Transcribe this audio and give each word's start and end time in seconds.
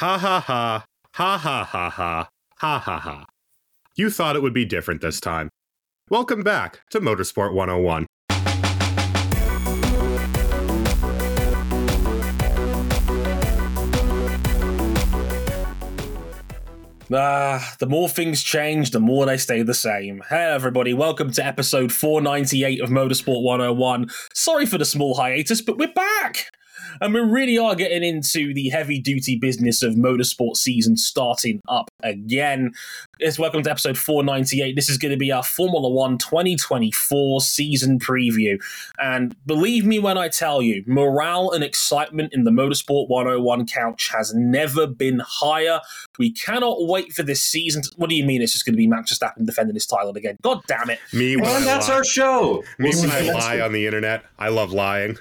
Ha 0.00 0.16
ha 0.16 0.40
ha. 0.40 0.86
Ha 1.12 1.36
ha 1.36 1.62
ha 1.62 1.90
ha. 1.90 2.28
Ha 2.56 2.78
ha 2.78 2.98
ha. 3.00 3.26
You 3.96 4.08
thought 4.08 4.34
it 4.34 4.40
would 4.40 4.54
be 4.54 4.64
different 4.64 5.02
this 5.02 5.20
time. 5.20 5.50
Welcome 6.08 6.42
back 6.42 6.80
to 6.92 7.00
Motorsport 7.00 7.52
101. 7.52 8.06
Ah, 17.12 17.74
the 17.78 17.86
more 17.86 18.08
things 18.08 18.42
change, 18.42 18.92
the 18.92 19.00
more 19.00 19.26
they 19.26 19.36
stay 19.36 19.60
the 19.60 19.74
same. 19.74 20.22
Hey, 20.30 20.50
everybody, 20.50 20.94
welcome 20.94 21.30
to 21.32 21.44
episode 21.44 21.92
498 21.92 22.80
of 22.80 22.88
Motorsport 22.88 23.42
101. 23.42 24.08
Sorry 24.32 24.64
for 24.64 24.78
the 24.78 24.86
small 24.86 25.16
hiatus, 25.16 25.60
but 25.60 25.76
we're 25.76 25.92
back! 25.92 26.46
And 27.00 27.14
we 27.14 27.20
really 27.20 27.58
are 27.58 27.74
getting 27.74 28.02
into 28.02 28.52
the 28.54 28.68
heavy 28.70 28.98
duty 28.98 29.36
business 29.36 29.82
of 29.82 29.94
motorsport 29.94 30.56
season 30.56 30.96
starting 30.96 31.60
up 31.68 31.90
again. 32.02 32.72
Yes, 33.18 33.38
welcome 33.38 33.62
to 33.62 33.70
episode 33.70 33.98
498. 33.98 34.74
This 34.76 34.88
is 34.88 34.98
going 34.98 35.12
to 35.12 35.18
be 35.18 35.30
our 35.32 35.42
Formula 35.42 35.88
One 35.88 36.18
2024 36.18 37.40
season 37.42 37.98
preview. 37.98 38.58
And 38.98 39.34
believe 39.46 39.84
me 39.84 39.98
when 39.98 40.16
I 40.18 40.28
tell 40.28 40.62
you, 40.62 40.82
morale 40.86 41.50
and 41.50 41.62
excitement 41.62 42.32
in 42.32 42.44
the 42.44 42.50
Motorsport 42.50 43.08
101 43.08 43.66
couch 43.66 44.10
has 44.16 44.32
never 44.34 44.86
been 44.86 45.20
higher. 45.24 45.80
We 46.18 46.32
cannot 46.32 46.86
wait 46.86 47.12
for 47.12 47.22
this 47.22 47.42
season. 47.42 47.82
To, 47.82 47.90
what 47.96 48.08
do 48.10 48.16
you 48.16 48.24
mean 48.24 48.42
it's 48.42 48.52
just 48.52 48.64
going 48.64 48.74
to 48.74 48.78
be 48.78 48.86
Max 48.86 49.12
Verstappen 49.12 49.46
defending 49.46 49.74
his 49.74 49.86
title 49.86 50.10
again? 50.16 50.36
God 50.42 50.60
damn 50.66 50.90
it. 50.90 50.98
Me 51.12 51.36
when 51.36 51.44
And 51.46 51.56
I 51.56 51.60
that's 51.64 51.88
lie, 51.88 51.94
our 51.96 52.04
show. 52.04 52.64
me 52.78 52.90
We'll 52.90 53.02
when 53.02 53.10
I 53.10 53.20
lie 53.32 53.60
on 53.60 53.72
the 53.72 53.86
internet. 53.86 54.24
I 54.38 54.48
love 54.48 54.72
lying. 54.72 55.18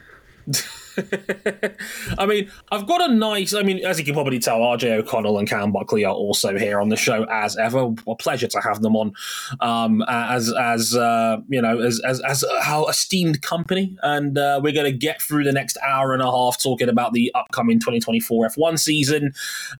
I 2.17 2.25
mean, 2.25 2.51
I've 2.71 2.87
got 2.87 3.09
a 3.09 3.13
nice. 3.13 3.53
I 3.53 3.63
mean, 3.63 3.85
as 3.85 3.99
you 3.99 4.05
can 4.05 4.13
probably 4.13 4.39
tell, 4.39 4.59
RJ 4.59 4.99
O'Connell 4.99 5.37
and 5.37 5.47
Cam 5.47 5.71
Buckley 5.71 6.05
are 6.05 6.13
also 6.13 6.57
here 6.57 6.79
on 6.79 6.89
the 6.89 6.95
show 6.95 7.25
as 7.31 7.57
ever. 7.57 7.93
A 8.07 8.15
pleasure 8.15 8.47
to 8.47 8.59
have 8.61 8.81
them 8.81 8.95
on, 8.95 9.13
um, 9.61 10.03
as 10.07 10.53
as 10.53 10.95
uh, 10.95 11.37
you 11.47 11.61
know, 11.61 11.79
as 11.79 12.01
as 12.05 12.21
as 12.21 12.43
our 12.65 12.89
esteemed 12.89 13.41
company. 13.41 13.97
And 14.01 14.37
uh, 14.37 14.59
we're 14.63 14.73
going 14.73 14.91
to 14.91 14.97
get 14.97 15.21
through 15.21 15.43
the 15.43 15.51
next 15.51 15.77
hour 15.85 16.13
and 16.13 16.21
a 16.21 16.31
half 16.31 16.61
talking 16.61 16.89
about 16.89 17.13
the 17.13 17.31
upcoming 17.35 17.79
2024 17.79 18.49
F1 18.49 18.79
season, 18.79 19.33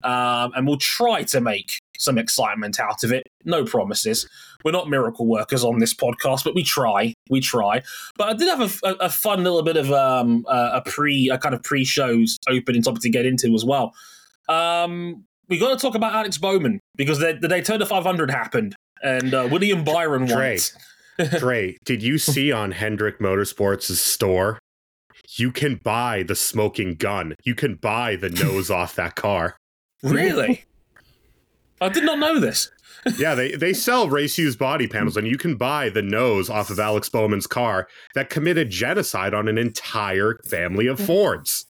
um, 0.04 0.52
and 0.56 0.68
we'll 0.68 0.78
try 0.78 1.24
to 1.24 1.42
make 1.42 1.82
some 1.98 2.18
excitement 2.18 2.80
out 2.80 3.04
of 3.04 3.12
it. 3.12 3.28
No 3.46 3.66
promises. 3.66 4.28
We're 4.64 4.72
not 4.72 4.90
miracle 4.90 5.26
workers 5.26 5.64
on 5.64 5.80
this 5.80 5.94
podcast, 5.94 6.44
but 6.44 6.54
we 6.54 6.64
try. 6.64 7.14
We 7.30 7.40
try. 7.40 7.82
But 8.18 8.30
I 8.30 8.34
did 8.34 8.48
have 8.50 8.82
a, 8.84 8.90
a, 9.00 9.10
fun 9.10 9.44
little 9.44 9.64
bit 9.64 9.78
of 9.78 9.92
um, 9.92 10.46
a, 10.50 10.72
a 10.76 10.82
pre, 10.86 11.30
a 11.30 11.38
kind 11.38 11.56
of 11.56 11.64
pre-shows 11.64 12.38
opening 12.50 12.82
topic 12.82 13.02
to 13.04 13.10
get 13.10 13.26
into 13.26 13.54
as 13.56 13.64
well. 13.64 13.94
Um, 14.50 15.24
we 15.48 15.58
got 15.58 15.70
to 15.70 15.78
talk 15.78 15.96
about 15.96 16.14
Alex 16.14 16.38
Bowman 16.38 16.80
because 16.96 17.20
the, 17.20 17.38
the 17.40 17.48
Daytona 17.48 17.86
500 17.86 18.32
happened, 18.32 18.76
and 19.02 19.34
uh, 19.34 19.48
William 19.50 19.84
Byron 19.84 20.28
won. 20.28 20.38
Dre. 20.38 20.56
it. 20.56 20.72
Dre, 21.40 21.78
did 21.86 22.04
you 22.04 22.18
see 22.18 22.52
on 22.52 22.72
Hendrick 22.72 23.20
Motorsports' 23.20 23.96
store? 23.96 24.60
You 25.36 25.52
can 25.52 25.80
buy 25.84 26.24
the 26.24 26.36
smoking 26.36 26.96
gun. 26.96 27.36
You 27.44 27.56
can 27.56 27.76
buy 27.76 28.16
the 28.16 28.30
nose 28.30 28.72
off 28.72 28.96
that 28.96 29.16
car. 29.16 29.58
Really? 30.02 30.66
I 31.82 31.90
did 31.90 32.04
not 32.04 32.20
know 32.20 32.40
this. 32.40 32.72
Yeah, 33.18 33.36
they, 33.36 33.52
they 33.56 33.74
sell 33.74 34.10
race 34.10 34.38
used 34.38 34.60
body 34.60 34.88
panels, 34.88 35.16
and 35.18 35.28
you 35.28 35.38
can 35.38 35.56
buy 35.56 35.90
the 35.90 36.02
nose 36.02 36.50
off 36.50 36.70
of 36.70 36.80
Alex 36.80 37.10
Bowman's 37.10 37.48
car 37.48 37.88
that 38.16 38.30
committed 38.30 38.70
genocide 38.70 39.34
on 39.34 39.48
an 39.48 39.58
entire 39.58 40.40
family 40.46 40.88
of 40.88 41.00
Fords. 41.00 41.66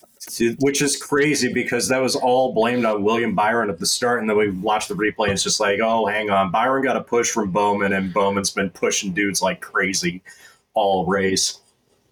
Which 0.60 0.82
is 0.82 0.98
crazy 0.98 1.54
because 1.54 1.88
that 1.88 2.00
was 2.02 2.16
all 2.16 2.54
blamed 2.54 2.84
on 2.86 3.02
William 3.04 3.34
Byron 3.34 3.70
at 3.70 3.80
the 3.80 3.86
start, 3.86 4.20
and 4.20 4.30
then 4.30 4.36
we 4.38 4.50
watched 4.52 4.90
the 4.90 4.96
replay, 4.96 5.26
and 5.26 5.32
it's 5.34 5.44
just 5.44 5.60
like, 5.62 5.80
oh, 5.82 6.06
hang 6.06 6.30
on, 6.30 6.52
Byron 6.52 6.84
got 6.84 6.98
a 6.98 7.02
push 7.02 7.30
from 7.32 7.52
Bowman, 7.52 7.94
and 7.94 8.14
Bowman's 8.14 8.52
been 8.52 8.70
pushing 8.70 9.14
dudes 9.14 9.42
like 9.42 9.62
crazy 9.62 10.22
all 10.74 11.06
race. 11.06 11.60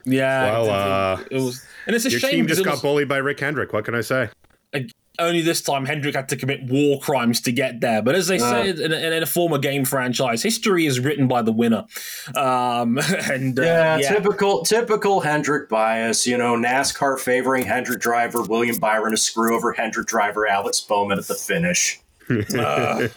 Yeah. 0.06 0.44
Well, 0.51 0.66
it- 0.66 0.69
uh, 0.69 1.23
it 1.31 1.41
was, 1.41 1.66
and 1.88 1.95
it's 1.95 2.06
a 2.06 2.09
Your 2.11 2.19
shame 2.19 2.31
team 2.31 2.47
just 2.47 2.63
got 2.63 2.72
was- 2.72 2.81
bullied 2.81 3.09
by 3.09 3.17
Rick 3.17 3.40
Hendrick. 3.41 3.73
What 3.73 3.84
can 3.85 3.95
I 3.95 4.01
say? 4.01 4.29
Only 5.20 5.42
this 5.42 5.62
time 5.62 5.86
Hendrick 5.86 6.16
had 6.16 6.30
to 6.30 6.36
commit 6.36 6.64
war 6.64 7.00
crimes 7.00 7.42
to 7.42 7.52
get 7.52 7.81
there. 7.81 8.02
But 8.02 8.16
as 8.16 8.28
they 8.28 8.38
Uh. 8.40 8.50
said 8.50 8.80
in, 8.80 8.92
a, 8.94 8.96
in 8.98 9.24
a 9.24 9.26
former 9.26 9.58
game 9.58 9.86
franchise, 9.86 10.42
history 10.44 10.86
is 10.86 11.00
written 11.00 11.28
by 11.28 11.42
the 11.42 11.52
winner. 11.52 11.86
Um, 12.36 12.98
and 13.31 13.59
uh, 13.59 13.64
Yeah, 13.64 13.98
yeah, 13.98 14.09
typical 14.14 14.64
typical 14.64 15.22
Hendrick 15.22 15.70
bias. 15.70 16.26
You 16.28 16.38
know, 16.38 16.56
NASCAR 16.56 17.20
favoring 17.20 17.64
Hendrick 17.66 18.00
driver 18.02 18.42
William 18.44 18.78
Byron 18.78 19.12
to 19.12 19.18
screw 19.18 19.56
over 19.56 19.74
Hendrick 19.74 20.08
driver 20.08 20.48
Alex 20.48 20.80
Bowman 20.81 21.18
at 21.20 21.26
the 21.28 21.36
finish. 21.36 22.00
Uh, 22.58 23.08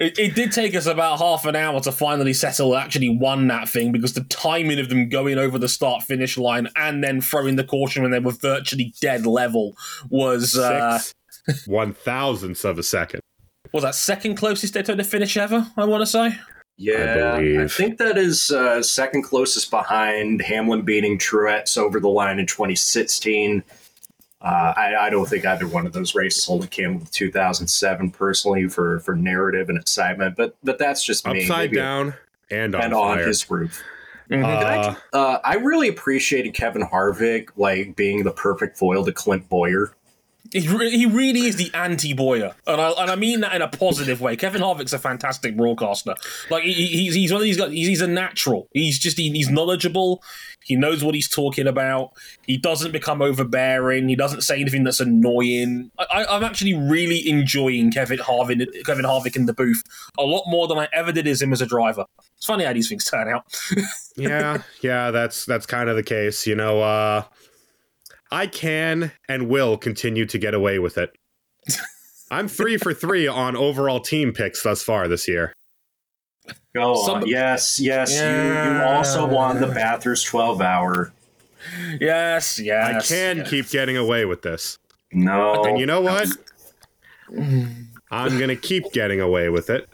it, 0.00 0.18
it 0.18 0.34
did 0.34 0.50
take 0.50 0.74
us 0.74 0.86
about 0.86 1.18
half 1.18 1.44
an 1.44 1.54
hour 1.54 1.78
to 1.80 1.92
finally 1.92 2.32
settle 2.32 2.74
actually 2.74 3.10
won 3.10 3.46
that 3.48 3.68
thing 3.68 3.92
because 3.92 4.14
the 4.14 4.24
timing 4.24 4.80
of 4.80 4.88
them 4.88 5.08
going 5.08 5.38
over 5.38 5.58
the 5.58 5.68
start 5.68 6.02
finish 6.02 6.38
line 6.38 6.68
and 6.76 7.04
then 7.04 7.20
throwing 7.20 7.56
the 7.56 7.64
caution 7.64 8.02
when 8.02 8.10
they 8.10 8.18
were 8.18 8.32
virtually 8.32 8.94
dead 9.00 9.26
level 9.26 9.76
was 10.08 10.56
uh, 10.56 10.98
Six 10.98 11.66
one 11.66 11.92
thousandths 11.92 12.64
of 12.64 12.78
a 12.78 12.82
second. 12.82 13.20
was 13.72 13.82
that 13.82 13.94
second 13.94 14.36
closest 14.36 14.74
Daytona 14.74 15.04
finish 15.04 15.36
ever. 15.36 15.70
I 15.76 15.84
want 15.84 16.02
to 16.02 16.06
say. 16.06 16.36
Yeah, 16.76 17.34
I, 17.34 17.40
believe. 17.40 17.72
think 17.74 17.98
that 17.98 18.16
is 18.16 18.50
uh, 18.50 18.82
second 18.82 19.22
closest 19.24 19.70
behind 19.70 20.40
Hamlin 20.40 20.80
beating 20.80 21.18
Truex 21.18 21.76
over 21.76 22.00
the 22.00 22.08
line 22.08 22.38
in 22.38 22.46
2016. 22.46 23.62
Uh, 24.42 24.72
I, 24.76 24.94
I 25.06 25.10
don't 25.10 25.28
think 25.28 25.44
either 25.44 25.66
one 25.68 25.86
of 25.86 25.92
those 25.92 26.14
races 26.14 26.44
hold 26.46 26.64
a 26.64 26.66
candle 26.66 27.04
to 27.04 27.12
2007 27.12 28.10
personally 28.10 28.68
for, 28.68 29.00
for 29.00 29.14
narrative 29.14 29.68
and 29.68 29.78
excitement, 29.78 30.34
but 30.36 30.56
but 30.64 30.78
that's 30.78 31.04
just 31.04 31.26
me. 31.26 31.42
Upside 31.42 31.70
Maybe- 31.70 31.76
down 31.76 32.14
and 32.50 32.74
on 32.74 32.82
and 32.82 32.94
on 32.94 33.16
fire. 33.18 33.26
his 33.28 33.50
roof. 33.50 33.82
Mhm. 34.30 34.44
Uh, 34.44 34.94
Uh, 35.12 35.38
I 35.44 35.54
really 35.56 35.88
appreciated 35.88 36.54
Kevin 36.54 36.82
Harvick 36.82 37.48
like 37.56 37.96
being 37.96 38.22
the 38.24 38.30
perfect 38.30 38.78
foil 38.78 39.04
to 39.04 39.12
Clint 39.12 39.48
Bowyer. 39.48 39.92
He, 40.52 40.66
re- 40.68 40.90
he 40.90 41.06
really 41.06 41.42
is 41.42 41.56
the 41.56 41.70
anti-Bowyer, 41.74 42.54
and 42.66 42.80
I 42.80 42.90
and 42.90 43.10
I 43.10 43.16
mean 43.16 43.40
that 43.40 43.54
in 43.54 43.62
a 43.62 43.68
positive 43.68 44.20
way. 44.20 44.36
Kevin 44.36 44.60
Harvick's 44.60 44.92
a 44.92 44.98
fantastic 44.98 45.56
broadcaster. 45.56 46.14
Like 46.50 46.64
he, 46.64 46.72
he's 46.72 47.14
he's 47.14 47.32
one 47.32 47.40
of 47.40 47.44
these 47.44 47.56
guys. 47.56 47.70
He's, 47.70 47.86
he's 47.86 48.00
a 48.00 48.08
natural. 48.08 48.68
He's 48.72 48.98
just 48.98 49.16
he, 49.16 49.30
he's 49.30 49.48
knowledgeable. 49.48 50.22
He 50.64 50.76
knows 50.76 51.02
what 51.02 51.14
he's 51.14 51.28
talking 51.28 51.66
about. 51.66 52.12
He 52.46 52.56
doesn't 52.56 52.92
become 52.92 53.22
overbearing. 53.22 54.08
He 54.08 54.16
doesn't 54.16 54.42
say 54.42 54.60
anything 54.60 54.84
that's 54.84 55.00
annoying. 55.00 55.90
I, 55.98 56.26
I'm 56.28 56.44
actually 56.44 56.74
really 56.74 57.28
enjoying 57.28 57.92
Kevin 57.92 58.18
Harvick 58.18 58.84
Kevin 58.84 59.04
Harvick 59.04 59.36
in 59.36 59.46
the 59.46 59.54
booth 59.54 59.82
a 60.18 60.22
lot 60.22 60.44
more 60.48 60.66
than 60.68 60.78
I 60.78 60.88
ever 60.92 61.12
did 61.12 61.26
as 61.26 61.40
him 61.40 61.52
as 61.52 61.60
a 61.60 61.66
driver. 61.66 62.04
It's 62.36 62.46
funny 62.46 62.64
how 62.64 62.72
these 62.72 62.88
things 62.88 63.04
turn 63.04 63.28
out. 63.28 63.44
yeah, 64.16 64.62
yeah, 64.80 65.10
that's 65.10 65.44
that's 65.44 65.66
kind 65.66 65.88
of 65.88 65.96
the 65.96 66.02
case. 66.02 66.46
You 66.46 66.56
know, 66.56 66.82
uh 66.82 67.22
I 68.30 68.46
can 68.46 69.12
and 69.28 69.48
will 69.48 69.76
continue 69.76 70.26
to 70.26 70.38
get 70.38 70.54
away 70.54 70.78
with 70.78 70.98
it. 70.98 71.10
I'm 72.30 72.46
three 72.46 72.76
for 72.76 72.94
three 72.94 73.26
on 73.26 73.56
overall 73.56 74.00
team 74.00 74.32
picks 74.32 74.62
thus 74.62 74.82
far 74.82 75.08
this 75.08 75.26
year. 75.26 75.52
Go 76.74 76.94
on. 76.94 77.04
Some- 77.04 77.26
Yes, 77.26 77.80
yes. 77.80 78.14
You, 78.14 78.26
you 78.26 78.82
also 78.82 79.26
won 79.26 79.60
the 79.60 79.66
Bathurst 79.66 80.26
12 80.26 80.60
hour. 80.60 81.12
yes, 82.00 82.58
yes. 82.58 83.10
I 83.12 83.14
can 83.14 83.36
yes. 83.38 83.50
keep 83.50 83.68
getting 83.70 83.96
away 83.96 84.24
with 84.24 84.42
this. 84.42 84.78
No. 85.12 85.64
And 85.64 85.78
you 85.78 85.86
know 85.86 86.00
what? 86.00 86.28
I'm 88.12 88.38
gonna 88.38 88.56
keep 88.56 88.92
getting 88.92 89.20
away 89.20 89.48
with 89.48 89.70
it. 89.70 89.88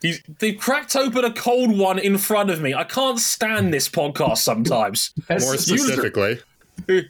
He's, 0.00 0.22
they've 0.38 0.58
cracked 0.58 0.96
open 0.96 1.24
a 1.24 1.32
cold 1.32 1.76
one 1.76 1.98
in 1.98 2.16
front 2.16 2.48
of 2.50 2.60
me. 2.62 2.72
I 2.72 2.84
can't 2.84 3.18
stand 3.18 3.74
this 3.74 3.88
podcast 3.88 4.38
sometimes. 4.38 5.12
More 5.28 5.38
just- 5.38 5.68
specifically, 5.68 6.40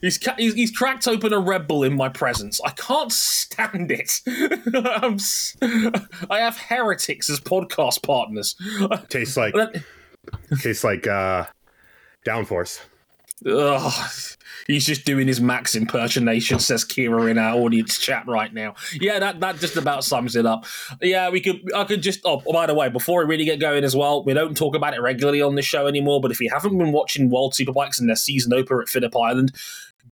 He's, 0.00 0.18
ca- 0.18 0.34
he's, 0.36 0.54
he's 0.54 0.70
cracked 0.70 1.06
open 1.08 1.32
a 1.32 1.38
Red 1.40 1.66
Bull 1.66 1.82
in 1.82 1.94
my 1.96 2.08
presence. 2.08 2.60
I 2.64 2.70
can't 2.70 3.12
stand 3.12 3.90
it. 3.90 4.20
I'm 4.74 5.14
s- 5.14 5.56
I 5.62 6.38
have 6.40 6.56
heretics 6.56 7.28
as 7.30 7.40
podcast 7.40 8.02
partners. 8.02 8.56
tastes 9.08 9.36
like 9.36 9.54
tastes 10.60 10.84
like 10.84 11.06
uh 11.06 11.46
downforce. 12.26 12.80
Ugh. 13.46 14.10
He's 14.66 14.86
just 14.86 15.04
doing 15.04 15.26
his 15.26 15.40
Max 15.40 15.74
impersonation, 15.74 16.60
says 16.60 16.84
Kira 16.84 17.30
in 17.30 17.38
our 17.38 17.56
audience 17.58 17.98
chat 17.98 18.26
right 18.28 18.52
now. 18.52 18.74
Yeah, 18.92 19.18
that, 19.18 19.40
that 19.40 19.58
just 19.58 19.76
about 19.76 20.04
sums 20.04 20.36
it 20.36 20.46
up. 20.46 20.64
Yeah, 21.00 21.30
we 21.30 21.40
could 21.40 21.60
I 21.74 21.84
could 21.84 22.02
just 22.02 22.20
oh 22.24 22.42
by 22.52 22.66
the 22.66 22.74
way, 22.74 22.88
before 22.88 23.20
we 23.20 23.30
really 23.30 23.44
get 23.44 23.58
going 23.58 23.82
as 23.82 23.96
well, 23.96 24.22
we 24.22 24.34
don't 24.34 24.56
talk 24.56 24.76
about 24.76 24.94
it 24.94 25.00
regularly 25.00 25.42
on 25.42 25.54
the 25.56 25.62
show 25.62 25.86
anymore, 25.86 26.20
but 26.20 26.30
if 26.30 26.40
you 26.40 26.50
haven't 26.52 26.78
been 26.78 26.92
watching 26.92 27.30
World 27.30 27.54
Superbikes 27.54 27.98
and 27.98 28.08
their 28.08 28.16
season 28.16 28.52
opener 28.52 28.82
at 28.82 28.88
Phillip 28.88 29.16
Island, 29.16 29.52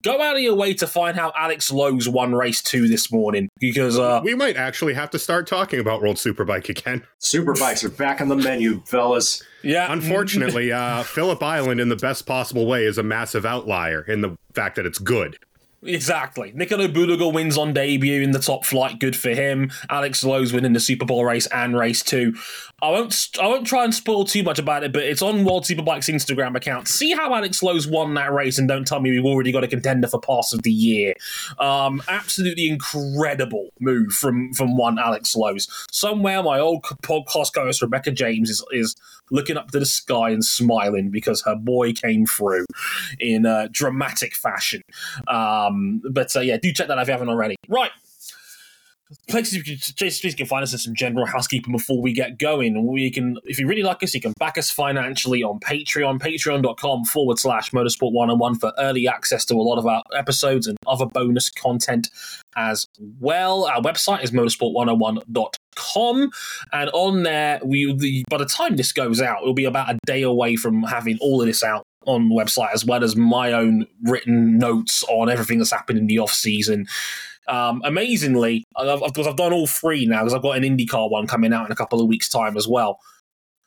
go 0.04 0.22
out 0.22 0.36
of 0.36 0.42
your 0.42 0.56
way 0.56 0.74
to 0.76 0.88
find 0.88 1.18
how 1.18 1.32
Alex 1.38 1.72
Lowes 1.72 2.08
won 2.08 2.34
race 2.34 2.62
two 2.62 2.88
this 2.88 3.12
morning. 3.12 3.50
Because 3.60 3.98
uh 3.98 4.22
We 4.24 4.36
might 4.36 4.58
actually 4.58 4.94
have 4.94 5.10
to 5.12 5.20
start 5.20 5.48
talking 5.48 5.80
about 5.80 6.02
World 6.02 6.18
Superbike 6.18 6.70
again. 6.70 7.06
Superbikes 7.20 7.84
are 7.84 7.90
back 7.90 8.22
on 8.22 8.28
the 8.28 8.36
menu, 8.36 8.82
fellas. 8.86 9.44
yeah 9.64 9.92
Unfortunately, 9.92 10.72
uh, 10.74 11.04
Phillip 11.04 11.42
Island, 11.42 11.80
in 11.80 11.90
the 11.90 11.96
best 11.96 12.26
possible 12.26 12.66
way, 12.66 12.86
is 12.86 12.98
a 12.98 13.04
massive 13.04 13.46
outlier 13.46 14.02
in 14.02 14.22
the 14.22 14.38
fact 14.54 14.76
that 14.76 14.86
it's 14.86 15.00
good. 15.00 15.38
Exactly. 15.86 16.52
Nicolo 16.56 16.88
Bulega 16.88 17.32
wins 17.32 17.58
on 17.58 17.74
debut 17.74 18.22
in 18.22 18.32
the 18.32 18.40
top 18.40 18.66
flight. 18.66 19.00
Good 19.00 19.16
for 19.16 19.30
him. 19.30 19.72
Alex 19.90 20.24
Lowes 20.24 20.54
winning 20.54 20.74
the 20.74 20.80
Superpole 20.80 21.26
race 21.26 21.48
and 21.48 21.78
race 21.78 22.04
two. 22.04 22.34
I 22.82 22.90
won't. 22.90 23.30
I 23.42 23.48
won't 23.48 23.66
try 23.66 23.86
and 23.86 23.94
spoil 23.94 24.26
too 24.26 24.44
much 24.44 24.60
about 24.60 24.84
it, 24.84 24.92
but 24.92 25.04
it's 25.04 25.22
on 25.22 25.46
World 25.46 25.64
Superbike's 25.64 26.10
Instagram 26.10 26.56
account. 26.56 26.90
See 26.90 27.12
how 27.12 27.34
Alex 27.34 27.64
Lowes 27.64 27.88
won 27.88 28.14
that 28.16 28.34
race, 28.34 28.58
and 28.58 28.68
don't 28.68 28.86
tell 28.86 29.00
me 29.00 29.12
we've 29.12 29.26
already 29.26 29.54
got 29.54 29.64
a 29.64 29.70
contender 29.70 30.08
for 30.08 30.20
pass 30.20 30.52
of 30.52 30.64
the 30.64 30.72
year. 30.72 31.14
Um, 31.60 32.04
absolutely 32.10 32.68
incredible 32.68 33.70
move 33.80 34.12
from 34.12 34.54
from 34.54 34.76
one 34.76 35.00
Alex 35.00 35.36
Lowes. 35.36 35.68
Somewhere 35.92 36.44
my 36.44 36.60
old 36.60 36.84
podcast 36.84 37.54
co-host 37.54 37.82
Rebecca 37.82 38.12
James 38.12 38.50
is 38.50 38.66
is 38.72 38.96
looking 39.32 39.58
up 39.58 39.72
to 39.72 39.80
the 39.80 39.86
sky 39.86 40.30
and 40.30 40.44
smiling 40.44 41.10
because 41.10 41.42
her 41.44 41.56
boy 41.56 41.94
came 41.94 42.26
through 42.26 42.66
in 43.20 43.46
a 43.46 43.70
dramatic 43.70 44.36
fashion. 44.36 44.82
Um, 45.28 45.73
but 46.12 46.36
uh, 46.36 46.42
yeah, 46.42 46.58
do 46.62 46.72
check 46.72 46.88
that 46.88 46.98
out 46.98 47.02
if 47.02 47.08
you 47.08 47.14
haven't 47.14 47.30
already. 47.30 47.56
Right. 47.68 47.92
Places 49.30 49.56
you 49.56 49.64
can, 49.64 49.78
places 49.96 50.24
you 50.24 50.34
can 50.34 50.48
find 50.48 50.64
us 50.64 50.74
in 50.74 50.80
some 50.80 50.96
general 50.96 51.26
housekeeping 51.26 51.72
before 51.72 52.02
we 52.02 52.14
get 52.14 52.40
going. 52.40 52.88
We 52.88 53.12
can, 53.12 53.38
if 53.44 53.60
you 53.60 53.68
really 53.68 53.84
like 53.84 54.02
us, 54.02 54.16
you 54.16 54.22
can 54.22 54.34
back 54.40 54.58
us 54.58 54.72
financially 54.72 55.44
on 55.44 55.60
Patreon, 55.60 56.20
patreon.com 56.20 57.06
forward 57.06 57.38
slash 57.38 57.72
motorsport 57.72 58.12
101 58.12 58.56
for 58.56 58.74
early 58.80 59.08
access 59.08 59.46
to 59.46 59.56
a 59.56 59.62
lot 59.62 59.78
of 59.78 59.86
our 59.86 60.02
episodes 60.18 60.68
and 60.68 60.78
other 60.88 61.06
bonus 61.06 61.50
content 61.50 62.10
as 62.56 62.88
well. 63.20 63.66
Our 63.66 63.82
website 63.82 64.24
is 64.24 64.32
motorsport101.com, 64.32 66.32
and 66.72 66.90
on 66.94 67.24
there, 67.24 67.60
we 67.64 67.94
the, 67.96 68.24
by 68.30 68.38
the 68.38 68.46
time 68.46 68.78
this 68.78 68.92
goes 68.92 69.22
out, 69.22 69.42
it'll 69.42 69.54
be 69.54 69.66
about 69.66 69.92
a 69.92 69.98
day 70.06 70.22
away 70.24 70.56
from 70.56 70.84
having 70.84 71.18
all 71.22 71.42
of 71.42 71.48
this 71.48 71.64
out 71.64 71.84
on 72.06 72.30
the 72.30 72.36
website, 72.36 72.74
as 72.74 72.86
well 72.86 73.04
as 73.04 73.16
my 73.16 73.52
own 73.52 73.86
written 74.04 74.58
notes 74.58 75.04
on 75.10 75.30
everything 75.30 75.58
that's 75.58 75.72
happened 75.72 76.00
in 76.00 76.08
the 76.08 76.20
off 76.20 76.32
season. 76.32 76.86
Um, 77.48 77.82
amazingly, 77.84 78.64
because 78.78 79.28
I've, 79.28 79.36
done 79.36 79.52
all 79.52 79.68
three 79.68 80.06
now, 80.06 80.20
because 80.20 80.34
I've 80.34 80.42
got 80.42 80.58
an 80.58 80.64
IndyCar 80.64 81.10
one 81.10 81.28
coming 81.28 81.52
out 81.52 81.66
in 81.66 81.72
a 81.72 81.76
couple 81.76 82.02
of 82.02 82.08
weeks' 82.08 82.30
time 82.30 82.56
as 82.56 82.68
well. 82.68 83.00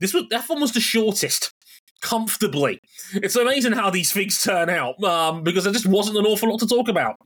This 0.01 0.15
was 0.15 0.25
that 0.31 0.49
one 0.49 0.61
was 0.61 0.73
the 0.73 0.81
shortest 0.81 1.53
comfortably. 2.01 2.81
It's 3.15 3.37
amazing 3.37 3.73
how 3.73 3.91
these 3.91 4.13
things 4.13 4.43
turn 4.43 4.71
out 4.71 5.03
um, 5.03 5.43
because 5.43 5.65
there 5.65 5.73
just 5.73 5.87
wasn't 5.87 6.19
an 6.19 6.27
awful 6.27 6.51
lot 6.51 6.61
to 6.61 6.67
talk 6.67 6.89
about 6.89 7.17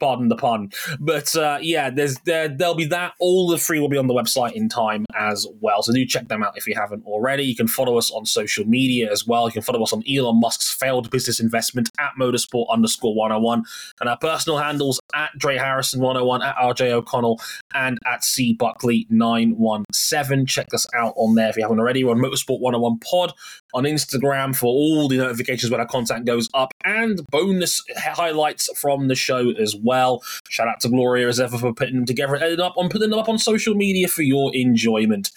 pardon 0.00 0.28
the 0.28 0.36
pun. 0.36 0.70
But 1.00 1.34
uh, 1.36 1.58
yeah, 1.60 1.90
there's 1.90 2.18
there 2.20 2.48
there'll 2.48 2.74
be 2.74 2.86
that. 2.86 3.14
All 3.20 3.48
the 3.48 3.58
three 3.58 3.80
will 3.80 3.88
be 3.88 3.98
on 3.98 4.06
the 4.06 4.14
website 4.14 4.52
in 4.52 4.68
time 4.68 5.04
as 5.14 5.46
well. 5.60 5.82
So 5.82 5.92
do 5.92 6.04
check 6.06 6.28
them 6.28 6.42
out 6.42 6.56
if 6.56 6.66
you 6.66 6.74
haven't 6.74 7.04
already. 7.04 7.44
You 7.44 7.56
can 7.56 7.68
follow 7.68 7.98
us 7.98 8.10
on 8.10 8.26
social 8.26 8.64
media 8.64 9.10
as 9.10 9.26
well. 9.26 9.46
You 9.46 9.52
can 9.52 9.62
follow 9.62 9.82
us 9.82 9.92
on 9.92 10.02
Elon 10.08 10.40
Musk's 10.40 10.72
failed 10.72 11.10
business 11.10 11.40
investment 11.40 11.90
at 11.98 12.12
motorsport 12.20 12.66
underscore 12.70 13.14
101 13.14 13.64
and 14.00 14.08
our 14.08 14.18
personal 14.18 14.58
handles 14.58 15.00
at 15.14 15.30
Dre 15.38 15.56
Harrison 15.56 16.00
101, 16.00 16.42
at 16.42 16.56
RJ 16.56 16.90
O'Connell, 16.90 17.40
and 17.74 17.98
at 18.06 18.24
C 18.24 18.52
Buckley 18.52 19.06
917. 19.10 20.46
Check 20.46 20.72
us 20.72 20.86
out 20.94 21.14
on 21.16 21.34
there 21.34 21.48
if 21.48 21.56
you 21.56 21.62
haven't 21.62 21.78
already. 21.78 22.04
We're 22.04 22.12
on 22.12 22.18
Motorsport 22.18 22.60
101 22.60 22.98
Pod 22.98 23.32
on 23.74 23.84
Instagram 23.84 24.54
for 24.54 24.66
all 24.66 25.08
the 25.08 25.18
notifications 25.18 25.70
when 25.70 25.80
our 25.80 25.86
content 25.86 26.24
goes 26.24 26.48
up 26.54 26.72
and 26.84 27.20
bonus 27.30 27.82
highlights 27.96 28.70
from 28.78 29.08
the 29.08 29.14
show 29.14 29.50
as 29.50 29.76
well. 29.76 30.22
Shout 30.48 30.68
out 30.68 30.80
to 30.80 30.88
Gloria 30.88 31.28
as 31.28 31.40
ever 31.40 31.58
for 31.58 31.74
putting 31.74 31.96
them 31.96 32.06
together 32.06 32.36
and 32.36 32.60
up 32.60 32.74
on 32.76 32.88
putting 32.88 33.10
them 33.10 33.18
up 33.18 33.28
on 33.28 33.38
social 33.38 33.74
media 33.74 34.08
for 34.08 34.22
your 34.22 34.54
enjoyment. 34.54 35.30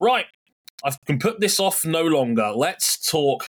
Right, 0.00 0.26
I 0.84 0.94
can 1.06 1.18
put 1.18 1.40
this 1.40 1.60
off 1.60 1.84
no 1.84 2.02
longer. 2.02 2.52
Let's 2.54 2.98
talk 3.10 3.46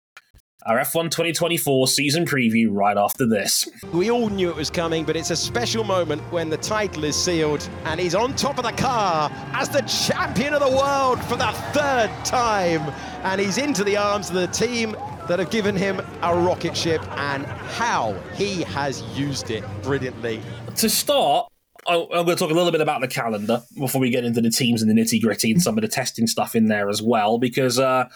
our 0.65 0.77
F1 0.77 1.05
2024 1.09 1.87
season 1.87 2.25
preview 2.25 2.67
right 2.69 2.97
after 2.97 3.25
this. 3.25 3.67
We 3.93 4.11
all 4.11 4.29
knew 4.29 4.49
it 4.49 4.55
was 4.55 4.69
coming, 4.69 5.05
but 5.05 5.15
it's 5.15 5.31
a 5.31 5.35
special 5.35 5.83
moment 5.83 6.21
when 6.31 6.49
the 6.49 6.57
title 6.57 7.03
is 7.03 7.15
sealed 7.15 7.67
and 7.85 7.99
he's 7.99 8.13
on 8.13 8.35
top 8.35 8.59
of 8.59 8.63
the 8.63 8.71
car 8.73 9.31
as 9.53 9.69
the 9.69 9.81
champion 9.81 10.53
of 10.53 10.59
the 10.59 10.69
world 10.69 11.23
for 11.23 11.35
the 11.35 11.51
third 11.73 12.11
time. 12.23 12.81
And 13.23 13.41
he's 13.41 13.57
into 13.57 13.83
the 13.83 13.97
arms 13.97 14.29
of 14.29 14.35
the 14.35 14.47
team 14.47 14.95
that 15.27 15.39
have 15.39 15.49
given 15.49 15.75
him 15.75 15.99
a 16.21 16.35
rocket 16.35 16.77
ship 16.77 17.01
and 17.17 17.45
how 17.45 18.13
he 18.35 18.61
has 18.63 19.01
used 19.17 19.49
it 19.49 19.63
brilliantly. 19.81 20.41
To 20.75 20.89
start, 20.89 21.47
I'm 21.87 22.07
going 22.07 22.27
to 22.27 22.35
talk 22.35 22.51
a 22.51 22.53
little 22.53 22.71
bit 22.71 22.81
about 22.81 23.01
the 23.01 23.07
calendar 23.07 23.63
before 23.79 23.99
we 23.99 24.11
get 24.11 24.25
into 24.25 24.41
the 24.41 24.51
teams 24.51 24.83
and 24.83 24.91
the 24.91 25.01
nitty 25.01 25.21
gritty 25.21 25.51
and 25.51 25.61
some 25.61 25.77
of 25.77 25.81
the 25.81 25.87
testing 25.87 26.27
stuff 26.27 26.55
in 26.55 26.67
there 26.67 26.87
as 26.87 27.01
well, 27.01 27.39
because. 27.39 27.79
Uh, 27.79 28.07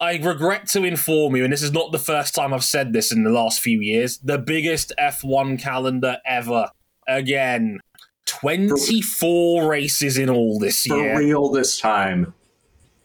I 0.00 0.16
regret 0.16 0.66
to 0.68 0.84
inform 0.84 1.36
you, 1.36 1.44
and 1.44 1.52
this 1.52 1.62
is 1.62 1.72
not 1.72 1.92
the 1.92 1.98
first 1.98 2.34
time 2.34 2.54
I've 2.54 2.64
said 2.64 2.92
this 2.92 3.12
in 3.12 3.22
the 3.22 3.30
last 3.30 3.60
few 3.60 3.80
years, 3.80 4.18
the 4.18 4.38
biggest 4.38 4.92
F1 4.98 5.60
calendar 5.60 6.16
ever. 6.24 6.70
Again, 7.06 7.80
24 8.26 9.68
races 9.68 10.16
in 10.16 10.30
all 10.30 10.58
this 10.58 10.88
year. 10.88 11.14
For 11.14 11.20
real 11.20 11.50
this 11.50 11.78
time. 11.78 12.32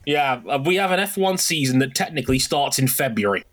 Yeah, 0.06 0.42
uh, 0.48 0.60
we 0.64 0.76
have 0.76 0.92
an 0.92 1.00
F1 1.00 1.40
season 1.40 1.80
that 1.80 1.96
technically 1.96 2.40
starts 2.40 2.80
in 2.80 2.88
February 2.88 3.44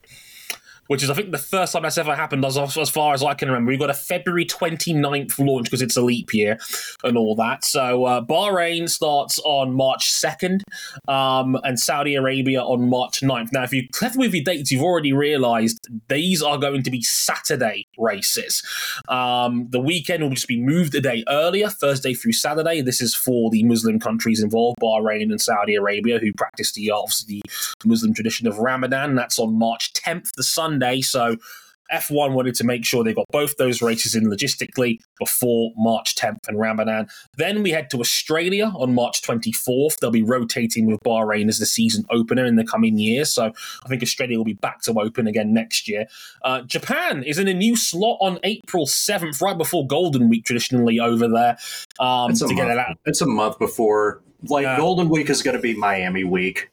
which 0.93 1.03
is, 1.03 1.09
I 1.09 1.15
think, 1.15 1.31
the 1.31 1.39
first 1.39 1.73
time 1.73 1.85
that's 1.85 1.97
ever 1.97 2.15
happened 2.15 2.44
as, 2.44 2.59
as 2.59 2.91
far 2.91 3.15
as 3.15 3.23
I 3.23 3.33
can 3.33 3.49
remember. 3.49 3.71
We've 3.71 3.81
got 3.81 3.89
a 3.89 3.94
February 3.94 4.44
29th 4.44 5.39
launch 5.39 5.65
because 5.65 5.81
it's 5.81 5.97
a 5.97 6.03
leap 6.03 6.35
year 6.35 6.59
and 7.03 7.17
all 7.17 7.35
that. 7.37 7.65
So 7.65 8.05
uh, 8.05 8.21
Bahrain 8.21 8.91
starts 8.91 9.39
on 9.39 9.73
March 9.73 10.12
2nd 10.12 10.61
um, 11.09 11.56
and 11.65 11.81
Saudi 11.81 12.15
Arabia 12.15 12.61
on 12.61 12.91
March 12.91 13.23
9th. 13.23 13.55
Now, 13.55 13.62
if 13.62 13.73
you're 13.73 13.87
clever 13.93 14.19
with 14.19 14.35
your 14.35 14.44
dates, 14.44 14.71
you've 14.71 14.83
already 14.83 15.15
realized 15.15 15.89
these 16.09 16.43
are 16.43 16.59
going 16.59 16.83
to 16.83 16.91
be 16.91 17.00
Saturday 17.00 17.87
races. 17.97 18.62
Um, 19.09 19.69
the 19.71 19.81
weekend 19.81 20.23
will 20.23 20.29
just 20.29 20.47
be 20.47 20.61
moved 20.61 20.95
a 20.95 21.00
day 21.00 21.25
earlier, 21.27 21.71
Thursday 21.71 22.12
through 22.12 22.33
Saturday. 22.33 22.83
This 22.83 23.00
is 23.00 23.15
for 23.15 23.49
the 23.49 23.65
Muslim 23.65 23.99
countries 23.99 24.43
involved, 24.43 24.79
Bahrain 24.79 25.31
and 25.31 25.41
Saudi 25.41 25.75
Arabia, 25.75 26.19
who 26.19 26.35
practice 26.35 26.73
the 26.73 26.91
obviously 26.91 27.41
the 27.81 27.88
Muslim 27.88 28.12
tradition 28.12 28.47
of 28.47 28.59
Ramadan. 28.59 29.15
That's 29.15 29.38
on 29.38 29.59
March 29.59 29.95
10th, 29.95 30.29
the 30.37 30.43
Sunday 30.43 30.81
So 31.02 31.37
F1 31.93 32.32
wanted 32.32 32.55
to 32.56 32.64
make 32.64 32.84
sure 32.84 33.05
they 33.05 33.12
got 33.12 33.26
both 33.31 33.56
those 33.56 33.82
races 33.82 34.14
in 34.14 34.25
logistically 34.25 34.99
before 35.19 35.73
March 35.76 36.14
10th 36.14 36.38
and 36.49 36.58
Ramadan. 36.58 37.08
Then 37.37 37.62
we 37.62 37.70
head 37.70 37.90
to 37.90 38.00
Australia 38.00 38.73
on 38.75 38.94
March 38.94 39.23
24th. 39.23 39.99
They'll 39.99 40.11
be 40.11 40.23
rotating 40.23 40.87
with 40.87 41.00
Bahrain 41.05 41.49
as 41.49 41.58
the 41.58 41.67
season 41.67 42.05
opener 42.11 42.46
in 42.46 42.56
the 42.56 42.64
coming 42.64 42.99
year. 42.99 43.25
So 43.25 43.52
I 43.84 43.88
think 43.88 44.02
Australia 44.02 44.38
will 44.38 44.44
be 44.44 44.55
back 44.55 44.81
to 44.82 44.99
open 44.99 45.26
again 45.26 45.52
next 45.52 45.88
year. 45.88 46.06
Uh, 46.43 46.62
Japan 46.62 47.23
is 47.23 47.38
in 47.38 47.49
a 47.49 47.55
new 47.55 47.76
slot 47.76 48.19
on 48.20 48.38
April 48.43 48.87
7th, 48.87 49.40
right 49.40 49.58
before 49.58 49.87
Golden 49.87 50.28
Week, 50.28 50.44
traditionally 50.44 50.99
over 50.99 51.28
there. 51.28 51.58
Um, 52.00 52.31
it's, 52.31 52.40
a 52.40 52.52
month, 52.52 52.99
it's 53.05 53.20
a 53.20 53.26
month 53.26 53.58
before. 53.58 54.23
Like, 54.49 54.66
uh, 54.66 54.76
Golden 54.76 55.09
Week 55.09 55.28
is 55.30 55.42
going 55.42 55.57
to 55.57 55.62
be 55.62 55.75
Miami 55.75 56.25
week. 56.25 56.71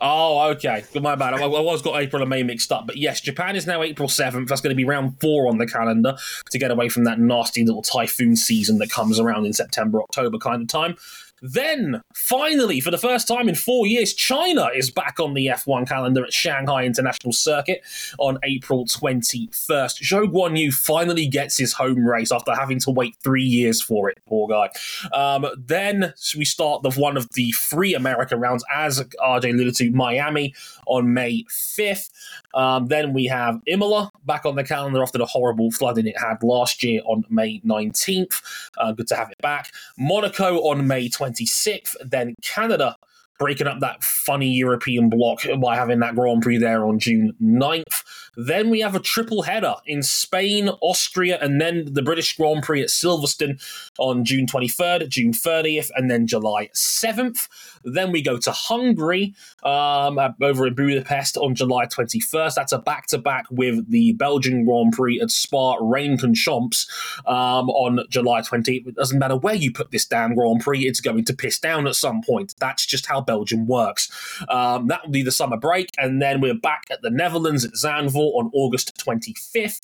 Oh, 0.00 0.50
okay. 0.50 0.84
My 1.00 1.14
bad. 1.14 1.34
I, 1.34 1.42
I, 1.42 1.46
was 1.46 1.82
got 1.82 2.00
April 2.00 2.22
and 2.22 2.28
May 2.28 2.42
mixed 2.42 2.70
up, 2.70 2.86
but 2.86 2.96
yes, 2.96 3.20
Japan 3.20 3.56
is 3.56 3.66
now 3.66 3.82
April 3.82 4.08
seventh. 4.08 4.48
That's 4.48 4.60
going 4.60 4.74
to 4.74 4.76
be 4.76 4.84
round 4.84 5.18
four 5.20 5.48
on 5.48 5.58
the 5.58 5.66
calendar 5.66 6.16
to 6.50 6.58
get 6.58 6.70
away 6.70 6.88
from 6.88 7.04
that 7.04 7.18
nasty 7.18 7.64
little 7.64 7.82
typhoon 7.82 8.36
season 8.36 8.78
that 8.78 8.90
comes 8.90 9.18
around 9.18 9.46
in 9.46 9.52
September, 9.52 10.02
October 10.02 10.38
kind 10.38 10.62
of 10.62 10.68
time. 10.68 10.96
Then, 11.42 12.02
finally, 12.14 12.80
for 12.80 12.90
the 12.90 12.98
first 12.98 13.28
time 13.28 13.48
in 13.48 13.54
four 13.54 13.86
years, 13.86 14.14
China 14.14 14.70
is 14.74 14.90
back 14.90 15.20
on 15.20 15.34
the 15.34 15.46
F1 15.46 15.86
calendar 15.88 16.24
at 16.24 16.32
Shanghai 16.32 16.84
International 16.84 17.32
Circuit 17.32 17.82
on 18.18 18.38
April 18.42 18.86
21st. 18.86 20.02
Zhou 20.02 20.32
Guanyu 20.32 20.72
finally 20.72 21.26
gets 21.26 21.58
his 21.58 21.74
home 21.74 22.06
race 22.06 22.32
after 22.32 22.54
having 22.54 22.80
to 22.80 22.90
wait 22.90 23.16
three 23.22 23.44
years 23.44 23.82
for 23.82 24.08
it, 24.08 24.18
poor 24.26 24.48
guy. 24.48 24.70
Um, 25.12 25.46
then 25.58 26.14
we 26.36 26.44
start 26.44 26.82
the 26.82 26.90
one 26.90 27.16
of 27.16 27.28
the 27.34 27.52
three 27.52 27.94
America 27.94 28.36
rounds, 28.36 28.64
as 28.74 29.02
RJ 29.02 29.50
alluded 29.50 29.74
to, 29.76 29.90
Miami 29.90 30.54
on 30.86 31.12
May 31.12 31.44
5th. 31.50 32.10
Um, 32.54 32.86
then 32.86 33.12
we 33.12 33.26
have 33.26 33.60
Imola 33.66 34.10
back 34.24 34.46
on 34.46 34.56
the 34.56 34.64
calendar 34.64 35.02
after 35.02 35.18
the 35.18 35.26
horrible 35.26 35.70
flooding 35.70 36.06
it 36.06 36.18
had 36.18 36.42
last 36.42 36.82
year 36.82 37.02
on 37.04 37.24
May 37.28 37.60
19th. 37.60 38.42
Uh, 38.78 38.92
good 38.92 39.08
to 39.08 39.16
have 39.16 39.30
it 39.30 39.38
back. 39.42 39.72
Monaco 39.98 40.60
on 40.60 40.86
May 40.86 41.08
26th. 41.30 41.96
Then 42.04 42.34
Canada 42.42 42.96
breaking 43.38 43.66
up 43.66 43.80
that 43.80 44.02
funny 44.02 44.48
European 44.48 45.10
block 45.10 45.40
by 45.60 45.76
having 45.76 46.00
that 46.00 46.14
Grand 46.14 46.42
Prix 46.42 46.58
there 46.58 46.86
on 46.86 46.98
June 46.98 47.34
9th. 47.42 48.02
Then 48.36 48.70
we 48.70 48.80
have 48.80 48.94
a 48.94 49.00
triple 49.00 49.42
header 49.42 49.74
in 49.86 50.02
Spain, 50.02 50.68
Austria, 50.80 51.38
and 51.40 51.60
then 51.60 51.92
the 51.92 52.02
British 52.02 52.36
Grand 52.36 52.62
Prix 52.62 52.82
at 52.82 52.88
Silverstone 52.88 53.60
on 53.98 54.24
June 54.24 54.46
23rd, 54.46 55.08
June 55.08 55.32
30th, 55.32 55.90
and 55.96 56.10
then 56.10 56.26
July 56.26 56.68
7th. 56.74 57.48
Then 57.84 58.12
we 58.12 58.22
go 58.22 58.36
to 58.36 58.50
Hungary 58.52 59.34
um, 59.62 60.18
over 60.40 60.66
in 60.66 60.74
Budapest 60.74 61.36
on 61.36 61.54
July 61.54 61.86
21st. 61.86 62.54
That's 62.54 62.72
a 62.72 62.78
back 62.78 63.06
to 63.08 63.18
back 63.18 63.46
with 63.50 63.90
the 63.90 64.12
Belgian 64.14 64.64
Grand 64.64 64.92
Prix 64.92 65.20
at 65.20 65.30
Spa 65.30 65.76
Rheinland-Champs 65.76 67.22
um, 67.26 67.70
on 67.70 68.00
July 68.10 68.42
20th. 68.42 68.86
It 68.86 68.96
doesn't 68.96 69.18
matter 69.18 69.36
where 69.36 69.54
you 69.54 69.72
put 69.72 69.90
this 69.90 70.04
damn 70.04 70.34
Grand 70.34 70.60
Prix, 70.60 70.86
it's 70.86 71.00
going 71.00 71.24
to 71.24 71.34
piss 71.34 71.58
down 71.58 71.86
at 71.86 71.94
some 71.94 72.22
point. 72.22 72.54
That's 72.58 72.84
just 72.84 73.06
how 73.06 73.20
Belgium 73.20 73.66
works. 73.66 74.10
Um, 74.48 74.88
that 74.88 75.04
will 75.04 75.12
be 75.12 75.22
the 75.22 75.32
summer 75.32 75.56
break, 75.56 75.90
and 75.98 76.20
then 76.20 76.40
we're 76.40 76.54
back 76.54 76.86
at 76.90 77.02
the 77.02 77.10
Netherlands 77.10 77.64
at 77.64 77.72
Zandvoort 77.72 78.25
on 78.34 78.50
August 78.54 78.92
25th. 78.98 79.80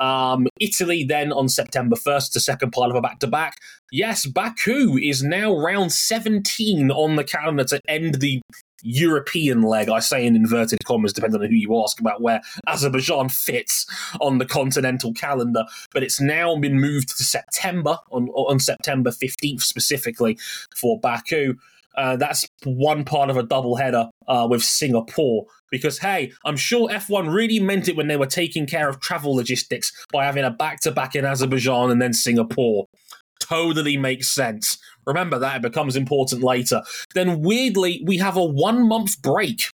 Um, 0.00 0.46
Italy 0.60 1.04
then 1.04 1.32
on 1.32 1.48
September 1.48 1.96
1st, 1.96 2.32
the 2.32 2.40
second 2.40 2.72
part 2.72 2.90
of 2.90 2.96
a 2.96 3.00
back 3.00 3.18
to 3.20 3.26
back. 3.26 3.58
Yes, 3.92 4.26
Baku 4.26 4.96
is 4.96 5.22
now 5.22 5.56
round 5.56 5.92
17 5.92 6.90
on 6.90 7.16
the 7.16 7.24
calendar 7.24 7.64
to 7.64 7.80
end 7.88 8.16
the 8.16 8.40
European 8.84 9.62
leg, 9.62 9.88
I 9.88 9.98
say 9.98 10.24
in 10.26 10.36
inverted 10.36 10.84
commas, 10.84 11.12
depending 11.12 11.40
on 11.40 11.48
who 11.48 11.54
you 11.54 11.82
ask 11.82 11.98
about 11.98 12.20
where 12.20 12.42
Azerbaijan 12.68 13.30
fits 13.30 13.86
on 14.20 14.38
the 14.38 14.46
continental 14.46 15.12
calendar. 15.14 15.64
But 15.92 16.02
it's 16.02 16.20
now 16.20 16.56
been 16.56 16.78
moved 16.78 17.16
to 17.16 17.24
September, 17.24 17.98
on, 18.10 18.28
on 18.28 18.60
September 18.60 19.10
15th 19.10 19.62
specifically 19.62 20.38
for 20.76 21.00
Baku. 21.00 21.54
Uh, 21.96 22.16
that's 22.16 22.46
one 22.64 23.04
part 23.04 23.30
of 23.30 23.36
a 23.36 23.42
double 23.42 23.76
header 23.76 24.08
uh, 24.28 24.46
with 24.48 24.62
Singapore. 24.62 25.46
Because, 25.70 25.98
hey, 25.98 26.32
I'm 26.44 26.56
sure 26.56 26.88
F1 26.88 27.32
really 27.32 27.60
meant 27.60 27.88
it 27.88 27.96
when 27.96 28.08
they 28.08 28.16
were 28.16 28.26
taking 28.26 28.66
care 28.66 28.88
of 28.88 29.00
travel 29.00 29.34
logistics 29.34 29.92
by 30.12 30.24
having 30.24 30.44
a 30.44 30.50
back 30.50 30.80
to 30.80 30.90
back 30.90 31.14
in 31.14 31.24
Azerbaijan 31.24 31.90
and 31.90 32.00
then 32.00 32.12
Singapore. 32.12 32.86
Totally 33.40 33.96
makes 33.96 34.28
sense. 34.28 34.78
Remember 35.06 35.38
that, 35.38 35.56
it 35.56 35.62
becomes 35.62 35.96
important 35.96 36.42
later. 36.42 36.82
Then, 37.14 37.40
weirdly, 37.40 38.02
we 38.06 38.18
have 38.18 38.36
a 38.36 38.44
one 38.44 38.86
month 38.88 39.20
break 39.20 39.70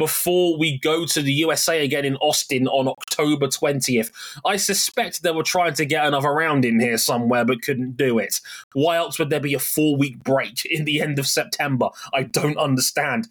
before 0.00 0.56
we 0.56 0.78
go 0.78 1.04
to 1.04 1.20
the 1.20 1.32
USA 1.34 1.84
again 1.84 2.06
in 2.06 2.16
Austin 2.16 2.66
on 2.68 2.88
October 2.88 3.48
20th. 3.48 4.10
I 4.46 4.56
suspect 4.56 5.22
they 5.22 5.30
were 5.30 5.42
trying 5.42 5.74
to 5.74 5.84
get 5.84 6.06
another 6.06 6.32
round 6.32 6.64
in 6.64 6.80
here 6.80 6.96
somewhere 6.96 7.44
but 7.44 7.60
couldn't 7.60 7.98
do 7.98 8.18
it. 8.18 8.40
Why 8.72 8.96
else 8.96 9.18
would 9.18 9.28
there 9.28 9.40
be 9.40 9.52
a 9.52 9.58
four 9.58 9.98
week 9.98 10.24
break 10.24 10.64
in 10.70 10.86
the 10.86 11.02
end 11.02 11.18
of 11.18 11.26
September? 11.26 11.90
I 12.14 12.22
don't 12.22 12.56
understand. 12.56 13.28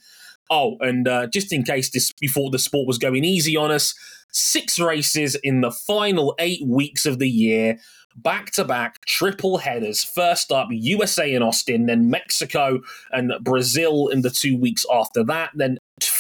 Oh, 0.52 0.78
and 0.80 1.08
uh, 1.08 1.26
just 1.26 1.52
in 1.52 1.64
case 1.64 1.90
this 1.90 2.12
before 2.14 2.52
the 2.52 2.60
sport 2.60 2.88
was 2.88 3.00
going 3.00 3.26
easy 3.26 3.58
on 3.58 3.72
us, 3.72 3.96
six 4.32 4.78
races 4.80 5.34
in 5.42 5.62
the 5.62 5.72
final 5.72 6.36
eight 6.38 6.64
weeks 6.64 7.08
of 7.08 7.18
the 7.18 7.30
year 7.30 7.80
back 8.16 8.52
to 8.52 8.66
back 8.66 9.06
triple 9.06 9.58
headers. 9.58 10.04
First 10.04 10.52
up, 10.52 10.68
USA 10.72 11.34
in 11.34 11.42
Austin, 11.42 11.86
then 11.86 12.10
Mexico 12.10 12.82
and 13.12 13.34
Brazil 13.42 14.08
in 14.08 14.22
the 14.22 14.30
two 14.30 14.58
weeks 14.58 14.86
after 14.92 15.24
that, 15.26 15.52
then 15.56 15.78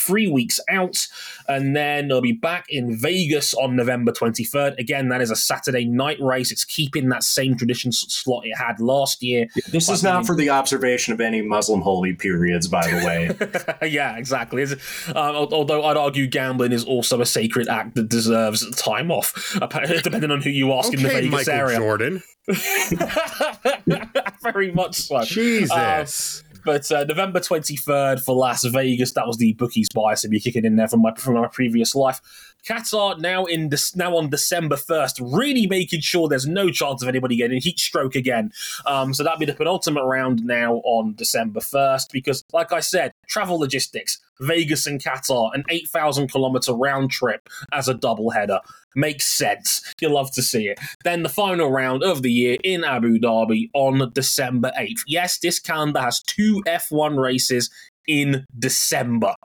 three 0.09 0.27
weeks 0.27 0.59
out, 0.69 1.07
and 1.47 1.75
then 1.75 2.07
they'll 2.07 2.19
be 2.19 2.31
back 2.31 2.65
in 2.67 2.97
Vegas 2.97 3.53
on 3.53 3.75
November 3.75 4.11
23rd. 4.11 4.75
Again, 4.79 5.09
that 5.09 5.21
is 5.21 5.29
a 5.29 5.35
Saturday 5.35 5.85
night 5.85 6.19
race. 6.19 6.51
It's 6.51 6.65
keeping 6.65 7.09
that 7.09 7.23
same 7.23 7.55
tradition 7.55 7.91
slot 7.91 8.45
it 8.45 8.57
had 8.57 8.79
last 8.79 9.21
year. 9.21 9.47
This 9.67 9.87
is 9.87 10.03
not 10.03 10.25
for 10.25 10.35
the 10.35 10.49
observation 10.49 11.13
of 11.13 11.21
any 11.21 11.43
Muslim 11.43 11.81
holy 11.81 12.13
periods, 12.13 12.67
by 12.67 12.87
the 12.87 13.05
way. 13.05 13.87
yeah, 13.87 14.17
exactly. 14.17 14.63
Um, 14.63 14.75
although 15.15 15.83
I'd 15.83 15.97
argue 15.97 16.25
gambling 16.25 16.71
is 16.71 16.83
also 16.83 17.21
a 17.21 17.25
sacred 17.25 17.67
act 17.67 17.93
that 17.95 18.09
deserves 18.09 18.67
time 18.75 19.11
off, 19.11 19.55
depending 20.03 20.31
on 20.31 20.41
who 20.41 20.49
you 20.49 20.73
ask 20.73 20.87
okay, 20.87 20.97
in 20.97 21.03
the 21.03 21.09
Vegas 21.09 21.31
Michael 21.31 21.53
area. 21.53 21.77
Jordan. 21.77 22.23
Very 24.41 24.71
much 24.71 24.95
so. 24.95 25.21
Jesus. 25.23 26.43
Um, 26.43 26.48
but 26.69 26.91
uh, 26.91 27.03
November 27.03 27.39
23rd 27.39 28.23
for 28.23 28.35
Las 28.35 28.63
Vegas, 28.63 29.13
that 29.13 29.25
was 29.25 29.37
the 29.37 29.53
bookies 29.53 29.87
bias 29.91 30.21
to 30.21 30.27
be 30.27 30.39
kicking 30.39 30.65
in 30.65 30.75
there 30.75 30.87
from 30.87 31.01
my, 31.01 31.11
from 31.15 31.33
my 31.33 31.47
previous 31.47 31.95
life. 31.95 32.48
Qatar 32.67 33.19
now 33.19 33.45
in 33.45 33.69
this 33.69 33.95
now 33.95 34.15
on 34.17 34.29
December 34.29 34.75
1st, 34.75 35.33
really 35.33 35.67
making 35.67 36.01
sure 36.01 36.27
there's 36.27 36.47
no 36.47 36.69
chance 36.69 37.01
of 37.01 37.07
anybody 37.07 37.35
getting 37.35 37.61
heat 37.61 37.79
stroke 37.79 38.15
again. 38.15 38.51
Um, 38.85 39.13
so 39.13 39.23
that'll 39.23 39.39
be 39.39 39.45
the 39.45 39.53
penultimate 39.53 40.05
round 40.05 40.43
now 40.43 40.75
on 40.83 41.15
December 41.15 41.59
1st, 41.59 42.11
because 42.11 42.43
like 42.53 42.71
I 42.71 42.79
said, 42.79 43.11
travel 43.27 43.59
logistics, 43.59 44.19
Vegas 44.39 44.85
and 44.85 45.01
Qatar, 45.01 45.53
an 45.53 45.63
8,000 45.69 46.31
kilometer 46.31 46.73
round 46.73 47.11
trip 47.11 47.47
as 47.71 47.87
a 47.87 47.93
double 47.93 48.31
header. 48.31 48.59
Makes 48.95 49.25
sense. 49.25 49.93
You'll 50.01 50.13
love 50.13 50.31
to 50.31 50.41
see 50.41 50.67
it. 50.67 50.79
Then 51.03 51.23
the 51.23 51.29
final 51.29 51.71
round 51.71 52.03
of 52.03 52.23
the 52.23 52.31
year 52.31 52.57
in 52.63 52.83
Abu 52.83 53.19
Dhabi 53.19 53.69
on 53.73 54.11
December 54.13 54.71
8th. 54.77 55.01
Yes, 55.07 55.37
this 55.37 55.59
calendar 55.59 56.01
has 56.01 56.21
two 56.23 56.63
F1 56.65 57.17
races 57.17 57.69
in 58.07 58.45
December. 58.57 59.35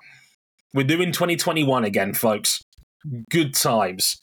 We're 0.73 0.85
doing 0.85 1.13
2021 1.13 1.85
again, 1.85 2.15
folks. 2.15 2.64
Good 3.31 3.55
times. 3.55 4.21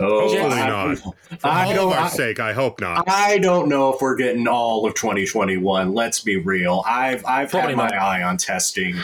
Oh, 0.00 0.28
Hopefully 0.28 0.60
I, 0.60 0.68
not. 0.68 0.98
For 1.38 1.46
I 1.46 1.76
all 1.76 1.88
of 1.90 1.96
our 1.96 2.04
I, 2.06 2.08
sake, 2.08 2.40
I 2.40 2.52
hope 2.52 2.80
not. 2.80 3.08
I 3.08 3.38
don't 3.38 3.68
know 3.68 3.94
if 3.94 4.00
we're 4.00 4.16
getting 4.16 4.48
all 4.48 4.84
of 4.86 4.94
2021. 4.94 5.94
Let's 5.94 6.20
be 6.20 6.36
real. 6.36 6.82
I've 6.86 7.24
I've 7.24 7.50
Probably 7.50 7.70
had 7.70 7.76
my 7.76 7.88
not. 7.88 7.94
eye 7.94 8.22
on 8.22 8.36
testing. 8.36 8.96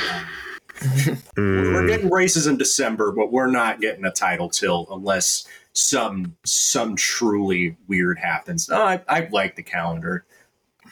Mm. 0.81 1.19
We're 1.37 1.87
getting 1.87 2.11
races 2.11 2.47
in 2.47 2.57
December, 2.57 3.13
but 3.13 3.31
we're 3.31 3.51
not 3.51 3.83
getting 3.83 4.07
a 4.07 4.11
title 4.11 4.49
till 4.49 4.87
unless 4.91 5.47
some 5.75 6.35
some 6.45 6.97
truly 6.97 7.77
weird 7.87 8.19
happens. 8.19 8.69
No, 8.69 8.81
I, 8.83 9.03
I 9.07 9.29
like 9.31 9.57
the 9.57 9.63
calendar. 9.63 10.25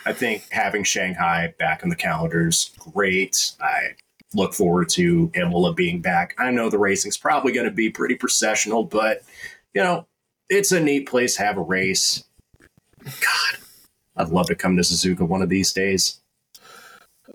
I 0.04 0.12
think 0.12 0.46
having 0.50 0.84
Shanghai 0.84 1.54
back 1.58 1.82
on 1.82 1.88
the 1.88 1.96
calendar 1.96 2.48
is 2.48 2.70
great. 2.78 3.52
I 3.60 3.94
look 4.34 4.54
forward 4.54 4.88
to 4.90 5.30
Imola 5.34 5.72
being 5.74 6.00
back. 6.00 6.34
I 6.38 6.50
know 6.50 6.68
the 6.68 6.78
racing's 6.78 7.16
probably 7.16 7.52
going 7.52 7.66
to 7.66 7.72
be 7.72 7.90
pretty 7.90 8.14
processional, 8.14 8.84
but 8.84 9.22
you 9.74 9.82
know, 9.82 10.06
it's 10.48 10.72
a 10.72 10.80
neat 10.80 11.08
place 11.08 11.36
to 11.36 11.42
have 11.42 11.56
a 11.56 11.62
race. 11.62 12.24
God, 13.04 13.58
I'd 14.16 14.28
love 14.28 14.46
to 14.46 14.54
come 14.54 14.76
to 14.76 14.82
Suzuka 14.82 15.26
one 15.26 15.42
of 15.42 15.48
these 15.48 15.72
days. 15.72 16.20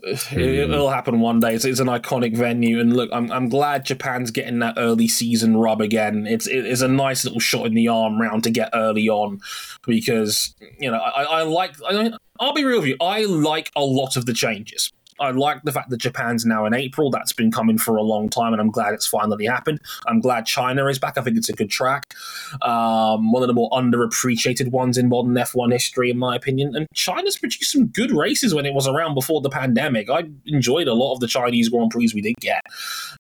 It, 0.02 0.70
will 0.70 0.90
happen 0.90 1.22
one 1.22 1.40
day. 1.40 1.56
It's, 1.56 1.64
it's 1.64 1.80
an 1.80 1.88
iconic 1.88 2.36
venue, 2.36 2.80
and 2.80 2.96
look, 2.96 3.10
I'm, 3.14 3.32
I'm 3.32 3.48
glad 3.48 3.86
Japan's 3.86 4.32
getting 4.32 4.60
that 4.60 4.74
early 4.78 5.08
season 5.08 5.56
rub 5.56 5.80
again. 5.80 6.28
It's 6.28 6.48
it 6.48 6.66
is 6.66 6.82
a 6.82 6.88
nice 6.88 7.24
little 7.24 7.40
shot 7.40 7.68
in 7.68 7.74
the 7.74 7.88
arm 7.88 8.20
round 8.20 8.44
to 8.44 8.52
get 8.52 8.72
early 8.74 9.08
on, 9.08 9.40
because 9.86 10.56
you 10.80 10.92
know 10.92 10.98
I, 10.98 11.24
I 11.24 11.44
like. 11.44 11.76
I, 11.88 12.12
I'll 12.40 12.54
be 12.54 12.66
real 12.66 12.80
with 12.80 12.90
you. 12.90 12.98
I 13.00 13.24
like 13.26 13.72
a 13.76 13.86
lot 13.86 14.18
of 14.18 14.26
the 14.26 14.34
changes. 14.34 14.92
I 15.20 15.32
like 15.32 15.64
the 15.64 15.72
fact 15.72 15.90
that 15.90 15.98
Japan's 15.98 16.46
now 16.46 16.66
in 16.66 16.74
April. 16.74 17.10
That's 17.10 17.34
been 17.34 17.52
coming 17.52 17.78
for 17.78 17.96
a 17.96 18.02
long 18.02 18.30
time, 18.30 18.54
and 18.54 18.62
I'm 18.62 18.72
glad 18.72 18.94
it's 18.94 19.08
finally 19.08 19.46
happened. 19.46 19.80
I'm 20.08 20.20
glad 20.20 20.46
China 20.46 20.88
is 20.88 21.00
back. 21.00 21.18
I 21.18 21.22
think 21.22 21.38
it's 21.38 21.50
a 21.50 21.54
good 21.54 21.70
track. 21.70 22.14
Um, 22.62 23.32
one 23.32 23.44
of 23.44 23.48
the 23.48 23.54
more 23.54 23.70
underappreciated 23.72 24.72
ones 24.72 24.98
in 24.98 25.10
modern 25.10 25.34
F1 25.34 25.72
history, 25.72 26.10
in 26.10 26.18
my 26.18 26.36
opinion. 26.36 26.76
And 26.76 26.88
China's 26.94 27.38
produced 27.38 27.72
some 27.72 27.88
good 27.88 28.12
races 28.12 28.54
when 28.54 28.66
it 28.66 28.74
was 28.74 28.88
around 28.88 29.16
before 29.16 29.42
the 29.42 29.50
pandemic. 29.50 30.10
I 30.10 30.24
enjoyed 30.46 30.88
a 30.88 30.94
lot 30.94 31.14
of 31.14 31.20
the 31.20 31.28
Chinese 31.28 31.70
Grand 31.70 31.92
Prix 31.92 32.12
we 32.14 32.22
did 32.22 32.36
get. 32.40 32.62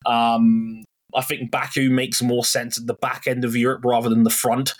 Um, 0.05 0.83
I 1.15 1.21
think 1.21 1.51
Baku 1.51 1.89
makes 1.89 2.21
more 2.21 2.43
sense 2.43 2.79
at 2.79 2.87
the 2.87 2.93
back 2.93 3.27
end 3.27 3.45
of 3.45 3.55
Europe 3.55 3.85
rather 3.85 4.09
than 4.09 4.23
the 4.23 4.29
front. 4.29 4.73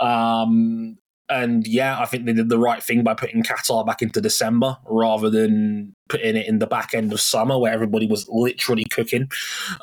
Um, 0.00 0.98
and 1.28 1.66
yeah, 1.66 2.00
I 2.00 2.06
think 2.06 2.24
they 2.24 2.32
did 2.32 2.48
the 2.48 2.58
right 2.58 2.82
thing 2.82 3.02
by 3.02 3.14
putting 3.14 3.42
Qatar 3.42 3.84
back 3.84 4.02
into 4.02 4.20
December 4.20 4.78
rather 4.86 5.28
than 5.28 5.94
putting 6.08 6.36
it 6.36 6.46
in 6.46 6.58
the 6.58 6.66
back 6.66 6.94
end 6.94 7.12
of 7.12 7.20
summer 7.20 7.58
where 7.58 7.72
everybody 7.72 8.06
was 8.06 8.26
literally 8.28 8.84
cooking. 8.84 9.30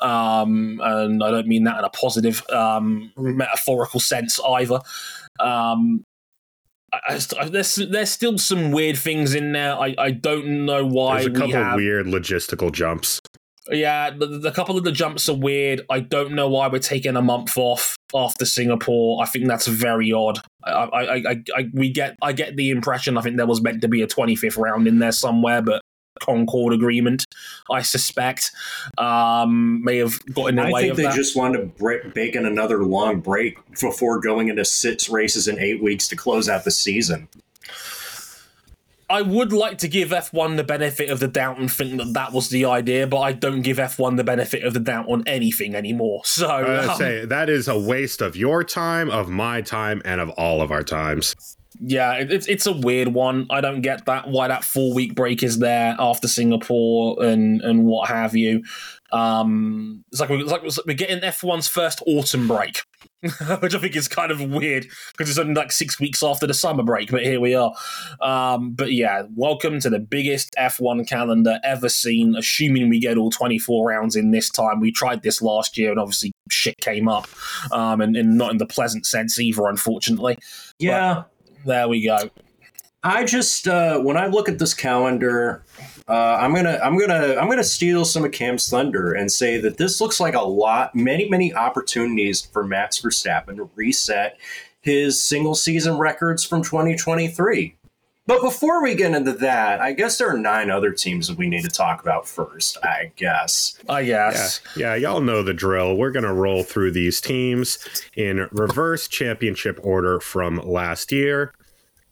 Um, 0.00 0.80
and 0.82 1.22
I 1.22 1.30
don't 1.30 1.46
mean 1.46 1.64
that 1.64 1.78
in 1.78 1.84
a 1.84 1.90
positive, 1.90 2.42
um, 2.50 3.12
metaphorical 3.16 4.00
sense 4.00 4.40
either. 4.40 4.80
Um, 5.38 6.04
I, 6.92 7.20
I, 7.40 7.48
there's 7.48 7.74
there's 7.76 8.10
still 8.10 8.38
some 8.38 8.72
weird 8.72 8.96
things 8.96 9.34
in 9.34 9.52
there. 9.52 9.74
I, 9.74 9.94
I 9.98 10.10
don't 10.12 10.64
know 10.64 10.86
why 10.86 11.22
There's 11.22 11.26
a 11.26 11.30
couple 11.30 11.46
we 11.48 11.52
have. 11.52 11.76
weird 11.76 12.06
logistical 12.06 12.72
jumps. 12.72 13.20
Yeah, 13.70 14.10
the, 14.10 14.26
the 14.26 14.52
couple 14.52 14.78
of 14.78 14.84
the 14.84 14.92
jumps 14.92 15.28
are 15.28 15.36
weird. 15.36 15.82
I 15.90 16.00
don't 16.00 16.32
know 16.32 16.48
why 16.48 16.68
we're 16.68 16.78
taking 16.78 17.16
a 17.16 17.22
month 17.22 17.58
off 17.58 17.95
after 18.14 18.44
Singapore. 18.44 19.22
I 19.22 19.26
think 19.26 19.46
that's 19.46 19.66
very 19.66 20.12
odd. 20.12 20.40
I, 20.64 20.70
I, 20.70 21.14
I, 21.14 21.42
I, 21.56 21.70
we 21.72 21.90
get, 21.90 22.16
I 22.22 22.32
get 22.32 22.56
the 22.56 22.70
impression. 22.70 23.16
I 23.18 23.22
think 23.22 23.36
there 23.36 23.46
was 23.46 23.62
meant 23.62 23.82
to 23.82 23.88
be 23.88 24.02
a 24.02 24.06
25th 24.06 24.58
round 24.58 24.86
in 24.86 24.98
there 24.98 25.12
somewhere, 25.12 25.62
but 25.62 25.82
Concord 26.20 26.72
agreement, 26.72 27.24
I 27.70 27.82
suspect, 27.82 28.50
um, 28.98 29.82
may 29.84 29.98
have 29.98 30.18
got 30.34 30.46
in 30.46 30.56
the 30.56 30.62
I 30.62 30.70
way 30.70 30.80
think 30.82 30.90
of 30.92 30.96
they 30.96 31.02
that. 31.04 31.14
just 31.14 31.36
wanted 31.36 31.58
to 31.58 31.66
break, 31.66 32.14
bake 32.14 32.34
in 32.36 32.46
another 32.46 32.84
long 32.84 33.20
break 33.20 33.58
before 33.80 34.20
going 34.20 34.48
into 34.48 34.64
six 34.64 35.08
races 35.08 35.48
in 35.48 35.58
eight 35.58 35.82
weeks 35.82 36.08
to 36.08 36.16
close 36.16 36.48
out 36.48 36.64
the 36.64 36.70
season. 36.70 37.28
I 39.08 39.22
would 39.22 39.52
like 39.52 39.78
to 39.78 39.88
give 39.88 40.10
F1 40.10 40.56
the 40.56 40.64
benefit 40.64 41.10
of 41.10 41.20
the 41.20 41.28
doubt 41.28 41.58
and 41.58 41.70
think 41.70 41.98
that 41.98 42.12
that 42.14 42.32
was 42.32 42.48
the 42.48 42.64
idea, 42.64 43.06
but 43.06 43.20
I 43.20 43.32
don't 43.32 43.62
give 43.62 43.76
F1 43.76 44.16
the 44.16 44.24
benefit 44.24 44.64
of 44.64 44.74
the 44.74 44.80
doubt 44.80 45.08
on 45.08 45.22
anything 45.26 45.74
anymore. 45.74 46.22
So 46.36 46.48
I 46.48 46.84
um, 46.84 46.98
say 46.98 47.24
that 47.24 47.48
is 47.48 47.66
a 47.66 47.78
waste 47.78 48.20
of 48.20 48.36
your 48.36 48.62
time, 48.62 49.10
of 49.10 49.30
my 49.30 49.62
time, 49.62 50.02
and 50.04 50.20
of 50.20 50.28
all 50.30 50.60
of 50.60 50.70
our 50.70 50.82
times. 50.82 51.34
Yeah, 51.80 52.14
it, 52.14 52.30
it's 52.30 52.46
it's 52.46 52.66
a 52.66 52.72
weird 52.72 53.08
one. 53.08 53.46
I 53.48 53.62
don't 53.62 53.80
get 53.80 54.04
that 54.04 54.28
why 54.28 54.48
that 54.48 54.64
four 54.64 54.92
week 54.94 55.14
break 55.14 55.42
is 55.42 55.58
there 55.58 55.96
after 55.98 56.28
Singapore 56.28 57.22
and 57.22 57.62
and 57.62 57.86
what 57.86 58.08
have 58.10 58.36
you. 58.36 58.64
Um, 59.12 60.04
it's 60.10 60.20
like, 60.20 60.30
we're, 60.30 60.40
it's 60.40 60.50
like 60.50 60.62
we're 60.86 60.94
getting 60.94 61.20
F1's 61.20 61.68
first 61.68 62.02
autumn 62.06 62.48
break, 62.48 62.82
which 63.60 63.74
I 63.74 63.78
think 63.78 63.96
is 63.96 64.08
kind 64.08 64.30
of 64.30 64.40
weird 64.40 64.86
because 65.16 65.30
it's 65.30 65.38
only 65.38 65.54
like 65.54 65.72
six 65.72 66.00
weeks 66.00 66.22
after 66.22 66.46
the 66.46 66.54
summer 66.54 66.82
break, 66.82 67.10
but 67.10 67.22
here 67.22 67.40
we 67.40 67.54
are. 67.54 67.72
Um, 68.20 68.72
but 68.72 68.92
yeah, 68.92 69.22
welcome 69.34 69.80
to 69.80 69.90
the 69.90 69.98
biggest 69.98 70.54
F1 70.58 71.08
calendar 71.08 71.58
ever 71.64 71.88
seen, 71.88 72.34
assuming 72.36 72.88
we 72.88 73.00
get 73.00 73.16
all 73.16 73.30
24 73.30 73.88
rounds 73.88 74.16
in 74.16 74.30
this 74.30 74.50
time. 74.50 74.80
We 74.80 74.92
tried 74.92 75.22
this 75.22 75.40
last 75.40 75.78
year 75.78 75.90
and 75.90 76.00
obviously 76.00 76.32
shit 76.50 76.76
came 76.78 77.08
up, 77.08 77.28
um, 77.72 78.00
and, 78.00 78.16
and 78.16 78.36
not 78.36 78.50
in 78.50 78.58
the 78.58 78.66
pleasant 78.66 79.06
sense 79.06 79.38
either, 79.38 79.66
unfortunately. 79.66 80.38
Yeah. 80.78 81.14
But 81.14 81.30
there 81.64 81.88
we 81.88 82.04
go. 82.04 82.30
I 83.02 83.24
just 83.24 83.68
uh, 83.68 84.00
when 84.00 84.16
I 84.16 84.26
look 84.26 84.48
at 84.48 84.58
this 84.58 84.74
calendar, 84.74 85.64
uh, 86.08 86.38
I'm 86.40 86.54
gonna 86.54 86.78
I'm 86.82 86.98
gonna 86.98 87.36
I'm 87.36 87.48
gonna 87.48 87.64
steal 87.64 88.04
some 88.04 88.24
of 88.24 88.30
Cam's 88.30 88.68
thunder 88.68 89.12
and 89.12 89.30
say 89.30 89.58
that 89.58 89.76
this 89.76 90.00
looks 90.00 90.20
like 90.20 90.34
a 90.34 90.42
lot, 90.42 90.94
many 90.94 91.28
many 91.28 91.52
opportunities 91.52 92.42
for 92.42 92.64
Max 92.64 93.00
Verstappen 93.00 93.56
to 93.56 93.68
reset 93.74 94.38
his 94.80 95.20
single 95.20 95.56
season 95.56 95.98
records 95.98 96.44
from 96.44 96.62
2023. 96.62 97.76
But 98.28 98.40
before 98.40 98.82
we 98.82 98.94
get 98.94 99.14
into 99.14 99.32
that, 99.32 99.80
I 99.80 99.92
guess 99.92 100.18
there 100.18 100.28
are 100.28 100.38
nine 100.38 100.68
other 100.70 100.90
teams 100.92 101.28
that 101.28 101.38
we 101.38 101.48
need 101.48 101.62
to 101.62 101.70
talk 101.70 102.02
about 102.02 102.28
first. 102.28 102.78
I 102.84 103.10
guess. 103.16 103.76
I 103.88 104.04
guess. 104.04 104.60
Yeah, 104.76 104.94
yeah, 104.94 105.10
y'all 105.10 105.20
know 105.20 105.42
the 105.42 105.54
drill. 105.54 105.96
We're 105.96 106.12
gonna 106.12 106.34
roll 106.34 106.62
through 106.62 106.92
these 106.92 107.20
teams 107.20 107.78
in 108.14 108.48
reverse 108.52 109.08
championship 109.08 109.80
order 109.82 110.20
from 110.20 110.58
last 110.58 111.10
year, 111.10 111.52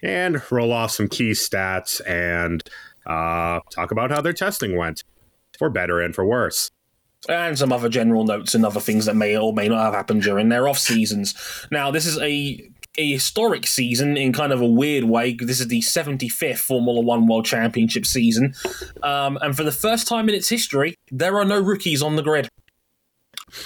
and 0.02 0.42
roll 0.50 0.72
off 0.72 0.90
some 0.90 1.06
key 1.06 1.30
stats 1.30 2.00
and 2.08 2.68
uh, 3.06 3.60
talk 3.70 3.90
about 3.90 4.10
how 4.10 4.20
their 4.20 4.32
testing 4.32 4.76
went, 4.76 5.04
for 5.58 5.70
better 5.70 6.00
and 6.00 6.14
for 6.14 6.24
worse. 6.24 6.70
And 7.28 7.58
some 7.58 7.72
other 7.72 7.88
general 7.88 8.24
notes 8.24 8.54
and 8.54 8.66
other 8.66 8.80
things 8.80 9.06
that 9.06 9.16
may 9.16 9.36
or 9.36 9.52
may 9.54 9.68
not 9.68 9.82
have 9.82 9.94
happened 9.94 10.22
during 10.22 10.50
their 10.50 10.68
off 10.68 10.78
seasons. 10.78 11.34
Now, 11.70 11.90
this 11.90 12.04
is 12.04 12.18
a 12.20 12.70
a 12.96 13.12
historic 13.12 13.66
season 13.66 14.16
in 14.16 14.32
kind 14.32 14.52
of 14.52 14.60
a 14.60 14.66
weird 14.66 15.04
way. 15.04 15.34
This 15.34 15.60
is 15.60 15.68
the 15.68 15.80
75th 15.80 16.58
Formula 16.58 17.00
One 17.00 17.26
World 17.26 17.44
Championship 17.44 18.06
season. 18.06 18.54
Um, 19.02 19.38
and 19.40 19.56
for 19.56 19.64
the 19.64 19.72
first 19.72 20.06
time 20.06 20.28
in 20.28 20.34
its 20.34 20.48
history, 20.48 20.94
there 21.10 21.36
are 21.36 21.44
no 21.44 21.60
rookies 21.60 22.02
on 22.02 22.16
the 22.16 22.22
grid. 22.22 22.48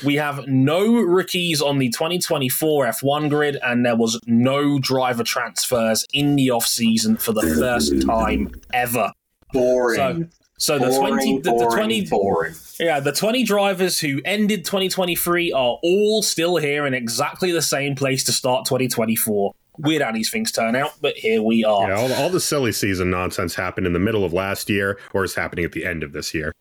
We 0.04 0.16
have 0.16 0.47
no 0.47 0.95
rookies 0.95 1.62
on 1.62 1.78
the 1.78 1.88
2024 1.90 2.87
F1 2.87 3.30
grid, 3.30 3.59
and 3.62 3.85
there 3.85 3.97
was 3.97 4.21
no 4.26 4.78
driver 4.78 5.25
transfers 5.25 6.04
in 6.12 6.37
the 6.37 6.50
off 6.50 6.66
season 6.66 7.16
for 7.16 7.33
the 7.33 7.42
first 7.42 8.02
time 8.07 8.50
ever. 8.73 9.12
Boring. 9.52 10.31
So, 10.57 10.76
so 10.76 10.78
the 10.78 10.87
boring, 10.87 11.14
20 11.14 11.38
the, 11.40 11.57
the 11.57 11.71
20 11.73 12.07
boring. 12.07 12.55
yeah, 12.81 13.00
the 13.00 13.12
20 13.12 13.45
drivers 13.45 14.00
who 14.00 14.21
ended 14.25 14.64
2023 14.64 15.52
are 15.52 15.78
all 15.83 16.23
still 16.23 16.57
here 16.57 16.85
in 16.87 16.95
exactly 16.95 17.52
the 17.52 17.62
same 17.62 17.95
place 17.95 18.25
to 18.25 18.33
start 18.33 18.64
2024. 18.64 19.55
Weird 19.78 20.02
how 20.02 20.11
these 20.11 20.31
things 20.31 20.50
turn 20.50 20.75
out, 20.75 20.95
but 21.00 21.17
here 21.17 21.40
we 21.40 21.64
are. 21.64 21.88
Yeah, 21.88 21.97
all, 21.97 22.12
all 22.14 22.31
the 22.31 22.40
silly 22.40 22.73
season 22.73 23.11
nonsense 23.11 23.55
happened 23.55 23.87
in 23.87 23.93
the 23.93 24.00
middle 24.00 24.25
of 24.25 24.33
last 24.33 24.69
year, 24.69 24.99
or 25.14 25.23
is 25.23 25.37
happening 25.37 25.64
at 25.64 25.71
the 25.71 25.85
end 25.87 26.02
of 26.02 26.12
this 26.12 26.35
year. 26.35 26.52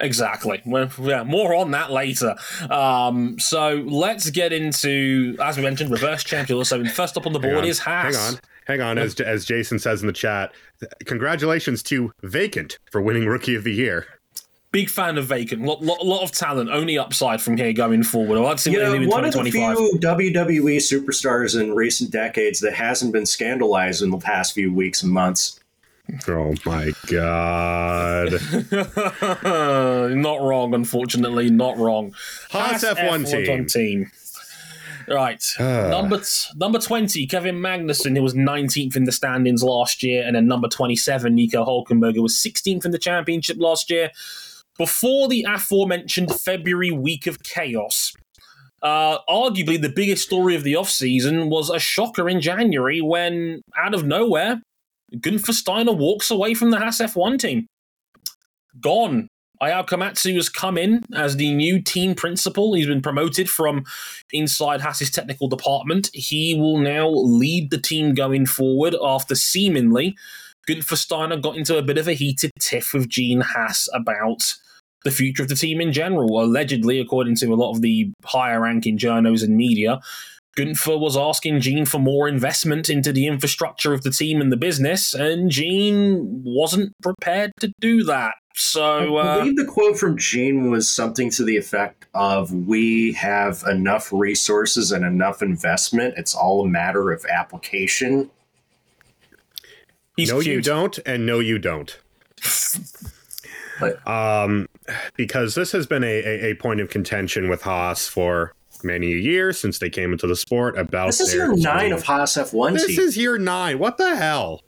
Exactly. 0.00 0.60
Well, 0.66 0.90
yeah, 1.00 1.22
more 1.22 1.54
on 1.54 1.70
that 1.70 1.92
later. 1.92 2.34
Um, 2.68 3.38
so 3.38 3.84
let's 3.86 4.28
get 4.30 4.52
into, 4.52 5.36
as 5.40 5.56
we 5.56 5.62
mentioned, 5.62 5.90
reverse 5.90 6.24
champion. 6.24 6.64
So 6.64 6.84
first 6.86 7.16
up 7.16 7.26
on 7.26 7.32
the 7.32 7.38
Hang 7.38 7.50
board 7.52 7.64
on, 7.64 7.70
is 7.70 7.78
Haas. 7.78 8.16
Hang 8.16 8.34
on, 8.34 8.40
hang 8.66 8.80
on. 8.80 8.98
As 8.98 9.18
as 9.20 9.44
Jason 9.44 9.78
says 9.78 10.00
in 10.02 10.06
the 10.06 10.12
chat, 10.12 10.52
congratulations 11.04 11.82
to 11.84 12.12
Vacant 12.22 12.78
for 12.90 13.00
winning 13.00 13.26
Rookie 13.26 13.54
of 13.54 13.64
the 13.64 13.72
Year. 13.72 14.06
Big 14.72 14.90
fan 14.90 15.16
of 15.18 15.26
Vacant. 15.26 15.62
Lot, 15.62 15.82
lot, 15.82 16.04
lot 16.04 16.22
of 16.24 16.32
talent. 16.32 16.68
Only 16.68 16.98
upside 16.98 17.40
from 17.40 17.56
here 17.56 17.72
going 17.72 18.02
forward. 18.02 18.44
I'd 18.44 18.58
see 18.58 18.72
You 18.72 18.80
what 18.80 18.90
they 18.90 18.98
know, 18.98 19.08
one 19.08 19.24
of 19.24 19.32
the 19.32 19.42
few 19.44 19.98
WWE 20.00 20.78
superstars 20.78 21.60
in 21.60 21.72
recent 21.74 22.10
decades 22.10 22.58
that 22.58 22.74
hasn't 22.74 23.12
been 23.12 23.24
scandalized 23.24 24.02
in 24.02 24.10
the 24.10 24.18
past 24.18 24.52
few 24.52 24.74
weeks 24.74 25.04
and 25.04 25.12
months. 25.12 25.60
Oh 26.28 26.54
my 26.66 26.92
god! 27.06 28.32
not 30.16 30.42
wrong, 30.42 30.74
unfortunately. 30.74 31.50
Not 31.50 31.78
wrong. 31.78 32.12
Haas 32.50 32.84
F1 32.84 33.30
team. 33.30 33.66
team. 33.66 34.10
Right. 35.08 35.42
Ah. 35.58 35.88
number 35.88 36.18
t- 36.18 36.50
number 36.56 36.78
20, 36.78 37.26
Kevin 37.26 37.56
Magnussen, 37.56 38.16
who 38.16 38.22
was 38.22 38.34
19th 38.34 38.96
in 38.96 39.04
the 39.04 39.12
standings 39.12 39.62
last 39.62 40.02
year. 40.02 40.24
And 40.26 40.36
then 40.36 40.46
number 40.46 40.68
27, 40.68 41.34
Nico 41.34 41.64
Hulkenberg, 41.64 42.14
who 42.14 42.22
was 42.22 42.34
16th 42.34 42.84
in 42.84 42.90
the 42.90 42.98
championship 42.98 43.56
last 43.58 43.90
year. 43.90 44.10
Before 44.78 45.28
the 45.28 45.46
aforementioned 45.48 46.32
February 46.40 46.90
week 46.90 47.26
of 47.26 47.42
chaos, 47.42 48.12
uh, 48.82 49.18
arguably 49.28 49.80
the 49.80 49.88
biggest 49.88 50.24
story 50.24 50.54
of 50.54 50.62
the 50.62 50.74
offseason 50.74 51.48
was 51.48 51.70
a 51.70 51.78
shocker 51.78 52.28
in 52.28 52.40
January 52.40 53.00
when, 53.00 53.62
out 53.78 53.94
of 53.94 54.04
nowhere, 54.04 54.60
Gunther 55.20 55.52
Steiner 55.52 55.92
walks 55.92 56.30
away 56.30 56.54
from 56.54 56.70
the 56.70 56.78
Haas 56.78 57.00
F1 57.00 57.38
team. 57.38 57.66
Gone. 58.80 59.28
Ayao 59.64 59.86
Komatsu 59.86 60.34
has 60.34 60.50
come 60.50 60.76
in 60.76 61.02
as 61.14 61.36
the 61.36 61.54
new 61.54 61.80
team 61.80 62.14
principal. 62.14 62.74
He's 62.74 62.86
been 62.86 63.00
promoted 63.00 63.48
from 63.48 63.84
inside 64.30 64.82
Haas's 64.82 65.10
technical 65.10 65.48
department. 65.48 66.10
He 66.12 66.54
will 66.54 66.76
now 66.76 67.08
lead 67.08 67.70
the 67.70 67.80
team 67.80 68.12
going 68.14 68.44
forward 68.44 68.94
after 69.02 69.34
seemingly 69.34 70.16
Gunther 70.66 70.96
Steiner 70.96 71.38
got 71.38 71.56
into 71.56 71.78
a 71.78 71.82
bit 71.82 71.96
of 71.96 72.08
a 72.08 72.12
heated 72.12 72.50
tiff 72.60 72.92
with 72.92 73.08
Gene 73.08 73.40
Haas 73.40 73.88
about 73.94 74.54
the 75.04 75.10
future 75.10 75.42
of 75.42 75.48
the 75.48 75.54
team 75.54 75.80
in 75.80 75.92
general. 75.92 76.42
Allegedly, 76.42 77.00
according 77.00 77.36
to 77.36 77.46
a 77.46 77.56
lot 77.56 77.72
of 77.72 77.80
the 77.80 78.12
higher 78.22 78.60
ranking 78.60 78.98
journos 78.98 79.42
and 79.42 79.56
media, 79.56 80.00
Gunther 80.56 80.98
was 80.98 81.16
asking 81.16 81.60
Gene 81.60 81.84
for 81.84 81.98
more 81.98 82.28
investment 82.28 82.88
into 82.88 83.12
the 83.12 83.26
infrastructure 83.26 83.92
of 83.92 84.02
the 84.02 84.10
team 84.10 84.40
and 84.40 84.52
the 84.52 84.56
business, 84.56 85.14
and 85.14 85.50
Gene 85.50 86.42
wasn't 86.44 86.92
prepared 87.02 87.52
to 87.60 87.72
do 87.80 88.04
that. 88.04 88.34
So, 88.56 89.16
I 89.16 89.22
uh, 89.22 89.38
believe 89.38 89.56
the 89.56 89.64
quote 89.64 89.98
from 89.98 90.16
Gene 90.16 90.70
was 90.70 90.92
something 90.92 91.28
to 91.30 91.44
the 91.44 91.56
effect 91.56 92.06
of 92.14 92.52
We 92.52 93.12
have 93.14 93.64
enough 93.68 94.12
resources 94.12 94.92
and 94.92 95.04
enough 95.04 95.42
investment. 95.42 96.14
It's 96.16 96.34
all 96.34 96.64
a 96.64 96.68
matter 96.68 97.10
of 97.10 97.24
application. 97.26 98.30
he's 100.16 100.30
no, 100.30 100.38
you 100.38 100.62
don't, 100.62 100.98
and 101.04 101.26
no, 101.26 101.40
you 101.40 101.58
don't. 101.58 101.98
But- 103.80 104.06
um, 104.06 104.68
because 105.16 105.56
this 105.56 105.72
has 105.72 105.86
been 105.86 106.04
a, 106.04 106.06
a, 106.06 106.50
a 106.50 106.54
point 106.54 106.80
of 106.80 106.90
contention 106.90 107.48
with 107.48 107.62
Haas 107.62 108.06
for 108.06 108.54
many 108.84 109.08
years 109.08 109.58
since 109.58 109.78
they 109.78 109.90
came 109.90 110.12
into 110.12 110.26
the 110.26 110.36
sport. 110.36 110.78
About 110.78 111.06
This 111.06 111.20
is 111.20 111.32
their 111.32 111.46
year 111.46 111.56
nine 111.56 111.84
team. 111.86 111.92
of 111.94 112.02
Haas 112.04 112.34
F1 112.34 112.68
team. 112.68 112.74
This 112.74 112.86
team. 112.86 113.00
is 113.00 113.16
year 113.16 113.38
nine. 113.38 113.78
What 113.78 113.96
the 113.98 114.16
hell? 114.16 114.62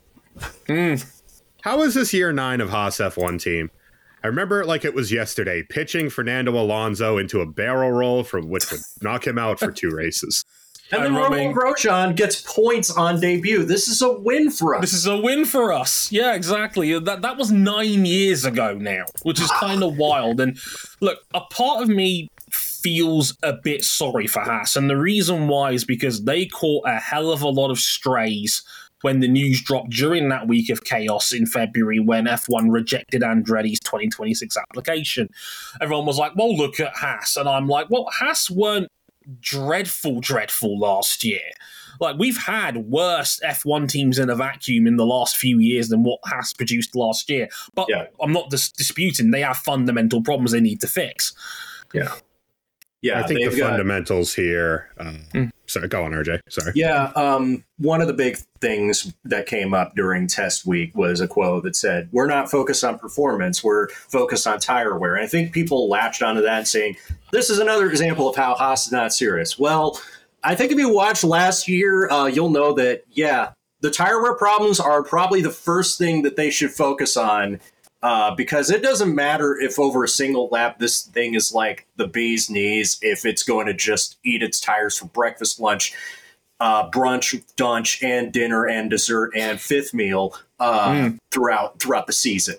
Hmm. 0.67 0.95
How 1.61 1.81
is 1.83 1.93
this 1.93 2.13
year 2.13 2.31
nine 2.31 2.61
of 2.61 2.69
Haas 2.69 2.97
F1 2.97 3.41
team? 3.41 3.69
I 4.23 4.27
remember 4.27 4.61
it 4.61 4.67
like 4.67 4.83
it 4.83 4.93
was 4.93 5.11
yesterday, 5.11 5.63
pitching 5.63 6.09
Fernando 6.09 6.51
Alonso 6.59 7.17
into 7.17 7.39
a 7.41 7.45
barrel 7.45 7.91
roll 7.91 8.23
from 8.23 8.49
which 8.49 8.69
would 8.71 8.81
knock 9.01 9.25
him 9.27 9.37
out 9.37 9.59
for 9.59 9.71
two 9.71 9.89
races. 9.91 10.43
and 10.91 11.03
then 11.03 11.13
Romain 11.15 11.53
Grosjean 11.53 12.15
gets 12.15 12.41
points 12.41 12.89
on 12.89 13.19
debut. 13.19 13.63
This 13.63 13.87
is 13.87 14.01
a 14.01 14.11
win 14.11 14.49
for 14.49 14.75
us. 14.75 14.81
This 14.81 14.93
is 14.93 15.05
a 15.05 15.17
win 15.17 15.45
for 15.45 15.71
us. 15.71 16.11
Yeah, 16.11 16.33
exactly. 16.33 16.97
That 16.99 17.21
that 17.21 17.37
was 17.37 17.51
nine 17.51 18.05
years 18.05 18.43
ago 18.45 18.73
now, 18.73 19.03
which 19.23 19.39
is 19.39 19.51
kind 19.51 19.83
of 19.83 19.97
wild. 19.97 20.39
And 20.39 20.57
look, 20.99 21.19
a 21.33 21.41
part 21.41 21.83
of 21.83 21.89
me 21.89 22.29
feels 22.81 23.35
a 23.43 23.53
bit 23.53 23.83
sorry 23.83 24.27
for 24.27 24.41
Haas, 24.41 24.75
and 24.75 24.89
the 24.89 24.97
reason 24.97 25.47
why 25.47 25.71
is 25.71 25.83
because 25.85 26.23
they 26.23 26.45
caught 26.45 26.87
a 26.87 26.99
hell 26.99 27.31
of 27.31 27.41
a 27.41 27.49
lot 27.49 27.71
of 27.71 27.79
strays 27.79 28.61
when 29.01 29.19
the 29.19 29.27
news 29.27 29.61
dropped 29.61 29.91
during 29.91 30.29
that 30.29 30.47
week 30.47 30.69
of 30.71 30.83
chaos 30.83 31.31
in 31.31 31.45
February 31.45 31.99
when 31.99 32.25
F1 32.25 32.71
rejected 32.71 33.21
Andretti's 33.21 33.79
2026 33.81 34.57
application. 34.57 35.29
Everyone 35.79 36.05
was 36.07 36.17
like, 36.17 36.35
well, 36.35 36.55
look 36.57 36.79
at 36.79 36.95
Haas. 36.95 37.37
And 37.37 37.47
I'm 37.47 37.67
like, 37.67 37.91
well, 37.91 38.07
Haas 38.11 38.49
weren't 38.49 38.89
dreadful, 39.39 40.19
dreadful 40.19 40.79
last 40.79 41.23
year. 41.23 41.41
Like, 41.99 42.17
we've 42.17 42.37
had 42.37 42.77
worse 42.89 43.39
F1 43.45 43.87
teams 43.89 44.17
in 44.19 44.29
a 44.31 44.35
vacuum 44.35 44.87
in 44.87 44.97
the 44.97 45.05
last 45.05 45.37
few 45.37 45.59
years 45.59 45.89
than 45.89 46.03
what 46.03 46.19
Haas 46.25 46.53
produced 46.53 46.95
last 46.95 47.29
year. 47.29 47.49
But 47.75 47.87
Yeah. 47.89 48.05
I'm 48.19 48.33
not 48.33 48.49
dis- 48.49 48.71
disputing 48.71 49.29
they 49.31 49.41
have 49.41 49.57
fundamental 49.57 50.23
problems 50.23 50.51
they 50.51 50.59
need 50.61 50.81
to 50.81 50.87
fix. 50.87 51.33
yeah. 51.93 52.13
Yeah, 53.07 53.19
I 53.19 53.27
think 53.27 53.39
the 53.39 53.49
they've 53.49 53.57
got- 53.59 53.69
fundamentals 53.71 54.33
here. 54.33 54.89
Um, 54.99 55.19
Hmm. 55.33 55.45
Sorry, 55.69 55.87
go 55.89 56.05
on, 56.05 56.13
RJ. 56.13 56.39
Sorry. 56.47 56.71
Yeah, 56.75 57.11
um, 57.17 57.61
one 57.77 57.99
of 57.99 58.07
the 58.07 58.13
big 58.13 58.37
things 58.61 59.13
that 59.25 59.47
came 59.47 59.73
up 59.73 59.95
during 59.97 60.25
test 60.27 60.65
week 60.65 60.95
was 60.95 61.19
a 61.19 61.27
quote 61.27 61.63
that 61.63 61.75
said, 61.75 62.07
"We're 62.13 62.25
not 62.27 62.49
focused 62.49 62.85
on 62.85 62.97
performance; 62.97 63.61
we're 63.63 63.89
focused 63.89 64.47
on 64.47 64.59
tire 64.59 64.97
wear." 64.97 65.15
And 65.15 65.25
I 65.25 65.27
think 65.27 65.51
people 65.51 65.89
latched 65.89 66.21
onto 66.21 66.41
that, 66.43 66.67
saying, 66.69 66.95
"This 67.33 67.49
is 67.49 67.59
another 67.59 67.89
example 67.89 68.29
of 68.29 68.37
how 68.37 68.55
Haas 68.55 68.85
is 68.85 68.91
not 68.93 69.13
serious." 69.13 69.59
Well, 69.59 69.99
I 70.41 70.55
think 70.55 70.71
if 70.71 70.77
you 70.77 70.87
watched 70.89 71.25
last 71.25 71.67
year, 71.67 72.09
uh, 72.09 72.27
you'll 72.27 72.49
know 72.49 72.71
that 72.75 73.03
yeah, 73.11 73.49
the 73.81 73.91
tire 73.91 74.21
wear 74.21 74.35
problems 74.35 74.79
are 74.79 75.03
probably 75.03 75.41
the 75.41 75.51
first 75.51 75.97
thing 75.97 76.21
that 76.21 76.37
they 76.37 76.49
should 76.49 76.71
focus 76.71 77.17
on 77.17 77.59
uh, 78.03 78.33
because 78.35 78.69
it 78.69 78.81
doesn't 78.81 79.13
matter 79.13 79.57
if 79.59 79.79
over 79.79 80.03
a 80.03 80.07
single 80.07 80.47
lap 80.51 80.79
this 80.79 81.03
thing 81.03 81.33
is 81.33 81.51
like 81.51 81.87
the 81.95 82.07
bee's 82.07 82.49
knees, 82.49 82.99
if 83.01 83.25
it's 83.25 83.43
going 83.43 83.65
to 83.67 83.73
just 83.73 84.17
eat 84.23 84.43
its 84.43 84.59
tires 84.59 84.97
for 84.97 85.05
breakfast, 85.05 85.59
lunch, 85.59 85.93
uh, 86.59 86.89
brunch, 86.89 87.43
lunch, 87.59 88.01
and 88.03 88.31
dinner, 88.31 88.67
and 88.67 88.89
dessert, 88.89 89.31
and 89.35 89.59
fifth 89.59 89.93
meal 89.93 90.35
uh, 90.59 90.89
mm. 90.89 91.19
throughout 91.31 91.79
throughout 91.79 92.07
the 92.07 92.13
season. 92.13 92.55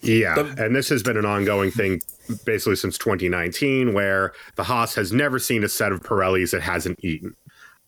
Yeah, 0.00 0.36
and 0.58 0.74
this 0.74 0.88
has 0.88 1.02
been 1.02 1.16
an 1.16 1.24
ongoing 1.24 1.70
thing 1.70 2.00
basically 2.44 2.76
since 2.76 2.98
2019, 2.98 3.94
where 3.94 4.32
the 4.56 4.64
Haas 4.64 4.94
has 4.94 5.12
never 5.12 5.38
seen 5.38 5.64
a 5.64 5.68
set 5.68 5.92
of 5.92 6.00
Pirellis 6.00 6.54
it 6.54 6.62
hasn't 6.62 6.98
eaten. 7.04 7.36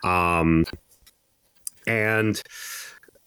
Um, 0.05 0.65
and 1.87 2.41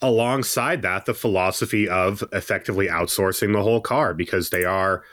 alongside 0.01 0.81
that, 0.83 1.05
the 1.05 1.13
philosophy 1.13 1.87
of 1.87 2.23
effectively 2.31 2.87
outsourcing 2.87 3.53
the 3.53 3.63
whole 3.63 3.81
car 3.81 4.13
because 4.13 4.49
they 4.49 4.65
are 4.65 5.03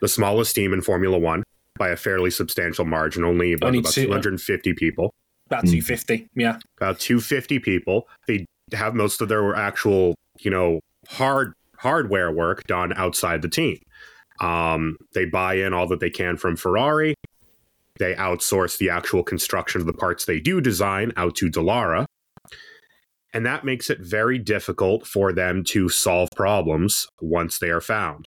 the 0.00 0.08
smallest 0.08 0.54
team 0.54 0.72
in 0.72 0.80
Formula 0.80 1.18
One 1.18 1.42
by 1.78 1.88
a 1.88 1.96
fairly 1.96 2.30
substantial 2.30 2.84
margin, 2.84 3.24
only 3.24 3.52
about, 3.52 3.74
about 3.74 3.92
250 3.92 4.74
people. 4.74 5.14
About 5.46 5.64
250, 5.64 6.28
yeah. 6.36 6.58
About 6.76 6.98
250 7.00 7.58
people. 7.60 8.08
They 8.26 8.44
have 8.72 8.94
most 8.94 9.20
of 9.20 9.28
their 9.28 9.54
actual, 9.54 10.14
you 10.40 10.50
know, 10.50 10.80
hard 11.08 11.54
hardware 11.78 12.30
work 12.30 12.64
done 12.64 12.92
outside 12.96 13.40
the 13.40 13.48
team. 13.48 13.78
Um, 14.40 14.96
they 15.14 15.24
buy 15.24 15.54
in 15.54 15.72
all 15.72 15.86
that 15.88 16.00
they 16.00 16.10
can 16.10 16.36
from 16.36 16.56
Ferrari. 16.56 17.14
They 17.98 18.14
outsource 18.14 18.78
the 18.78 18.90
actual 18.90 19.22
construction 19.22 19.80
of 19.80 19.86
the 19.86 19.92
parts 19.92 20.24
they 20.24 20.40
do 20.40 20.60
design 20.60 21.12
out 21.16 21.34
to 21.36 21.50
Dallara. 21.50 22.04
And 23.34 23.44
that 23.44 23.64
makes 23.64 23.90
it 23.90 24.00
very 24.00 24.38
difficult 24.38 25.06
for 25.06 25.32
them 25.32 25.62
to 25.64 25.88
solve 25.88 26.30
problems 26.34 27.08
once 27.20 27.58
they 27.58 27.68
are 27.68 27.80
found. 27.80 28.26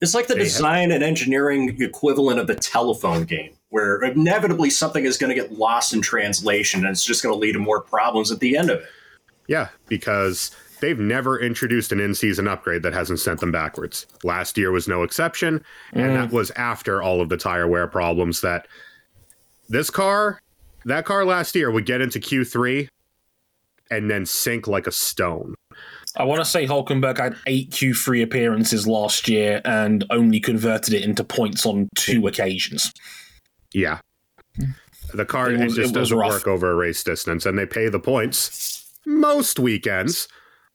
It's 0.00 0.14
like 0.14 0.26
the 0.26 0.34
they 0.34 0.44
design 0.44 0.90
have- 0.90 0.96
and 0.96 1.04
engineering 1.04 1.76
equivalent 1.80 2.40
of 2.40 2.48
the 2.48 2.56
telephone 2.56 3.24
game, 3.24 3.56
where 3.68 4.02
inevitably 4.02 4.68
something 4.68 5.04
is 5.04 5.16
going 5.16 5.34
to 5.34 5.40
get 5.40 5.52
lost 5.52 5.94
in 5.94 6.02
translation 6.02 6.80
and 6.80 6.90
it's 6.90 7.04
just 7.04 7.22
going 7.22 7.32
to 7.32 7.38
lead 7.38 7.52
to 7.52 7.60
more 7.60 7.80
problems 7.80 8.30
at 8.32 8.40
the 8.40 8.56
end 8.56 8.68
of 8.68 8.80
it. 8.80 8.86
Yeah, 9.46 9.68
because 9.88 10.50
they've 10.80 10.98
never 10.98 11.38
introduced 11.40 11.92
an 11.92 12.00
in-season 12.00 12.48
upgrade 12.48 12.82
that 12.82 12.92
hasn't 12.92 13.20
sent 13.20 13.40
them 13.40 13.52
backwards. 13.52 14.06
Last 14.24 14.58
year 14.58 14.72
was 14.72 14.88
no 14.88 15.04
exception, 15.04 15.64
and 15.92 16.10
mm. 16.10 16.14
that 16.14 16.32
was 16.32 16.50
after 16.52 17.00
all 17.00 17.20
of 17.20 17.28
the 17.28 17.36
tire 17.36 17.68
wear 17.68 17.86
problems 17.86 18.40
that 18.40 18.66
this 19.68 19.88
car, 19.88 20.40
that 20.84 21.04
car 21.04 21.24
last 21.24 21.54
year 21.54 21.70
would 21.70 21.86
get 21.86 22.00
into 22.00 22.18
Q3 22.18 22.88
and 23.92 24.10
then 24.10 24.24
sink 24.24 24.66
like 24.66 24.86
a 24.86 24.92
stone. 24.92 25.54
I 26.16 26.24
want 26.24 26.40
to 26.40 26.44
say 26.44 26.66
Hulkenberg 26.66 27.18
had 27.18 27.36
eight 27.46 27.70
Q3 27.70 28.22
appearances 28.22 28.86
last 28.86 29.28
year 29.28 29.60
and 29.64 30.04
only 30.10 30.40
converted 30.40 30.94
it 30.94 31.02
into 31.02 31.24
points 31.24 31.64
on 31.64 31.88
two 31.94 32.26
occasions. 32.26 32.92
Yeah. 33.72 34.00
The 35.14 35.24
car 35.24 35.50
it, 35.50 35.60
was, 35.60 35.74
just 35.74 35.90
it 35.90 35.94
doesn't 35.94 36.16
work 36.16 36.46
over 36.46 36.70
a 36.70 36.74
race 36.74 37.02
distance, 37.04 37.44
and 37.44 37.58
they 37.58 37.66
pay 37.66 37.88
the 37.88 38.00
points 38.00 38.90
most 39.04 39.58
weekends 39.58 40.28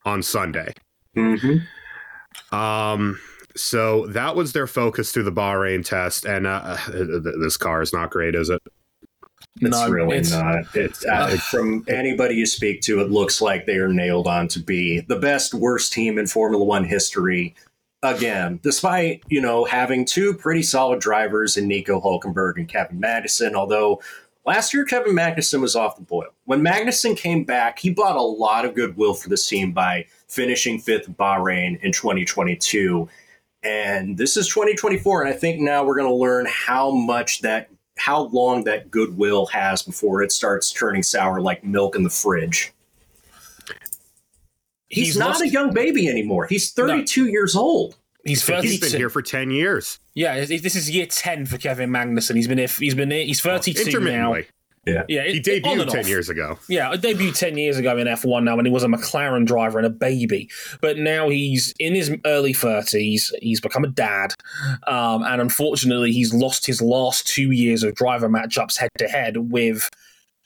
on 0.05 0.21
Sunday. 0.21 0.73
Mm-hmm. 1.15 2.55
Um, 2.55 3.19
so 3.55 4.05
that 4.07 4.35
was 4.35 4.53
their 4.53 4.67
focus 4.67 5.11
through 5.11 5.23
the 5.23 5.31
Bahrain 5.31 5.83
test, 5.83 6.25
and 6.25 6.45
uh, 6.45 6.77
this 7.41 7.57
car 7.57 7.81
is 7.81 7.93
not 7.93 8.11
great, 8.11 8.35
is 8.35 8.49
it? 8.49 8.61
It's 9.61 9.71
no, 9.71 9.89
really 9.89 10.17
it's, 10.17 10.31
not. 10.31 10.63
It's 10.75 11.05
uh, 11.05 11.37
from 11.37 11.85
anybody 11.87 12.35
you 12.35 12.45
speak 12.45 12.81
to, 12.81 13.01
it 13.01 13.09
looks 13.09 13.41
like 13.41 13.65
they 13.65 13.77
are 13.77 13.91
nailed 13.91 14.27
on 14.27 14.47
to 14.49 14.59
be 14.59 15.01
the 15.01 15.17
best, 15.17 15.53
worst 15.53 15.93
team 15.93 16.17
in 16.17 16.27
Formula 16.27 16.63
One 16.63 16.83
history. 16.83 17.55
Again, 18.03 18.59
despite 18.61 19.23
you 19.27 19.41
know 19.41 19.65
having 19.65 20.05
two 20.05 20.33
pretty 20.33 20.63
solid 20.63 20.99
drivers 20.99 21.57
in 21.57 21.67
Nico 21.67 21.99
Hulkenberg 21.99 22.57
and 22.57 22.67
Kevin 22.67 23.01
Magnussen, 23.01 23.53
although 23.53 24.01
Last 24.47 24.73
year, 24.73 24.85
Kevin 24.85 25.13
Magnussen 25.13 25.59
was 25.59 25.75
off 25.75 25.97
the 25.97 26.03
boil. 26.03 26.29
When 26.45 26.61
Magnussen 26.61 27.17
came 27.17 27.43
back, 27.43 27.79
he 27.79 27.89
brought 27.89 28.15
a 28.15 28.21
lot 28.21 28.63
of 28.63 28.75
goodwill 28.75 29.13
for 29.13 29.27
this 29.27 29.45
team 29.45 29.73
by 29.73 30.05
finishing 30.29 30.79
fifth 30.79 31.09
Bahrain 31.09 31.77
in 31.83 31.91
2022. 31.91 33.09
And 33.61 34.17
this 34.17 34.37
is 34.37 34.47
2024. 34.47 35.23
And 35.23 35.33
I 35.33 35.37
think 35.37 35.59
now 35.59 35.83
we're 35.83 35.97
going 35.97 36.07
to 36.07 36.15
learn 36.15 36.47
how 36.49 36.91
much 36.91 37.41
that, 37.41 37.69
how 37.97 38.23
long 38.27 38.63
that 38.65 38.89
goodwill 38.91 39.45
has 39.47 39.81
before 39.81 40.21
it 40.23 40.31
starts 40.31 40.71
turning 40.71 41.03
sour 41.03 41.41
like 41.41 41.63
milk 41.63 41.95
in 41.95 42.03
the 42.03 42.09
fridge. 42.09 42.71
He's, 44.89 45.07
He's 45.07 45.17
not 45.17 45.29
lost- 45.29 45.41
a 45.41 45.49
young 45.49 45.73
baby 45.73 46.07
anymore. 46.07 46.47
He's 46.47 46.71
32 46.71 47.25
no. 47.25 47.31
years 47.31 47.55
old. 47.55 47.97
He's, 48.23 48.45
he's 48.45 48.79
been 48.79 48.99
here 48.99 49.09
for 49.09 49.21
ten 49.21 49.51
years. 49.51 49.99
Yeah, 50.13 50.43
this 50.43 50.75
is 50.75 50.89
year 50.89 51.05
ten 51.05 51.45
for 51.45 51.57
Kevin 51.57 51.89
Magnussen. 51.89 52.35
He's 52.35 52.47
been 52.47 52.57
here. 52.57 52.67
He's 52.67 52.93
been 52.93 53.09
here, 53.09 53.23
he's 53.23 53.39
thirty 53.39 53.73
two 53.73 54.01
now. 54.01 54.35
Yeah, 54.87 55.03
yeah. 55.09 55.23
He 55.25 55.41
debuted 55.41 55.89
ten 55.89 56.07
years 56.07 56.29
ago. 56.29 56.57
Yeah, 56.69 56.89
I 56.89 56.95
debuted 56.95 57.37
ten 57.37 57.57
years 57.57 57.77
ago 57.77 57.97
in 57.97 58.07
F 58.07 58.23
one 58.23 58.45
now, 58.45 58.55
when 58.55 58.65
he 58.65 58.71
was 58.71 58.83
a 58.83 58.87
McLaren 58.87 59.45
driver 59.45 59.77
and 59.77 59.85
a 59.85 59.89
baby. 59.89 60.49
But 60.81 60.97
now 60.97 61.27
he's 61.27 61.73
in 61.77 61.93
his 61.93 62.15
early 62.25 62.53
thirties. 62.53 63.33
He's 63.41 63.59
become 63.59 63.83
a 63.83 63.89
dad, 63.89 64.33
um, 64.87 65.23
and 65.23 65.41
unfortunately, 65.41 66.13
he's 66.13 66.33
lost 66.33 66.65
his 66.65 66.81
last 66.81 67.27
two 67.27 67.51
years 67.51 67.83
of 67.83 67.95
driver 67.95 68.29
matchups 68.29 68.77
head 68.77 68.91
to 68.97 69.09
head 69.09 69.51
with 69.51 69.89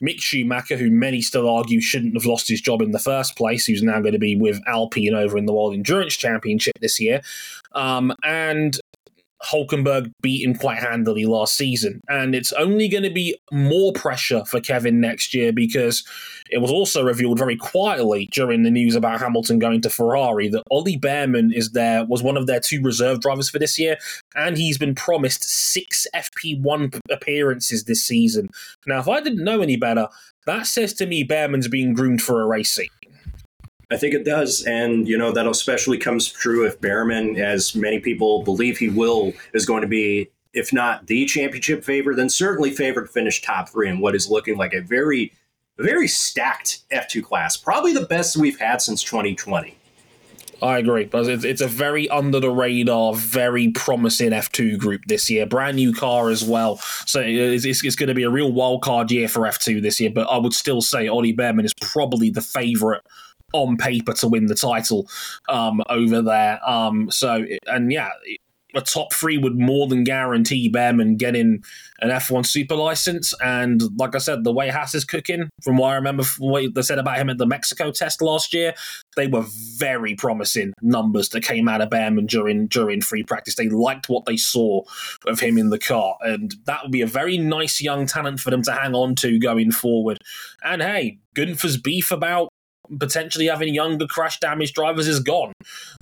Mick 0.04 0.19
Schumacher, 0.19 0.77
who 0.77 0.89
many 0.89 1.21
still 1.21 1.47
argue 1.47 1.80
shouldn't 1.80 2.15
have 2.15 2.25
lost 2.25 2.49
his 2.49 2.60
job 2.60 2.82
in 2.82 2.89
the 2.89 2.97
first 2.97 3.36
place, 3.36 3.67
who's 3.67 3.84
now 3.84 4.01
going 4.01 4.13
to 4.13 4.19
be 4.19 4.36
with 4.36 4.60
Alpine 4.65 5.13
over 5.13 5.38
in 5.38 5.45
the 5.45 5.54
World 5.54 5.75
Endurance 5.75 6.15
Championship 6.15 6.73
this 6.82 6.99
year, 6.99 7.21
um, 7.73 8.12
and 8.23 8.81
Hulkenberg 9.49 10.12
beat 10.21 10.43
him 10.43 10.56
quite 10.56 10.80
handily 10.80 11.25
last 11.25 11.56
season. 11.56 12.01
And 12.08 12.36
it's 12.36 12.54
only 12.54 12.88
going 12.88 13.04
to 13.04 13.10
be 13.10 13.38
more 13.51 13.93
pressure 13.93 14.45
for 14.45 14.60
Kevin 14.60 14.99
next 14.99 15.34
year 15.34 15.51
because 15.51 16.04
it 16.49 16.60
was 16.60 16.71
also 16.71 17.04
revealed 17.04 17.39
very 17.39 17.56
quietly 17.56 18.30
during 18.32 18.63
the 18.63 18.71
news 18.71 18.95
about 18.95 19.19
Hamilton 19.19 19.58
going 19.58 19.82
to 19.82 19.89
Ferrari 19.89 20.49
that 20.49 20.63
Ollie 20.69 20.97
Bearman 20.97 21.51
is 21.54 21.71
there, 21.71 22.06
was 22.06 22.21
one 22.21 22.38
of 22.38 22.45
their 22.45 22.60
two 22.60 22.82
reserve 22.82 23.21
drivers 23.21 23.49
for 23.49 23.58
this 23.58 23.80
year, 23.80 23.97
and 24.36 24.58
he's 24.58 24.77
been 24.77 24.93
promised 24.93 25.43
six 25.43 26.06
FP1 26.13 26.99
appearances 27.10 27.86
this 27.86 28.04
season. 28.04 28.49
Now, 28.86 28.99
if 28.99 29.08
I 29.08 29.21
didn't 29.21 29.43
know 29.43 29.62
any 29.62 29.77
better, 29.77 30.08
that 30.45 30.65
says 30.67 30.93
to 30.95 31.06
me 31.06 31.23
Bearman's 31.23 31.67
being 31.67 31.93
groomed 31.93 32.21
for 32.21 32.41
a 32.41 32.47
race 32.47 32.73
seat. 32.73 32.91
I 33.91 33.97
think 33.97 34.13
it 34.13 34.23
does. 34.23 34.63
And, 34.63 35.08
you 35.08 35.17
know, 35.17 35.32
that 35.34 35.45
especially 35.45 35.97
comes 35.97 36.32
true 36.32 36.65
if 36.65 36.80
Bearman, 36.80 37.38
as 37.38 37.75
many 37.75 37.99
people 37.99 38.41
believe 38.43 38.77
he 38.77 38.88
will, 38.88 39.34
is 39.54 39.65
going 39.65 39.82
to 39.82 39.88
be, 39.88 40.30
if 40.54 40.71
not 40.71 41.08
the 41.08 41.25
championship 41.25 41.84
favorite, 41.84 42.15
then 42.15 42.30
certainly 42.30 42.71
favored 42.71 43.08
to 43.08 43.12
finish 43.12 43.41
top 43.41 43.69
three 43.69 43.89
in 43.89 43.99
what 43.99 44.15
is 44.15 44.30
looking 44.30 44.58
like 44.58 44.73
a 44.73 44.80
very, 44.80 45.34
very 45.77 46.08
stacked 46.08 46.84
F2 46.93 47.21
class. 47.21 47.58
Probably 47.58 47.91
the 47.91 48.06
best 48.06 48.38
we've 48.38 48.60
had 48.60 48.82
since 48.82 49.04
2020. 49.04 49.75
I 50.62 50.77
agree. 50.77 51.06
But 51.06 51.27
it's, 51.27 51.62
a 51.62 51.67
very 51.67 52.08
under 52.10 52.39
the 52.39 52.51
radar, 52.51 53.15
very 53.15 53.69
promising 53.71 54.30
F2 54.30 54.77
group 54.77 55.01
this 55.08 55.30
year. 55.30 55.45
Brand 55.45 55.75
new 55.75 55.91
car 55.91 56.30
as 56.30 56.43
well. 56.43 56.77
So 57.08 57.19
it's, 57.19 57.65
it's, 57.65 57.95
going 57.95 58.10
to 58.10 58.13
be 58.13 58.23
a 58.23 58.30
real 58.30 58.51
wild 58.51 58.84
card 58.84 59.12
year 59.12 59.27
for 59.27 59.41
F2 59.41 59.82
this 59.82 59.99
year. 59.99 60.12
But 60.12 60.30
I 60.30 60.38
would 60.38 60.54
still 60.54 60.82
say 60.82 61.08
Ollie 61.08 61.34
Bearman 61.34 61.65
is 61.65 61.73
probably 61.73 62.30
the 62.30 62.41
favorite 62.41 63.01
on 63.54 63.78
paper 63.78 64.14
to 64.14 64.28
win 64.28 64.48
the 64.48 64.56
title 64.56 65.10
um, 65.50 65.82
over 65.90 66.22
there. 66.22 66.60
Um, 66.68 67.10
so, 67.12 67.46
and 67.68 67.92
yeah, 67.92 68.10
a 68.74 68.82
top 68.82 69.14
three 69.14 69.38
would 69.38 69.60
more 69.60 69.88
than 69.88 70.04
guarantee 70.04 70.70
Bearman 70.70 71.18
getting 71.18 71.64
an 72.00 72.10
F1 72.10 72.46
super 72.46 72.76
license. 72.76 73.34
And 73.42 73.82
like 73.98 74.16
I 74.16 74.20
said, 74.20 74.44
the 74.44 74.54
way 74.54 74.70
Haas 74.70 74.96
is 74.96 75.06
cooking, 75.06 75.50
from 75.64 75.78
what 75.78 75.90
I 75.90 75.96
remember 75.96 76.24
from 76.24 76.48
what 76.48 76.74
they 76.74 76.82
said 76.82 77.00
about 77.00 77.18
him 77.18 77.30
at 77.30 77.38
the 77.38 77.46
Mexico 77.46 77.92
test 77.92 78.22
last 78.22 78.54
year, 78.54 78.74
they 79.16 79.28
were 79.28 79.46
very 79.78 80.16
promising 80.16 80.74
numbers 80.82 81.30
that 81.30 81.44
came 81.44 81.68
out 81.68 81.82
of 81.82 81.90
Bearman 81.90 82.28
during 82.28 82.68
during 82.68 83.02
free 83.02 83.24
practice. 83.24 83.56
They 83.56 83.70
liked 83.70 84.10
what 84.10 84.26
they 84.26 84.38
saw 84.38 84.84
of 85.28 85.40
him 85.40 85.58
in 85.58 85.70
the 85.70 85.80
car, 85.80 86.16
and 86.22 86.56
that 86.66 86.84
would 86.84 86.92
be 86.92 87.02
a 87.02 87.08
very 87.08 87.38
nice 87.38 87.82
young 87.82 88.06
talent 88.06 88.40
for 88.40 88.50
them 88.50 88.62
to 88.64 88.72
hang 88.72 88.96
on 88.96 89.16
to 89.16 89.40
going 89.40 89.72
forward. 89.72 90.18
And 90.64 90.82
hey, 90.82 91.20
Gunther's 91.34 91.78
beef 91.78 92.12
about 92.12 92.50
potentially 93.00 93.48
having 93.48 93.74
younger 93.74 94.06
crash 94.08 94.39
damage 94.39 94.74
drivers 94.74 95.08
is 95.08 95.20
gone. 95.20 95.54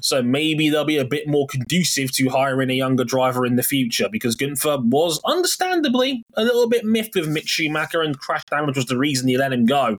So 0.01 0.21
maybe 0.21 0.69
they'll 0.69 0.85
be 0.85 0.97
a 0.97 1.05
bit 1.05 1.27
more 1.27 1.47
conducive 1.47 2.11
to 2.13 2.29
hiring 2.29 2.69
a 2.69 2.73
younger 2.73 3.03
driver 3.03 3.45
in 3.45 3.55
the 3.55 3.63
future 3.63 4.09
because 4.11 4.35
Gunther 4.35 4.79
was 4.83 5.21
understandably 5.25 6.23
a 6.35 6.43
little 6.43 6.69
bit 6.69 6.85
miffed 6.85 7.15
with 7.15 7.27
Mick 7.27 7.47
Schumacher 7.47 8.01
and 8.01 8.17
crash 8.17 8.43
damage 8.49 8.75
was 8.75 8.85
the 8.85 8.97
reason 8.97 9.27
he 9.27 9.37
let 9.37 9.53
him 9.53 9.65
go. 9.65 9.97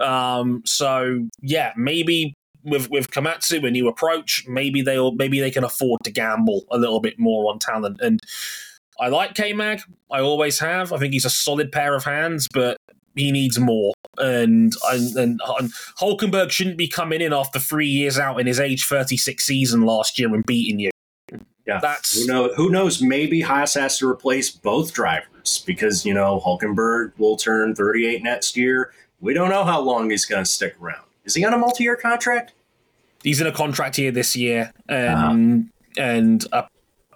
Um, 0.00 0.62
so 0.64 1.28
yeah, 1.40 1.72
maybe 1.76 2.34
with 2.64 2.90
with 2.90 3.10
Komatsu 3.10 3.66
a 3.66 3.70
new 3.70 3.88
approach, 3.88 4.44
maybe 4.48 4.82
they'll 4.82 5.12
maybe 5.12 5.40
they 5.40 5.50
can 5.50 5.64
afford 5.64 6.00
to 6.04 6.10
gamble 6.10 6.64
a 6.70 6.78
little 6.78 7.00
bit 7.00 7.18
more 7.18 7.50
on 7.52 7.58
talent. 7.58 8.00
And 8.00 8.20
I 9.00 9.08
like 9.08 9.34
K 9.34 9.52
Mag, 9.52 9.80
I 10.10 10.20
always 10.20 10.58
have. 10.60 10.92
I 10.92 10.98
think 10.98 11.12
he's 11.12 11.24
a 11.24 11.30
solid 11.30 11.72
pair 11.72 11.94
of 11.94 12.04
hands, 12.04 12.46
but 12.52 12.76
he 13.14 13.32
needs 13.32 13.58
more. 13.58 13.94
And, 14.18 14.72
and 14.90 15.16
and 15.16 15.40
and 15.58 15.72
Hulkenberg 16.00 16.50
shouldn't 16.50 16.76
be 16.76 16.88
coming 16.88 17.20
in 17.20 17.32
after 17.32 17.58
three 17.58 17.86
years 17.88 18.18
out 18.18 18.38
in 18.38 18.46
his 18.46 18.60
age 18.60 18.84
36 18.86 19.44
season 19.44 19.82
last 19.82 20.18
year 20.18 20.32
and 20.34 20.44
beating 20.44 20.78
you. 20.78 20.90
Yeah, 21.66 21.78
That's- 21.80 22.18
who 22.20 22.26
knows. 22.26 22.50
Who 22.56 22.70
knows? 22.70 23.00
Maybe 23.00 23.40
Haas 23.40 23.74
has 23.74 23.98
to 23.98 24.08
replace 24.08 24.50
both 24.50 24.92
drivers 24.92 25.62
because 25.66 26.04
you 26.04 26.12
know 26.12 26.40
Hulkenberg 26.44 27.12
will 27.18 27.36
turn 27.36 27.74
38 27.74 28.22
next 28.22 28.56
year. 28.56 28.92
We 29.20 29.32
don't 29.32 29.48
know 29.50 29.64
how 29.64 29.80
long 29.80 30.10
he's 30.10 30.24
going 30.24 30.44
to 30.44 30.50
stick 30.50 30.74
around. 30.82 31.04
Is 31.24 31.34
he 31.34 31.44
on 31.44 31.54
a 31.54 31.58
multi-year 31.58 31.96
contract? 31.96 32.52
He's 33.22 33.40
in 33.40 33.46
a 33.46 33.52
contract 33.52 33.94
here 33.96 34.10
this 34.10 34.34
year, 34.34 34.72
and 34.88 35.70
and 35.96 36.44
uh, 36.52 36.62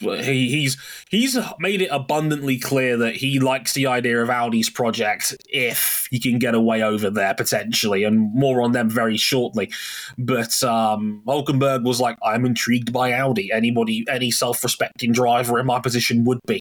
he, 0.01 0.49
he's 0.49 0.77
he's 1.09 1.39
made 1.59 1.83
it 1.83 1.89
abundantly 1.91 2.59
clear 2.59 2.97
that 2.97 3.17
he 3.17 3.39
likes 3.39 3.73
the 3.73 3.87
idea 3.87 4.23
of 4.23 4.31
Audi's 4.31 4.71
project 4.71 5.37
if 5.49 6.09
he 6.11 6.21
can 6.21 6.39
get 6.39 6.55
away 6.55 6.83
over 6.83 7.11
there 7.11 7.35
potentially, 7.35 8.05
and 8.05 8.35
more 8.35 8.63
on 8.63 8.73
them 8.73 8.91
very 8.91 9.17
shortly. 9.17 9.71
But 10.19 10.63
um, 10.63 11.23
Hulkenberg 11.27 11.85
was 11.85 12.01
like, 12.01 12.19
"I'm 12.23 12.45
intrigued 12.45 12.93
by 12.93 13.13
Audi. 13.13 13.51
Anybody, 13.53 14.05
any 14.11 14.31
self-respecting 14.31 15.13
driver 15.13 15.59
in 15.59 15.67
my 15.67 15.81
position 15.81 16.25
would 16.25 16.41
be." 16.47 16.61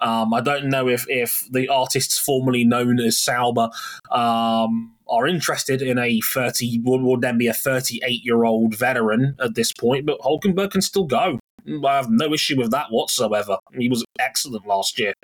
Um, 0.00 0.32
I 0.32 0.40
don't 0.40 0.66
know 0.66 0.88
if 0.88 1.06
if 1.08 1.46
the 1.50 1.68
artists 1.68 2.18
formerly 2.18 2.64
known 2.64 3.00
as 3.00 3.18
Sauber. 3.18 3.70
Um, 4.10 4.92
are 5.08 5.26
interested 5.26 5.82
in 5.82 5.98
a 5.98 6.20
30 6.20 6.80
would, 6.84 7.20
then 7.20 7.38
be 7.38 7.46
a 7.46 7.52
38 7.52 8.24
year 8.24 8.44
old 8.44 8.74
veteran 8.74 9.36
at 9.40 9.54
this 9.54 9.72
point, 9.72 10.04
but 10.04 10.18
Hulkenberg 10.20 10.72
can 10.72 10.82
still 10.82 11.04
go. 11.04 11.38
I 11.68 11.96
have 11.96 12.10
no 12.10 12.32
issue 12.32 12.56
with 12.56 12.70
that 12.70 12.90
whatsoever. 12.90 13.58
He 13.74 13.88
was 13.88 14.04
excellent 14.18 14.66
last 14.66 14.98
year. 14.98 15.14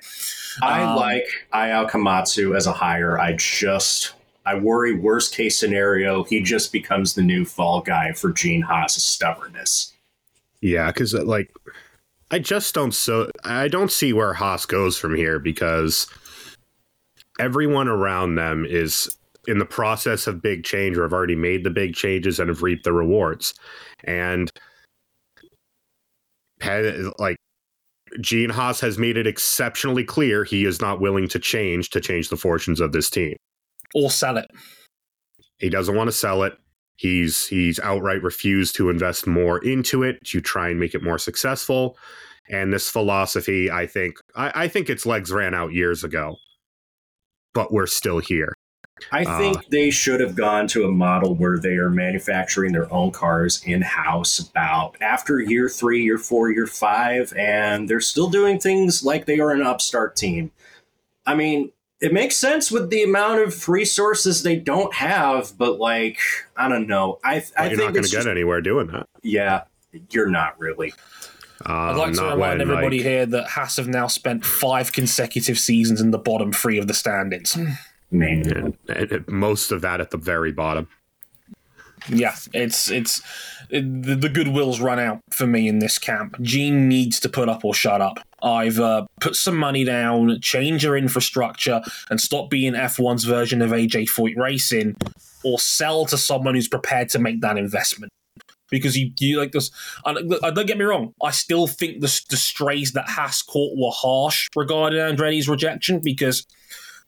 I 0.60 0.82
Um, 0.82 0.96
like 0.96 1.26
Ayao 1.54 1.90
Komatsu 1.90 2.56
as 2.56 2.66
a 2.66 2.72
hire. 2.72 3.18
I 3.18 3.34
just 3.34 4.14
I 4.44 4.56
worry 4.56 4.94
worst 4.94 5.34
case 5.34 5.56
scenario 5.56 6.24
he 6.24 6.40
just 6.40 6.72
becomes 6.72 7.14
the 7.14 7.22
new 7.22 7.44
fall 7.44 7.80
guy 7.80 8.12
for 8.12 8.32
Gene 8.32 8.62
Haas's 8.62 9.04
stubbornness. 9.04 9.92
Yeah, 10.60 10.88
because 10.88 11.14
like 11.14 11.52
I 12.30 12.38
just 12.38 12.74
don't 12.74 12.92
so 12.92 13.30
I 13.44 13.68
don't 13.68 13.92
see 13.92 14.12
where 14.12 14.34
Haas 14.34 14.66
goes 14.66 14.96
from 14.98 15.14
here 15.14 15.38
because 15.38 16.06
everyone 17.38 17.88
around 17.88 18.34
them 18.34 18.64
is 18.64 19.16
in 19.48 19.58
the 19.58 19.64
process 19.64 20.26
of 20.26 20.42
big 20.42 20.64
change 20.64 20.96
or 20.96 21.02
have 21.02 21.12
already 21.12 21.34
made 21.34 21.64
the 21.64 21.70
big 21.70 21.94
changes 21.94 22.38
and 22.38 22.48
have 22.48 22.62
reaped 22.62 22.84
the 22.84 22.92
rewards. 22.92 23.54
And 24.04 24.50
Pe- 26.62 27.10
like 27.18 27.36
Gene 28.20 28.50
Haas 28.50 28.80
has 28.80 28.98
made 28.98 29.16
it 29.16 29.26
exceptionally 29.26 30.04
clear 30.04 30.44
he 30.44 30.64
is 30.64 30.80
not 30.80 31.00
willing 31.00 31.28
to 31.28 31.38
change 31.38 31.90
to 31.90 32.00
change 32.00 32.28
the 32.28 32.36
fortunes 32.36 32.80
of 32.80 32.92
this 32.92 33.10
team. 33.10 33.36
Or 33.94 34.10
sell 34.10 34.36
it. 34.38 34.50
He 35.58 35.68
doesn't 35.68 35.94
want 35.94 36.08
to 36.08 36.12
sell 36.12 36.42
it. 36.44 36.54
He's 36.96 37.46
he's 37.46 37.80
outright 37.80 38.22
refused 38.22 38.76
to 38.76 38.90
invest 38.90 39.26
more 39.26 39.58
into 39.64 40.02
it 40.02 40.24
to 40.26 40.40
try 40.40 40.68
and 40.68 40.78
make 40.78 40.94
it 40.94 41.02
more 41.02 41.18
successful. 41.18 41.98
And 42.48 42.72
this 42.72 42.90
philosophy, 42.90 43.70
I 43.70 43.86
think, 43.86 44.16
I, 44.34 44.64
I 44.64 44.68
think 44.68 44.90
its 44.90 45.06
legs 45.06 45.30
ran 45.30 45.54
out 45.54 45.72
years 45.72 46.04
ago, 46.04 46.36
but 47.54 47.72
we're 47.72 47.86
still 47.86 48.18
here. 48.18 48.52
I 49.10 49.24
Uh, 49.24 49.38
think 49.38 49.68
they 49.68 49.90
should 49.90 50.20
have 50.20 50.34
gone 50.34 50.66
to 50.68 50.84
a 50.84 50.90
model 50.90 51.34
where 51.34 51.58
they 51.58 51.76
are 51.76 51.90
manufacturing 51.90 52.72
their 52.72 52.92
own 52.92 53.10
cars 53.10 53.62
in 53.64 53.82
house 53.82 54.38
about 54.38 54.96
after 55.00 55.40
year 55.40 55.68
three, 55.68 56.02
year 56.02 56.18
four, 56.18 56.50
year 56.50 56.66
five, 56.66 57.32
and 57.36 57.88
they're 57.88 58.00
still 58.00 58.28
doing 58.28 58.58
things 58.58 59.02
like 59.04 59.26
they 59.26 59.40
are 59.40 59.50
an 59.50 59.62
upstart 59.62 60.14
team. 60.16 60.50
I 61.26 61.34
mean, 61.34 61.72
it 62.00 62.12
makes 62.12 62.36
sense 62.36 62.70
with 62.70 62.90
the 62.90 63.02
amount 63.02 63.40
of 63.42 63.68
resources 63.68 64.42
they 64.42 64.56
don't 64.56 64.92
have, 64.94 65.52
but 65.56 65.78
like, 65.78 66.18
I 66.56 66.68
don't 66.68 66.86
know. 66.88 67.18
I, 67.24 67.42
I 67.56 67.68
you're 67.68 67.76
think 67.76 67.78
not 67.78 67.78
going 67.94 67.96
it's 68.04 68.10
to 68.10 68.16
get 68.16 68.26
anywhere 68.26 68.60
doing 68.60 68.88
that. 68.88 69.08
Yeah, 69.22 69.62
you're 70.10 70.28
not 70.28 70.58
really. 70.58 70.92
Um, 71.64 71.76
I'd 71.76 71.96
like 71.96 72.14
to 72.14 72.20
not 72.22 72.32
remind 72.34 72.58
when, 72.58 72.60
everybody 72.60 72.96
like- 72.98 73.06
here 73.06 73.26
that 73.26 73.46
Haas 73.50 73.76
have 73.76 73.86
now 73.86 74.08
spent 74.08 74.44
five 74.44 74.90
consecutive 74.90 75.60
seasons 75.60 76.00
in 76.00 76.10
the 76.10 76.18
bottom 76.18 76.50
three 76.52 76.76
of 76.78 76.88
the 76.88 76.94
standings. 76.94 77.56
Man. 78.12 78.50
and- 78.52 78.76
and 78.88 79.26
most 79.28 79.72
of 79.72 79.80
that 79.82 80.00
at 80.00 80.10
the 80.10 80.16
very 80.18 80.52
bottom. 80.52 80.88
Yeah, 82.08 82.34
it's 82.52 82.90
it's 82.90 83.22
it, 83.70 84.02
the, 84.02 84.16
the 84.16 84.28
goodwill's 84.28 84.80
run 84.80 84.98
out 84.98 85.20
for 85.30 85.46
me 85.46 85.68
in 85.68 85.78
this 85.78 85.98
camp. 85.98 86.36
Gene 86.42 86.88
needs 86.88 87.20
to 87.20 87.28
put 87.28 87.48
up 87.48 87.64
or 87.64 87.74
shut 87.74 88.00
up. 88.00 88.18
Either 88.42 89.06
put 89.20 89.36
some 89.36 89.56
money 89.56 89.84
down, 89.84 90.40
change 90.40 90.82
your 90.82 90.96
infrastructure, 90.96 91.80
and 92.10 92.20
stop 92.20 92.50
being 92.50 92.72
F1's 92.72 93.22
version 93.22 93.62
of 93.62 93.70
AJ 93.70 94.08
Foyt 94.10 94.36
Racing, 94.36 94.96
or 95.44 95.60
sell 95.60 96.04
to 96.06 96.18
someone 96.18 96.56
who's 96.56 96.66
prepared 96.66 97.08
to 97.10 97.20
make 97.20 97.40
that 97.40 97.56
investment. 97.56 98.10
Because 98.68 98.96
you, 98.98 99.12
you 99.20 99.38
like 99.38 99.52
this. 99.52 99.70
And 100.04 100.32
uh, 100.42 100.50
don't 100.50 100.66
get 100.66 100.78
me 100.78 100.84
wrong. 100.84 101.12
I 101.22 101.30
still 101.30 101.66
think 101.68 102.00
the, 102.00 102.20
the 102.30 102.36
strays 102.38 102.92
that 102.92 103.08
Haas 103.08 103.42
caught 103.42 103.76
were 103.78 103.92
harsh 103.94 104.48
regarding 104.56 104.98
Andretti's 104.98 105.46
rejection 105.48 106.00
because 106.02 106.46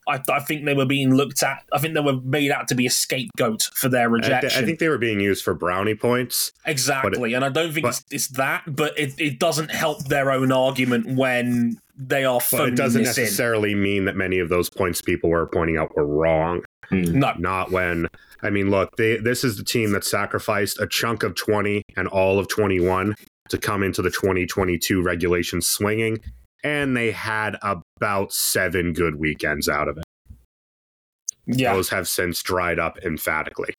I, 0.06 0.20
I 0.28 0.40
think 0.40 0.64
they 0.64 0.74
were 0.74 0.84
being 0.86 1.14
looked 1.14 1.42
at. 1.42 1.62
I 1.72 1.78
think 1.78 1.94
they 1.94 2.00
were 2.00 2.20
made 2.20 2.50
out 2.50 2.68
to 2.68 2.74
be 2.74 2.86
a 2.86 2.90
scapegoat 2.90 3.70
for 3.74 3.88
their 3.88 4.02
I, 4.02 4.12
rejection. 4.12 4.50
th- 4.50 4.62
I 4.62 4.66
think 4.66 4.78
they 4.78 4.88
were 4.88 4.98
being 4.98 5.20
used 5.20 5.42
for 5.44 5.54
brownie 5.54 5.94
points. 5.94 6.52
Exactly, 6.66 7.34
and 7.34 7.44
I 7.44 7.48
don't 7.48 7.72
think 7.72 7.84
but- 7.84 7.94
it's, 7.94 8.04
it's 8.10 8.28
that, 8.36 8.62
but 8.66 8.98
it, 8.98 9.14
it 9.18 9.38
doesn't 9.38 9.70
help 9.70 10.04
their 10.04 10.30
own 10.30 10.52
argument 10.52 11.16
when 11.16 11.78
they 11.96 12.24
are 12.24 12.40
But 12.50 12.68
it 12.68 12.76
doesn't 12.76 13.04
this 13.04 13.16
in. 13.16 13.22
necessarily 13.24 13.74
mean 13.74 14.04
that 14.06 14.16
many 14.16 14.38
of 14.40 14.48
those 14.48 14.68
points 14.68 15.00
people 15.00 15.30
were 15.30 15.46
pointing 15.46 15.76
out 15.78 15.94
were 15.96 16.06
wrong. 16.06 16.64
Hmm. 16.88 17.18
No, 17.18 17.32
Not 17.38 17.70
when 17.70 18.08
I 18.42 18.50
mean, 18.50 18.70
look, 18.70 18.96
they, 18.96 19.16
this 19.16 19.42
is 19.42 19.56
the 19.56 19.64
team 19.64 19.92
that 19.92 20.04
sacrificed 20.04 20.78
a 20.78 20.86
chunk 20.86 21.22
of 21.22 21.34
20 21.34 21.82
and 21.96 22.06
all 22.08 22.38
of 22.38 22.46
21 22.48 23.14
to 23.48 23.58
come 23.58 23.82
into 23.82 24.02
the 24.02 24.10
2022 24.10 25.00
regulation 25.02 25.62
swinging, 25.62 26.18
and 26.62 26.94
they 26.94 27.10
had 27.10 27.56
about 28.04 28.34
seven 28.34 28.92
good 28.92 29.16
weekends 29.16 29.66
out 29.66 29.88
of 29.88 29.96
it. 29.96 30.04
yeah, 31.46 31.72
Those 31.72 31.88
have 31.88 32.06
since 32.06 32.42
dried 32.42 32.78
up 32.78 32.98
emphatically. 32.98 33.72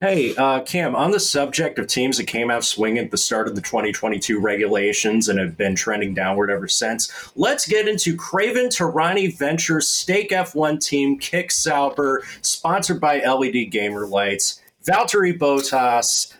Hey, 0.00 0.34
uh, 0.34 0.62
Cam, 0.62 0.96
on 0.96 1.12
the 1.12 1.20
subject 1.20 1.78
of 1.78 1.86
teams 1.86 2.16
that 2.16 2.26
came 2.26 2.50
out 2.50 2.64
swinging 2.64 3.04
at 3.04 3.12
the 3.12 3.16
start 3.16 3.46
of 3.46 3.54
the 3.54 3.60
2022 3.60 4.40
regulations 4.40 5.28
and 5.28 5.38
have 5.38 5.56
been 5.56 5.76
trending 5.76 6.14
downward 6.14 6.50
ever 6.50 6.66
since, 6.66 7.30
let's 7.36 7.68
get 7.68 7.86
into 7.86 8.16
Craven 8.16 8.70
Tarani 8.70 9.38
Ventures 9.38 9.88
Stake 9.88 10.30
F1 10.30 10.84
team 10.84 11.16
Kick 11.16 11.52
Sauber, 11.52 12.24
sponsored 12.42 13.00
by 13.00 13.20
LED 13.20 13.70
Gamer 13.70 14.04
Lights. 14.06 14.60
Valtteri 14.84 15.38
Bottas 15.38 16.34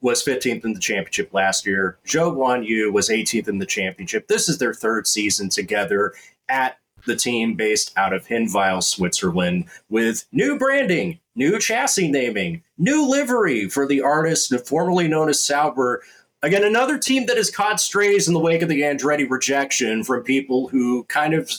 was 0.00 0.24
15th 0.24 0.64
in 0.64 0.72
the 0.72 0.80
championship 0.80 1.32
last 1.32 1.66
year. 1.66 1.98
Zhou 2.04 2.34
Guan 2.34 2.66
Yu 2.66 2.92
was 2.92 3.10
18th 3.10 3.46
in 3.46 3.58
the 3.58 3.66
championship. 3.66 4.26
This 4.26 4.48
is 4.48 4.58
their 4.58 4.74
third 4.74 5.06
season 5.06 5.48
together 5.48 6.14
at 6.48 6.78
the 7.06 7.16
team 7.16 7.54
based 7.54 7.92
out 7.96 8.12
of 8.12 8.26
Hinwil, 8.26 8.82
Switzerland, 8.82 9.66
with 9.90 10.24
new 10.32 10.58
branding, 10.58 11.18
new 11.34 11.58
chassis 11.58 12.10
naming, 12.10 12.62
new 12.78 13.08
livery 13.08 13.68
for 13.68 13.86
the 13.86 14.00
artist 14.00 14.54
formerly 14.66 15.06
known 15.08 15.28
as 15.28 15.42
Sauber. 15.42 16.02
Again, 16.42 16.64
another 16.64 16.98
team 16.98 17.26
that 17.26 17.36
has 17.36 17.50
caught 17.50 17.80
strays 17.80 18.28
in 18.28 18.34
the 18.34 18.40
wake 18.40 18.62
of 18.62 18.68
the 18.68 18.82
Andretti 18.82 19.28
rejection 19.28 20.04
from 20.04 20.22
people 20.22 20.68
who 20.68 21.04
kind 21.04 21.34
of 21.34 21.50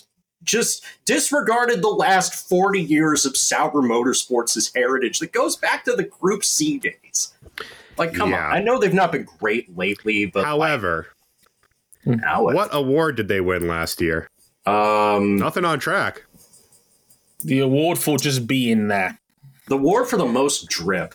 just 0.43 0.83
disregarded 1.05 1.81
the 1.81 1.87
last 1.89 2.47
40 2.47 2.79
years 2.81 3.25
of 3.25 3.35
Sauber 3.35 3.81
Motorsports' 3.81 4.71
heritage 4.75 5.19
that 5.19 5.31
goes 5.31 5.55
back 5.55 5.83
to 5.85 5.95
the 5.95 6.03
Group 6.03 6.43
C 6.45 6.77
days. 6.77 7.33
Like, 7.97 8.13
come 8.13 8.31
Yeah. 8.31 8.47
on. 8.47 8.53
I 8.55 8.61
know 8.61 8.79
they've 8.79 8.93
not 8.93 9.11
been 9.11 9.27
great 9.39 9.75
lately, 9.75 10.25
but 10.25 10.45
However, 10.45 11.07
like, 12.05 12.21
what? 12.23 12.53
what 12.55 12.69
award 12.75 13.15
did 13.15 13.27
they 13.27 13.41
win 13.41 13.67
last 13.67 14.01
year? 14.01 14.27
Um, 14.65 15.37
Nothing 15.37 15.65
on 15.65 15.79
track. 15.79 16.23
the 17.43 17.59
award 17.59 17.97
for 17.99 18.17
just 18.17 18.47
being 18.47 18.87
there. 18.87 19.19
the 19.67 19.75
award 19.75 20.07
for 20.07 20.17
the 20.17 20.25
most 20.25 20.67
drip. 20.69 21.13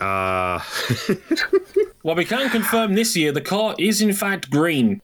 Uh, 0.00 0.60
Well, 2.04 2.14
we 2.16 2.24
can 2.24 2.48
confirm 2.50 2.94
this 2.94 3.16
year 3.16 3.32
the 3.32 3.40
car 3.40 3.74
is 3.78 4.00
in 4.00 4.12
fact 4.12 4.50
green. 4.50 5.02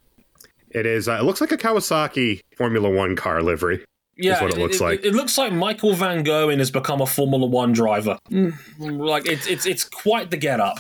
it 0.71 0.87
is. 0.87 1.09
Uh, 1.09 1.15
it 1.21 1.25
looks 1.25 1.41
like 1.41 1.53
a 1.53 1.57
Kawasaki 1.57 2.41
Formula 2.57 2.89
One 2.89 3.15
car 3.17 3.43
livery. 3.43 3.85
Yeah, 4.17 4.41
what 4.41 4.53
it 4.53 4.59
looks 4.59 4.81
like. 4.81 5.05
It, 5.05 5.13
looks 5.13 5.37
like 5.37 5.53
Michael 5.53 5.93
Van 5.95 6.23
Gogh 6.23 6.49
has 6.57 6.71
become 6.71 7.01
a 7.01 7.07
Formula 7.07 7.45
One 7.47 7.73
driver. 7.73 8.17
Mm, 8.31 8.55
Like 8.79 9.27
it's 9.27 9.47
it's 9.49 9.67
it's 9.67 9.85
quite 9.85 10.31
the 10.31 10.37
get 10.37 10.61
up. 10.61 10.79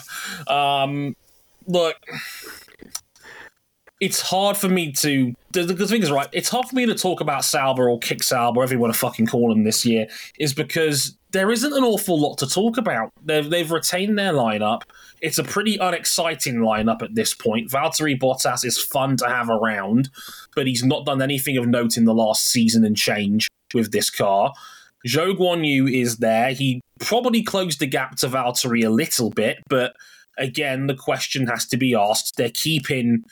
Um, 0.48 1.16
look, 1.66 1.96
it's 4.00 4.20
hard 4.20 4.56
for 4.56 4.68
me 4.68 4.92
to. 4.92 5.34
The, 5.52 5.62
the 5.62 5.86
thing 5.86 6.02
is, 6.02 6.10
right? 6.10 6.28
It's 6.32 6.48
hard 6.48 6.66
for 6.66 6.74
me 6.74 6.84
to 6.86 6.94
talk 6.94 7.20
about 7.20 7.44
Sauber 7.44 7.88
or 7.88 7.98
Kick 8.00 8.22
Sauber, 8.22 8.58
whatever 8.58 8.74
you 8.74 8.80
want 8.80 8.92
to 8.92 8.98
fucking 8.98 9.26
call 9.26 9.48
them 9.50 9.64
this 9.64 9.86
year, 9.86 10.08
is 10.38 10.52
because 10.52 11.16
there 11.30 11.50
isn't 11.50 11.72
an 11.72 11.84
awful 11.84 12.20
lot 12.20 12.38
to 12.38 12.46
talk 12.46 12.76
about. 12.76 13.12
They've 13.24 13.48
they've 13.48 13.70
retained 13.70 14.18
their 14.18 14.32
lineup. 14.32 14.82
It's 15.20 15.38
a 15.38 15.44
pretty 15.44 15.76
unexciting 15.76 16.56
lineup 16.56 17.02
at 17.02 17.14
this 17.14 17.34
point. 17.34 17.70
Valtteri 17.70 18.18
Bottas 18.18 18.64
is 18.64 18.78
fun 18.78 19.16
to 19.18 19.28
have 19.28 19.48
around, 19.48 20.10
but 20.54 20.66
he's 20.66 20.84
not 20.84 21.06
done 21.06 21.22
anything 21.22 21.56
of 21.56 21.66
note 21.66 21.96
in 21.96 22.04
the 22.04 22.14
last 22.14 22.46
season 22.46 22.84
and 22.84 22.96
change 22.96 23.48
with 23.72 23.92
this 23.92 24.10
car. 24.10 24.52
Zhou 25.06 25.36
Guan 25.36 25.66
Yu 25.66 25.86
is 25.86 26.16
there. 26.16 26.52
He 26.52 26.80
probably 26.98 27.42
closed 27.42 27.78
the 27.78 27.86
gap 27.86 28.16
to 28.16 28.28
Valtteri 28.28 28.84
a 28.84 28.90
little 28.90 29.30
bit, 29.30 29.58
but 29.68 29.94
again, 30.38 30.86
the 30.86 30.94
question 30.94 31.46
has 31.46 31.66
to 31.66 31.76
be 31.76 31.94
asked. 31.94 32.36
They're 32.36 32.50
keeping 32.50 33.24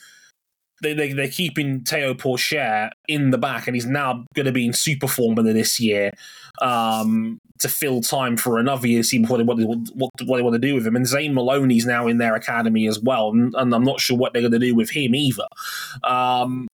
they, 0.82 0.92
they, 0.92 1.12
they're 1.12 1.28
keeping 1.28 1.80
Theo 1.80 2.12
Pourchaire 2.14 2.90
in 3.08 3.30
the 3.30 3.38
back, 3.38 3.66
and 3.66 3.74
he's 3.74 3.86
now 3.86 4.26
going 4.34 4.46
to 4.46 4.52
be 4.52 4.66
in 4.66 4.72
super 4.72 5.06
form 5.08 5.36
this 5.36 5.80
year 5.80 6.12
um, 6.60 7.38
to 7.60 7.68
fill 7.68 8.00
time 8.00 8.36
for 8.36 8.58
another 8.58 8.86
year, 8.86 9.02
see 9.02 9.24
what 9.24 9.38
they, 9.38 9.44
what, 9.44 9.56
they, 9.56 9.64
what, 9.64 9.78
what 9.94 10.10
they 10.18 10.42
want 10.42 10.54
to 10.54 10.58
do 10.58 10.74
with 10.74 10.86
him. 10.86 10.96
And 10.96 11.06
Zane 11.06 11.34
Maloney's 11.34 11.86
now 11.86 12.08
in 12.08 12.18
their 12.18 12.34
academy 12.34 12.86
as 12.88 13.00
well, 13.00 13.30
and, 13.30 13.54
and 13.54 13.74
I'm 13.74 13.84
not 13.84 14.00
sure 14.00 14.16
what 14.16 14.32
they're 14.32 14.42
going 14.42 14.52
to 14.52 14.58
do 14.58 14.74
with 14.74 14.90
him 14.90 15.14
either. 15.14 15.46
Um, 16.04 16.66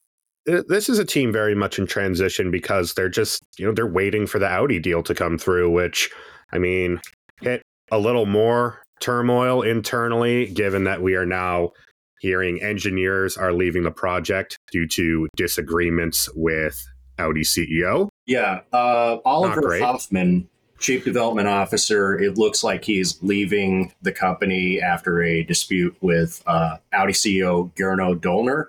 this 0.47 0.89
is 0.89 0.99
a 0.99 1.05
team 1.05 1.31
very 1.31 1.55
much 1.55 1.79
in 1.79 1.87
transition 1.87 2.51
because 2.51 2.95
they're 2.95 3.11
just, 3.11 3.43
you 3.59 3.67
know, 3.67 3.73
they're 3.73 3.87
waiting 3.87 4.27
for 4.27 4.39
the 4.39 4.49
Audi 4.49 4.79
deal 4.79 5.03
to 5.03 5.15
come 5.15 5.37
through, 5.37 5.71
which, 5.71 6.11
I 6.53 6.59
mean, 6.59 7.01
hit 7.43 7.63
a 7.91 7.99
little 7.99 8.25
more 8.25 8.83
turmoil 9.01 9.63
internally, 9.63 10.47
given 10.47 10.85
that 10.85 11.03
we 11.03 11.15
are 11.15 11.27
now 11.27 11.73
hearing 12.21 12.63
engineers 12.63 13.37
are 13.37 13.53
leaving 13.53 13.83
the 13.83 13.91
project 13.91 14.59
due 14.73 14.87
to 14.89 15.29
disagreements 15.37 16.29
with 16.35 16.87
Audi 17.19 17.43
CEO. 17.43 18.09
Yeah, 18.27 18.61
uh, 18.73 19.19
Oliver 19.25 19.79
Hoffmann, 19.79 20.49
chief 20.79 21.05
development 21.05 21.49
officer, 21.49 22.19
it 22.19 22.39
looks 22.39 22.63
like 22.63 22.85
he's 22.85 23.23
leaving 23.23 23.93
the 24.03 24.13
company 24.13 24.81
after 24.81 25.23
a 25.23 25.43
dispute 25.43 25.97
with 26.01 26.43
uh, 26.47 26.77
Audi 26.93 27.13
CEO 27.13 27.75
Gernot 27.75 28.21
Döllner. 28.21 28.67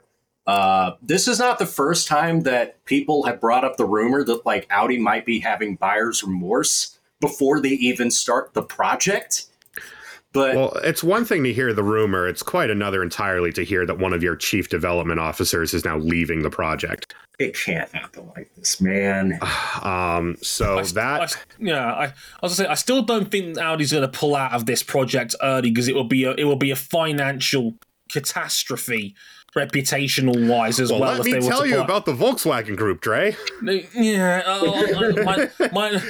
Uh, 0.47 0.95
this 1.01 1.27
is 1.27 1.37
not 1.37 1.59
the 1.59 1.65
first 1.65 2.07
time 2.07 2.41
that 2.41 2.83
people 2.85 3.23
have 3.23 3.39
brought 3.39 3.63
up 3.63 3.77
the 3.77 3.85
rumor 3.85 4.23
that 4.23 4.45
like 4.47 4.65
Audi 4.71 4.97
might 4.97 5.23
be 5.23 5.39
having 5.39 5.75
buyer's 5.75 6.23
remorse 6.23 6.97
before 7.21 7.59
they 7.59 7.69
even 7.69 8.09
start 8.09 8.53
the 8.53 8.63
project. 8.63 9.45
But 10.31 10.55
well, 10.55 10.71
it's 10.83 11.03
one 11.03 11.25
thing 11.25 11.43
to 11.43 11.53
hear 11.53 11.73
the 11.73 11.83
rumor; 11.83 12.27
it's 12.27 12.43
quite 12.43 12.69
another 12.69 13.01
entirely 13.01 13.51
to 13.53 13.63
hear 13.63 13.85
that 13.87 13.97
one 13.97 14.13
of 14.13 14.21
your 14.21 14.35
chief 14.35 14.69
development 14.69 15.19
officers 15.19 15.73
is 15.73 15.83
now 15.83 15.97
leaving 15.97 16.43
the 16.43 16.51
project. 16.51 17.15
It 17.39 17.55
can't 17.55 17.91
happen 17.91 18.29
like 18.35 18.51
this, 18.55 18.79
man. 18.79 19.39
um, 19.81 20.35
so 20.41 20.79
I, 20.79 20.83
that 20.83 21.21
I, 21.21 21.27
yeah, 21.57 21.93
I, 21.93 22.03
I 22.05 22.13
was 22.43 22.57
gonna 22.57 22.67
say 22.67 22.71
I 22.71 22.75
still 22.75 23.01
don't 23.01 23.31
think 23.31 23.57
Audi's 23.57 23.91
going 23.91 24.03
to 24.03 24.07
pull 24.07 24.35
out 24.35 24.53
of 24.53 24.67
this 24.67 24.83
project 24.83 25.35
early 25.41 25.71
because 25.71 25.87
it 25.87 25.95
will 25.95 26.03
be 26.03 26.25
a, 26.25 26.33
it 26.33 26.43
will 26.43 26.55
be 26.55 26.69
a 26.69 26.75
financial 26.75 27.73
catastrophe 28.11 29.15
reputational 29.55 30.47
wise 30.47 30.79
as 30.79 30.91
well. 30.91 31.01
well 31.01 31.17
let 31.17 31.25
me 31.25 31.39
tell 31.41 31.65
you 31.65 31.81
about 31.81 32.05
the 32.05 32.13
Volkswagen 32.13 32.75
Group, 32.75 33.01
Dre. 33.01 33.35
Yeah, 33.61 34.43
uh, 34.45 35.23
my, 35.23 35.49
my, 35.71 36.01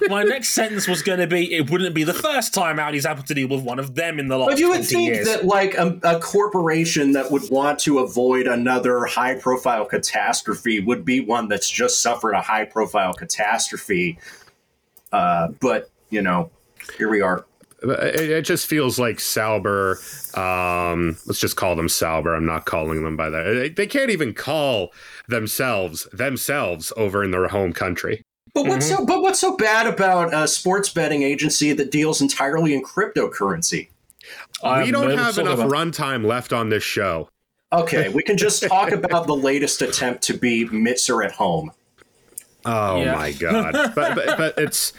my, 0.08 0.22
next 0.22 0.50
sentence 0.50 0.86
was 0.86 1.02
going 1.02 1.18
to 1.18 1.26
be: 1.26 1.54
it 1.54 1.70
wouldn't 1.70 1.94
be 1.94 2.04
the 2.04 2.14
first 2.14 2.54
time 2.54 2.78
Audi's 2.78 3.04
happened 3.04 3.26
to 3.26 3.34
deal 3.34 3.48
with 3.48 3.62
one 3.62 3.78
of 3.78 3.94
them 3.94 4.18
in 4.18 4.28
the 4.28 4.38
last. 4.38 4.50
But 4.50 4.58
you 4.58 4.70
would 4.70 4.84
think 4.84 5.14
years. 5.14 5.26
that, 5.26 5.44
like 5.44 5.74
a, 5.74 5.98
a 6.02 6.20
corporation 6.20 7.12
that 7.12 7.30
would 7.30 7.50
want 7.50 7.78
to 7.80 7.98
avoid 7.98 8.46
another 8.46 9.04
high-profile 9.06 9.86
catastrophe 9.86 10.80
would 10.80 11.04
be 11.04 11.20
one 11.20 11.48
that's 11.48 11.68
just 11.68 12.02
suffered 12.02 12.32
a 12.32 12.40
high-profile 12.40 13.14
catastrophe. 13.14 14.18
Uh, 15.12 15.48
but 15.60 15.90
you 16.10 16.22
know, 16.22 16.50
here 16.96 17.08
we 17.08 17.20
are. 17.20 17.44
It, 17.82 18.30
it, 18.30 18.42
just 18.42 18.66
feels 18.66 18.98
like 18.98 19.20
Sauber. 19.20 19.98
Um, 20.34 21.18
let's 21.26 21.40
just 21.40 21.56
call 21.56 21.76
them 21.76 21.88
Sauber. 21.88 22.34
I'm 22.34 22.46
not 22.46 22.64
calling 22.64 23.04
them 23.04 23.16
by 23.16 23.28
that. 23.30 23.74
They 23.76 23.86
can't 23.86 24.10
even 24.10 24.32
call 24.32 24.92
themselves 25.28 26.08
themselves 26.12 26.92
over 26.96 27.22
in 27.22 27.32
their 27.32 27.48
home 27.48 27.72
country. 27.72 28.22
But 28.54 28.66
what's 28.66 28.86
mm-hmm. 28.86 28.96
so? 28.96 29.06
But 29.06 29.20
what's 29.20 29.40
so 29.40 29.56
bad 29.56 29.86
about 29.86 30.32
a 30.32 30.48
sports 30.48 30.88
betting 30.88 31.22
agency 31.22 31.74
that 31.74 31.90
deals 31.90 32.22
entirely 32.22 32.72
in 32.72 32.82
cryptocurrency? 32.82 33.88
we 34.62 34.90
don't 34.90 35.16
have 35.18 35.38
enough 35.38 35.58
runtime 35.58 36.24
left 36.24 36.52
on 36.52 36.70
this 36.70 36.82
show. 36.82 37.28
Okay, 37.72 38.08
we 38.08 38.22
can 38.22 38.38
just 38.38 38.62
talk 38.66 38.92
about 38.92 39.26
the 39.26 39.36
latest 39.36 39.82
attempt 39.82 40.22
to 40.24 40.34
be 40.34 40.66
Mitzer 40.66 41.24
at 41.24 41.32
home. 41.32 41.72
Oh 42.64 43.02
yeah. 43.02 43.14
my 43.14 43.32
god! 43.32 43.72
but, 43.94 44.14
but 44.14 44.38
but 44.38 44.54
it's 44.58 44.92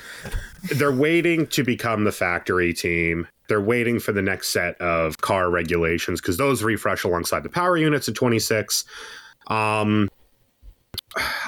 they're 0.63 0.91
waiting 0.91 1.47
to 1.47 1.63
become 1.63 2.03
the 2.03 2.11
factory 2.11 2.73
team. 2.73 3.27
They're 3.47 3.61
waiting 3.61 3.99
for 3.99 4.11
the 4.11 4.21
next 4.21 4.49
set 4.49 4.79
of 4.81 5.17
car 5.19 5.49
regulations 5.49 6.21
because 6.21 6.37
those 6.37 6.63
refresh 6.63 7.03
alongside 7.03 7.43
the 7.43 7.49
power 7.49 7.77
units 7.77 8.09
at 8.09 8.15
26. 8.15 8.83
Um, 9.47 10.09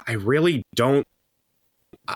I 0.08 0.14
really 0.14 0.64
don't. 0.76 1.06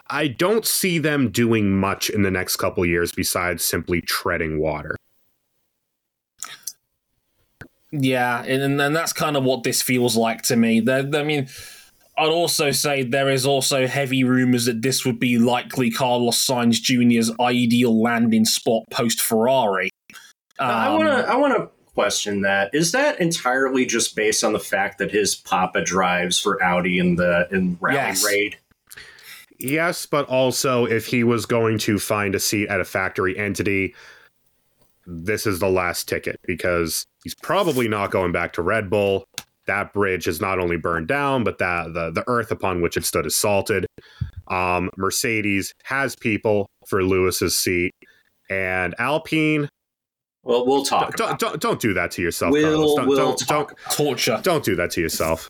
I 0.09 0.27
don't 0.27 0.65
see 0.65 0.97
them 0.97 1.29
doing 1.29 1.79
much 1.79 2.09
in 2.09 2.23
the 2.23 2.31
next 2.31 2.55
couple 2.55 2.83
years 2.85 3.11
besides 3.11 3.63
simply 3.63 4.01
treading 4.01 4.59
water. 4.59 4.95
Yeah, 7.91 8.43
and 8.43 8.81
and 8.81 8.95
that's 8.95 9.13
kind 9.13 9.37
of 9.37 9.43
what 9.43 9.61
this 9.61 9.83
feels 9.83 10.15
like 10.15 10.41
to 10.43 10.55
me. 10.55 10.79
They're, 10.79 11.07
I 11.13 11.23
mean, 11.23 11.47
I'd 12.17 12.29
also 12.29 12.71
say 12.71 13.03
there 13.03 13.29
is 13.29 13.45
also 13.45 13.87
heavy 13.87 14.23
rumors 14.23 14.65
that 14.65 14.81
this 14.81 15.03
would 15.05 15.19
be 15.19 15.39
likely 15.39 15.89
Carlos 15.89 16.45
Sainz 16.45 16.81
Jr.'s 16.81 17.31
ideal 17.39 18.01
landing 18.01 18.45
spot 18.45 18.83
post 18.91 19.19
Ferrari. 19.19 19.89
Um, 20.59 20.69
I 20.69 20.95
want 20.95 21.09
to 21.09 21.31
I 21.31 21.35
want 21.35 21.57
to 21.57 21.69
question 21.93 22.41
that. 22.41 22.69
Is 22.73 22.91
that 22.91 23.19
entirely 23.19 23.85
just 23.85 24.15
based 24.15 24.43
on 24.43 24.53
the 24.53 24.59
fact 24.59 24.99
that 24.99 25.11
his 25.11 25.35
papa 25.35 25.83
drives 25.83 26.39
for 26.39 26.61
Audi 26.61 26.99
in 26.99 27.15
the 27.15 27.47
in 27.51 27.77
Rally 27.81 27.97
yes. 27.97 28.25
Raid? 28.25 28.57
Yes, 29.59 30.05
but 30.05 30.27
also 30.27 30.85
if 30.85 31.07
he 31.07 31.23
was 31.23 31.45
going 31.45 31.77
to 31.79 31.97
find 31.97 32.35
a 32.35 32.39
seat 32.39 32.69
at 32.69 32.79
a 32.79 32.85
factory 32.85 33.37
entity, 33.37 33.95
this 35.07 35.47
is 35.47 35.59
the 35.59 35.69
last 35.69 36.07
ticket 36.07 36.39
because 36.45 37.05
he's 37.23 37.35
probably 37.35 37.87
not 37.87 38.11
going 38.11 38.31
back 38.31 38.53
to 38.53 38.61
Red 38.61 38.89
Bull 38.89 39.25
that 39.67 39.93
bridge 39.93 40.27
is 40.27 40.41
not 40.41 40.59
only 40.59 40.77
burned 40.77 41.07
down, 41.07 41.43
but 41.43 41.57
that 41.57 41.93
the, 41.93 42.11
the 42.11 42.23
earth 42.27 42.51
upon 42.51 42.81
which 42.81 42.97
it 42.97 43.05
stood 43.05 43.25
is 43.25 43.35
salted. 43.35 43.85
Um, 44.47 44.89
Mercedes 44.97 45.73
has 45.83 46.15
people 46.15 46.67
for 46.87 47.03
Lewis's 47.03 47.55
seat, 47.55 47.93
and 48.49 48.93
Alpine. 48.99 49.69
Well, 50.43 50.65
we'll 50.65 50.83
talk. 50.83 51.15
Don't 51.15 51.39
don't, 51.39 51.61
don't, 51.61 51.79
do 51.79 51.93
that 51.93 52.11
to 52.11 52.21
yourself. 52.21 52.51
We'll, 52.51 52.95
don't, 52.95 53.07
we'll 53.07 53.17
don't, 53.17 53.37
talk. 53.37 53.77
don't 53.87 53.95
torture. 53.95 54.39
Don't 54.43 54.63
do 54.63 54.75
that 54.75 54.91
to 54.91 55.01
yourself. 55.01 55.49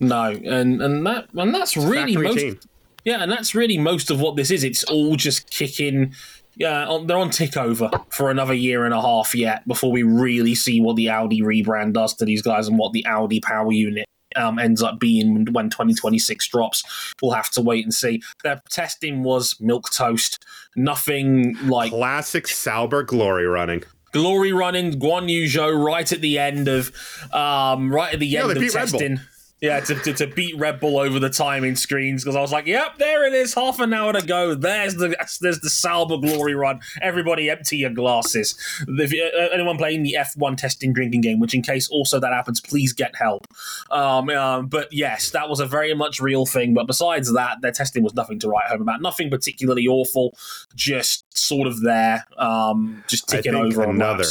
No, 0.00 0.30
and 0.30 0.80
and 0.80 1.04
that 1.06 1.28
and 1.34 1.52
that's 1.52 1.76
really 1.76 2.14
Factory 2.14 2.28
most. 2.28 2.38
Team. 2.38 2.60
Yeah, 3.04 3.22
and 3.22 3.32
that's 3.32 3.54
really 3.54 3.78
most 3.78 4.10
of 4.10 4.20
what 4.20 4.36
this 4.36 4.50
is. 4.50 4.62
It's 4.62 4.84
all 4.84 5.16
just 5.16 5.50
kicking 5.50 6.14
yeah, 6.58 6.98
they're 7.04 7.16
on 7.16 7.30
tick 7.30 7.56
over 7.56 7.88
for 8.10 8.30
another 8.30 8.52
year 8.52 8.84
and 8.84 8.92
a 8.92 9.00
half 9.00 9.34
yet 9.34 9.66
before 9.66 9.92
we 9.92 10.02
really 10.02 10.56
see 10.56 10.80
what 10.80 10.96
the 10.96 11.08
Audi 11.08 11.40
rebrand 11.40 11.92
does 11.92 12.14
to 12.14 12.24
these 12.24 12.42
guys 12.42 12.66
and 12.66 12.78
what 12.78 12.92
the 12.92 13.06
Audi 13.06 13.40
power 13.40 13.70
unit 13.70 14.06
um, 14.34 14.58
ends 14.58 14.82
up 14.82 14.98
being 14.98 15.46
when 15.52 15.70
2026 15.70 16.48
drops. 16.48 17.14
We'll 17.22 17.30
have 17.30 17.50
to 17.52 17.60
wait 17.60 17.84
and 17.84 17.94
see. 17.94 18.22
Their 18.42 18.60
testing 18.70 19.22
was 19.22 19.56
milk 19.60 19.90
toast, 19.92 20.44
nothing 20.74 21.56
like 21.66 21.92
classic 21.92 22.48
Sauber 22.48 23.04
glory 23.04 23.46
running. 23.46 23.84
Glory 24.10 24.52
running 24.52 24.98
Guan 24.98 25.30
Yu 25.30 25.44
Zhou 25.44 25.84
right 25.84 26.10
at 26.10 26.20
the 26.20 26.38
end 26.38 26.66
of 26.66 26.90
um, 27.32 27.92
right 27.92 28.14
at 28.14 28.20
the 28.20 28.36
end 28.36 28.50
of 28.50 28.72
testing. 28.72 29.20
Yeah, 29.60 29.80
to, 29.80 29.94
to, 29.96 30.12
to, 30.12 30.26
beat 30.28 30.56
Red 30.56 30.78
Bull 30.78 31.00
over 31.00 31.18
the 31.18 31.30
timing 31.30 31.74
screens 31.74 32.22
because 32.22 32.36
I 32.36 32.40
was 32.40 32.52
like, 32.52 32.66
"Yep, 32.66 32.98
there 32.98 33.26
it 33.26 33.32
is, 33.32 33.54
half 33.54 33.80
an 33.80 33.92
hour 33.92 34.12
to 34.12 34.24
go. 34.24 34.54
There's 34.54 34.94
the 34.94 35.16
there's 35.40 35.58
the 35.58 35.68
Sauber 35.68 36.16
glory 36.18 36.54
run. 36.54 36.78
Everybody, 37.02 37.50
empty 37.50 37.78
your 37.78 37.90
glasses. 37.90 38.56
If 38.86 39.12
uh, 39.12 39.52
anyone 39.52 39.76
playing 39.76 40.04
the 40.04 40.16
F1 40.16 40.58
testing 40.58 40.92
drinking 40.92 41.22
game, 41.22 41.40
which 41.40 41.54
in 41.54 41.62
case 41.62 41.88
also 41.88 42.20
that 42.20 42.32
happens, 42.32 42.60
please 42.60 42.92
get 42.92 43.16
help. 43.16 43.48
Um, 43.90 44.30
um, 44.30 44.68
but 44.68 44.92
yes, 44.92 45.30
that 45.30 45.48
was 45.48 45.58
a 45.58 45.66
very 45.66 45.92
much 45.92 46.20
real 46.20 46.46
thing. 46.46 46.72
But 46.72 46.86
besides 46.86 47.32
that, 47.34 47.60
their 47.60 47.72
testing 47.72 48.04
was 48.04 48.14
nothing 48.14 48.38
to 48.40 48.48
write 48.48 48.68
home 48.68 48.82
about. 48.82 49.02
Nothing 49.02 49.28
particularly 49.28 49.88
awful, 49.88 50.36
just 50.76 51.24
sort 51.36 51.66
of 51.66 51.80
there, 51.80 52.24
um, 52.36 53.02
just 53.08 53.28
ticking 53.28 53.56
over 53.56 53.82
another 53.82 54.24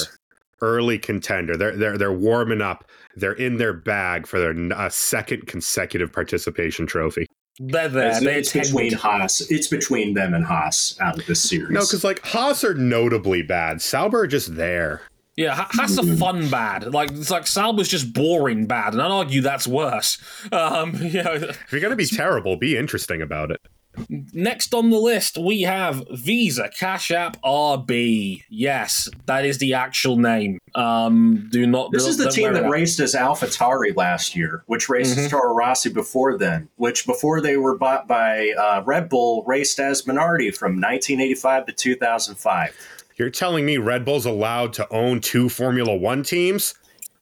early 0.61 0.97
contender. 0.97 1.57
They're 1.57 1.75
they're 1.75 1.97
they're 1.97 2.13
warming 2.13 2.61
up 2.61 2.85
they're 3.17 3.33
in 3.33 3.57
their 3.57 3.73
bag 3.73 4.27
for 4.27 4.39
their 4.39 4.55
uh, 4.73 4.89
second 4.89 5.47
consecutive 5.47 6.11
participation 6.11 6.85
trophy. 6.85 7.25
They're 7.59 7.89
there. 7.89 8.19
They 8.21 8.35
it's 8.35 8.53
between 8.53 8.93
Haas. 8.93 9.41
It's 9.49 9.67
between 9.67 10.13
them 10.13 10.33
and 10.35 10.45
Haas 10.45 10.95
out 11.01 11.17
of 11.19 11.25
this 11.25 11.41
series. 11.41 11.71
No, 11.71 11.79
because 11.79 12.03
like 12.03 12.23
Haas 12.23 12.63
are 12.63 12.75
notably 12.75 13.41
bad. 13.41 13.81
Sauber 13.81 14.21
are 14.21 14.27
just 14.27 14.55
there. 14.55 15.01
Yeah, 15.35 15.67
Haas 15.69 15.97
are 15.97 16.15
fun 16.17 16.49
bad. 16.49 16.93
Like 16.93 17.11
it's 17.11 17.31
like 17.31 17.47
Sauber's 17.47 17.87
just 17.87 18.13
boring 18.13 18.67
bad, 18.67 18.93
and 18.93 19.01
I'd 19.01 19.11
argue 19.11 19.41
that's 19.41 19.67
worse. 19.67 20.19
Um, 20.51 20.95
you 21.01 21.23
know, 21.23 21.33
if 21.33 21.71
you're 21.71 21.81
gonna 21.81 21.95
be 21.95 22.05
terrible, 22.05 22.57
be 22.57 22.77
interesting 22.77 23.21
about 23.21 23.51
it. 23.51 23.61
Next 24.09 24.73
on 24.73 24.89
the 24.89 24.97
list, 24.97 25.37
we 25.37 25.61
have 25.61 26.03
Visa 26.11 26.69
Cash 26.69 27.11
App 27.11 27.37
RB. 27.43 28.43
Yes, 28.49 29.09
that 29.25 29.45
is 29.45 29.57
the 29.57 29.73
actual 29.73 30.17
name. 30.17 30.59
Um, 30.75 31.47
do 31.51 31.65
not. 31.65 31.91
This 31.91 32.03
don't- 32.03 32.09
is 32.11 32.17
the 32.17 32.29
team 32.29 32.53
that 32.53 32.59
about- 32.59 32.71
raced 32.71 32.99
as 32.99 33.15
AlphaTauri 33.15 33.95
last 33.95 34.35
year, 34.35 34.63
which 34.67 34.89
raced 34.89 35.17
as 35.17 35.29
Toro 35.29 35.53
Rosso 35.53 35.89
before 35.89 36.37
then, 36.37 36.67
which 36.75 37.05
before 37.05 37.41
they 37.41 37.57
were 37.57 37.77
bought 37.77 38.07
by 38.07 38.51
uh, 38.51 38.83
Red 38.85 39.09
Bull, 39.09 39.43
raced 39.47 39.79
as 39.79 40.03
Minardi 40.03 40.55
from 40.55 40.73
1985 40.79 41.65
to 41.67 41.71
2005. 41.73 42.75
You're 43.17 43.29
telling 43.31 43.65
me 43.65 43.77
Red 43.77 44.05
Bull's 44.05 44.25
allowed 44.27 44.73
to 44.73 44.87
own 44.93 45.21
two 45.21 45.49
Formula 45.49 45.95
One 45.95 46.21
teams? 46.23 46.75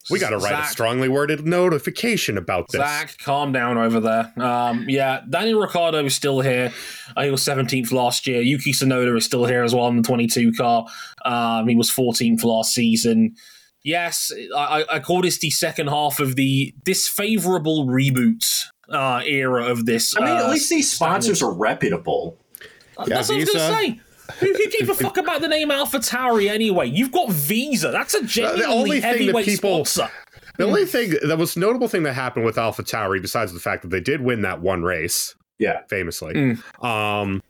We 0.09 0.19
got 0.19 0.29
to 0.29 0.37
write 0.37 0.63
a 0.63 0.67
strongly 0.67 1.09
worded 1.09 1.45
notification 1.47 2.37
about 2.37 2.67
this. 2.71 2.79
Zach, 2.79 3.17
calm 3.17 3.51
down 3.51 3.77
over 3.77 3.99
there. 3.99 4.31
Um, 4.37 4.85
yeah, 4.87 5.21
Daniel 5.29 5.59
Ricciardo 5.59 6.05
is 6.05 6.13
still 6.15 6.41
here. 6.41 6.71
Uh, 7.17 7.23
he 7.23 7.31
was 7.31 7.41
17th 7.41 7.91
last 7.91 8.27
year. 8.27 8.41
Yuki 8.41 8.71
Tsunoda 8.71 9.17
is 9.17 9.25
still 9.25 9.45
here 9.45 9.63
as 9.63 9.73
well 9.73 9.87
in 9.87 9.97
the 9.97 10.03
22 10.03 10.53
car. 10.53 10.85
Um, 11.25 11.67
he 11.67 11.75
was 11.75 11.89
14th 11.89 12.43
last 12.43 12.73
season. 12.73 13.35
Yes, 13.83 14.31
I, 14.55 14.83
I- 14.83 14.95
I 14.95 14.99
call 14.99 15.21
this 15.21 15.39
the 15.39 15.49
second 15.51 15.87
half 15.87 16.19
of 16.19 16.35
the 16.35 16.73
disfavorable 16.83 17.85
reboot 17.87 18.43
uh, 18.89 19.21
era 19.25 19.65
of 19.65 19.85
this. 19.85 20.15
I 20.17 20.21
mean, 20.21 20.29
at 20.37 20.43
uh, 20.45 20.49
least 20.51 20.69
these 20.69 20.91
sponsors 20.91 21.41
are 21.41 21.53
reputable. 21.53 22.37
Yeah, 22.61 23.05
That's 23.15 23.29
what 23.29 23.35
I 23.35 23.39
was 23.39 23.49
Visa. 23.49 23.57
going 23.57 23.71
to 23.71 23.93
say. 23.97 24.01
Who, 24.39 24.47
who 24.47 24.69
gave 24.71 24.89
a 24.89 24.93
fuck 24.95 25.17
about 25.17 25.41
the 25.41 25.47
name 25.47 25.71
Alpha 25.71 25.99
Tauri 25.99 26.49
anyway? 26.49 26.87
You've 26.87 27.11
got 27.11 27.29
Visa. 27.31 27.89
That's 27.91 28.13
a 28.13 28.23
genuinely 28.23 28.65
only 28.65 28.89
thing 28.91 29.01
that 29.01 29.17
heavyweight 29.19 29.45
people- 29.45 29.85
sponsor. 29.85 30.11
The 30.57 30.63
only 30.65 30.85
thing, 30.85 31.13
the 31.21 31.35
most 31.37 31.57
notable 31.57 31.87
thing 31.89 32.03
that 32.03 32.13
happened 32.13 32.45
with 32.45 32.57
Alpha 32.57 32.81
Tauri, 32.81 33.21
besides 33.21 33.51
the 33.53 33.59
fact 33.59 33.81
that 33.81 33.89
they 33.89 33.99
did 33.99 34.21
win 34.21 34.41
that 34.43 34.61
one 34.61 34.83
race, 34.83 35.35
Yeah. 35.59 35.81
famously, 35.89 36.33
Mm. 36.33 36.83
um, 36.83 37.43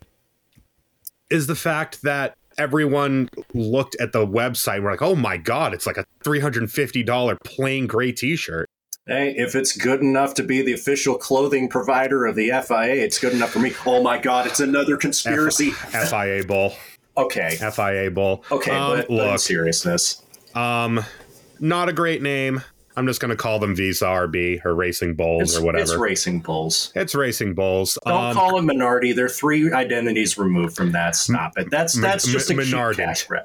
is 1.30 1.46
the 1.46 1.54
fact 1.54 2.02
that 2.02 2.34
everyone 2.58 3.28
looked 3.54 3.96
at 4.00 4.12
the 4.12 4.26
website 4.26 4.76
and 4.76 4.84
were 4.84 4.90
like, 4.90 5.02
oh 5.02 5.14
my 5.14 5.36
God, 5.36 5.72
it's 5.74 5.86
like 5.86 5.96
a 5.98 6.04
$350 6.24 7.36
plain 7.44 7.86
gray 7.86 8.12
t 8.12 8.34
shirt. 8.36 8.68
Hey, 9.08 9.34
if 9.36 9.54
it's 9.54 9.76
good 9.76 10.00
enough 10.00 10.34
to 10.34 10.42
be 10.42 10.62
the 10.62 10.72
official 10.72 11.16
clothing 11.16 11.68
provider 11.68 12.26
of 12.26 12.34
the 12.34 12.48
FIA, 12.48 12.94
it's 13.04 13.20
good 13.20 13.32
enough 13.34 13.50
for 13.50 13.60
me. 13.60 13.72
Oh 13.86 14.02
my 14.02 14.18
God, 14.18 14.48
it's 14.48 14.58
another 14.58 14.96
conspiracy. 14.96 15.70
FIA 15.70 16.42
Bull. 16.44 16.74
Okay. 17.16 17.50
FIA 17.56 18.10
Bull. 18.10 18.42
Okay, 18.50 18.72
Um, 18.72 18.96
but, 18.98 19.06
but 19.06 19.10
in 19.10 19.16
look, 19.16 19.38
seriousness. 19.38 20.22
um, 20.56 21.04
not 21.60 21.88
a 21.88 21.92
great 21.92 22.20
name. 22.20 22.62
I'm 22.96 23.06
just 23.06 23.20
going 23.20 23.30
to 23.30 23.36
call 23.36 23.60
them 23.60 23.76
Visa 23.76 24.06
RB 24.06 24.64
or 24.64 24.74
Racing 24.74 25.14
Bulls 25.14 25.42
It's, 25.52 25.56
or 25.56 25.64
whatever. 25.64 25.82
it's 25.84 25.94
Racing 25.94 26.40
Bulls. 26.40 26.90
It's 26.96 27.14
Racing 27.14 27.54
Bulls. 27.54 27.96
Don't 28.06 28.14
Um, 28.30 28.34
call 28.34 28.56
them 28.56 28.66
Minardi. 28.66 29.14
They're 29.14 29.28
three 29.28 29.72
identities 29.72 30.36
removed 30.36 30.74
from 30.74 30.90
that. 30.92 31.14
Stop 31.14 31.56
it. 31.58 31.70
That's 31.70 31.94
M- 31.94 32.02
that's 32.02 32.26
just 32.26 32.50
a 32.50 32.54
M- 32.54 32.64
cheap 32.64 32.96
cash 32.96 33.24
grab. 33.24 33.44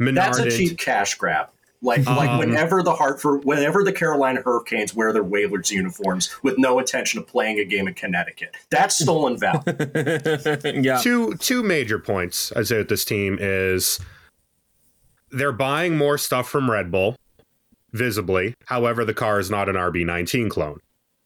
That's 0.00 0.38
a 0.38 0.50
cheap 0.50 0.78
cash 0.78 1.14
grab. 1.14 1.48
Like 1.86 2.04
like 2.06 2.28
Um, 2.28 2.38
whenever 2.38 2.82
the 2.82 2.92
Hartford, 2.92 3.44
whenever 3.44 3.84
the 3.84 3.92
Carolina 3.92 4.42
Hurricanes 4.44 4.94
wear 4.94 5.12
their 5.12 5.22
Whalers 5.22 5.70
uniforms 5.70 6.34
with 6.42 6.58
no 6.58 6.78
intention 6.78 7.20
of 7.20 7.26
playing 7.26 7.60
a 7.60 7.64
game 7.64 7.86
in 7.86 7.94
Connecticut, 7.94 8.54
that's 8.70 8.98
stolen 8.98 9.38
value. 9.38 9.62
yeah. 10.82 10.98
two 11.00 11.34
two 11.36 11.62
major 11.62 11.98
points 11.98 12.52
I 12.52 12.62
say 12.64 12.78
with 12.78 12.88
this 12.88 13.04
team 13.04 13.38
is 13.40 14.00
they're 15.30 15.52
buying 15.52 15.96
more 15.96 16.18
stuff 16.18 16.48
from 16.48 16.70
Red 16.70 16.90
Bull 16.90 17.16
visibly. 17.92 18.54
However, 18.66 19.04
the 19.04 19.14
car 19.14 19.38
is 19.38 19.50
not 19.50 19.68
an 19.68 19.76
RB19 19.76 20.50
clone. 20.50 20.80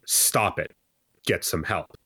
Stop 0.07 0.59
it. 0.59 0.73
Get 1.27 1.45
some 1.45 1.65
help. 1.65 1.97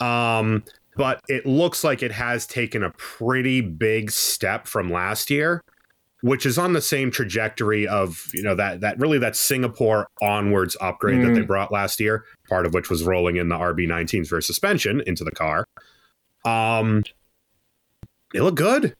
Um, 0.00 0.64
but 0.96 1.20
it 1.28 1.46
looks 1.46 1.84
like 1.84 2.02
it 2.02 2.12
has 2.12 2.46
taken 2.46 2.82
a 2.82 2.90
pretty 2.90 3.60
big 3.60 4.10
step 4.10 4.66
from 4.66 4.90
last 4.90 5.30
year, 5.30 5.62
which 6.22 6.44
is 6.44 6.58
on 6.58 6.72
the 6.72 6.80
same 6.80 7.10
trajectory 7.10 7.86
of 7.86 8.26
you 8.34 8.42
know 8.42 8.54
that 8.54 8.80
that 8.80 8.98
really 8.98 9.18
that 9.18 9.36
Singapore 9.36 10.08
onwards 10.20 10.76
upgrade 10.80 11.24
that 11.24 11.34
they 11.34 11.42
brought 11.42 11.72
last 11.72 12.00
year. 12.00 12.24
Part 12.48 12.66
of 12.66 12.74
which 12.74 12.90
was 12.90 13.04
rolling 13.04 13.36
in 13.36 13.48
the 13.48 13.56
RB19s 13.56 14.28
for 14.28 14.40
suspension 14.40 15.02
into 15.06 15.24
the 15.24 15.30
car. 15.30 15.66
Um, 16.44 17.04
they 18.32 18.40
look 18.40 18.56
good. 18.56 18.94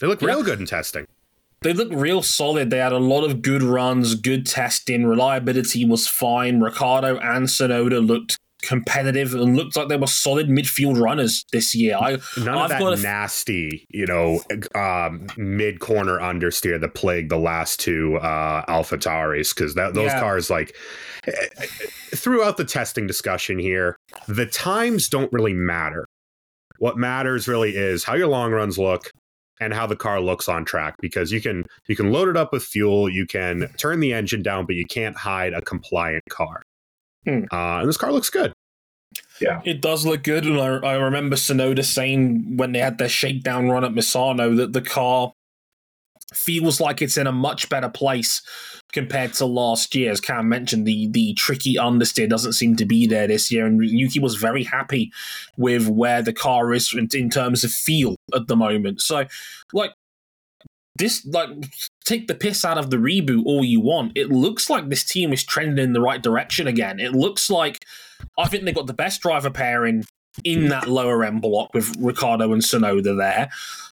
They 0.00 0.06
look 0.06 0.20
real 0.20 0.42
good 0.42 0.60
in 0.60 0.66
testing. 0.66 1.06
They 1.62 1.72
look 1.72 1.88
real 1.92 2.20
solid. 2.20 2.70
They 2.70 2.78
had 2.78 2.92
a 2.92 2.98
lot 2.98 3.24
of 3.24 3.40
good 3.40 3.62
runs, 3.62 4.14
good 4.16 4.44
testing. 4.44 5.06
Reliability 5.06 5.84
was 5.86 6.06
fine. 6.06 6.60
Ricciardo 6.60 7.16
and 7.18 7.46
Tsunoda 7.46 8.06
looked 8.06 8.38
competitive 8.66 9.34
and 9.34 9.56
looked 9.56 9.76
like 9.76 9.88
they 9.88 9.96
were 9.96 10.06
solid 10.06 10.48
midfield 10.48 11.00
runners 11.00 11.44
this 11.52 11.74
year. 11.74 11.96
I, 12.00 12.18
None 12.36 12.48
I've 12.48 12.64
of 12.64 12.68
that 12.70 12.80
got 12.80 12.98
a 12.98 13.02
nasty, 13.02 13.84
you 13.90 14.06
know, 14.06 14.40
um, 14.74 15.26
mid 15.36 15.80
corner 15.80 16.18
understeer 16.18 16.80
that 16.80 16.94
plagued 16.94 17.30
the 17.30 17.38
last 17.38 17.80
two 17.80 18.16
uh, 18.16 18.64
Alpha 18.68 18.98
Tauris 18.98 19.54
because 19.54 19.74
those 19.74 19.96
Yeah. 19.96 20.20
cars, 20.20 20.50
like, 20.50 20.74
throughout 22.14 22.56
the 22.56 22.64
testing 22.64 23.06
discussion 23.06 23.58
here, 23.58 23.96
the 24.28 24.46
times 24.46 25.08
don't 25.08 25.32
really 25.32 25.54
matter. 25.54 26.06
What 26.78 26.96
matters 26.98 27.46
really 27.48 27.76
is 27.76 28.04
how 28.04 28.14
your 28.14 28.28
long 28.28 28.52
runs 28.52 28.78
look 28.78 29.10
and 29.60 29.72
how 29.72 29.86
the 29.86 29.96
car 29.96 30.20
looks 30.20 30.48
on 30.48 30.64
track 30.64 30.96
because 31.00 31.30
you 31.30 31.40
can 31.40 31.64
you 31.88 31.94
can 31.94 32.10
load 32.10 32.28
it 32.28 32.36
up 32.36 32.52
with 32.52 32.64
fuel, 32.64 33.08
you 33.08 33.26
can 33.26 33.68
turn 33.78 34.00
the 34.00 34.12
engine 34.12 34.42
down, 34.42 34.66
but 34.66 34.74
you 34.74 34.84
can't 34.84 35.16
hide 35.16 35.52
a 35.52 35.62
compliant 35.62 36.24
car. 36.28 36.62
Hmm. 37.24 37.44
Uh, 37.52 37.78
and 37.80 37.88
this 37.88 37.96
car 37.96 38.12
looks 38.12 38.28
good. 38.30 38.52
It 39.64 39.80
does 39.80 40.06
look 40.06 40.22
good, 40.22 40.44
and 40.44 40.60
I, 40.60 40.76
I 40.76 40.94
remember 40.94 41.36
Tsunoda 41.36 41.84
saying 41.84 42.56
when 42.56 42.72
they 42.72 42.78
had 42.78 42.98
their 42.98 43.08
shakedown 43.08 43.68
run 43.68 43.84
at 43.84 43.92
Misano 43.92 44.56
that 44.56 44.72
the 44.72 44.82
car 44.82 45.32
feels 46.32 46.80
like 46.80 47.02
it's 47.02 47.16
in 47.16 47.26
a 47.26 47.32
much 47.32 47.68
better 47.68 47.88
place 47.88 48.42
compared 48.92 49.32
to 49.34 49.46
last 49.46 49.94
year. 49.94 50.10
As 50.10 50.20
Cam 50.20 50.48
mentioned, 50.48 50.86
the 50.86 51.08
the 51.08 51.34
tricky 51.34 51.74
understeer 51.74 52.28
doesn't 52.28 52.54
seem 52.54 52.76
to 52.76 52.84
be 52.84 53.06
there 53.06 53.26
this 53.26 53.50
year, 53.50 53.66
and 53.66 53.84
Yuki 53.84 54.20
was 54.20 54.36
very 54.36 54.64
happy 54.64 55.12
with 55.56 55.88
where 55.88 56.22
the 56.22 56.32
car 56.32 56.72
is 56.72 56.94
in, 56.94 57.08
in 57.12 57.30
terms 57.30 57.64
of 57.64 57.70
feel 57.70 58.16
at 58.34 58.46
the 58.46 58.56
moment. 58.56 59.00
So, 59.00 59.26
like 59.72 59.92
this, 60.96 61.26
like 61.26 61.48
take 62.04 62.28
the 62.28 62.34
piss 62.34 62.64
out 62.64 62.78
of 62.78 62.90
the 62.90 62.96
reboot 62.98 63.44
all 63.44 63.64
you 63.64 63.80
want. 63.80 64.16
It 64.16 64.30
looks 64.30 64.70
like 64.70 64.88
this 64.88 65.04
team 65.04 65.32
is 65.32 65.44
trending 65.44 65.84
in 65.84 65.92
the 65.92 66.00
right 66.00 66.22
direction 66.22 66.66
again. 66.66 67.00
It 67.00 67.12
looks 67.12 67.50
like 67.50 67.84
I 68.38 68.48
think 68.48 68.64
they've 68.64 68.74
got 68.74 68.86
the 68.86 68.94
best 68.94 69.20
driver 69.20 69.50
pairing 69.50 70.04
in 70.42 70.68
that 70.68 70.88
lower 70.88 71.24
end 71.24 71.42
block 71.42 71.72
with 71.74 71.94
Ricciardo 71.98 72.52
and 72.52 72.62
Tsunoda 72.62 73.16
there. 73.16 73.50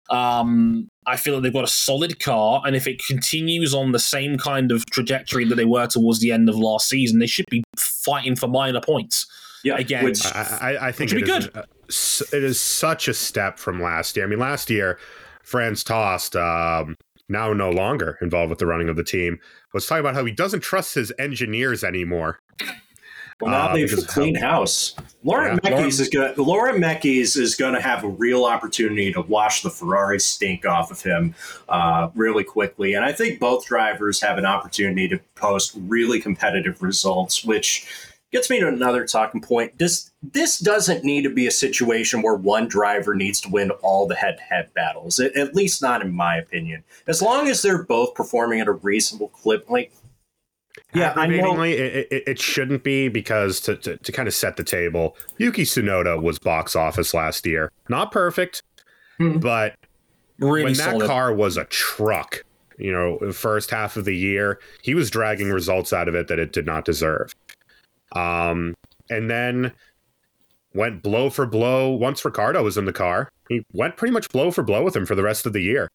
Um, 0.10 0.88
I 1.06 1.18
feel 1.18 1.36
like 1.36 1.44
they've 1.44 1.54
got 1.54 1.64
a 1.64 1.68
solid 1.68 2.20
car, 2.20 2.62
and 2.66 2.76
if 2.76 2.88
it 2.88 3.04
continues 3.04 3.74
on 3.74 3.92
the 3.92 4.00
same 4.00 4.38
kind 4.38 4.72
of 4.72 4.86
trajectory 4.88 5.46
that 5.46 5.56
they 5.56 5.66
were 5.66 5.88
towards 5.88 6.20
the 6.20 6.32
end 6.32 6.50
of 6.50 6.58
last 6.58 6.90
season, 6.90 7.20
they 7.20 7.28
should 7.28 7.46
be 7.50 7.64
fighting 7.78 8.36
for 8.36 8.48
minor 8.48 8.82
points. 8.82 9.28
Yeah, 9.64 9.76
Again, 9.78 10.06
which 10.06 10.26
I, 10.26 10.60
I, 10.62 10.88
I 10.88 10.92
think 10.92 11.12
Which 11.12 11.24
it 11.24 11.32
would 11.32 11.44
is, 11.44 11.48
be 11.48 11.60
uh, 11.60 12.38
it 12.38 12.44
is 12.44 12.62
such 12.62 13.08
a 13.08 13.14
step 13.14 13.60
from 13.60 13.82
last 13.82 14.16
year. 14.16 14.26
I 14.26 14.30
mean, 14.30 14.40
last 14.40 14.70
year, 14.70 14.98
Franz 15.44 15.84
Tost, 15.84 16.36
um, 16.36 16.96
now 17.28 17.54
no 17.54 17.70
longer 17.70 18.18
involved 18.22 18.50
with 18.50 18.60
the 18.60 18.66
running 18.66 18.88
of 18.88 18.96
the 18.96 19.04
team, 19.04 19.38
was 19.74 19.86
talking 19.86 20.00
about 20.00 20.16
how 20.16 20.24
he 20.24 20.32
doesn't 20.32 20.62
trust 20.62 20.96
his 20.96 21.12
engineers 21.20 21.84
anymore. 21.84 22.40
Well, 23.42 23.52
now 23.52 23.70
Uh, 23.70 23.74
they've 23.74 23.90
because 23.90 24.04
of 24.04 24.10
clean 24.10 24.36
house. 24.36 24.96
Lauren 25.24 25.60
Yeah. 25.64 25.72
Meckies 25.72 26.00
is 26.00 26.10
going. 26.10 26.34
Laurent 26.36 26.78
Mekies 26.78 27.38
is 27.38 27.56
going 27.56 27.74
to 27.74 27.82
have 27.82 28.04
a 28.04 28.08
real 28.08 28.46
opportunity 28.46 29.14
to 29.14 29.22
wash 29.22 29.62
the 29.62 29.70
Ferrari 29.70 30.20
stink 30.20 30.66
off 30.66 30.92
of 30.92 31.02
him 31.02 31.36
uh, 31.70 32.10
really 32.16 32.44
quickly, 32.44 32.94
and 32.94 33.06
I 33.06 33.12
think 33.14 33.40
both 33.40 33.66
drivers 33.66 34.22
have 34.22 34.38
an 34.38 34.46
opportunity 34.46 35.08
to 35.10 35.20
post 35.36 35.74
really 35.88 36.20
competitive 36.20 36.82
results, 36.82 37.44
which 37.46 37.88
gets 38.32 38.50
me 38.50 38.60
to 38.60 38.68
another 38.68 39.06
talking 39.06 39.42
point. 39.42 39.78
This 39.78 40.12
this 40.22 40.60
doesn't 40.60 41.06
need 41.06 41.24
to 41.24 41.30
be 41.30 41.48
a 41.48 41.52
situation 41.52 42.22
where 42.22 42.36
one 42.36 42.68
driver 42.68 43.16
needs 43.16 43.40
to 43.42 43.50
win 43.50 43.72
all 43.72 44.06
the 44.06 44.16
head-to-head 44.16 44.74
battles. 44.74 45.20
At, 45.20 45.36
at 45.38 45.56
least 45.56 45.82
not 45.82 46.02
in 46.02 46.12
my 46.14 46.38
opinion. 46.38 46.84
As 47.08 47.22
long 47.22 47.48
as 47.48 47.62
they're 47.62 47.84
both 47.84 48.16
performing 48.16 48.60
at 48.60 48.68
a 48.68 48.74
reasonable 48.74 49.30
clip, 49.30 49.70
like. 49.70 49.94
Yeah, 50.94 51.14
I 51.16 51.28
know. 51.28 51.36
Aggravatingly, 51.36 51.74
it, 51.74 52.08
it, 52.12 52.24
it 52.28 52.40
shouldn't 52.40 52.84
be 52.84 53.10
because 53.10 53.60
to, 53.62 53.76
to, 53.78 53.98
to 53.98 54.12
kind 54.12 54.28
of 54.28 54.34
set 54.34 54.58
the 54.58 54.64
table, 54.64 55.16
Yuki 55.38 55.64
Tsunoda 55.64 56.22
was 56.22 56.40
box 56.40 56.76
office 56.76 57.14
last 57.14 57.46
year. 57.46 57.72
Not 57.90 58.12
perfect, 58.12 58.64
Hmm. 59.18 59.38
but 59.38 59.76
Really 60.40 60.64
when 60.64 60.74
that 60.74 61.02
car 61.02 61.34
was 61.34 61.58
a 61.58 61.66
truck, 61.66 62.44
you 62.78 62.92
know, 62.92 63.32
first 63.34 63.70
half 63.70 63.98
of 63.98 64.06
the 64.06 64.16
year, 64.16 64.60
he 64.82 64.96
was 64.96 65.10
dragging 65.12 65.52
results 65.52 65.92
out 65.94 66.08
of 66.08 66.16
it 66.16 66.28
that 66.30 66.40
it 66.40 66.54
did 66.54 66.66
not 66.66 66.86
deserve. 66.86 67.36
Um, 68.14 68.74
and 69.10 69.30
then 69.30 69.74
went 70.74 71.04
blow 71.04 71.30
for 71.30 71.46
blow. 71.46 71.90
Once 71.92 72.24
Ricciardo 72.24 72.64
was 72.64 72.78
in 72.78 72.86
the 72.86 72.94
car, 72.94 73.30
he 73.50 73.64
went 73.74 73.98
pretty 73.98 74.14
much 74.14 74.30
blow 74.30 74.50
for 74.50 74.64
blow 74.64 74.84
with 74.84 74.96
him 74.96 75.06
for 75.06 75.16
the 75.16 75.24
rest 75.24 75.46
of 75.46 75.54
the 75.54 75.62
year. 75.62 75.90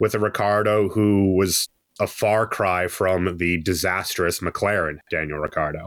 With 0.00 0.14
a 0.14 0.18
Ricciardo 0.18 0.88
who 0.88 1.34
was 1.34 1.68
a 2.02 2.06
far 2.06 2.46
cry 2.46 2.88
from 2.88 3.38
the 3.38 3.58
disastrous 3.62 4.40
McLaren, 4.40 4.98
Daniel 5.08 5.38
Ricciardo. 5.38 5.86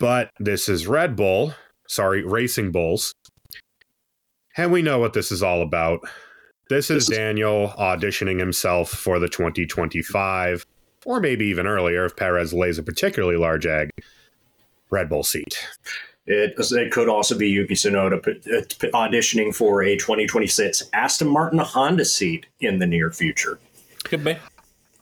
But 0.00 0.30
this 0.40 0.68
is 0.68 0.86
Red 0.86 1.14
Bull, 1.14 1.54
sorry, 1.86 2.24
Racing 2.24 2.72
Bulls. 2.72 3.14
And 4.56 4.72
we 4.72 4.82
know 4.82 4.98
what 4.98 5.12
this 5.12 5.30
is 5.30 5.42
all 5.42 5.62
about. 5.62 6.00
This 6.68 6.90
is 6.90 7.06
Daniel 7.06 7.72
auditioning 7.78 8.40
himself 8.40 8.90
for 8.90 9.20
the 9.20 9.28
2025, 9.28 10.66
or 11.06 11.20
maybe 11.20 11.46
even 11.46 11.66
earlier 11.66 12.04
if 12.04 12.16
Perez 12.16 12.52
lays 12.52 12.78
a 12.78 12.82
particularly 12.82 13.38
large 13.38 13.64
egg, 13.64 13.90
Red 14.90 15.08
Bull 15.08 15.22
seat. 15.22 15.56
It, 16.26 16.54
it 16.58 16.92
could 16.92 17.08
also 17.08 17.38
be 17.38 17.48
Yuki 17.48 17.74
Tsunoda 17.74 18.18
uh, 18.18 18.86
auditioning 18.88 19.54
for 19.54 19.82
a 19.82 19.96
2026 19.96 20.90
Aston 20.92 21.28
Martin 21.28 21.60
Honda 21.60 22.04
seat 22.04 22.46
in 22.60 22.80
the 22.80 22.86
near 22.86 23.10
future. 23.10 23.58
Could 24.08 24.24
be. 24.24 24.36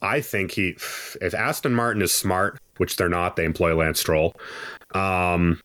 I 0.03 0.21
think 0.21 0.53
he, 0.53 0.71
if 0.71 1.35
Aston 1.35 1.75
Martin 1.75 2.03
is 2.03 2.13
smart, 2.13 2.59
which 2.77 2.97
they're 2.97 3.09
not, 3.09 3.37
they 3.37 3.45
employ 3.45 3.75
Lance 3.75 3.99
Stroll. 4.01 4.35
Um, 4.95 5.61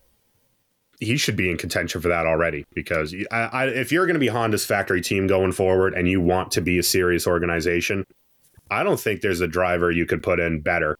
he 0.99 1.17
should 1.17 1.35
be 1.35 1.49
in 1.49 1.57
contention 1.57 1.99
for 1.99 2.07
that 2.07 2.25
already 2.25 2.63
because 2.73 3.13
I, 3.31 3.35
I, 3.35 3.67
if 3.67 3.91
you're 3.91 4.05
going 4.05 4.15
to 4.15 4.19
be 4.19 4.27
Honda's 4.27 4.65
factory 4.65 5.01
team 5.01 5.27
going 5.27 5.51
forward 5.51 5.93
and 5.95 6.07
you 6.07 6.21
want 6.21 6.51
to 6.51 6.61
be 6.61 6.77
a 6.77 6.83
serious 6.83 7.27
organization, 7.27 8.05
I 8.69 8.83
don't 8.83 8.99
think 8.99 9.21
there's 9.21 9.41
a 9.41 9.47
driver 9.47 9.91
you 9.91 10.05
could 10.05 10.23
put 10.23 10.39
in 10.39 10.61
better 10.61 10.97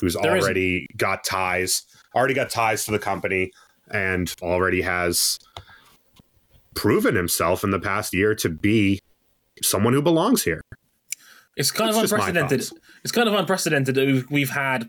who's 0.00 0.14
There 0.14 0.36
isn't. 0.36 0.44
already 0.44 0.86
got 0.96 1.24
ties, 1.24 1.84
already 2.14 2.34
got 2.34 2.50
ties 2.50 2.84
to 2.84 2.92
the 2.92 2.98
company, 2.98 3.50
and 3.90 4.32
already 4.42 4.82
has 4.82 5.38
proven 6.74 7.16
himself 7.16 7.64
in 7.64 7.70
the 7.70 7.80
past 7.80 8.14
year 8.14 8.34
to 8.36 8.48
be 8.48 9.00
someone 9.62 9.92
who 9.92 10.02
belongs 10.02 10.44
here. 10.44 10.60
It's 11.58 11.72
kind 11.72 11.90
It's 11.90 11.98
of 11.98 12.04
unprecedented. 12.04 12.70
It's 13.02 13.12
kind 13.12 13.28
of 13.28 13.34
unprecedented 13.34 13.96
that 13.96 14.06
we've, 14.06 14.30
we've 14.30 14.50
had. 14.50 14.88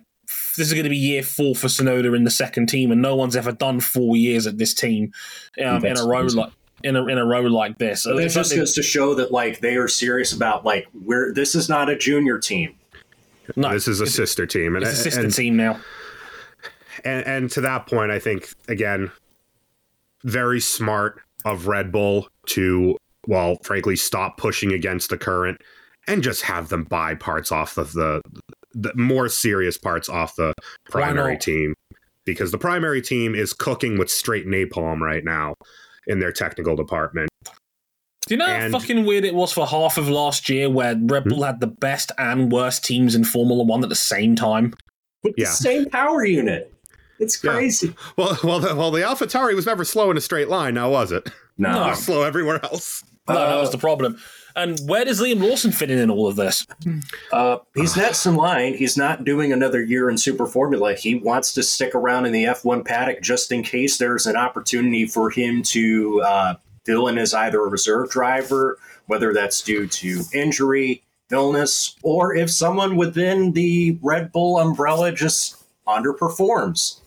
This 0.56 0.68
is 0.68 0.74
going 0.74 0.84
to 0.84 0.90
be 0.90 0.98
year 0.98 1.24
four 1.24 1.56
for 1.56 1.68
Tsunoda 1.68 2.16
in 2.16 2.24
the 2.24 2.32
second 2.32 2.68
team, 2.68 2.92
and 2.92 3.02
no 3.02 3.16
one's 3.16 3.36
ever 3.36 3.52
done 3.52 3.80
four 3.80 4.16
years 4.16 4.46
at 4.46 4.60
this 4.60 4.76
team 4.76 5.12
um, 5.66 5.84
in 5.84 5.98
a 5.98 6.06
row 6.06 6.22
crazy. 6.22 6.38
like 6.38 6.52
in 6.84 6.96
a 6.96 7.06
in 7.08 7.18
a 7.18 7.26
row 7.26 7.42
like 7.42 7.80
this. 7.80 8.06
But 8.06 8.18
it 8.18 8.30
just 8.30 8.52
like 8.52 8.60
goes 8.60 8.74
to 8.76 8.84
show 8.84 9.16
that 9.16 9.32
like 9.32 9.62
they 9.62 9.78
are 9.78 9.88
serious 9.88 10.32
about 10.32 10.64
like 10.64 10.88
we're 10.94 11.34
this 11.34 11.56
is 11.56 11.70
not 11.70 11.90
a 11.90 11.98
junior 11.98 12.38
team. 12.38 12.76
no, 13.56 13.74
this 13.74 13.88
is 13.88 14.00
a 14.00 14.04
it's, 14.04 14.14
sister 14.14 14.46
team, 14.46 14.76
and, 14.76 14.86
it's 14.86 15.00
a 15.00 15.04
sister 15.04 15.22
and, 15.22 15.34
team 15.34 15.58
now. 15.58 15.80
and 17.04 17.26
and 17.26 17.52
to 17.52 17.62
that 17.62 17.88
point, 17.88 18.12
I 18.12 18.20
think 18.20 18.50
again, 18.68 19.12
very 20.24 20.60
smart 20.60 21.20
of 21.46 21.66
Red 21.66 21.92
Bull 21.92 22.28
to, 22.48 22.98
well, 23.26 23.58
frankly, 23.64 23.96
stop 23.96 24.38
pushing 24.38 24.74
against 24.74 25.10
the 25.10 25.18
current 25.18 25.62
and 26.10 26.24
just 26.24 26.42
have 26.44 26.70
them 26.70 26.84
buy 26.84 27.16
parts 27.16 27.52
off 27.52 27.78
of 27.78 27.94
the 27.94 28.22
the 28.74 28.92
more 28.96 29.30
serious 29.30 29.78
parts 29.78 30.10
off 30.10 30.36
the 30.36 30.54
primary 30.90 31.38
team 31.38 31.74
because 32.26 32.52
the 32.52 32.58
primary 32.58 33.02
team 33.02 33.34
is 33.34 33.54
cooking 33.54 33.98
with 33.98 34.10
straight 34.10 34.46
napalm 34.46 35.00
right 35.00 35.24
now 35.24 35.56
in 36.08 36.20
their 36.20 36.32
technical 36.32 36.76
department. 36.76 37.30
Do 37.46 38.36
you 38.36 38.38
know 38.38 38.46
and- 38.46 38.72
how 38.74 38.80
fucking 38.80 39.06
weird 39.06 39.24
it 39.26 39.34
was 39.34 39.52
for 39.52 39.66
half 39.66 39.98
of 39.98 40.08
last 40.10 40.50
year 40.50 40.70
where 40.70 40.96
Red? 41.02 41.24
Bull 41.26 41.44
had 41.44 41.60
the 41.62 41.68
best 41.68 42.12
and 42.20 42.52
worst 42.52 42.84
teams 42.86 43.16
in 43.16 43.24
Formula 43.24 43.64
One 43.64 43.82
at 43.84 43.90
the 43.90 43.96
same 43.96 44.36
time? 44.36 44.74
With 45.24 45.34
Yeah. 45.38 45.46
the 45.50 45.52
same 45.56 45.90
power 45.90 46.24
unit. 46.26 46.72
It's 47.20 47.44
Yeah. 47.44 47.54
crazy. 47.54 47.96
Well, 48.18 48.38
well, 48.44 48.60
the, 48.60 48.76
well, 48.76 48.92
the 48.92 49.02
AlphaTauri 49.02 49.56
was 49.56 49.66
never 49.66 49.84
slow 49.84 50.12
in 50.12 50.18
a 50.18 50.22
straight 50.22 50.48
line, 50.48 50.76
now 50.76 50.90
was 50.92 51.12
it? 51.12 51.30
No. 51.58 51.72
No. 51.72 51.90
It 51.92 51.96
slow 51.96 52.22
everywhere 52.24 52.64
else. 52.64 53.04
No, 53.28 53.34
that 53.36 53.58
Uh, 53.58 53.62
was 53.62 53.72
the 53.72 53.78
problem. 53.80 54.18
And 54.60 54.78
where 54.90 55.06
does 55.06 55.22
Liam 55.22 55.42
Lawson 55.42 55.72
fit 55.72 55.90
in 55.90 55.98
in 55.98 56.10
all 56.10 56.28
of 56.28 56.36
this? 56.36 56.68
Uh, 57.32 57.60
he's 57.76 57.96
next 57.96 58.26
in 58.26 58.36
line. 58.36 58.74
He's 58.74 58.98
not 58.98 59.24
doing 59.24 59.54
another 59.54 59.82
year 59.82 60.10
in 60.10 60.18
Super 60.18 60.46
Formula. 60.46 60.96
He 60.96 61.16
wants 61.16 61.54
to 61.54 61.64
stick 61.64 61.96
around 61.96 62.26
in 62.26 62.34
the 62.34 62.44
F1 62.44 62.84
paddock 62.86 63.22
just 63.22 63.52
in 63.52 63.64
case 63.64 63.98
there's 63.98 64.26
an 64.26 64.36
opportunity 64.36 65.06
for 65.06 65.30
him 65.30 65.64
to 65.64 66.22
uh, 66.22 66.56
fill 66.86 67.08
in 67.08 67.18
as 67.18 67.34
either 67.34 67.64
a 67.64 67.70
reserve 67.70 68.10
driver, 68.10 68.78
whether 69.08 69.34
that's 69.34 69.62
due 69.62 69.88
to 69.88 70.24
injury, 70.34 71.04
illness, 71.32 71.96
or 72.04 72.36
if 72.36 72.50
someone 72.50 72.98
within 72.98 73.54
the 73.54 73.98
Red 74.02 74.32
Bull 74.32 74.60
umbrella 74.60 75.12
just 75.14 75.64
underperforms. 75.88 77.00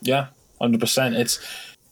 Yeah, 0.00 0.28
hundred 0.60 0.80
percent. 0.80 1.16
It's 1.16 1.40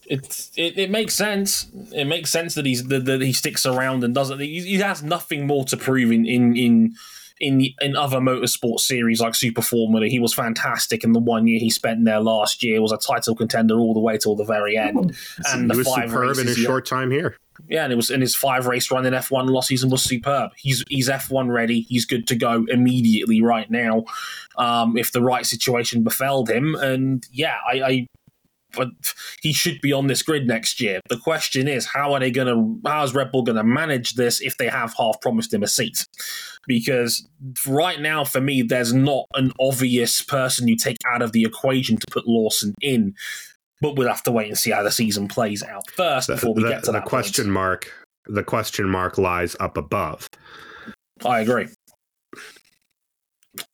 it's 0.07 0.51
it, 0.55 0.77
it 0.77 0.89
makes 0.91 1.13
sense. 1.13 1.67
It 1.93 2.05
makes 2.05 2.29
sense 2.29 2.55
that 2.55 2.65
he's 2.65 2.83
that, 2.87 3.05
that 3.05 3.21
he 3.21 3.33
sticks 3.33 3.65
around 3.65 4.03
and 4.03 4.13
doesn't. 4.13 4.39
He, 4.39 4.61
he 4.61 4.75
has 4.75 5.03
nothing 5.03 5.47
more 5.47 5.65
to 5.65 5.77
prove 5.77 6.11
in 6.11 6.25
in 6.25 6.55
in. 6.55 6.95
In, 7.41 7.57
the, 7.57 7.75
in 7.81 7.97
other 7.97 8.19
motorsport 8.19 8.79
series 8.79 9.19
like 9.19 9.35
Super 9.35 9.61
Formula, 9.61 10.07
he 10.07 10.19
was 10.19 10.33
fantastic. 10.33 11.03
In 11.03 11.11
the 11.11 11.19
one 11.19 11.47
year 11.47 11.59
he 11.59 11.69
spent 11.69 12.05
there 12.05 12.21
last 12.21 12.63
year, 12.63 12.81
was 12.81 12.93
a 12.93 12.97
title 12.97 13.35
contender 13.35 13.77
all 13.77 13.93
the 13.93 13.99
way 13.99 14.17
till 14.17 14.37
the 14.37 14.45
very 14.45 14.77
end. 14.77 15.13
And 15.51 15.63
he 15.63 15.67
the 15.67 15.77
was 15.79 15.85
five 15.85 16.11
superb 16.11 16.21
in 16.23 16.29
races 16.29 16.47
his 16.47 16.55
he- 16.55 16.63
short 16.63 16.85
time 16.85 17.11
here. 17.11 17.35
yeah, 17.67 17.83
and 17.83 17.91
it 17.91 17.97
was 17.97 18.09
in 18.09 18.21
his 18.21 18.37
five 18.37 18.67
race 18.67 18.89
run 18.89 19.05
in 19.05 19.13
F1 19.13 19.49
last 19.49 19.67
season 19.67 19.89
was 19.89 20.01
superb. 20.01 20.51
He's 20.55 20.81
he's 20.87 21.09
F1 21.09 21.49
ready. 21.49 21.81
He's 21.81 22.05
good 22.05 22.25
to 22.27 22.37
go 22.37 22.65
immediately 22.69 23.41
right 23.41 23.69
now, 23.69 24.05
um, 24.57 24.95
if 24.97 25.11
the 25.11 25.21
right 25.21 25.45
situation 25.45 26.03
befell 26.03 26.45
him. 26.45 26.73
And 26.75 27.27
yeah, 27.33 27.57
I, 27.69 27.81
I 27.81 28.07
but 28.13 28.14
he 29.41 29.53
should 29.53 29.79
be 29.81 29.91
on 29.93 30.07
this 30.07 30.21
grid 30.21 30.47
next 30.47 30.79
year. 30.81 30.99
The 31.09 31.17
question 31.17 31.67
is, 31.67 31.85
how 31.85 32.13
are 32.13 32.19
they 32.19 32.31
going 32.31 32.47
to? 32.47 32.89
How 32.89 33.03
is 33.03 33.13
Red 33.13 33.31
Bull 33.31 33.43
going 33.43 33.57
to 33.57 33.63
manage 33.63 34.13
this 34.13 34.41
if 34.41 34.57
they 34.57 34.67
have 34.67 34.93
half 34.97 35.19
promised 35.21 35.53
him 35.53 35.63
a 35.63 35.67
seat? 35.67 36.05
Because 36.67 37.27
right 37.67 37.99
now, 37.99 38.23
for 38.23 38.41
me, 38.41 38.61
there's 38.61 38.93
not 38.93 39.25
an 39.35 39.51
obvious 39.59 40.21
person 40.21 40.67
you 40.67 40.75
take 40.77 40.97
out 41.11 41.21
of 41.21 41.31
the 41.31 41.43
equation 41.43 41.97
to 41.97 42.05
put 42.11 42.27
Lawson 42.27 42.73
in. 42.81 43.13
But 43.81 43.97
we'll 43.97 44.07
have 44.07 44.23
to 44.23 44.31
wait 44.31 44.47
and 44.47 44.57
see 44.57 44.71
how 44.71 44.83
the 44.83 44.91
season 44.91 45.27
plays 45.27 45.61
out 45.61 45.89
first 45.91 46.27
The, 46.27 46.35
before 46.35 46.53
we 46.53 46.63
the- 46.63 46.69
get 46.69 46.79
to 46.83 46.85
the 46.87 46.91
that 46.93 47.01
point. 47.01 47.09
question 47.09 47.51
mark, 47.51 47.91
the 48.25 48.43
question 48.43 48.87
mark 48.89 49.17
lies 49.17 49.55
up 49.59 49.77
above. 49.77 50.29
I 51.25 51.41
agree. 51.41 51.67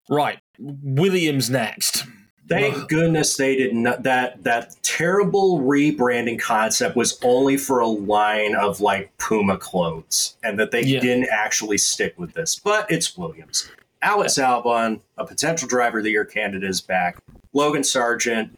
Right, 0.09 0.39
Williams 0.59 1.49
next. 1.49 2.05
Thank 2.51 2.75
Ugh. 2.77 2.89
goodness 2.89 3.37
they 3.37 3.55
did 3.55 3.73
not. 3.73 4.03
That 4.03 4.43
that 4.43 4.75
terrible 4.83 5.59
rebranding 5.61 6.39
concept 6.39 6.95
was 6.97 7.17
only 7.23 7.55
for 7.57 7.79
a 7.79 7.87
line 7.87 8.55
of 8.55 8.81
like 8.81 9.15
Puma 9.17 9.57
clothes, 9.57 10.35
and 10.43 10.59
that 10.59 10.71
they 10.71 10.81
Yeah. 10.83 10.99
didn't 10.99 11.29
actually 11.31 11.77
stick 11.77 12.13
with 12.17 12.33
this. 12.33 12.59
But 12.61 12.91
it's 12.91 13.17
Williams. 13.17 13.69
Alex 14.01 14.37
Albon, 14.37 14.99
a 15.17 15.25
potential 15.25 15.67
driver 15.67 15.99
of 15.99 16.03
the 16.03 16.11
year 16.11 16.25
candidate, 16.25 16.69
is 16.69 16.81
back. 16.81 17.17
Logan 17.53 17.83
Sargent. 17.83 18.57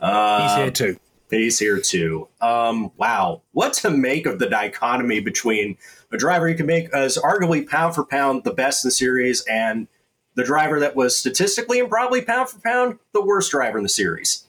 Uh, 0.00 0.48
He's 0.48 0.56
here 0.56 0.70
too. 0.70 1.00
He's 1.30 1.58
here 1.58 1.78
too. 1.80 2.28
Um, 2.40 2.92
wow, 2.96 3.42
what 3.52 3.72
to 3.74 3.90
make 3.90 4.26
of 4.26 4.38
the 4.38 4.48
dichotomy 4.48 5.20
between 5.20 5.76
a 6.12 6.16
driver 6.16 6.48
you 6.48 6.54
can 6.54 6.66
make 6.66 6.88
as 6.94 7.18
arguably 7.18 7.68
pound 7.68 7.94
for 7.94 8.04
pound 8.04 8.44
the 8.44 8.52
best 8.52 8.84
in 8.84 8.88
the 8.88 8.92
series 8.92 9.42
and 9.50 9.88
the 10.36 10.44
driver 10.44 10.78
that 10.80 10.94
was 10.94 11.16
statistically 11.16 11.80
and 11.80 11.88
probably 11.88 12.22
pound 12.22 12.48
for 12.48 12.60
pound 12.60 12.98
the 13.12 13.24
worst 13.24 13.50
driver 13.50 13.78
in 13.78 13.82
the 13.82 13.88
series. 13.88 14.46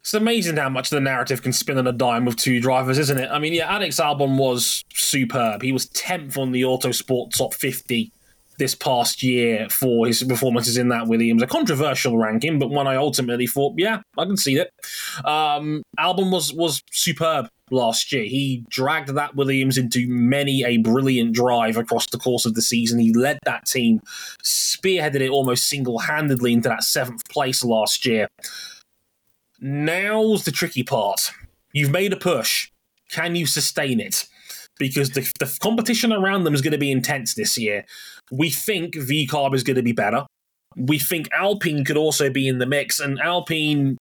It's 0.00 0.14
amazing 0.14 0.56
how 0.56 0.68
much 0.68 0.90
the 0.90 1.00
narrative 1.00 1.42
can 1.42 1.52
spin 1.52 1.78
on 1.78 1.86
a 1.86 1.92
dime 1.92 2.24
with 2.24 2.36
two 2.36 2.60
drivers, 2.60 2.98
isn't 2.98 3.18
it? 3.18 3.30
I 3.30 3.38
mean, 3.38 3.52
yeah, 3.52 3.72
Alex 3.72 4.00
Albon 4.00 4.38
was 4.38 4.84
superb. 4.94 5.62
He 5.62 5.72
was 5.72 5.86
10th 5.90 6.38
on 6.38 6.52
the 6.52 6.62
Autosport 6.62 7.36
top 7.36 7.52
50 7.52 8.10
this 8.58 8.74
past 8.74 9.22
year 9.22 9.68
for 9.68 10.06
his 10.06 10.22
performances 10.24 10.76
in 10.76 10.88
that 10.88 11.06
Williams. 11.06 11.42
A 11.42 11.46
controversial 11.46 12.16
ranking, 12.16 12.58
but 12.58 12.70
one 12.70 12.86
I 12.86 12.96
ultimately 12.96 13.46
thought, 13.46 13.74
yeah, 13.76 14.00
I 14.16 14.24
can 14.24 14.36
see 14.36 14.56
it. 14.56 14.72
Um, 15.24 15.82
Albon 15.98 16.32
was 16.32 16.52
was 16.52 16.82
superb 16.90 17.48
last 17.70 18.12
year. 18.12 18.24
He 18.24 18.64
dragged 18.68 19.08
that 19.08 19.36
Williams 19.36 19.78
into 19.78 20.06
many 20.08 20.64
a 20.64 20.78
brilliant 20.78 21.34
drive 21.34 21.76
across 21.76 22.06
the 22.06 22.18
course 22.18 22.46
of 22.46 22.54
the 22.54 22.62
season. 22.62 22.98
He 22.98 23.12
led 23.12 23.38
that 23.44 23.66
team, 23.66 24.00
spearheaded 24.44 25.20
it 25.20 25.30
almost 25.30 25.68
single 25.68 26.00
handedly 26.00 26.52
into 26.52 26.68
that 26.68 26.84
seventh 26.84 27.28
place 27.28 27.64
last 27.64 28.06
year. 28.06 28.28
Now's 29.60 30.44
the 30.44 30.52
tricky 30.52 30.82
part. 30.82 31.32
You've 31.72 31.90
made 31.90 32.12
a 32.12 32.16
push. 32.16 32.70
Can 33.10 33.34
you 33.34 33.46
sustain 33.46 34.00
it? 34.00 34.26
Because 34.78 35.10
the, 35.10 35.30
the 35.40 35.58
competition 35.60 36.12
around 36.12 36.44
them 36.44 36.54
is 36.54 36.62
going 36.62 36.72
to 36.72 36.78
be 36.78 36.92
intense 36.92 37.34
this 37.34 37.58
year. 37.58 37.84
We 38.30 38.50
think 38.50 38.94
VCARB 38.94 39.54
is 39.54 39.64
going 39.64 39.76
to 39.76 39.82
be 39.82 39.92
better. 39.92 40.24
We 40.76 40.98
think 41.00 41.28
Alpine 41.32 41.84
could 41.84 41.96
also 41.96 42.30
be 42.30 42.46
in 42.46 42.58
the 42.58 42.66
mix, 42.66 43.00
and 43.00 43.18
Alpine 43.18 43.97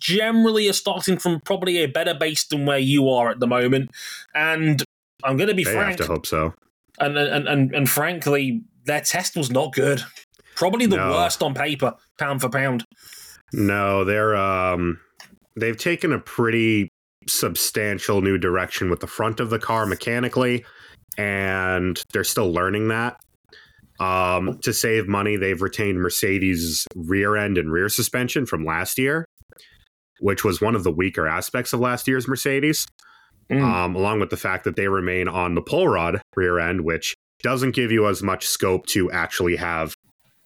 generally 0.00 0.68
are 0.68 0.72
starting 0.74 1.18
from 1.18 1.40
probably 1.40 1.78
a 1.78 1.86
better 1.86 2.14
base 2.14 2.46
than 2.46 2.66
where 2.66 2.78
you 2.78 3.08
are 3.08 3.30
at 3.30 3.40
the 3.40 3.46
moment. 3.46 3.90
And 4.34 4.82
I'm 5.24 5.36
going 5.36 5.48
to 5.48 5.54
be 5.54 5.64
They 5.64 5.72
frank, 5.72 5.98
have 5.98 6.06
to 6.06 6.12
hope 6.12 6.26
so. 6.26 6.54
and, 7.00 7.16
and 7.16 7.48
and 7.48 7.74
and 7.74 7.88
frankly, 7.88 8.62
their 8.84 9.00
test 9.00 9.36
was 9.36 9.50
not 9.50 9.72
good. 9.72 10.02
Probably 10.54 10.86
the 10.86 10.96
No. 10.96 11.10
worst 11.12 11.42
on 11.42 11.54
paper, 11.54 11.94
pound 12.18 12.40
for 12.40 12.48
pound. 12.48 12.84
No, 13.52 14.04
they're 14.04 14.36
um 14.36 15.00
they've 15.56 15.76
taken 15.76 16.12
a 16.12 16.18
pretty 16.18 16.88
substantial 17.26 18.20
new 18.22 18.38
direction 18.38 18.90
with 18.90 19.00
the 19.00 19.06
front 19.06 19.40
of 19.40 19.50
the 19.50 19.58
car 19.58 19.86
mechanically 19.86 20.64
and 21.16 22.00
they're 22.12 22.24
still 22.24 22.52
learning 22.52 22.88
that. 22.88 23.16
Um 24.00 24.58
to 24.62 24.72
save 24.72 25.08
money, 25.08 25.36
they've 25.36 25.60
retained 25.62 25.98
Mercedes 26.00 26.86
rear 26.94 27.36
end 27.36 27.58
and 27.58 27.72
rear 27.72 27.88
suspension 27.88 28.46
from 28.46 28.64
last 28.64 28.98
year. 28.98 29.24
Which 30.20 30.44
was 30.44 30.60
one 30.60 30.74
of 30.74 30.84
the 30.84 30.92
weaker 30.92 31.26
aspects 31.26 31.72
of 31.72 31.80
last 31.80 32.08
year's 32.08 32.28
Mercedes. 32.28 32.86
Mm. 33.50 33.62
Um, 33.62 33.96
along 33.96 34.20
with 34.20 34.28
the 34.28 34.36
fact 34.36 34.64
that 34.64 34.76
they 34.76 34.88
remain 34.88 35.26
on 35.26 35.54
the 35.54 35.62
pull 35.62 35.88
rod 35.88 36.20
rear 36.36 36.58
end, 36.58 36.82
which 36.82 37.14
doesn't 37.42 37.74
give 37.74 37.90
you 37.90 38.06
as 38.06 38.22
much 38.22 38.46
scope 38.46 38.84
to 38.86 39.10
actually 39.10 39.56
have 39.56 39.94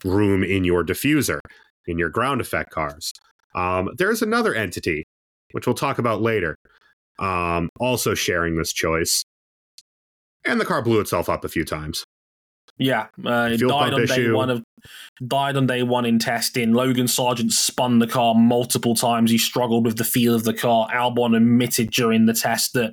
room 0.04 0.44
in 0.44 0.62
your 0.62 0.84
diffuser 0.84 1.40
in 1.86 1.98
your 1.98 2.10
ground 2.10 2.40
effect 2.40 2.70
cars. 2.70 3.12
Um, 3.54 3.90
there's 3.96 4.22
another 4.22 4.54
entity, 4.54 5.04
which 5.52 5.66
we'll 5.66 5.74
talk 5.74 5.98
about 5.98 6.22
later, 6.22 6.56
um, 7.18 7.68
also 7.80 8.14
sharing 8.14 8.56
this 8.56 8.72
choice. 8.72 9.24
And 10.44 10.60
the 10.60 10.64
car 10.64 10.82
blew 10.82 11.00
itself 11.00 11.28
up 11.28 11.44
a 11.44 11.48
few 11.48 11.64
times. 11.64 12.04
Yeah, 12.82 13.06
uh, 13.24 13.50
it 13.52 13.60
died 13.60 13.94
on 13.94 14.06
day 14.06 14.30
one 14.30 14.50
of 14.50 14.62
died 15.26 15.56
on 15.56 15.66
day 15.66 15.82
one 15.82 16.04
in 16.04 16.18
testing. 16.18 16.72
Logan 16.72 17.06
Sargent 17.06 17.52
spun 17.52 17.98
the 18.00 18.06
car 18.06 18.34
multiple 18.34 18.94
times. 18.94 19.30
He 19.30 19.38
struggled 19.38 19.84
with 19.84 19.96
the 19.96 20.04
feel 20.04 20.34
of 20.34 20.44
the 20.44 20.54
car. 20.54 20.88
Albon 20.90 21.36
admitted 21.36 21.90
during 21.90 22.26
the 22.26 22.34
test 22.34 22.72
that 22.72 22.92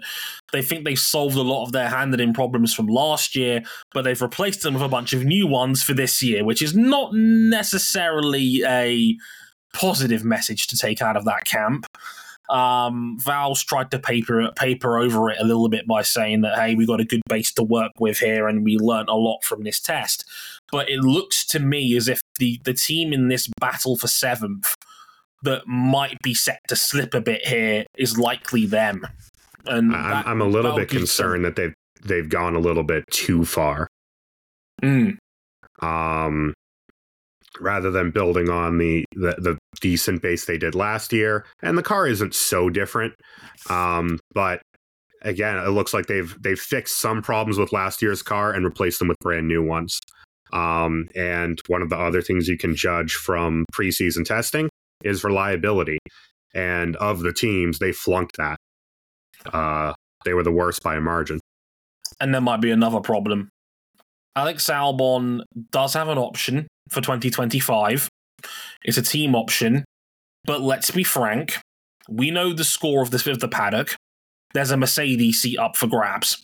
they 0.52 0.62
think 0.62 0.86
they 0.86 0.96
solved 0.96 1.36
a 1.36 1.42
lot 1.42 1.66
of 1.66 1.72
their 1.72 1.90
handling 1.90 2.34
problems 2.34 2.74
from 2.74 2.88
last 2.88 3.36
year, 3.36 3.64
but 3.94 4.04
they've 4.04 4.22
replaced 4.22 4.62
them 4.62 4.76
with 4.76 4.84
a 4.84 4.90
bunch 4.90 5.14
of 5.14 5.26
new 5.26 5.48
ones 5.48 5.82
for 5.82 5.94
this 5.94 6.22
year, 6.22 6.44
which 6.46 6.62
is 6.62 6.76
not 6.76 7.14
necessarily 7.14 8.62
a 8.68 9.16
positive 9.74 10.24
message 10.24 10.68
to 10.68 10.78
take 10.78 11.02
out 11.02 11.18
of 11.18 11.26
that 11.26 11.46
camp. 11.46 11.86
Um, 12.50 13.18
Val's 13.20 13.64
tried 13.64 13.92
to 13.92 14.00
paper 14.00 14.50
paper 14.56 14.98
over 14.98 15.30
it 15.30 15.38
a 15.40 15.44
little 15.44 15.70
bit 15.70 15.86
by 15.88 16.02
saying 16.02 16.42
that 16.42 16.58
hey, 16.58 16.76
we 16.76 16.86
got 16.86 17.00
a 17.00 17.06
good 17.06 17.22
base 17.30 17.52
to 17.54 17.64
work 17.64 17.92
with 18.00 18.20
here, 18.20 18.48
and 18.48 18.64
we 18.64 18.78
learnt 18.78 19.10
a 19.10 19.16
lot 19.16 19.44
from 19.44 19.64
this 19.64 19.80
test. 19.80 20.26
But 20.72 20.90
it 20.90 21.00
looks 21.00 21.46
to 21.48 21.60
me 21.60 21.96
as 21.96 22.08
if 22.08 22.22
the 22.40 22.60
the 22.64 22.74
team 22.74 23.14
in 23.14 23.28
this 23.28 23.50
battle 23.60 23.98
for 23.98 24.08
seventh 24.08 24.76
that 25.44 25.68
might 25.68 26.18
be 26.22 26.34
set 26.34 26.60
to 26.68 26.76
slip 26.76 27.14
a 27.14 27.22
bit 27.22 27.46
here 27.48 27.86
is 27.98 28.18
likely 28.18 28.66
them. 28.66 29.08
And 29.66 29.92
that- 29.94 30.26
I'm, 30.28 30.28
I'm 30.28 30.42
a 30.42 30.46
little 30.46 30.76
bit 30.76 30.90
concerned 30.90 31.46
that 31.46 31.56
they've 31.56 31.74
they've 32.04 32.30
gone 32.30 32.56
a 32.56 32.60
little 32.60 32.84
bit 32.84 33.06
too 33.12 33.46
far. 33.46 33.88
Mm, 34.82 35.18
um, 35.82 36.54
rather 37.60 37.92
than 37.92 38.12
building 38.12 38.50
on 38.50 38.78
the, 38.78 39.06
the 39.14 39.36
the 39.38 39.58
decent 39.82 40.22
base 40.22 40.46
they 40.46 40.58
did 40.58 40.76
last 40.76 41.14
year. 41.14 41.46
And 41.62 41.78
the 41.78 41.84
car 41.84 42.08
isn't 42.08 42.34
so 42.34 42.70
different, 42.70 43.14
um, 43.70 44.20
but 44.34 44.62
again, 45.22 45.58
it 45.58 45.70
looks 45.70 45.94
like 45.94 46.08
they've 46.08 46.36
they've 46.42 46.60
fixed 46.60 47.00
some 47.00 47.22
problems 47.22 47.58
with 47.58 47.74
last 47.74 48.02
year's 48.02 48.22
car 48.22 48.54
and 48.54 48.66
replaced 48.66 49.00
them 49.00 49.08
with 49.08 49.18
brand 49.20 49.48
new 49.48 49.64
ones. 49.64 50.00
Um, 50.52 51.08
and 51.16 51.60
one 51.68 51.82
of 51.82 51.90
the 51.90 51.98
other 51.98 52.22
things 52.22 52.48
you 52.48 52.58
can 52.58 52.76
judge 52.76 53.14
from 53.14 53.66
preseason 53.74 54.26
testing 54.26 54.70
is 55.04 55.24
reliability. 55.24 56.00
And 56.56 56.96
of 56.96 57.20
the 57.20 57.32
teams, 57.32 57.78
they 57.78 57.92
flunked 57.92 58.38
that. 58.38 58.58
Uh, 59.54 59.94
they 60.26 60.34
were 60.34 60.44
the 60.44 60.52
worst 60.52 60.82
by 60.82 60.96
a 60.96 61.02
margin. 61.02 61.40
and 62.20 62.34
there 62.34 62.42
might 62.42 62.62
be 62.62 62.72
another 62.72 63.00
problem. 63.00 63.50
Alex 64.40 64.68
Albon 64.68 65.42
does 65.70 65.94
have 65.96 66.08
an 66.08 66.18
option 66.18 66.66
for 66.90 67.02
2025. 67.02 68.08
It's 68.84 68.98
a 68.98 69.02
team 69.02 69.36
option, 69.36 69.84
but 70.46 70.62
let's 70.62 70.92
be 70.92 71.04
frank. 71.04 71.58
We 72.08 72.32
know 72.32 72.54
the 72.54 72.64
score 72.64 73.04
of 73.04 73.12
the, 73.12 73.32
of 73.32 73.42
the 73.42 73.50
paddock. 73.50 73.96
There's 74.54 74.72
a 74.72 74.78
Mercedes 74.78 75.42
seat 75.42 75.60
up 75.60 75.76
for 75.76 75.88
grabs. 75.88 76.42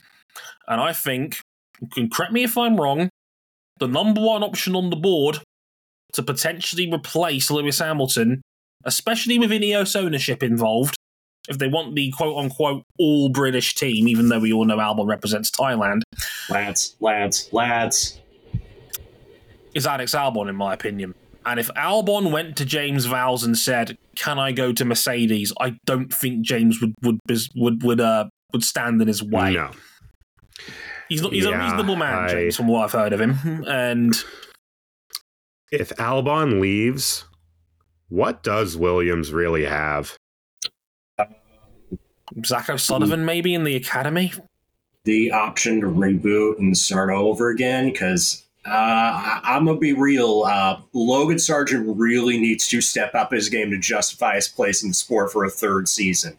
And 0.67 0.81
I 0.81 0.91
think, 0.91 1.37
you 1.79 1.87
can 1.87 2.09
correct 2.09 2.33
me 2.33 2.43
if 2.43 2.57
I'm 2.57 2.75
wrong, 2.75 3.07
the 3.79 3.87
number 3.87 4.19
one 4.19 4.43
option 4.43 4.75
on 4.75 4.89
the 4.89 4.97
board 4.97 5.39
to 6.15 6.21
potentially 6.21 6.91
replace 6.91 7.49
Lewis 7.49 7.79
Hamilton, 7.79 8.41
especially 8.83 9.39
with 9.39 9.51
Ineos 9.51 9.95
ownership 9.95 10.43
involved, 10.43 10.97
if 11.49 11.57
they 11.57 11.67
want 11.67 11.95
the 11.95 12.11
quote 12.11 12.37
unquote 12.37 12.83
all 12.99 13.29
British 13.29 13.75
team, 13.75 14.07
even 14.07 14.29
though 14.29 14.39
we 14.39 14.51
all 14.53 14.65
know 14.65 14.77
Albon 14.77 15.07
represents 15.07 15.49
Thailand, 15.51 16.01
Lads, 16.49 16.95
lads, 16.99 17.49
lads. 17.51 18.19
is 19.73 19.85
Alex 19.87 20.13
Albon, 20.15 20.49
in 20.49 20.55
my 20.55 20.73
opinion. 20.73 21.13
And 21.45 21.59
if 21.59 21.67
Albon 21.75 22.31
went 22.31 22.57
to 22.57 22.65
James 22.65 23.05
Vowles 23.05 23.45
and 23.45 23.55
said, 23.57 23.97
"Can 24.15 24.39
I 24.39 24.51
go 24.51 24.73
to 24.73 24.83
Mercedes?" 24.83 25.53
I 25.59 25.77
don't 25.85 26.11
think 26.11 26.41
James 26.43 26.81
would 26.81 26.93
would 27.03 27.19
would 27.55 27.83
would 27.83 28.01
uh 28.01 28.25
would 28.51 28.63
stand 28.63 29.01
in 29.01 29.07
his 29.07 29.21
way. 29.21 29.53
No, 29.53 29.69
He's 31.09 31.21
not, 31.21 31.33
he's 31.33 31.45
a 31.45 31.55
reasonable 31.55 31.95
man, 31.97 32.23
I- 32.23 32.27
James, 32.29 32.55
from 32.55 32.67
what 32.67 32.83
I've 32.85 32.91
heard 32.91 33.13
of 33.13 33.21
him. 33.21 33.63
And 33.67 34.15
if 35.71 35.89
Albon 35.97 36.59
leaves, 36.59 37.25
what 38.09 38.41
does 38.41 38.75
Williams 38.75 39.31
really 39.31 39.65
have? 39.65 40.15
Zak 42.45 42.69
O'Sullivan 42.69 43.25
maybe 43.25 43.53
in 43.53 43.63
the 43.63 43.75
academy. 43.75 44.33
The 45.03 45.31
option 45.31 45.81
to 45.81 45.87
reboot 45.87 46.57
and 46.59 46.75
start 46.77 47.11
over 47.11 47.49
again 47.49 47.91
because 47.91 48.43
uh, 48.65 48.69
I- 48.71 49.41
I'm 49.43 49.65
gonna 49.65 49.77
be 49.77 49.93
real. 49.93 50.43
Uh, 50.43 50.79
Logan 50.93 51.37
Sargent 51.37 51.85
really 51.97 52.37
needs 52.39 52.67
to 52.69 52.81
step 52.81 53.13
up 53.13 53.31
his 53.31 53.47
game 53.49 53.69
to 53.71 53.77
justify 53.77 54.35
his 54.35 54.47
place 54.47 54.81
in 54.81 54.89
the 54.89 54.95
sport 54.95 55.31
for 55.31 55.45
a 55.45 55.49
third 55.49 55.87
season. 55.87 56.35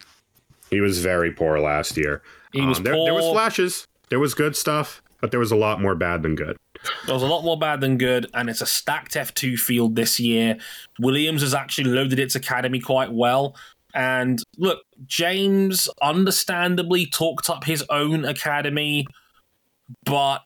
He 0.71 0.81
was 0.81 0.99
very 0.99 1.31
poor 1.31 1.61
last 1.61 1.97
year. 1.97 2.23
He 2.53 2.61
was 2.63 2.79
Um, 2.79 2.85
there, 2.85 2.95
poor. 2.95 3.05
there 3.05 3.15
was 3.15 3.31
flashes. 3.33 3.87
There 4.09 4.19
was 4.19 4.35
good 4.35 4.57
stuff, 4.57 5.01
but 5.21 5.31
there 5.31 5.39
was 5.41 5.53
a 5.53 5.57
lot 5.57 5.81
more 5.81 5.95
bad 5.95 6.23
than 6.25 6.35
good. 6.35 6.57
There 7.07 7.15
was 7.15 7.23
a 7.23 7.27
lot 7.27 7.45
more 7.45 7.59
bad 7.59 7.81
than 7.81 7.99
good, 7.99 8.27
and 8.35 8.51
it's 8.51 8.61
a 8.61 8.67
stacked 8.67 9.15
F2 9.15 9.57
field 9.59 9.95
this 9.97 10.19
year. 10.19 10.59
Williams 10.99 11.43
has 11.43 11.55
actually 11.55 11.91
loaded 11.91 12.19
its 12.19 12.35
academy 12.35 12.81
quite 12.81 13.13
well. 13.13 13.55
And 13.97 14.43
look, 14.59 14.81
James 15.07 15.89
understandably 16.03 17.07
talked 17.07 17.49
up 17.49 17.65
his 17.65 17.83
own 17.89 18.27
academy, 18.27 19.07
but 20.05 20.43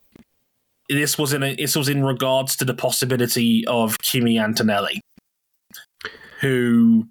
this 0.88 1.18
was 1.18 1.32
in 1.32 1.42
a, 1.42 1.56
this 1.56 1.74
was 1.74 1.88
in 1.88 2.04
regards 2.04 2.54
to 2.56 2.64
the 2.64 2.74
possibility 2.74 3.66
of 3.66 3.98
Kimi 3.98 4.38
Antonelli, 4.38 5.00
who, 6.40 7.08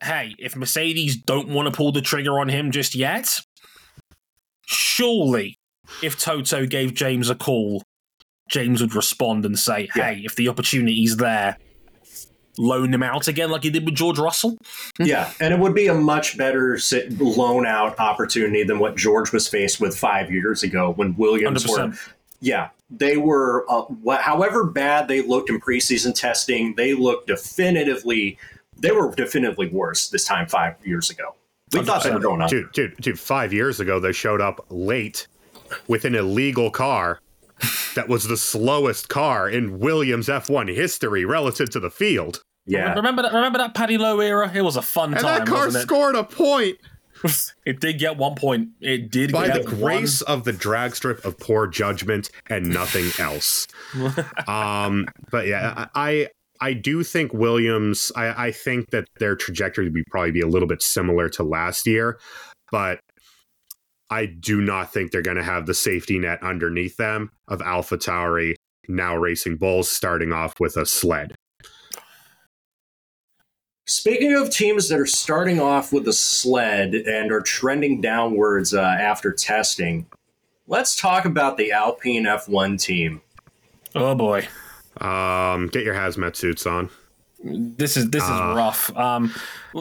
hey, 0.00 0.36
if 0.38 0.54
Mercedes 0.54 1.16
don't 1.16 1.48
want 1.48 1.66
to 1.66 1.76
pull 1.76 1.90
the 1.90 2.00
trigger 2.00 2.38
on 2.38 2.48
him 2.48 2.70
just 2.70 2.94
yet, 2.94 3.40
surely 4.66 5.58
if 6.04 6.16
Toto 6.16 6.66
gave 6.66 6.94
James 6.94 7.28
a 7.28 7.34
call, 7.34 7.82
James 8.48 8.80
would 8.80 8.94
respond 8.94 9.44
and 9.44 9.58
say, 9.58 9.88
"Hey, 9.92 10.22
if 10.24 10.36
the 10.36 10.48
opportunity's 10.48 11.16
there, 11.16 11.56
loan 12.58 12.92
him 12.92 13.02
out 13.02 13.28
again 13.28 13.50
like 13.50 13.62
he 13.62 13.70
did 13.70 13.84
with 13.84 13.94
George 13.94 14.18
Russell." 14.18 14.56
yeah, 14.98 15.32
and 15.40 15.52
it 15.52 15.60
would 15.60 15.74
be 15.74 15.86
a 15.86 15.94
much 15.94 16.36
better 16.36 16.78
sit, 16.78 17.18
loan 17.20 17.66
out 17.66 17.98
opportunity 17.98 18.64
than 18.64 18.78
what 18.78 18.96
George 18.96 19.32
was 19.32 19.48
faced 19.48 19.80
with 19.80 19.96
five 19.96 20.30
years 20.30 20.62
ago 20.62 20.92
when 20.96 21.14
Williams 21.16 21.64
Hundred 21.64 21.92
were. 21.92 21.98
Yeah, 22.40 22.68
they 22.90 23.16
were. 23.16 23.64
Uh, 23.68 23.84
wh- 24.06 24.20
however 24.20 24.64
bad 24.64 25.08
they 25.08 25.22
looked 25.22 25.50
in 25.50 25.60
preseason 25.60 26.14
testing, 26.14 26.74
they 26.76 26.94
looked 26.94 27.26
definitively. 27.26 28.38
They 28.76 28.92
were 28.92 29.14
definitively 29.14 29.68
worse 29.68 30.08
this 30.08 30.24
time 30.24 30.46
five 30.46 30.74
years 30.84 31.10
ago. 31.10 31.34
We 31.72 31.82
thought 31.82 32.02
they 32.02 32.10
were 32.10 32.20
going 32.20 32.42
on. 32.42 32.48
Dude, 32.48 32.70
dude, 32.72 32.96
dude, 32.98 33.18
five 33.18 33.52
years 33.52 33.80
ago, 33.80 33.98
they 33.98 34.12
showed 34.12 34.40
up 34.40 34.64
late 34.70 35.26
with 35.88 36.04
an 36.04 36.14
illegal 36.14 36.70
car 36.70 37.20
that 37.94 38.08
was 38.08 38.24
the 38.24 38.36
slowest 38.36 39.08
car 39.08 39.48
in 39.48 39.78
Williams 39.78 40.28
F1 40.28 40.74
history 40.74 41.24
relative 41.24 41.70
to 41.70 41.80
the 41.80 41.90
field. 41.90 42.42
Yeah, 42.66 42.94
Remember 42.94 43.22
that? 43.22 43.32
Remember 43.32 43.58
that 43.58 43.74
Paddy 43.74 43.98
Lowe 43.98 44.20
era? 44.20 44.50
It 44.54 44.62
was 44.62 44.76
a 44.76 44.82
fun 44.82 45.12
And 45.12 45.22
time, 45.22 45.40
And 45.40 45.46
that 45.46 45.52
car 45.52 45.70
scored 45.70 46.16
a 46.16 46.24
point 46.24 46.78
it? 47.64 47.80
Did 47.80 47.98
get 47.98 48.16
one 48.16 48.34
point. 48.34 48.70
It 48.80 49.10
did 49.10 49.32
get 49.32 49.32
by 49.32 49.48
the 49.48 49.64
one. 49.64 49.74
grace 49.76 50.22
of 50.22 50.44
the 50.44 50.52
drag 50.52 50.94
strip 50.96 51.24
of 51.24 51.38
poor 51.38 51.66
judgment 51.66 52.30
and 52.48 52.68
nothing 52.68 53.10
else. 53.18 53.66
um, 54.46 55.06
but 55.30 55.46
yeah, 55.46 55.86
I 55.94 56.28
I 56.60 56.72
do 56.72 57.02
think 57.02 57.32
Williams. 57.32 58.12
I, 58.16 58.46
I 58.46 58.52
think 58.52 58.90
that 58.90 59.06
their 59.18 59.36
trajectory 59.36 59.84
would 59.84 59.94
be 59.94 60.04
probably 60.10 60.32
be 60.32 60.40
a 60.40 60.48
little 60.48 60.68
bit 60.68 60.82
similar 60.82 61.28
to 61.30 61.42
last 61.42 61.86
year, 61.86 62.18
but 62.70 63.00
I 64.10 64.26
do 64.26 64.60
not 64.60 64.92
think 64.92 65.10
they're 65.10 65.22
going 65.22 65.36
to 65.36 65.42
have 65.42 65.66
the 65.66 65.74
safety 65.74 66.18
net 66.18 66.42
underneath 66.42 66.96
them 66.96 67.30
of 67.48 67.62
Alpha 67.62 67.96
Tauri 67.96 68.54
now 68.86 69.16
racing 69.16 69.56
bulls, 69.56 69.90
starting 69.90 70.32
off 70.32 70.54
with 70.60 70.76
a 70.76 70.84
sled. 70.84 71.34
Speaking 73.86 74.32
of 74.34 74.48
teams 74.50 74.88
that 74.88 74.98
are 74.98 75.04
starting 75.06 75.60
off 75.60 75.92
with 75.92 76.08
a 76.08 76.12
sled 76.12 76.94
and 76.94 77.30
are 77.30 77.42
trending 77.42 78.00
downwards 78.00 78.72
uh, 78.72 78.80
after 78.80 79.30
testing, 79.30 80.06
let's 80.66 80.96
talk 80.98 81.26
about 81.26 81.58
the 81.58 81.70
Alpine 81.72 82.24
F1 82.24 82.80
team. 82.80 83.20
Oh 83.94 84.14
boy, 84.14 84.48
Um, 85.00 85.68
get 85.68 85.84
your 85.84 85.94
hazmat 85.94 86.34
suits 86.34 86.66
on. 86.66 86.88
this 87.44 87.98
is 87.98 88.08
this 88.08 88.22
is 88.24 88.30
Ah. 88.30 88.54
rough. 88.54 88.96
Um, 88.96 89.28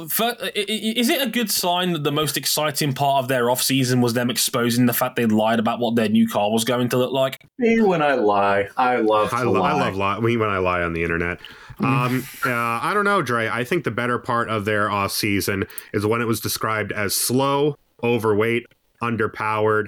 fir- 0.10 0.36
i- 0.42 0.52
i- 0.54 0.94
is 0.98 1.08
it 1.10 1.22
a 1.26 1.30
good 1.30 1.50
sign 1.50 1.94
that 1.94 2.04
the 2.04 2.12
most 2.12 2.36
exciting 2.36 2.92
part 2.94 3.24
of 3.24 3.30
their 3.30 3.50
off 3.50 3.62
season 3.64 4.02
was 4.02 4.14
them 4.14 4.30
exposing 4.30 4.86
the 4.86 4.92
fact 4.94 5.16
they 5.16 5.26
lied 5.26 5.60
about 5.60 5.80
what 5.80 5.96
their 5.96 6.10
new 6.10 6.28
car 6.28 6.52
was 6.52 6.66
going 6.66 6.90
to 6.90 6.98
look 6.98 7.14
like? 7.14 7.40
Me 7.58 7.80
when 7.82 8.02
I 8.02 8.16
lie, 8.16 8.68
I 8.76 8.98
love 8.98 9.30
to 9.30 9.36
I, 9.38 9.44
lo- 9.44 9.62
lie. 9.62 9.72
I 9.72 9.80
love 9.80 9.96
lie. 9.96 10.18
When 10.20 10.42
I 10.42 10.58
lie 10.58 10.82
on 10.84 10.92
the 10.92 11.04
internet, 11.04 11.40
Um, 11.80 12.26
uh, 12.46 12.52
I 12.52 12.92
don't 12.94 13.06
know, 13.06 13.22
Dre. 13.22 13.48
I 13.48 13.64
think 13.64 13.84
the 13.84 13.92
better 13.92 14.20
part 14.20 14.50
of 14.50 14.66
their 14.66 14.90
off 14.90 15.12
season 15.12 15.66
is 15.94 16.06
when 16.06 16.22
it 16.22 16.28
was 16.28 16.40
described 16.40 16.92
as 16.92 17.16
slow, 17.16 17.76
overweight, 18.04 18.66
underpowered, 19.02 19.88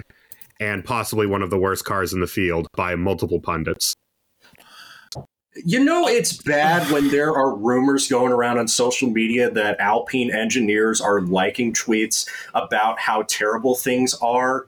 and 0.60 0.84
possibly 0.84 1.26
one 1.26 1.42
of 1.42 1.50
the 1.50 1.58
worst 1.58 1.84
cars 1.84 2.12
in 2.12 2.20
the 2.20 2.26
field 2.26 2.66
by 2.74 2.94
multiple 2.94 3.40
pundits. 3.40 3.94
You 5.64 5.82
know, 5.82 6.06
it's 6.06 6.36
bad 6.36 6.90
when 6.92 7.08
there 7.08 7.32
are 7.32 7.56
rumors 7.56 8.08
going 8.08 8.30
around 8.30 8.58
on 8.58 8.68
social 8.68 9.08
media 9.08 9.50
that 9.50 9.80
Alpine 9.80 10.30
engineers 10.30 11.00
are 11.00 11.22
liking 11.22 11.72
tweets 11.72 12.28
about 12.52 12.98
how 12.98 13.22
terrible 13.22 13.74
things 13.74 14.14
are. 14.20 14.66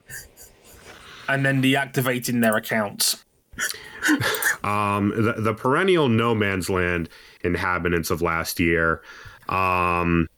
And 1.29 1.45
then 1.45 1.62
deactivating 1.62 2.41
their 2.41 2.57
accounts. 2.57 3.23
Um, 4.65 5.11
the, 5.11 5.35
the 5.39 5.55
perennial 5.55 6.09
no 6.09 6.35
man's 6.35 6.69
land 6.69 7.09
inhabitants 7.43 8.11
of 8.11 8.21
last 8.21 8.59
year. 8.59 9.03
Um, 9.49 10.29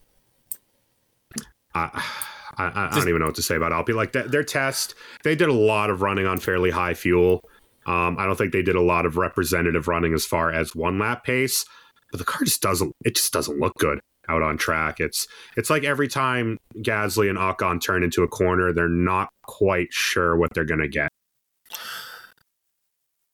I, 1.73 1.89
I, 2.57 2.71
I 2.75 2.89
don't 2.93 3.07
even 3.09 3.19
know 3.19 3.25
what 3.25 3.35
to 3.35 3.41
say 3.41 3.55
about 3.55 3.73
Alpine. 3.73 3.95
Like 3.95 4.13
th- 4.13 4.27
their 4.27 4.43
test, 4.43 4.93
they 5.23 5.35
did 5.35 5.49
a 5.49 5.53
lot 5.53 5.89
of 5.89 6.01
running 6.01 6.27
on 6.27 6.39
fairly 6.39 6.69
high 6.69 6.93
fuel. 6.93 7.43
Um, 7.85 8.17
I 8.19 8.25
don't 8.25 8.37
think 8.37 8.53
they 8.53 8.61
did 8.61 8.75
a 8.75 8.81
lot 8.81 9.05
of 9.05 9.17
representative 9.17 9.87
running 9.87 10.13
as 10.13 10.25
far 10.25 10.51
as 10.51 10.75
one 10.75 10.99
lap 10.99 11.23
pace, 11.23 11.65
but 12.11 12.19
the 12.19 12.25
car 12.25 12.41
just 12.43 12.61
doesn't. 12.61 12.95
It 13.03 13.15
just 13.15 13.33
doesn't 13.33 13.59
look 13.59 13.75
good 13.75 13.99
out 14.29 14.43
on 14.43 14.57
track. 14.57 14.99
It's 14.99 15.27
it's 15.57 15.69
like 15.69 15.83
every 15.83 16.07
time 16.07 16.57
Gasly 16.77 17.29
and 17.29 17.39
Ocon 17.39 17.81
turn 17.81 18.03
into 18.03 18.23
a 18.23 18.27
corner, 18.27 18.71
they're 18.71 18.87
not 18.87 19.29
quite 19.43 19.91
sure 19.91 20.37
what 20.37 20.53
they're 20.53 20.63
going 20.63 20.81
to 20.81 20.87
get. 20.87 21.09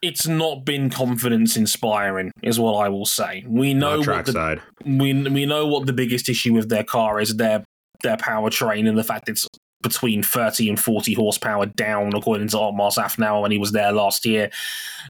It's 0.02 0.28
not 0.28 0.64
been 0.64 0.90
confidence 0.90 1.58
inspiring, 1.58 2.32
is 2.44 2.60
what 2.60 2.74
I 2.74 2.90
will 2.90 3.06
say. 3.06 3.44
We 3.48 3.74
know 3.74 3.98
Not 4.02 4.08
what 4.18 4.26
the, 4.28 4.32
side. 4.32 4.62
we 4.86 5.14
we 5.14 5.46
know 5.46 5.66
what 5.66 5.88
the 5.88 5.94
biggest 5.94 6.30
issue 6.30 6.54
with 6.54 6.70
their 6.70 6.84
car 6.84 7.20
is 7.20 7.36
their 7.38 7.64
their 8.04 8.18
powertrain 8.18 8.88
and 8.88 8.96
the 8.98 9.04
fact 9.04 9.28
it's 9.28 9.48
between 9.82 10.22
30 10.24 10.70
and 10.70 10.80
40 10.80 11.14
horsepower 11.14 11.66
down 11.68 12.12
according 12.16 12.48
to 12.50 12.58
Otmar 12.60 12.90
Szafnauer 12.90 13.42
when 13.44 13.52
he 13.52 13.58
was 13.60 13.72
there 13.72 13.92
last 13.92 14.26
year. 14.26 14.50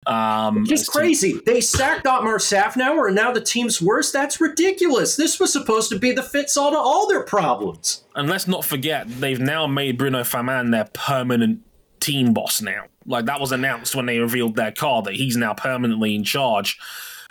Um, 0.05 0.65
Just 0.65 0.81
as 0.83 0.87
to- 0.87 0.91
crazy. 0.91 1.39
They 1.45 1.61
sacked 1.61 2.05
Otmar 2.05 2.37
Szafnauer 2.37 3.07
and 3.07 3.15
now 3.15 3.31
the 3.31 3.41
team's 3.41 3.81
worse? 3.81 4.11
That's 4.11 4.39
ridiculous. 4.41 5.15
This 5.15 5.39
was 5.39 5.51
supposed 5.53 5.89
to 5.91 5.99
be 5.99 6.11
the 6.11 6.23
fits 6.23 6.55
all 6.57 6.71
to 6.71 6.77
all 6.77 7.07
their 7.07 7.23
problems. 7.23 8.03
And 8.15 8.29
let's 8.29 8.47
not 8.47 8.65
forget, 8.65 9.07
they've 9.19 9.39
now 9.39 9.67
made 9.67 9.97
Bruno 9.97 10.23
Famin 10.23 10.71
their 10.71 10.87
permanent 10.93 11.61
team 12.07 12.33
boss 12.33 12.61
now. 12.61 12.83
Like 13.05 13.25
that 13.25 13.39
was 13.39 13.51
announced 13.51 13.95
when 13.95 14.05
they 14.05 14.19
revealed 14.19 14.55
their 14.55 14.71
car 14.71 15.01
that 15.03 15.13
he's 15.15 15.35
now 15.37 15.53
permanently 15.53 16.15
in 16.15 16.23
charge. 16.23 16.77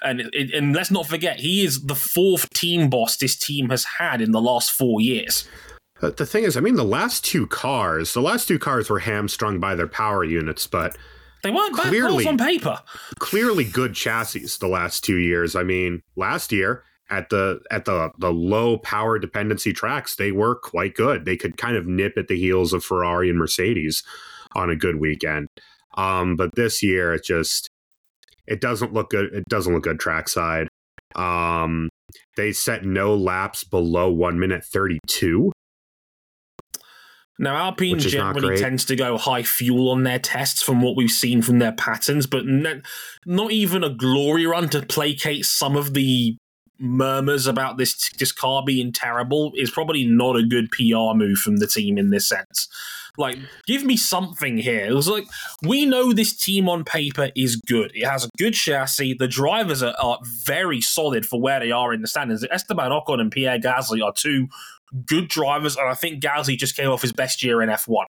And 0.03 0.21
it, 0.33 0.53
and 0.55 0.75
let's 0.75 0.91
not 0.91 1.07
forget, 1.07 1.41
he 1.41 1.65
is 1.65 1.85
the 1.87 1.95
fourth 1.95 2.51
team 2.51 2.91
boss 2.91 3.17
this 3.17 3.35
team 3.37 3.71
has 3.71 3.85
had 3.85 4.21
in 4.21 4.31
the 4.33 4.41
last 4.41 4.71
four 4.71 5.01
years. 5.01 5.49
But 6.01 6.19
the 6.19 6.27
thing 6.27 6.45
is, 6.45 6.57
I 6.57 6.61
mean, 6.61 6.75
the 6.75 6.85
last 6.85 7.25
two 7.25 7.47
cars, 7.47 8.13
the 8.13 8.21
last 8.21 8.47
two 8.47 8.59
cars 8.59 8.91
were 8.91 8.99
hamstrung 8.99 9.59
by 9.59 9.75
their 9.75 9.89
power 9.89 10.23
units, 10.25 10.67
but 10.67 10.97
They 11.43 11.51
weren't 11.51 11.75
bad 11.75 11.87
Clearly. 11.89 12.25
cars 12.25 12.27
on 12.27 12.39
paper. 12.39 12.79
clearly 13.19 13.65
good 13.65 13.95
chassis 13.95 14.47
the 14.61 14.69
last 14.69 15.03
two 15.05 15.17
years. 15.17 15.57
I 15.57 15.63
mean, 15.63 16.03
last 16.15 16.53
year 16.53 16.83
at 17.09 17.31
the 17.31 17.61
at 17.71 17.85
the 17.87 18.11
the 18.19 18.33
low 18.33 18.77
power 18.79 19.19
dependency 19.19 19.73
tracks, 19.73 20.17
they 20.17 20.33
were 20.33 20.55
quite 20.57 20.95
good. 20.95 21.25
They 21.25 21.37
could 21.39 21.57
kind 21.57 21.77
of 21.77 21.87
nip 21.87 22.15
at 22.19 22.29
the 22.29 22.37
heels 22.39 22.73
of 22.75 22.85
Ferrari 22.85 23.31
and 23.31 23.39
Mercedes 23.39 24.03
on 24.57 24.71
a 24.71 24.77
good 24.77 24.97
weekend. 25.01 25.49
Um, 25.97 26.37
but 26.37 26.51
this 26.57 26.83
year, 26.83 27.15
it 27.15 27.25
just 27.25 27.69
it 28.47 28.61
doesn't 28.61 28.93
look 28.93 29.11
good. 29.11 29.33
It 29.33 29.45
doesn't 29.49 29.73
look 29.73 29.85
good 29.85 30.01
trackside. 30.01 30.69
Um, 31.15 31.89
they 32.37 32.53
set 32.53 32.85
no 32.85 33.15
laps 33.15 33.65
below 33.65 34.11
one 34.11 34.39
minute 34.39 34.65
thirty 34.65 34.99
two. 35.07 35.53
Now, 37.39 37.57
Alpine 37.57 37.93
Which 37.93 38.07
is 38.07 38.15
not 38.15 38.35
generally 38.35 38.57
tends 38.57 38.87
to 38.87 38.97
go 38.97 39.19
high 39.19 39.43
fuel 39.43 39.91
on 39.91 40.05
their 40.05 40.19
tests 40.19 40.63
from 40.63 40.81
what 40.81 40.97
we've 40.97 41.11
seen 41.11 41.43
from 41.43 41.59
their 41.59 41.73
patterns, 41.73 42.27
but 42.27 42.47
ne- 42.47 42.81
not 43.27 43.53
even 43.53 43.85
a 43.85 43.91
glory 43.91 44.47
run 44.47 44.71
to 44.71 44.81
placate 44.81 45.45
some 45.45 45.77
of 45.77 45.93
the 45.93 46.39
murmurs 46.79 47.47
about 47.47 47.79
this 47.79 48.11
this 48.19 48.33
car 48.33 48.63
being 48.65 48.93
terrible 48.93 49.53
is 49.57 49.71
probably 49.71 50.05
not 50.05 50.37
a 50.37 50.47
good 50.47 50.71
PR 50.71 51.15
move 51.15 51.39
from 51.39 51.57
the 51.57 51.67
team 51.67 51.99
in 51.99 52.11
this 52.11 52.29
sense. 52.29 52.69
Like, 53.19 53.39
give 53.67 53.83
me 53.83 53.97
something 53.97 54.59
here. 54.59 54.85
It 54.85 54.93
was 54.93 55.09
like 55.09 55.25
we 55.63 55.87
know 55.87 56.13
this 56.13 56.37
team 56.37 56.69
on 56.69 56.85
paper 56.85 57.31
is 57.35 57.57
good. 57.57 57.93
It 57.95 58.07
has 58.07 58.25
a 58.25 58.29
good 58.37 58.55
chassis. 58.55 59.15
The 59.15 59.29
drivers 59.29 59.83
are, 59.83 59.95
are 59.99 60.19
very 60.23 60.81
solid 60.81 61.25
for 61.25 61.41
where 61.41 61.61
they 61.61 61.71
are 61.71 61.93
in 61.95 62.03
the 62.03 62.09
standings. 62.09 62.45
Esteban 62.51 62.91
Ocon 62.91 63.21
and 63.21 63.33
Pierre 63.33 63.59
Gasly 63.59 64.05
are 64.05 64.13
two 64.13 64.49
good 65.07 65.29
drivers, 65.29 65.77
and 65.77 65.89
I 65.89 65.95
think 65.95 66.23
Gasly 66.23 66.57
just 66.57 66.77
came 66.77 66.89
off 66.89 67.03
his 67.03 67.13
best 67.13 67.43
year 67.43 67.61
in 67.63 67.69
F1. 67.69 68.05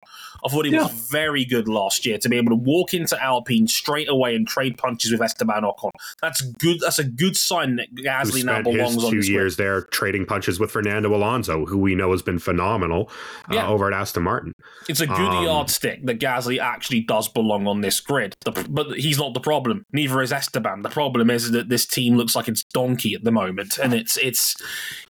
I 0.45 0.49
thought 0.49 0.65
he 0.65 0.71
Yeah. 0.71 0.83
was 0.83 0.91
very 1.11 1.43
good 1.45 1.67
last 1.67 2.05
year 2.05 2.17
to 2.19 2.29
be 2.29 2.37
able 2.37 2.49
to 2.49 2.55
walk 2.55 2.93
into 2.93 3.21
Alpine 3.21 3.67
straight 3.67 4.07
away 4.09 4.35
and 4.35 4.47
trade 4.47 4.77
punches 4.77 5.11
with 5.11 5.21
Esteban 5.21 5.63
Ocon. 5.63 5.89
That's 6.21 6.41
good. 6.41 6.79
That's 6.79 6.99
a 6.99 7.03
good 7.03 7.35
sign 7.35 7.77
that 7.77 7.93
Gasly 7.95 8.43
now 8.43 8.61
belongs 8.61 9.03
on 9.03 9.11
two 9.11 9.17
this 9.17 9.29
years 9.29 9.57
there 9.57 9.81
trading 9.81 10.25
punches 10.25 10.59
with 10.59 10.71
Fernando 10.71 11.13
Alonso, 11.15 11.65
who 11.65 11.77
we 11.77 11.95
know 11.95 12.11
has 12.11 12.21
been 12.21 12.39
phenomenal 12.39 13.09
uh, 13.51 13.65
over 13.67 13.91
at 13.91 13.99
Aston 13.99 14.23
Martin. 14.23 14.53
It's 14.87 14.99
a 15.01 15.07
good 15.07 15.17
Um, 15.31 15.43
yardstick 15.43 16.05
that 16.05 16.19
Gasly 16.19 16.59
actually 16.59 17.01
does 17.01 17.27
belong 17.27 17.67
on 17.67 17.81
this 17.81 17.99
grid. 17.99 18.35
The, 18.45 18.51
but 18.69 18.97
he's 18.97 19.17
not 19.17 19.33
the 19.33 19.39
problem. 19.39 19.83
Neither 19.91 20.21
is 20.21 20.31
Esteban. 20.31 20.81
The 20.83 20.89
problem 20.89 21.29
is 21.29 21.51
that 21.51 21.69
this 21.69 21.85
team 21.85 22.15
looks 22.17 22.35
like 22.35 22.47
it's 22.47 22.63
donkey 22.73 23.13
at 23.15 23.23
the 23.23 23.31
moment, 23.31 23.77
and 23.77 23.93
it's 23.93 24.17
it's 24.17 24.55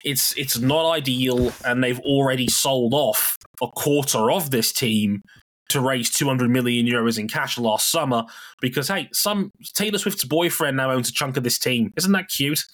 it's 0.05 0.33
it's 0.37 0.59
not 0.59 0.91
ideal. 0.91 1.53
And 1.65 1.83
they've 1.83 2.01
already 2.01 2.49
sold 2.49 2.95
off 2.95 3.39
a 3.63 3.69
quarter 3.69 4.31
of 4.31 4.51
this 4.51 4.73
team 4.73 5.23
to 5.69 5.81
raise 5.81 6.11
200 6.11 6.49
million 6.49 6.87
euros 6.87 7.19
in 7.19 7.27
cash 7.27 7.59
last 7.59 7.91
summer 7.91 8.25
because 8.61 8.89
hey, 8.89 9.09
some 9.13 9.51
Taylor 9.75 9.99
Swift's 9.99 10.25
boyfriend 10.25 10.77
now 10.77 10.93
owns 10.93 11.09
a 11.09 11.13
chunk 11.13 11.37
of 11.37 11.43
this 11.43 11.59
team. 11.59 11.93
Isn't 11.97 12.13
that 12.13 12.29
cute? 12.29 12.65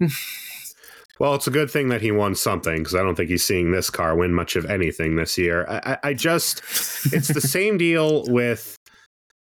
Well, 1.20 1.34
it's 1.34 1.46
a 1.46 1.52
good 1.52 1.70
thing 1.70 1.90
that 1.90 2.02
he 2.02 2.10
won 2.10 2.34
something 2.34 2.78
because 2.78 2.94
I 2.94 3.02
don't 3.02 3.14
think 3.14 3.30
he's 3.30 3.44
seeing 3.44 3.70
this 3.70 3.88
car 3.88 4.16
win 4.16 4.34
much 4.34 4.56
of 4.56 4.66
anything 4.66 5.14
this 5.14 5.38
year. 5.38 5.64
I, 5.68 5.96
I, 6.02 6.14
just, 6.14 6.58
it's 7.12 7.28
the 7.28 7.40
same 7.40 7.78
deal 7.78 8.24
with, 8.26 8.76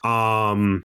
um, 0.03 0.83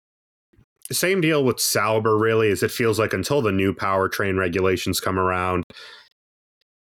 same 0.91 1.21
deal 1.21 1.43
with 1.43 1.59
Sauber. 1.59 2.15
Really, 2.17 2.49
is 2.49 2.61
it 2.61 2.69
feels 2.69 2.99
like 2.99 3.13
until 3.13 3.41
the 3.41 3.51
new 3.51 3.73
powertrain 3.73 4.37
regulations 4.37 4.99
come 4.99 5.17
around, 5.17 5.63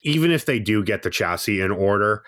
even 0.03 0.31
if 0.31 0.45
they 0.45 0.59
do 0.59 0.83
get 0.83 1.03
the 1.03 1.09
chassis 1.09 1.61
in 1.61 1.71
order, 1.71 2.23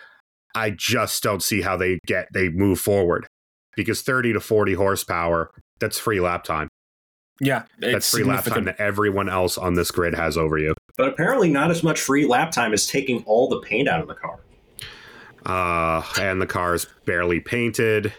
I 0.55 0.71
just 0.71 1.21
don't 1.21 1.43
see 1.43 1.61
how 1.61 1.78
they 1.78 1.99
get 2.07 2.28
they 2.34 2.49
move 2.49 2.80
forward 2.80 3.28
because 3.76 4.01
thirty 4.01 4.34
to 4.34 4.39
forty 4.39 4.73
horsepower, 4.73 5.51
that's 5.80 5.99
free 5.99 6.19
lap 6.19 6.43
time. 6.43 6.69
Yeah, 7.41 7.63
it's 7.82 7.91
That's 7.91 8.11
free 8.11 8.23
lap 8.23 8.45
time 8.45 8.63
that 8.63 8.80
everyone 8.80 9.28
else 9.28 9.57
on 9.57 9.73
this 9.73 9.91
grid 9.91 10.13
has 10.15 10.38
over 10.38 10.57
you. 10.57 10.73
But 10.97 11.09
apparently, 11.09 11.49
not 11.49 11.69
as 11.69 11.84
much 11.84 11.99
free 11.99 12.26
lap 12.26 12.51
time 12.51 12.71
as 12.71 12.88
taking 12.88 13.23
all 13.26 13.49
the 13.49 13.59
paint 13.59 13.89
out 13.89 13.99
of 13.99 14.07
the 14.07 14.15
car. 14.15 14.39
uh, 15.45 16.01
and 16.19 16.41
the 16.41 16.47
car 16.47 16.73
is 16.76 16.88
barely 17.05 17.41
painted. 17.41 18.13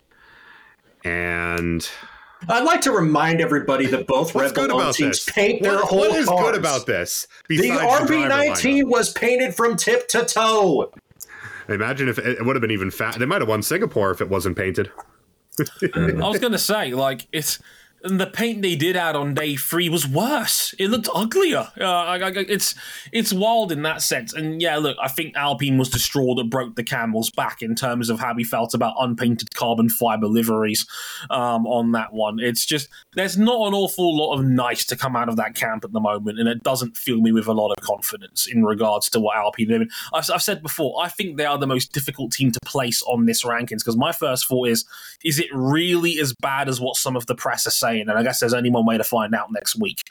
And 1.03 1.89
I'd 2.49 2.65
like 2.65 2.81
to 2.83 2.93
remind 2.93 3.41
everybody 3.41 3.87
that 3.87 4.07
both 4.07 4.35
what's 4.35 4.49
Red 4.51 4.55
good 4.55 4.71
Bull 4.71 4.93
teams 4.93 5.25
this? 5.25 5.35
paint 5.35 5.63
their 5.63 5.77
What- 5.77 5.85
whole 5.85 5.99
what 6.01 6.17
is 6.17 6.27
cars. 6.27 6.41
good 6.53 6.55
about 6.61 6.87
this? 6.87 7.27
The 7.49 7.57
RB19 7.71 8.85
was 8.89 9.13
painted 9.13 9.55
from 9.55 9.77
tip 9.77 10.07
to 10.09 10.25
toe. 10.25 10.93
Imagine 11.69 12.09
if 12.09 12.19
it, 12.19 12.39
it 12.39 12.45
would 12.47 12.55
have 12.57 12.61
been 12.61 12.71
even 12.71 12.91
fat. 12.91 13.19
They 13.19 13.27
might 13.27 13.41
have 13.43 13.49
won 13.49 13.63
Singapore 13.63 14.11
if 14.13 14.21
it 14.21 14.29
wasn't 14.29 14.57
painted. 14.57 14.91
I 15.95 16.13
was 16.13 16.39
gonna 16.39 16.59
say, 16.59 16.93
like, 16.93 17.27
it's 17.33 17.59
and 18.03 18.21
the 18.21 18.27
paint 18.27 18.63
they 18.63 18.77
did 18.77 18.97
add 18.97 19.17
on 19.17 19.35
day 19.35 19.57
three 19.57 19.89
was 19.89 20.07
worse. 20.07 20.75
It 20.79 20.89
looked 20.89 21.09
uglier. 21.15 21.69
Uh, 21.81 21.85
I, 21.85 22.17
I, 22.19 22.33
it's 22.49 22.75
it's 23.13 23.33
wild 23.33 23.73
in 23.73 23.83
that 23.83 24.03
sense. 24.03 24.33
And 24.33 24.61
yeah, 24.61 24.77
look, 24.77 24.97
I 25.03 25.09
think 25.09 25.37
Alpine 25.37 25.79
was 25.79 25.91
the 25.91 25.99
straw 25.99 26.35
that 26.35 26.51
broke 26.51 26.77
the 26.77 26.85
camel's 26.85 27.31
back 27.31 27.63
in 27.63 27.75
terms 27.75 28.11
of 28.11 28.21
how 28.21 28.35
we 28.35 28.45
felt 28.45 28.75
about 28.75 28.95
unpainted 28.99 29.55
carbon 29.55 29.89
fiber 29.89 30.27
liveries 30.27 30.87
um, 31.31 31.67
on 31.67 31.93
that 31.93 32.13
one. 32.13 32.39
It's 32.39 32.65
just 32.65 32.89
there's 33.15 33.39
not 33.39 33.69
an 33.69 33.75
awful 33.75 34.17
lot 34.17 34.35
of 34.39 34.45
nice 34.45 34.85
to 34.87 34.97
come 34.97 35.17
out 35.17 35.29
of 35.29 35.37
that 35.37 35.55
camp 35.55 35.85
at 35.85 35.93
the 35.93 36.01
moment, 36.01 36.39
and 36.39 36.49
it 36.49 36.63
doesn't 36.63 36.97
fill 36.97 37.21
me 37.21 37.33
with 37.33 37.47
a 37.47 37.53
lot 37.53 37.73
of 37.73 37.83
confidence 37.83 38.47
in 38.47 38.65
regards 38.65 39.09
to 39.11 39.21
what 39.21 39.37
Alpine. 39.37 39.73
I 39.73 39.79
mean, 39.79 39.89
I've, 40.13 40.31
I've 40.33 40.43
said 40.43 40.63
before, 40.63 41.03
I 41.03 41.09
think 41.09 41.37
they 41.37 41.47
are 41.47 41.59
the 41.59 41.67
most 41.67 41.93
difficult 41.93 42.33
team 42.33 42.53
to 42.53 42.61
place 42.65 43.03
on 43.03 43.27
this 43.27 43.43
rankings 43.43 43.79
because 43.79 43.97
my 43.97 44.13
first 44.13 44.47
thought 44.47 44.69
is 44.69 44.85
is 45.25 45.39
it 45.39 45.49
really 45.53 46.21
as 46.21 46.35
bad 46.35 46.69
as 46.69 46.81
what 46.81 46.97
some 46.97 47.17
of 47.17 47.27
the 47.27 47.35
press 47.35 47.67
are 47.67 47.71
saying? 47.71 47.86
And 47.87 48.11
I 48.11 48.22
guess 48.22 48.41
there's 48.41 48.55
only 48.55 48.70
one 48.70 48.87
way 48.87 48.99
to 48.99 49.05
find 49.05 49.34
out 49.34 49.53
next 49.53 49.78
week. 49.78 50.03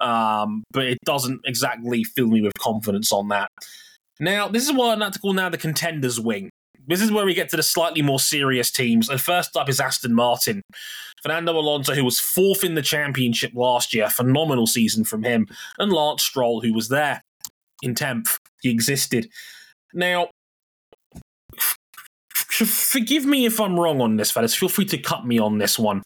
Um, 0.00 0.64
but 0.72 0.84
it 0.84 0.98
doesn't 1.04 1.40
exactly 1.44 2.04
fill 2.04 2.28
me 2.28 2.42
with 2.42 2.54
confidence 2.58 3.12
on 3.12 3.28
that. 3.28 3.48
Now, 4.20 4.48
this 4.48 4.66
is 4.68 4.72
what 4.72 4.90
I 4.90 4.94
like 4.94 5.12
to 5.12 5.18
call 5.18 5.32
now 5.32 5.48
the 5.48 5.58
contenders 5.58 6.18
wing. 6.18 6.50
This 6.88 7.02
is 7.02 7.12
where 7.12 7.26
we 7.26 7.34
get 7.34 7.50
to 7.50 7.56
the 7.56 7.62
slightly 7.62 8.00
more 8.00 8.18
serious 8.18 8.70
teams. 8.70 9.08
And 9.10 9.20
first 9.20 9.56
up 9.56 9.68
is 9.68 9.78
Aston 9.78 10.14
Martin. 10.14 10.62
Fernando 11.22 11.52
Alonso, 11.52 11.94
who 11.94 12.04
was 12.04 12.18
fourth 12.18 12.64
in 12.64 12.74
the 12.74 12.82
championship 12.82 13.52
last 13.54 13.92
year, 13.92 14.08
phenomenal 14.08 14.66
season 14.66 15.04
from 15.04 15.22
him, 15.22 15.46
and 15.78 15.92
Lance 15.92 16.24
Stroll, 16.24 16.62
who 16.62 16.72
was 16.72 16.88
there 16.88 17.20
in 17.82 17.94
10th. 17.94 18.38
He 18.62 18.70
existed. 18.70 19.28
Now, 19.92 20.30
forgive 22.50 23.26
me 23.26 23.44
if 23.44 23.60
I'm 23.60 23.78
wrong 23.78 24.00
on 24.00 24.16
this, 24.16 24.30
fellas. 24.30 24.54
Feel 24.54 24.68
free 24.68 24.86
to 24.86 24.98
cut 24.98 25.26
me 25.26 25.38
on 25.38 25.58
this 25.58 25.78
one. 25.78 26.02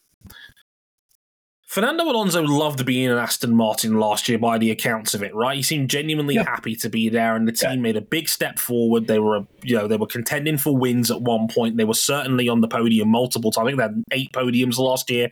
Fernando 1.73 2.05
Alonso 2.05 2.43
loved 2.43 2.85
being 2.85 3.05
in 3.05 3.17
Aston 3.17 3.57
Martin 3.57 3.99
last 3.99 4.29
year 4.29 4.37
by 4.37 4.59
the 4.59 4.71
accounts 4.71 5.15
of 5.15 5.23
it, 5.23 5.35
right? 5.35 5.57
He 5.57 5.63
seemed 5.63 5.89
genuinely 5.89 6.35
yeah. 6.35 6.45
happy 6.45 6.77
to 6.77 6.91
be 6.91 7.09
there 7.09 7.35
and 7.35 7.49
the 7.49 7.53
team 7.53 7.71
yeah. 7.71 7.77
made 7.77 7.97
a 7.97 8.03
big 8.03 8.29
step 8.29 8.59
forward. 8.59 9.07
They 9.07 9.19
were 9.19 9.47
you 9.63 9.79
know, 9.79 9.89
they 9.89 9.97
were 9.97 10.07
contending 10.07 10.59
for 10.59 10.77
wins 10.77 11.11
at 11.11 11.23
one 11.23 11.49
point. 11.49 11.79
They 11.79 11.87
were 11.87 11.95
certainly 11.95 12.47
on 12.47 12.61
the 12.61 12.69
podium 12.69 13.09
multiple 13.09 13.51
times. 13.51 13.65
I 13.65 13.71
think 13.71 13.79
they 13.79 13.85
had 13.85 14.05
eight 14.13 14.33
podiums 14.35 14.77
last 14.77 15.09
year. 15.09 15.31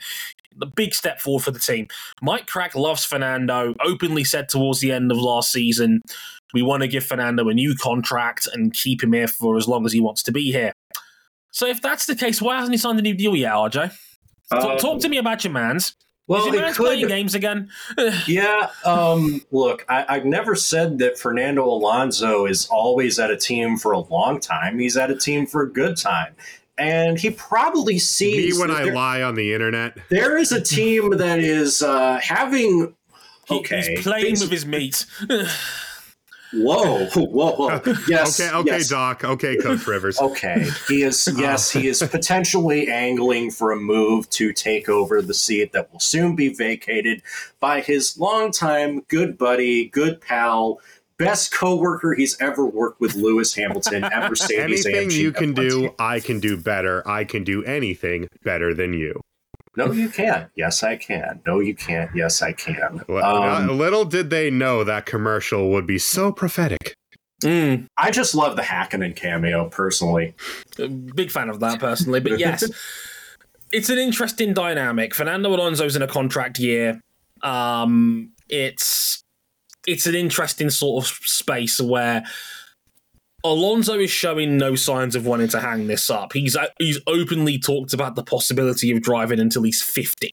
The 0.56 0.64
big 0.64 0.94
step 0.94 1.20
forward 1.20 1.42
for 1.42 1.50
the 1.50 1.58
team. 1.58 1.88
Mike 2.22 2.46
Krack 2.46 2.74
loves 2.74 3.04
Fernando, 3.04 3.74
openly 3.84 4.24
said 4.24 4.48
towards 4.48 4.80
the 4.80 4.92
end 4.92 5.12
of 5.12 5.18
last 5.18 5.52
season, 5.52 6.00
we 6.54 6.62
want 6.62 6.80
to 6.80 6.88
give 6.88 7.04
Fernando 7.04 7.50
a 7.50 7.54
new 7.54 7.74
contract 7.74 8.48
and 8.50 8.72
keep 8.72 9.02
him 9.02 9.12
here 9.12 9.28
for 9.28 9.58
as 9.58 9.68
long 9.68 9.84
as 9.84 9.92
he 9.92 10.00
wants 10.00 10.22
to 10.22 10.32
be 10.32 10.50
here. 10.52 10.72
So 11.50 11.66
if 11.66 11.82
that's 11.82 12.06
the 12.06 12.16
case, 12.16 12.40
why 12.40 12.56
hasn't 12.56 12.72
he 12.72 12.78
signed 12.78 12.98
a 12.98 13.02
new 13.02 13.12
deal 13.12 13.36
yet, 13.36 13.52
RJ? 13.52 13.94
Um, 14.52 14.78
talk 14.78 15.00
to 15.02 15.08
me 15.10 15.18
about 15.18 15.44
your 15.44 15.52
man's. 15.52 15.94
Well, 16.30 16.46
Is 16.46 16.52
your 16.52 16.62
man's 16.62 16.76
could, 16.76 16.86
playing 16.86 17.08
games 17.08 17.34
again? 17.34 17.70
yeah. 18.28 18.70
Um, 18.84 19.44
look, 19.50 19.84
I, 19.88 20.14
have 20.14 20.24
never 20.24 20.54
said 20.54 21.00
that 21.00 21.18
Fernando 21.18 21.64
Alonso 21.64 22.46
is 22.46 22.68
always 22.68 23.18
at 23.18 23.32
a 23.32 23.36
team 23.36 23.76
for 23.76 23.90
a 23.90 23.98
long 23.98 24.38
time. 24.38 24.78
He's 24.78 24.96
at 24.96 25.10
a 25.10 25.16
team 25.16 25.44
for 25.44 25.62
a 25.62 25.68
good 25.68 25.96
time. 25.96 26.36
And 26.78 27.18
he 27.18 27.30
probably 27.30 27.98
sees 27.98 28.54
me 28.54 28.60
when 28.60 28.70
I 28.70 28.84
there, 28.84 28.94
lie 28.94 29.22
on 29.22 29.34
the 29.34 29.52
internet. 29.52 29.98
There 30.08 30.38
is 30.38 30.52
a 30.52 30.60
team 30.60 31.16
that 31.16 31.40
is 31.40 31.82
uh, 31.82 32.20
having. 32.22 32.94
Okay, 33.50 33.96
he's 33.96 34.02
playing 34.04 34.38
with 34.38 34.52
his 34.52 34.64
meat. 34.64 35.06
Whoa, 36.54 37.06
whoa, 37.06 37.52
whoa. 37.70 37.80
Yes. 38.08 38.40
okay, 38.40 38.50
okay, 38.56 38.78
yes. 38.78 38.88
Doc. 38.88 39.22
Okay, 39.22 39.56
Coach 39.56 39.86
Rivers. 39.86 40.18
okay. 40.20 40.68
He 40.88 41.02
is 41.02 41.28
uh. 41.28 41.32
yes, 41.36 41.70
he 41.70 41.86
is 41.86 42.02
potentially 42.02 42.88
angling 42.88 43.52
for 43.52 43.70
a 43.70 43.76
move 43.76 44.28
to 44.30 44.52
take 44.52 44.88
over 44.88 45.22
the 45.22 45.34
seat 45.34 45.72
that 45.72 45.92
will 45.92 46.00
soon 46.00 46.34
be 46.34 46.48
vacated 46.52 47.22
by 47.60 47.80
his 47.80 48.18
longtime 48.18 49.02
good 49.02 49.38
buddy, 49.38 49.88
good 49.88 50.20
pal, 50.20 50.80
best 51.18 51.52
co-worker 51.52 52.14
he's 52.14 52.40
ever 52.40 52.66
worked 52.66 53.00
with 53.00 53.14
Lewis 53.14 53.54
Hamilton 53.54 54.02
at 54.04 54.28
Mercedes. 54.28 54.86
Anything 54.86 55.10
you 55.12 55.30
can 55.30 55.54
do, 55.54 55.94
I 55.98 56.18
can 56.18 56.40
do 56.40 56.56
better. 56.56 57.06
I 57.06 57.24
can 57.24 57.44
do 57.44 57.62
anything 57.62 58.28
better 58.42 58.74
than 58.74 58.92
you. 58.92 59.20
No, 59.76 59.92
you 59.92 60.08
can't. 60.08 60.50
Yes, 60.56 60.82
I 60.82 60.96
can. 60.96 61.40
No, 61.46 61.60
you 61.60 61.74
can't. 61.74 62.10
Yes, 62.14 62.42
I 62.42 62.52
can. 62.52 63.02
Um, 63.08 63.78
little 63.78 64.04
did 64.04 64.30
they 64.30 64.50
know 64.50 64.82
that 64.84 65.06
commercial 65.06 65.70
would 65.70 65.86
be 65.86 65.98
so 65.98 66.32
prophetic. 66.32 66.96
Mm. 67.42 67.86
I 67.96 68.10
just 68.10 68.34
love 68.34 68.56
the 68.56 68.62
Hakkinen 68.62 69.16
cameo 69.16 69.68
personally. 69.68 70.34
Big 71.14 71.30
fan 71.30 71.48
of 71.48 71.60
that 71.60 71.78
personally, 71.80 72.20
but 72.20 72.38
yes, 72.38 72.68
it's 73.72 73.88
an 73.88 73.98
interesting 73.98 74.52
dynamic. 74.52 75.14
Fernando 75.14 75.54
Alonso's 75.54 75.96
in 75.96 76.02
a 76.02 76.08
contract 76.08 76.58
year. 76.58 77.00
Um, 77.42 78.32
it's 78.48 79.22
it's 79.86 80.06
an 80.06 80.14
interesting 80.14 80.68
sort 80.68 81.04
of 81.04 81.10
space 81.10 81.80
where 81.80 82.24
Alonso 83.42 83.98
is 83.98 84.10
showing 84.10 84.58
no 84.58 84.74
signs 84.74 85.16
of 85.16 85.26
wanting 85.26 85.48
to 85.48 85.60
hang 85.60 85.86
this 85.86 86.10
up. 86.10 86.32
He's 86.32 86.56
uh, 86.56 86.66
he's 86.78 87.00
openly 87.06 87.58
talked 87.58 87.92
about 87.92 88.14
the 88.14 88.22
possibility 88.22 88.90
of 88.90 89.02
driving 89.02 89.40
until 89.40 89.62
he's 89.62 89.82
50. 89.82 90.30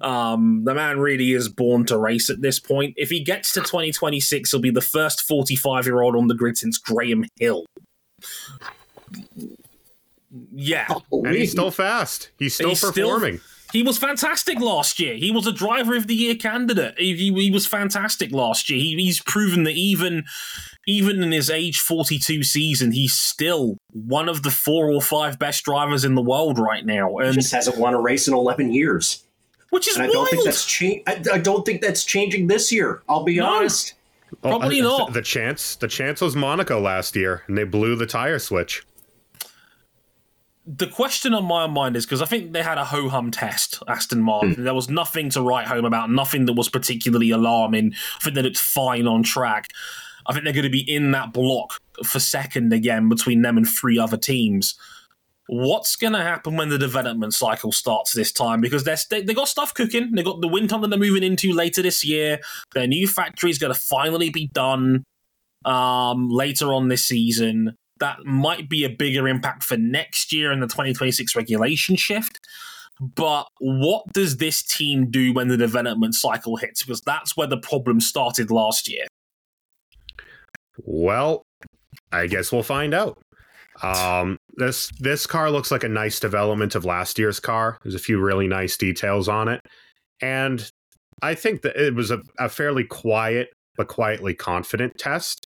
Um, 0.00 0.62
the 0.64 0.74
man 0.74 0.98
really 0.98 1.32
is 1.32 1.48
born 1.48 1.84
to 1.86 1.98
race 1.98 2.30
at 2.30 2.40
this 2.40 2.58
point. 2.58 2.94
If 2.96 3.10
he 3.10 3.22
gets 3.22 3.52
to 3.52 3.60
2026, 3.60 4.50
he'll 4.50 4.60
be 4.60 4.70
the 4.70 4.80
first 4.80 5.22
45 5.22 5.86
year 5.86 6.02
old 6.02 6.16
on 6.16 6.28
the 6.28 6.34
grid 6.34 6.56
since 6.56 6.78
Graham 6.78 7.24
Hill. 7.38 7.64
Yeah. 10.52 10.86
And 11.12 11.34
he's 11.34 11.52
still 11.52 11.70
fast. 11.70 12.30
He's 12.38 12.54
still 12.54 12.70
he's 12.70 12.80
performing. 12.80 13.38
Still, 13.38 13.48
he 13.74 13.82
was 13.82 13.98
fantastic 13.98 14.60
last 14.60 15.00
year. 15.00 15.16
He 15.16 15.32
was 15.32 15.48
a 15.48 15.52
driver 15.52 15.96
of 15.96 16.06
the 16.06 16.14
year 16.14 16.36
candidate. 16.36 16.94
He, 16.96 17.16
he, 17.16 17.32
he 17.32 17.50
was 17.50 17.66
fantastic 17.66 18.30
last 18.30 18.70
year. 18.70 18.78
He, 18.78 18.94
he's 18.94 19.20
proven 19.20 19.64
that 19.64 19.74
even 19.74 20.24
even 20.86 21.22
in 21.22 21.32
his 21.32 21.50
age 21.50 21.80
42 21.80 22.42
season, 22.42 22.92
he's 22.92 23.14
still 23.14 23.76
one 23.92 24.28
of 24.28 24.42
the 24.42 24.50
four 24.50 24.90
or 24.92 25.00
five 25.00 25.38
best 25.38 25.64
drivers 25.64 26.04
in 26.04 26.14
the 26.14 26.22
world 26.22 26.58
right 26.58 26.84
now. 26.84 27.18
And 27.18 27.30
he 27.30 27.34
just 27.34 27.52
hasn't 27.52 27.78
won 27.78 27.94
a 27.94 28.00
race 28.00 28.28
in 28.28 28.34
11 28.34 28.72
years. 28.72 29.24
Which 29.70 29.88
is 29.88 29.96
and 29.96 30.04
I 30.04 30.08
don't 30.08 30.28
think 30.30 30.44
that's 30.44 30.64
cha- 30.64 31.02
I, 31.06 31.24
I, 31.32 31.38
don't 31.38 31.66
think 31.66 31.80
that's 31.80 32.04
changing 32.04 32.46
this 32.46 32.70
year. 32.70 33.02
I'll 33.08 33.24
be 33.24 33.38
no, 33.38 33.46
honest. 33.46 33.94
Probably 34.40 34.80
well, 34.80 34.98
not. 34.98 35.14
The 35.14 35.22
chance, 35.22 35.74
the 35.74 35.88
chance 35.88 36.20
was 36.20 36.36
Monaco 36.36 36.80
last 36.80 37.16
year, 37.16 37.42
and 37.48 37.58
they 37.58 37.64
blew 37.64 37.96
the 37.96 38.06
tire 38.06 38.38
switch. 38.38 38.84
The 40.66 40.86
question 40.86 41.34
on 41.34 41.44
my 41.44 41.66
mind 41.66 41.96
is 41.96 42.06
because 42.06 42.22
I 42.22 42.26
think 42.26 42.52
they 42.52 42.62
had 42.62 42.78
a 42.78 42.84
ho 42.84 43.08
hum 43.08 43.30
test, 43.30 43.82
Aston 43.88 44.22
Martin. 44.22 44.54
Mm. 44.54 44.64
There 44.64 44.74
was 44.74 44.88
nothing 44.88 45.28
to 45.30 45.42
write 45.42 45.66
home 45.66 45.84
about, 45.84 46.10
nothing 46.10 46.46
that 46.46 46.54
was 46.54 46.68
particularly 46.68 47.30
alarming. 47.30 47.94
I 48.20 48.22
think 48.22 48.36
that 48.36 48.46
it's 48.46 48.60
fine 48.60 49.06
on 49.06 49.24
track. 49.24 49.68
I 50.26 50.32
think 50.32 50.44
they're 50.44 50.52
going 50.52 50.64
to 50.64 50.70
be 50.70 50.90
in 50.90 51.10
that 51.12 51.32
block 51.32 51.80
for 52.04 52.18
second 52.18 52.72
again 52.72 53.08
between 53.08 53.42
them 53.42 53.56
and 53.56 53.68
three 53.68 53.98
other 53.98 54.16
teams. 54.16 54.74
What's 55.46 55.96
going 55.96 56.14
to 56.14 56.22
happen 56.22 56.56
when 56.56 56.70
the 56.70 56.78
development 56.78 57.34
cycle 57.34 57.70
starts 57.70 58.12
this 58.12 58.32
time? 58.32 58.62
Because 58.62 58.84
they're, 58.84 58.96
they 59.10 59.22
they 59.22 59.34
got 59.34 59.48
stuff 59.48 59.74
cooking. 59.74 60.12
They 60.14 60.22
got 60.22 60.40
the 60.40 60.48
wind 60.48 60.70
tunnel 60.70 60.88
they're 60.88 60.98
moving 60.98 61.22
into 61.22 61.52
later 61.52 61.82
this 61.82 62.02
year. 62.02 62.40
Their 62.72 62.86
new 62.86 63.06
factory 63.06 63.50
is 63.50 63.58
going 63.58 63.72
to 63.72 63.78
finally 63.78 64.30
be 64.30 64.46
done 64.46 65.04
um, 65.66 66.30
later 66.30 66.72
on 66.72 66.88
this 66.88 67.04
season. 67.04 67.76
That 68.00 68.24
might 68.24 68.70
be 68.70 68.84
a 68.84 68.88
bigger 68.88 69.28
impact 69.28 69.62
for 69.62 69.76
next 69.76 70.32
year 70.32 70.50
in 70.50 70.60
the 70.60 70.66
2026 70.66 71.36
regulation 71.36 71.96
shift. 71.96 72.40
But 73.00 73.48
what 73.58 74.12
does 74.12 74.36
this 74.36 74.62
team 74.62 75.10
do 75.10 75.32
when 75.32 75.48
the 75.48 75.56
development 75.56 76.14
cycle 76.14 76.56
hits? 76.56 76.82
Because 76.82 77.00
that's 77.00 77.36
where 77.36 77.46
the 77.46 77.58
problem 77.58 78.00
started 78.00 78.50
last 78.50 78.88
year. 78.88 79.04
Well, 80.78 81.42
I 82.12 82.26
guess 82.26 82.52
we'll 82.52 82.62
find 82.62 82.94
out. 82.94 83.18
Um, 83.82 84.38
this 84.56 84.90
this 85.00 85.26
car 85.26 85.50
looks 85.50 85.70
like 85.70 85.84
a 85.84 85.88
nice 85.88 86.20
development 86.20 86.74
of 86.74 86.84
last 86.84 87.18
year's 87.18 87.40
car. 87.40 87.78
There's 87.82 87.94
a 87.94 87.98
few 88.00 88.20
really 88.20 88.46
nice 88.46 88.76
details 88.76 89.28
on 89.28 89.48
it, 89.48 89.60
and 90.20 90.70
I 91.22 91.34
think 91.34 91.62
that 91.62 91.76
it 91.76 91.94
was 91.94 92.10
a, 92.10 92.20
a 92.38 92.48
fairly 92.48 92.84
quiet 92.84 93.48
but 93.76 93.88
quietly 93.88 94.34
confident 94.34 94.96
test. 94.98 95.46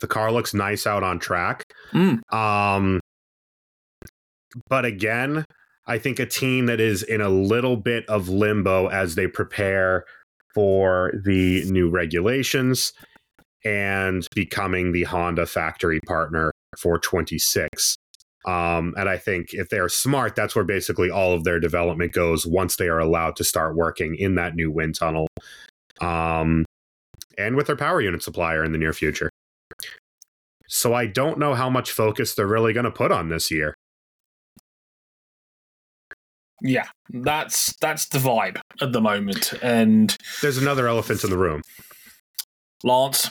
The 0.00 0.08
car 0.08 0.32
looks 0.32 0.54
nice 0.54 0.86
out 0.86 1.02
on 1.02 1.18
track. 1.18 1.64
Mm. 1.92 2.20
Um, 2.34 3.00
but 4.68 4.84
again, 4.84 5.44
I 5.86 5.98
think 5.98 6.18
a 6.18 6.26
team 6.26 6.66
that 6.66 6.80
is 6.80 7.02
in 7.02 7.20
a 7.20 7.28
little 7.28 7.76
bit 7.76 8.08
of 8.08 8.28
limbo 8.28 8.88
as 8.88 9.14
they 9.14 9.28
prepare 9.28 10.04
for 10.54 11.12
the 11.24 11.64
new 11.66 11.88
regulations 11.88 12.92
and 13.64 14.26
becoming 14.34 14.92
the 14.92 15.04
Honda 15.04 15.46
factory 15.46 16.00
partner 16.06 16.52
for 16.78 16.98
26. 16.98 17.96
Um, 18.46 18.94
and 18.96 19.08
I 19.08 19.18
think 19.18 19.52
if 19.52 19.68
they're 19.68 19.88
smart, 19.88 20.34
that's 20.34 20.54
where 20.54 20.64
basically 20.64 21.10
all 21.10 21.34
of 21.34 21.44
their 21.44 21.60
development 21.60 22.12
goes 22.12 22.46
once 22.46 22.76
they 22.76 22.88
are 22.88 22.98
allowed 22.98 23.36
to 23.36 23.44
start 23.44 23.76
working 23.76 24.16
in 24.16 24.36
that 24.36 24.54
new 24.54 24.70
wind 24.70 24.94
tunnel 24.94 25.28
um, 26.00 26.64
and 27.36 27.56
with 27.56 27.66
their 27.66 27.76
power 27.76 28.00
unit 28.00 28.22
supplier 28.22 28.64
in 28.64 28.72
the 28.72 28.78
near 28.78 28.92
future. 28.92 29.30
So 30.66 30.94
I 30.94 31.06
don't 31.06 31.38
know 31.38 31.54
how 31.54 31.68
much 31.68 31.90
focus 31.90 32.34
they're 32.34 32.46
really 32.46 32.72
going 32.72 32.84
to 32.84 32.90
put 32.90 33.12
on 33.12 33.28
this 33.28 33.50
year. 33.50 33.74
Yeah, 36.62 36.86
that's 37.08 37.74
that's 37.80 38.08
the 38.08 38.18
vibe 38.18 38.60
at 38.82 38.92
the 38.92 39.00
moment, 39.00 39.54
and 39.62 40.14
there's 40.42 40.58
another 40.58 40.86
elephant 40.88 41.24
in 41.24 41.30
the 41.30 41.38
room. 41.38 41.62
Lance. 42.82 43.30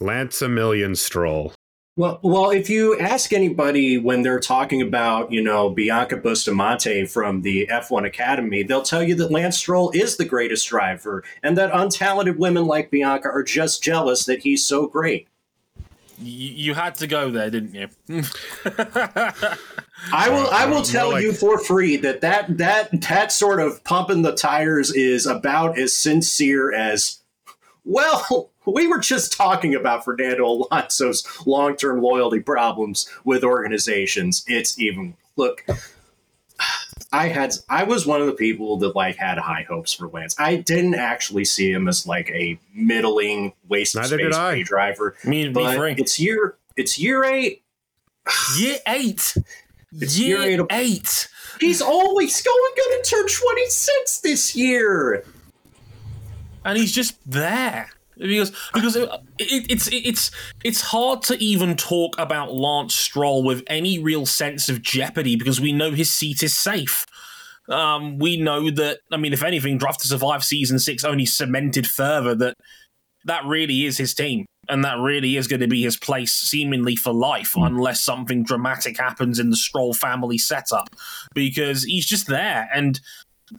Lance 0.00 0.42
a 0.42 0.48
million 0.48 0.94
stroll. 0.94 1.52
Well, 1.96 2.18
well, 2.22 2.50
if 2.50 2.70
you 2.70 2.98
ask 2.98 3.32
anybody 3.32 3.98
when 3.98 4.22
they're 4.22 4.40
talking 4.40 4.80
about, 4.80 5.30
you 5.32 5.42
know, 5.42 5.68
Bianca 5.68 6.16
Bustamante 6.16 7.04
from 7.04 7.42
the 7.42 7.66
F1 7.66 8.06
Academy, 8.06 8.62
they'll 8.62 8.80
tell 8.80 9.02
you 9.02 9.14
that 9.16 9.30
Lance 9.30 9.58
Stroll 9.58 9.90
is 9.90 10.16
the 10.16 10.24
greatest 10.24 10.66
driver 10.68 11.24
and 11.42 11.58
that 11.58 11.72
untalented 11.72 12.38
women 12.38 12.64
like 12.64 12.90
Bianca 12.90 13.28
are 13.28 13.42
just 13.42 13.82
jealous 13.82 14.24
that 14.24 14.38
he's 14.40 14.64
so 14.64 14.86
great. 14.86 15.28
You 16.22 16.74
had 16.74 16.94
to 16.96 17.06
go 17.06 17.30
there, 17.30 17.50
didn't 17.50 17.74
you? 17.74 17.88
I 20.12 20.28
will. 20.28 20.48
I 20.50 20.66
will 20.66 20.82
tell 20.82 21.20
you 21.20 21.32
for 21.32 21.58
free 21.58 21.96
that 21.96 22.20
that 22.20 22.58
that 22.58 23.00
that 23.08 23.32
sort 23.32 23.58
of 23.58 23.82
pumping 23.84 24.20
the 24.22 24.34
tires 24.34 24.92
is 24.92 25.26
about 25.26 25.78
as 25.78 25.94
sincere 25.94 26.72
as 26.72 27.20
well 27.84 28.49
we 28.66 28.86
were 28.86 28.98
just 28.98 29.32
talking 29.36 29.74
about 29.74 30.04
Fernando 30.04 30.46
Alonso's 30.46 31.26
long 31.46 31.76
term 31.76 32.00
loyalty 32.02 32.40
problems 32.40 33.08
with 33.24 33.42
organizations. 33.44 34.44
It's 34.46 34.78
even 34.78 35.16
look. 35.36 35.64
I 37.12 37.26
had 37.28 37.54
I 37.68 37.82
was 37.84 38.06
one 38.06 38.20
of 38.20 38.26
the 38.28 38.34
people 38.34 38.76
that 38.78 38.94
like 38.94 39.16
had 39.16 39.38
high 39.38 39.64
hopes 39.68 39.92
for 39.92 40.08
Lance. 40.08 40.36
I 40.38 40.56
didn't 40.56 40.94
actually 40.94 41.44
see 41.44 41.70
him 41.72 41.88
as 41.88 42.06
like 42.06 42.30
a 42.30 42.58
middling 42.74 43.52
waste 43.68 43.96
of 43.96 44.02
Neither 44.02 44.18
did 44.18 44.32
space 44.34 44.40
I. 44.40 44.62
driver. 44.62 45.16
Me, 45.24 45.46
me 45.48 45.52
But 45.52 45.76
free. 45.76 45.94
it's 45.98 46.20
year 46.20 46.56
it's 46.76 46.98
year 47.00 47.24
eight. 47.24 47.62
Year 48.58 48.76
eight. 48.86 49.36
It's 49.92 50.16
year 50.18 50.42
year 50.42 50.60
eight 50.70 50.70
eight. 50.70 51.28
He's 51.58 51.82
only 51.82 52.26
going 52.26 52.72
going 52.76 53.02
to 53.02 53.10
turn 53.10 53.26
twenty 53.26 53.66
six 53.70 54.20
this 54.20 54.54
year. 54.54 55.24
and 56.64 56.78
he's 56.78 56.92
just 56.92 57.16
there 57.28 57.90
because 58.20 58.52
because 58.72 58.96
it, 58.96 59.08
it, 59.38 59.66
it's 59.70 59.88
it's 59.92 60.30
it's 60.62 60.80
hard 60.80 61.22
to 61.22 61.42
even 61.42 61.76
talk 61.76 62.18
about 62.18 62.52
Lance 62.52 62.94
Stroll 62.94 63.42
with 63.42 63.62
any 63.66 63.98
real 63.98 64.26
sense 64.26 64.68
of 64.68 64.82
jeopardy 64.82 65.36
because 65.36 65.60
we 65.60 65.72
know 65.72 65.92
his 65.92 66.12
seat 66.12 66.42
is 66.42 66.56
safe. 66.56 67.06
Um, 67.68 68.18
we 68.18 68.36
know 68.36 68.70
that. 68.70 69.00
I 69.12 69.16
mean, 69.16 69.32
if 69.32 69.42
anything, 69.42 69.78
Drive 69.78 69.98
to 69.98 70.08
Survive 70.08 70.44
season 70.44 70.78
six 70.78 71.04
only 71.04 71.26
cemented 71.26 71.86
further 71.86 72.34
that 72.36 72.54
that 73.24 73.44
really 73.44 73.84
is 73.84 73.98
his 73.98 74.14
team. 74.14 74.46
And 74.68 74.84
that 74.84 74.98
really 74.98 75.36
is 75.36 75.48
going 75.48 75.60
to 75.60 75.66
be 75.66 75.82
his 75.82 75.96
place, 75.96 76.32
seemingly 76.32 76.94
for 76.94 77.12
life, 77.12 77.54
unless 77.56 78.02
something 78.02 78.44
dramatic 78.44 78.98
happens 78.98 79.40
in 79.40 79.50
the 79.50 79.56
Stroll 79.56 79.94
family 79.94 80.38
setup, 80.38 80.94
because 81.34 81.82
he's 81.82 82.06
just 82.06 82.28
there. 82.28 82.68
And 82.72 83.00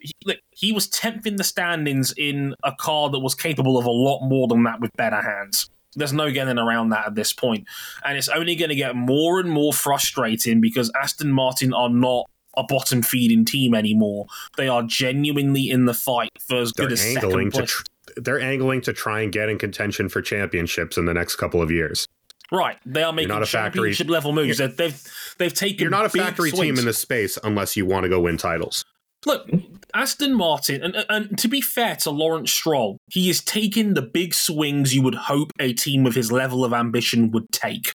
he, 0.02 0.12
look, 0.26 0.38
he 0.52 0.72
was 0.72 0.88
10th 0.88 1.26
in 1.26 1.36
the 1.36 1.44
standings 1.44 2.14
in 2.18 2.56
a 2.64 2.72
car 2.72 3.10
that 3.10 3.20
was 3.20 3.36
capable 3.36 3.78
of 3.78 3.86
a 3.86 3.92
lot 3.92 4.22
more 4.28 4.48
than 4.48 4.64
that 4.64 4.80
with 4.80 4.92
better 4.96 5.22
hands. 5.22 5.70
There's 5.96 6.14
no 6.14 6.32
getting 6.32 6.58
around 6.58 6.89
that 6.89 7.08
at 7.08 7.16
this 7.16 7.34
point. 7.34 7.68
And 8.06 8.18
it's 8.18 8.30
only 8.30 8.56
going 8.56 8.70
to 8.70 8.76
get 8.76 8.96
more 8.96 9.39
and 9.39 9.50
more 9.50 9.74
frustrating 9.74 10.62
because 10.62 10.89
Aston 11.02 11.32
Martin 11.32 11.74
are 11.74 11.89
not 11.89 12.28
a 12.56 12.64
bottom 12.64 13.02
feeding 13.02 13.44
team 13.46 13.74
anymore. 13.76 14.28
They 14.58 14.68
are 14.68 14.84
genuinely 14.84 15.70
in 15.70 15.86
the 15.86 15.94
fight 15.94 16.32
for 16.39 16.58
as 16.58 16.72
They're 16.74 16.88
good 16.88 16.94
as 16.94 17.02
second 17.02 17.52
place. 17.52 17.70
tr- 17.70 17.84
they're 18.18 18.39
angling 18.42 18.82
to 18.82 18.94
try 18.94 19.22
and 19.22 19.32
get 19.32 19.50
in 19.50 19.58
contention 19.58 20.10
for 20.10 20.22
championships 20.22 20.98
in 20.98 21.06
the 21.06 21.14
next 21.14 21.36
couple 21.38 21.62
of 21.62 21.72
years. 21.72 22.08
right. 22.52 22.78
They 22.86 23.04
are 23.04 23.14
making 23.14 23.30
not 23.30 23.42
a 23.42 23.46
factory- 23.46 23.92
championship 23.92 24.10
level 24.10 24.34
moves. 24.34 24.58
They've, 24.58 24.76
they've 24.76 25.02
they've 25.38 25.54
taken 25.54 25.80
You're 25.80 25.89
not 25.92 26.06
a 26.06 26.10
factory 26.10 26.52
team 26.52 26.78
in 26.78 26.86
this 26.86 26.98
space 26.98 27.38
unless 27.44 27.78
you 27.78 27.86
want 27.86 28.04
to 28.04 28.10
go 28.10 28.20
win 28.20 28.36
titles. 28.38 28.84
Look, 29.26 29.49
Aston 29.93 30.34
Martin, 30.34 30.82
and, 30.82 31.05
and 31.09 31.38
to 31.38 31.47
be 31.47 31.61
fair 31.61 31.95
to 31.97 32.09
Lawrence 32.09 32.51
Stroll, 32.51 32.97
he 33.11 33.30
is 33.30 33.41
taking 33.43 33.93
the 33.93 34.01
big 34.01 34.34
swings 34.34 34.95
you 34.95 35.01
would 35.03 35.13
hope 35.15 35.51
a 35.59 35.74
team 35.74 36.03
with 36.03 36.15
his 36.15 36.32
level 36.32 36.65
of 36.65 36.74
ambition 36.74 37.30
would 37.32 37.51
take. 37.51 37.93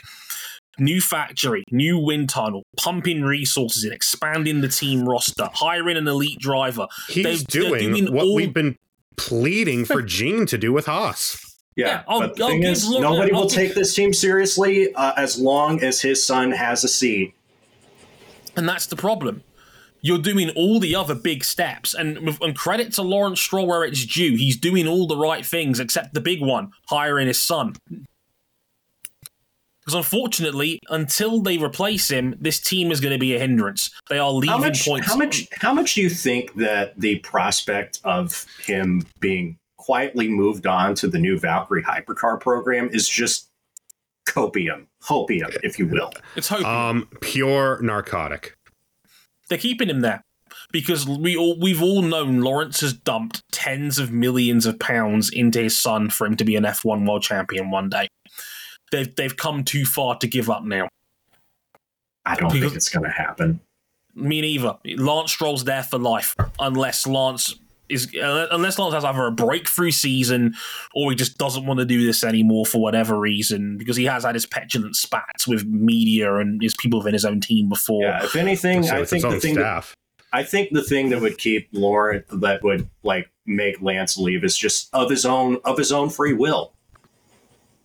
New 0.80 1.00
factory, 1.00 1.64
new 1.72 1.98
wind 2.00 2.30
tunnel, 2.30 2.64
pumping 2.78 3.22
resources 3.22 3.84
in, 3.86 3.94
expanding 3.94 4.60
the 4.62 4.68
team 4.68 5.08
roster, 5.08 5.48
hiring 5.54 5.96
an 5.98 6.08
elite 6.08 6.40
driver. 6.40 6.88
He's 7.08 7.24
They've- 7.24 7.46
they're 7.48 7.62
doing, 7.70 7.92
doing 7.94 8.14
what 8.14 8.26
all- 8.26 8.36
we've 8.36 8.54
been 8.54 8.76
pleading 9.16 9.86
for 9.86 10.02
Gene 10.18 10.46
to 10.48 10.58
do 10.58 10.74
with 10.74 10.88
Haas. 10.88 11.38
Yeah, 11.76 11.88
Yeah, 11.88 12.04
I'll- 12.08 12.20
but 12.22 12.36
the 12.36 12.44
I'll 12.44 12.50
thing 12.50 12.64
is, 12.64 12.86
Lawrence- 12.88 13.02
nobody 13.04 13.32
I'll 13.32 13.42
will 13.42 13.48
give- 13.48 13.56
take 13.56 13.76
this 13.76 13.94
team 13.94 14.14
seriously 14.14 14.94
uh, 14.96 15.14
as 15.16 15.40
long 15.40 15.82
as 15.84 16.02
his 16.02 16.26
son 16.26 16.52
has 16.52 16.84
a 16.84 16.88
seat. 16.90 17.34
And 18.58 18.68
that's 18.68 18.88
the 18.88 18.96
problem. 18.96 19.44
You're 20.06 20.20
doing 20.20 20.50
all 20.52 20.80
the 20.82 20.96
other 20.96 21.16
big 21.16 21.44
steps, 21.46 21.94
and, 21.94 22.38
and 22.42 22.56
credit 22.58 22.92
to 22.94 23.02
Lawrence 23.02 23.40
Stroll 23.40 23.66
where 23.66 23.86
it's 23.86 24.06
due. 24.06 24.36
He's 24.36 24.58
doing 24.58 24.86
all 24.86 25.08
the 25.08 25.16
right 25.18 25.46
things 25.46 25.80
except 25.80 26.14
the 26.14 26.20
big 26.22 26.42
one, 26.42 26.72
hiring 26.90 27.28
his 27.28 27.42
son. 27.42 27.76
Because 29.80 29.96
unfortunately, 29.96 30.80
until 30.90 31.42
they 31.42 31.58
replace 31.58 32.10
him, 32.12 32.36
this 32.40 32.60
team 32.60 32.92
is 32.92 33.00
going 33.00 33.14
to 33.14 33.20
be 33.20 33.34
a 33.36 33.40
hindrance. 33.40 33.92
They 34.10 34.20
are 34.20 34.30
leaving 34.30 34.50
How 34.50 34.58
much? 34.58 34.86
points. 34.86 35.08
How 35.08 35.16
much? 35.18 35.48
How 35.54 35.74
much 35.74 35.96
do 35.96 36.02
you 36.02 36.10
think 36.10 36.54
that 36.56 37.00
the 37.00 37.20
prospect 37.20 38.00
of 38.04 38.46
him 38.66 39.06
being 39.22 39.58
quietly 39.78 40.28
moved 40.28 40.68
on 40.68 40.96
to 40.96 41.08
the 41.08 41.20
new 41.20 41.40
Valkyrie 41.40 41.84
hypercar 41.84 42.40
program 42.40 42.90
is 42.92 43.08
just 43.10 43.50
copium, 44.26 44.86
hopium, 45.02 45.54
if 45.64 45.80
you 45.80 45.88
will? 45.88 46.12
It's 46.36 46.48
hoping 46.50 46.66
Um, 46.66 47.10
pure 47.22 47.82
narcotic. 47.82 48.56
They're 49.50 49.58
keeping 49.58 49.90
him 49.90 50.02
there 50.02 50.24
because 50.72 51.08
we 51.08 51.36
all 51.36 51.60
we've 51.60 51.82
all 51.82 52.02
known 52.02 52.42
Lawrence 52.42 52.82
has 52.82 52.94
dumped 52.94 53.44
tens 53.52 54.00
of 54.00 54.12
millions 54.12 54.66
of 54.66 54.80
pounds 54.80 55.30
into 55.32 55.62
his 55.62 55.80
son 55.80 56.10
for 56.10 56.26
him 56.28 56.36
to 56.38 56.46
be 56.46 56.56
an 56.56 56.64
F1 56.64 57.08
world 57.08 57.24
champion 57.24 57.72
one 57.72 57.90
day. 57.90 58.08
They've 58.92 59.14
they've 59.16 59.36
come 59.36 59.64
too 59.64 59.86
far 59.86 60.18
to 60.20 60.28
give 60.28 60.50
up 60.50 60.64
now. 60.64 60.88
I 62.26 62.36
don't 62.36 62.50
Because- 62.52 62.62
think 62.70 62.76
it's 62.76 62.90
going 62.90 63.06
to 63.06 63.12
happen. 63.12 63.60
Me 64.16 64.42
neither. 64.42 64.76
Lance 64.86 65.32
Stroll's 65.32 65.64
there 65.64 65.82
for 65.82 65.98
life, 65.98 66.36
unless 66.60 67.08
Lance 67.08 67.56
is 67.90 68.14
uh, 68.16 68.48
unless 68.52 68.80
Lance 68.80 68.94
has 68.94 69.04
either 69.04 69.26
a 69.26 69.32
breakthrough 69.32 69.92
season 69.92 70.56
or 70.94 71.12
he 71.12 71.16
just 71.16 71.38
doesn't 71.38 71.66
want 71.66 71.80
to 71.80 71.86
do 71.86 72.06
this 72.06 72.24
anymore 72.24 72.66
for 72.66 72.82
whatever 72.82 73.20
reason 73.20 73.78
because 73.78 73.98
he 73.98 74.06
has 74.06 74.24
had 74.24 74.36
his 74.36 74.46
petulant 74.46 74.96
spats 74.96 75.48
with 75.48 75.66
media 75.66 76.36
and 76.36 76.62
his 76.62 76.76
people 76.80 77.00
within 77.00 77.14
his 77.14 77.26
own 77.26 77.42
team 77.42 77.70
before. 77.70 78.04
Yeah, 78.04 78.24
if 78.24 78.36
anything, 78.36 78.84
So 78.84 78.96
I 78.96 79.06
think 79.06 79.24
the 79.24 79.28
own 79.30 79.40
thing 79.40 79.56
that. 79.56 79.94
I 80.32 80.44
think 80.44 80.72
the 80.72 80.82
thing 80.82 81.10
that 81.10 81.22
would 81.22 81.38
keep 81.38 81.70
Lauren 81.74 82.24
that 82.32 82.64
would 82.64 82.90
like 83.04 83.30
make 83.46 83.82
Lance 83.82 84.18
leave 84.18 84.44
is 84.44 84.58
just 84.58 84.90
of 84.94 85.10
his 85.10 85.26
own 85.26 85.60
of 85.66 85.78
his 85.78 85.92
own 85.92 86.10
free 86.10 86.34
will. 86.34 86.74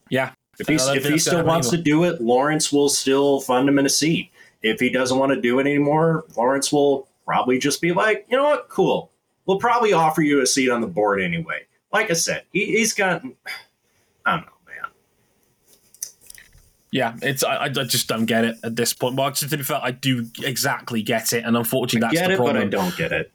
Yeah. 0.08 0.32
If 0.58 0.66
he's, 0.66 0.86
I 0.88 0.96
if 0.96 1.04
he 1.04 1.18
still 1.18 1.44
wants 1.44 1.68
either. 1.68 1.76
to 1.76 1.82
do 1.82 2.04
it, 2.04 2.20
Lawrence 2.20 2.72
will 2.72 2.88
still 2.88 3.40
fund 3.40 3.68
him 3.68 3.78
in 3.78 3.86
a 3.86 3.90
seat. 3.90 4.30
If 4.62 4.80
he 4.80 4.90
doesn't 4.90 5.16
want 5.16 5.32
to 5.32 5.40
do 5.40 5.58
it 5.60 5.66
anymore, 5.66 6.24
Lawrence 6.36 6.72
will 6.72 7.08
probably 7.24 7.58
just 7.58 7.80
be 7.80 7.92
like, 7.92 8.26
you 8.28 8.36
know 8.36 8.44
what, 8.44 8.68
cool. 8.68 9.12
We'll 9.48 9.58
probably 9.58 9.94
offer 9.94 10.20
you 10.20 10.42
a 10.42 10.46
seat 10.46 10.68
on 10.70 10.82
the 10.82 10.86
board 10.86 11.20
anyway. 11.22 11.62
Like 11.90 12.10
I 12.10 12.14
said, 12.14 12.44
he, 12.52 12.66
he's 12.66 12.92
got. 12.92 13.24
I 14.26 14.36
don't 14.36 14.42
know, 14.42 14.52
man. 14.66 14.90
Yeah, 16.92 17.16
it's 17.22 17.42
I, 17.42 17.64
I 17.64 17.68
just 17.70 18.08
don't 18.08 18.26
get 18.26 18.44
it 18.44 18.56
at 18.62 18.76
this 18.76 18.92
point. 18.92 19.16
Well, 19.16 19.32
to 19.32 19.56
be 19.56 19.62
fair, 19.62 19.80
I 19.82 19.90
do 19.90 20.26
exactly 20.42 21.02
get 21.02 21.32
it, 21.32 21.44
and 21.44 21.56
unfortunately, 21.56 22.00
that's 22.06 22.12
Get 22.12 22.28
the 22.28 22.34
it, 22.34 22.36
problem. 22.36 22.56
but 22.56 22.62
I 22.62 22.68
don't 22.68 22.96
get 22.96 23.10
it. 23.10 23.32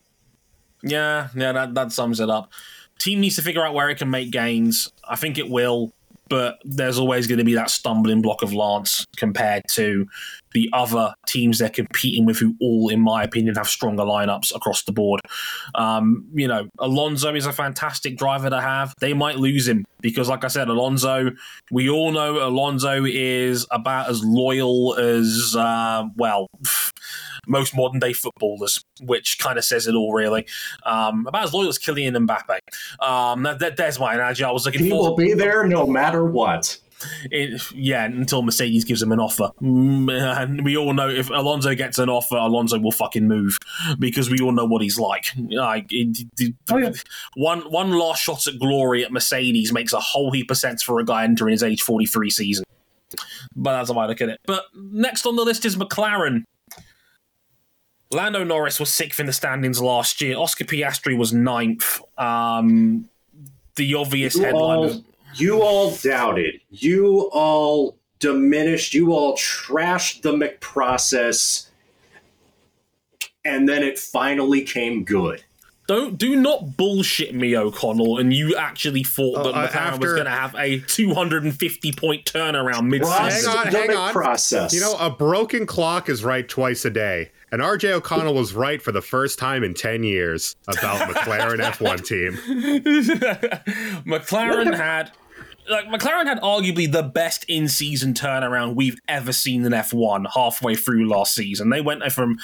Yeah, 0.84 1.30
yeah, 1.36 1.51
that, 1.51 1.74
that 1.74 1.91
sums 1.91 2.20
it 2.20 2.30
up. 2.30 2.51
Team 2.99 3.20
needs 3.20 3.36
to 3.38 3.41
figure 3.41 3.66
out 3.66 3.74
where 3.74 3.89
it 3.89 3.97
can 3.97 4.11
make 4.11 4.30
gains. 4.30 4.91
I 5.09 5.16
think 5.16 5.39
it 5.39 5.49
will, 5.49 5.93
but 6.30 6.59
there's 6.64 6.99
always 6.99 7.26
going 7.26 7.39
to 7.39 7.43
be 7.43 7.55
that 7.55 7.72
stumbling 7.72 8.22
block 8.22 8.43
of 8.43 8.53
Lance 8.53 9.07
compared 9.16 9.64
to 9.72 10.07
the 10.53 10.69
other 10.73 11.13
teams 11.27 11.59
they're 11.59 11.69
competing 11.69 12.25
with, 12.25 12.37
who 12.39 12.55
all, 12.61 12.89
in 12.89 12.99
my 13.01 13.23
opinion, 13.23 13.55
have 13.55 13.67
stronger 13.67 14.03
lineups 14.03 14.55
across 14.55 14.83
the 14.83 14.91
board. 14.91 15.21
Um, 15.75 16.27
you 16.33 16.47
know, 16.47 16.67
Alonso 16.79 17.33
is 17.35 17.45
a 17.45 17.53
fantastic 17.53 18.17
driver 18.17 18.49
to 18.49 18.61
have. 18.61 18.93
They 18.99 19.13
might 19.13 19.37
lose 19.37 19.67
him 19.67 19.85
because, 20.01 20.29
like 20.29 20.43
I 20.43 20.47
said, 20.47 20.67
Alonso, 20.69 21.31
we 21.71 21.89
all 21.89 22.11
know 22.11 22.47
Alonso 22.47 23.05
is 23.05 23.65
about 23.71 24.09
as 24.09 24.23
loyal 24.23 24.95
as, 24.95 25.55
uh, 25.57 26.05
well, 26.15 26.47
most 27.47 27.75
modern 27.75 27.99
day 27.99 28.13
footballers, 28.13 28.83
which 29.01 29.37
kind 29.39 29.57
of 29.57 29.65
says 29.65 29.87
it 29.87 29.95
all, 29.95 30.13
really. 30.13 30.45
Um, 30.85 31.25
about 31.27 31.43
as 31.45 31.53
loyal 31.53 31.69
as 31.69 31.77
Kylian 31.79 32.15
Mbappe. 32.25 33.05
Um, 33.05 33.43
that, 33.43 33.59
that, 33.59 33.77
there's 33.77 33.99
my 33.99 34.13
analogy. 34.13 34.43
I 34.43 34.51
was 34.51 34.65
looking 34.65 34.83
He 34.83 34.89
for. 34.89 35.09
will 35.09 35.15
be 35.15 35.33
there 35.33 35.65
no 35.67 35.85
matter 35.85 36.23
what. 36.23 36.77
It, 37.31 37.61
yeah, 37.73 38.05
until 38.05 38.41
Mercedes 38.41 38.83
gives 38.85 39.01
him 39.01 39.11
an 39.11 39.19
offer. 39.19 39.51
Mm, 39.61 40.11
And 40.41 40.63
we 40.65 40.77
all 40.77 40.93
know 40.93 41.09
if 41.09 41.29
Alonso 41.29 41.73
gets 41.75 41.99
an 41.99 42.09
offer, 42.09 42.35
Alonso 42.35 42.79
will 42.79 42.91
fucking 42.91 43.27
move 43.27 43.57
because 43.99 44.29
we 44.29 44.39
all 44.39 44.51
know 44.51 44.65
what 44.65 44.81
he's 44.81 44.97
like. 44.99 45.25
Like 45.37 45.87
it, 45.91 46.25
it- 46.39 46.53
Oh, 46.71 46.77
yeah. 46.77 46.91
one 47.35 47.61
one 47.71 47.91
last 47.91 48.21
shot 48.23 48.47
at 48.47 48.59
glory 48.59 49.03
at 49.03 49.11
Mercedes 49.11 49.71
makes 49.73 49.93
a 49.93 49.99
whole 49.99 50.31
heap 50.31 50.49
of 50.51 50.57
sense 50.57 50.81
for 50.83 50.99
a 50.99 51.05
guy 51.05 51.23
entering 51.23 51.51
his 51.51 51.63
age 51.63 51.81
forty 51.81 52.05
three 52.05 52.29
season. 52.29 52.63
But 53.55 53.77
that's 53.77 53.91
how 53.91 53.99
I 53.99 54.07
look 54.07 54.21
at 54.21 54.29
it. 54.29 54.39
But 54.45 54.65
next 54.75 55.25
on 55.25 55.35
the 55.35 55.43
list 55.43 55.65
is 55.65 55.75
McLaren. 55.75 56.43
Lando 58.11 58.43
Norris 58.43 58.79
was 58.79 58.93
sixth 58.93 59.19
in 59.19 59.25
the 59.25 59.33
standings 59.33 59.81
last 59.81 60.21
year. 60.21 60.37
Oscar 60.37 60.65
Piastri 60.65 61.17
was 61.17 61.33
ninth. 61.33 61.99
Um, 62.17 63.09
the 63.75 63.95
obvious 63.95 64.37
headline. 64.37 65.03
All, 65.34 65.39
was- 65.39 65.41
you 65.41 65.61
all 65.61 65.91
doubted. 65.95 66.61
You 66.69 67.29
all 67.34 67.97
diminished. 68.19 68.93
You 68.93 69.11
all 69.13 69.36
trashed 69.36 70.21
the 70.21 70.31
McProcess. 70.34 71.67
And 73.45 73.67
then 73.67 73.84
it 73.84 73.99
finally 73.99 74.61
came 74.61 75.03
good. 75.03 75.43
Don't 75.86 76.17
do 76.17 76.38
not 76.38 76.77
bullshit 76.77 77.36
me, 77.36 77.57
O'Connell. 77.57 78.17
And 78.17 78.31
you 78.31 78.55
actually 78.55 79.03
thought 79.03 79.34
Oh, 79.36 79.51
that 79.51 79.53
uh, 79.53 79.67
McLaren 79.67 79.99
was 79.99 80.13
going 80.13 80.23
to 80.23 80.31
have 80.31 80.55
a 80.55 80.79
250 80.79 81.91
point 81.91 82.23
turnaround 82.23 82.88
mid 82.88 83.03
season. 83.05 83.51
Hang 83.51 83.57
on, 83.67 83.69
the 83.73 83.77
hang 83.79 83.89
on. 83.97 84.13
McProcess. 84.13 84.71
You 84.71 84.79
know, 84.79 84.95
a 84.97 85.09
broken 85.09 85.65
clock 85.65 86.07
is 86.07 86.23
right 86.23 86.47
twice 86.47 86.86
a 86.86 86.89
day. 86.89 87.31
And 87.51 87.61
RJ 87.61 87.91
O'Connell 87.91 88.34
was 88.34 88.53
right 88.53 88.81
for 88.81 88.93
the 88.93 89.01
first 89.01 89.38
time 89.38 89.61
in 89.63 89.73
10 89.73 90.03
years 90.03 90.55
about 90.69 91.09
McLaren 91.09 91.59
F1 91.61 92.05
team. 92.05 92.31
McLaren 94.05 94.73
had 94.75 95.11
like 95.70 95.86
McLaren 95.88 96.26
had 96.26 96.41
arguably 96.41 96.91
the 96.91 97.03
best 97.03 97.45
in-season 97.47 98.14
turnaround 98.14 98.76
we've 98.76 98.99
ever 99.07 99.32
seen 99.32 99.66
in 99.66 99.72
F1 99.72 100.28
halfway 100.34 100.76
through 100.76 101.07
last 101.07 101.34
season. 101.34 101.70
They 101.70 101.82
went 101.82 102.03
from 102.11 102.38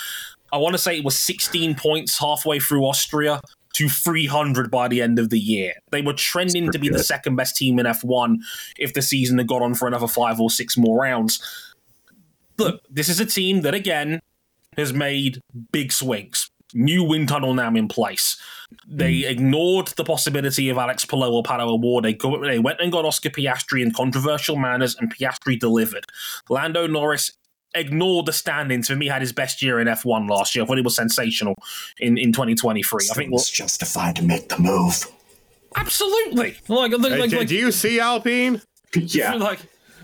I 0.51 0.57
want 0.57 0.73
to 0.73 0.79
say 0.79 0.97
it 0.97 1.05
was 1.05 1.17
16 1.19 1.75
points 1.75 2.17
halfway 2.19 2.59
through 2.59 2.83
Austria 2.83 3.41
to 3.73 3.87
300 3.87 4.71
by 4.71 4.87
the 4.87 5.01
end 5.01 5.19
of 5.19 5.29
the 5.29 5.39
year. 5.39 5.73
They 5.91 6.01
were 6.01 6.13
trending 6.13 6.71
to 6.71 6.79
be 6.79 6.89
the 6.89 7.03
second 7.03 7.35
best 7.35 7.55
team 7.55 7.77
in 7.77 7.85
F1 7.85 8.37
if 8.77 8.93
the 8.93 9.01
season 9.01 9.37
had 9.37 9.47
gone 9.47 9.61
on 9.61 9.75
for 9.75 9.87
another 9.87 10.07
five 10.07 10.39
or 10.39 10.49
six 10.49 10.75
more 10.75 10.99
rounds. 11.01 11.39
Look, 12.57 12.81
this 12.89 13.09
is 13.09 13.19
a 13.19 13.25
team 13.25 13.61
that 13.61 13.75
again 13.75 14.21
has 14.75 14.91
made 14.91 15.41
big 15.71 15.91
swings. 15.91 16.48
New 16.73 17.03
wind 17.03 17.29
tunnel 17.29 17.53
now 17.53 17.73
in 17.73 17.87
place. 17.87 18.37
They 18.87 19.21
hmm. 19.21 19.29
ignored 19.29 19.87
the 19.89 20.03
possibility 20.03 20.69
of 20.69 20.77
Alex 20.77 21.05
Palou 21.05 21.33
or 21.33 21.43
Pato 21.43 21.67
O'Ward. 21.67 22.05
They, 22.05 22.13
go, 22.13 22.43
they 22.43 22.59
went 22.59 22.79
and 22.79 22.91
got 22.91 23.05
Oscar 23.05 23.29
Piastri 23.29 23.81
in 23.81 23.91
controversial 23.91 24.55
manners, 24.55 24.95
and 24.99 25.13
Piastri 25.13 25.59
delivered. 25.59 26.05
Lando 26.49 26.87
Norris 26.87 27.31
ignored 27.75 28.25
the 28.25 28.33
standings. 28.33 28.87
For 28.87 28.95
me, 28.95 29.07
had 29.07 29.21
his 29.21 29.33
best 29.33 29.61
year 29.61 29.79
in 29.79 29.87
F1 29.87 30.29
last 30.29 30.55
year. 30.55 30.63
I 30.63 30.67
thought 30.67 30.77
he 30.77 30.83
was 30.83 30.95
sensational 30.95 31.55
in, 31.99 32.17
in 32.17 32.31
2023. 32.31 33.07
I 33.11 33.13
think 33.13 33.31
well, 33.31 33.39
it's 33.39 33.49
justified 33.49 34.15
to 34.17 34.23
make 34.23 34.49
the 34.49 34.59
move. 34.59 35.05
Absolutely. 35.75 36.57
Like, 36.67 36.69
like, 36.69 36.91
Hey, 36.91 37.19
like, 37.19 37.29
do, 37.29 37.37
like- 37.37 37.47
do 37.47 37.55
you 37.55 37.71
see 37.71 37.99
Alpine? 37.99 38.61
Yeah. 38.95 39.35
like 39.35 39.59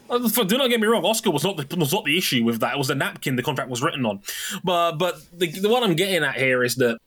do 0.09 0.57
not 0.57 0.69
get 0.69 0.79
me 0.79 0.87
wrong, 0.87 1.03
Oscar 1.05 1.31
was 1.31 1.43
not 1.43 1.57
the, 1.57 1.75
was 1.75 1.93
not 1.93 2.05
the 2.05 2.17
issue 2.17 2.43
with 2.43 2.59
that. 2.59 2.75
It 2.75 2.77
was 2.77 2.87
the 2.87 2.95
napkin 2.95 3.35
the 3.35 3.43
contract 3.43 3.69
was 3.69 3.81
written 3.81 4.05
on. 4.05 4.21
But 4.63 4.93
but 4.93 5.15
the, 5.37 5.47
the 5.47 5.69
what 5.69 5.83
I'm 5.83 5.95
getting 5.95 6.23
at 6.23 6.35
here 6.35 6.63
is 6.63 6.75
that 6.75 6.97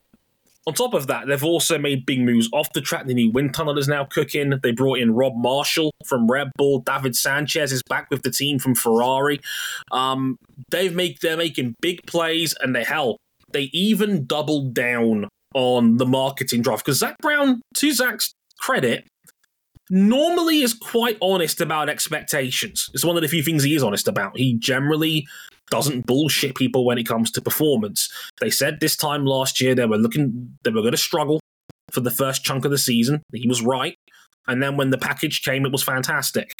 on 0.66 0.74
top 0.74 0.92
of 0.92 1.06
that, 1.06 1.26
they've 1.26 1.44
also 1.44 1.78
made 1.78 2.04
big 2.04 2.20
moves 2.20 2.48
off 2.52 2.72
the 2.74 2.82
track. 2.82 3.06
The 3.06 3.14
new 3.14 3.30
wind 3.30 3.54
tunnel 3.54 3.78
is 3.78 3.88
now 3.88 4.04
cooking. 4.04 4.52
They 4.62 4.72
brought 4.72 4.98
in 4.98 5.14
Rob 5.14 5.34
Marshall 5.34 5.92
from 6.04 6.30
Red 6.30 6.50
Bull. 6.56 6.80
David 6.80 7.16
Sanchez 7.16 7.72
is 7.72 7.82
back 7.88 8.10
with 8.10 8.22
the 8.22 8.30
team 8.30 8.58
from 8.58 8.74
Ferrari. 8.74 9.40
Um, 9.92 10.36
they've 10.70 10.94
make 10.94 11.20
they're 11.20 11.38
making 11.38 11.74
big 11.80 12.00
plays, 12.06 12.54
and 12.60 12.76
they 12.76 12.84
hell 12.84 13.16
they 13.52 13.70
even 13.72 14.26
doubled 14.26 14.74
down 14.74 15.28
on 15.54 15.96
the 15.96 16.06
marketing 16.06 16.62
drive 16.62 16.78
because 16.80 16.98
Zak 16.98 17.16
Brown, 17.18 17.62
to 17.76 17.92
Zak's 17.92 18.32
credit, 18.60 19.06
normally 19.90 20.62
is 20.62 20.74
quite 20.74 21.18
honest 21.20 21.60
about 21.60 21.88
expectations. 21.88 22.90
It's 22.94 23.04
one 23.04 23.16
of 23.16 23.22
the 23.22 23.28
few 23.28 23.42
things 23.42 23.62
he 23.62 23.74
is 23.74 23.82
honest 23.82 24.08
about. 24.08 24.36
He 24.36 24.54
generally 24.54 25.26
doesn't 25.70 26.06
bullshit 26.06 26.54
people 26.54 26.84
when 26.84 26.98
it 26.98 27.06
comes 27.06 27.30
to 27.32 27.40
performance. 27.40 28.10
They 28.40 28.50
said 28.50 28.80
this 28.80 28.96
time 28.96 29.24
last 29.24 29.60
year 29.60 29.74
they 29.74 29.86
were 29.86 29.98
looking 29.98 30.56
they 30.64 30.70
were 30.70 30.80
going 30.80 30.92
to 30.92 30.96
struggle 30.96 31.40
for 31.90 32.00
the 32.00 32.10
first 32.10 32.44
chunk 32.44 32.64
of 32.64 32.70
the 32.70 32.78
season. 32.78 33.22
He 33.32 33.48
was 33.48 33.62
right. 33.62 33.96
And 34.46 34.62
then 34.62 34.76
when 34.76 34.90
the 34.90 34.98
package 34.98 35.42
came 35.42 35.66
it 35.66 35.72
was 35.72 35.82
fantastic. 35.82 36.52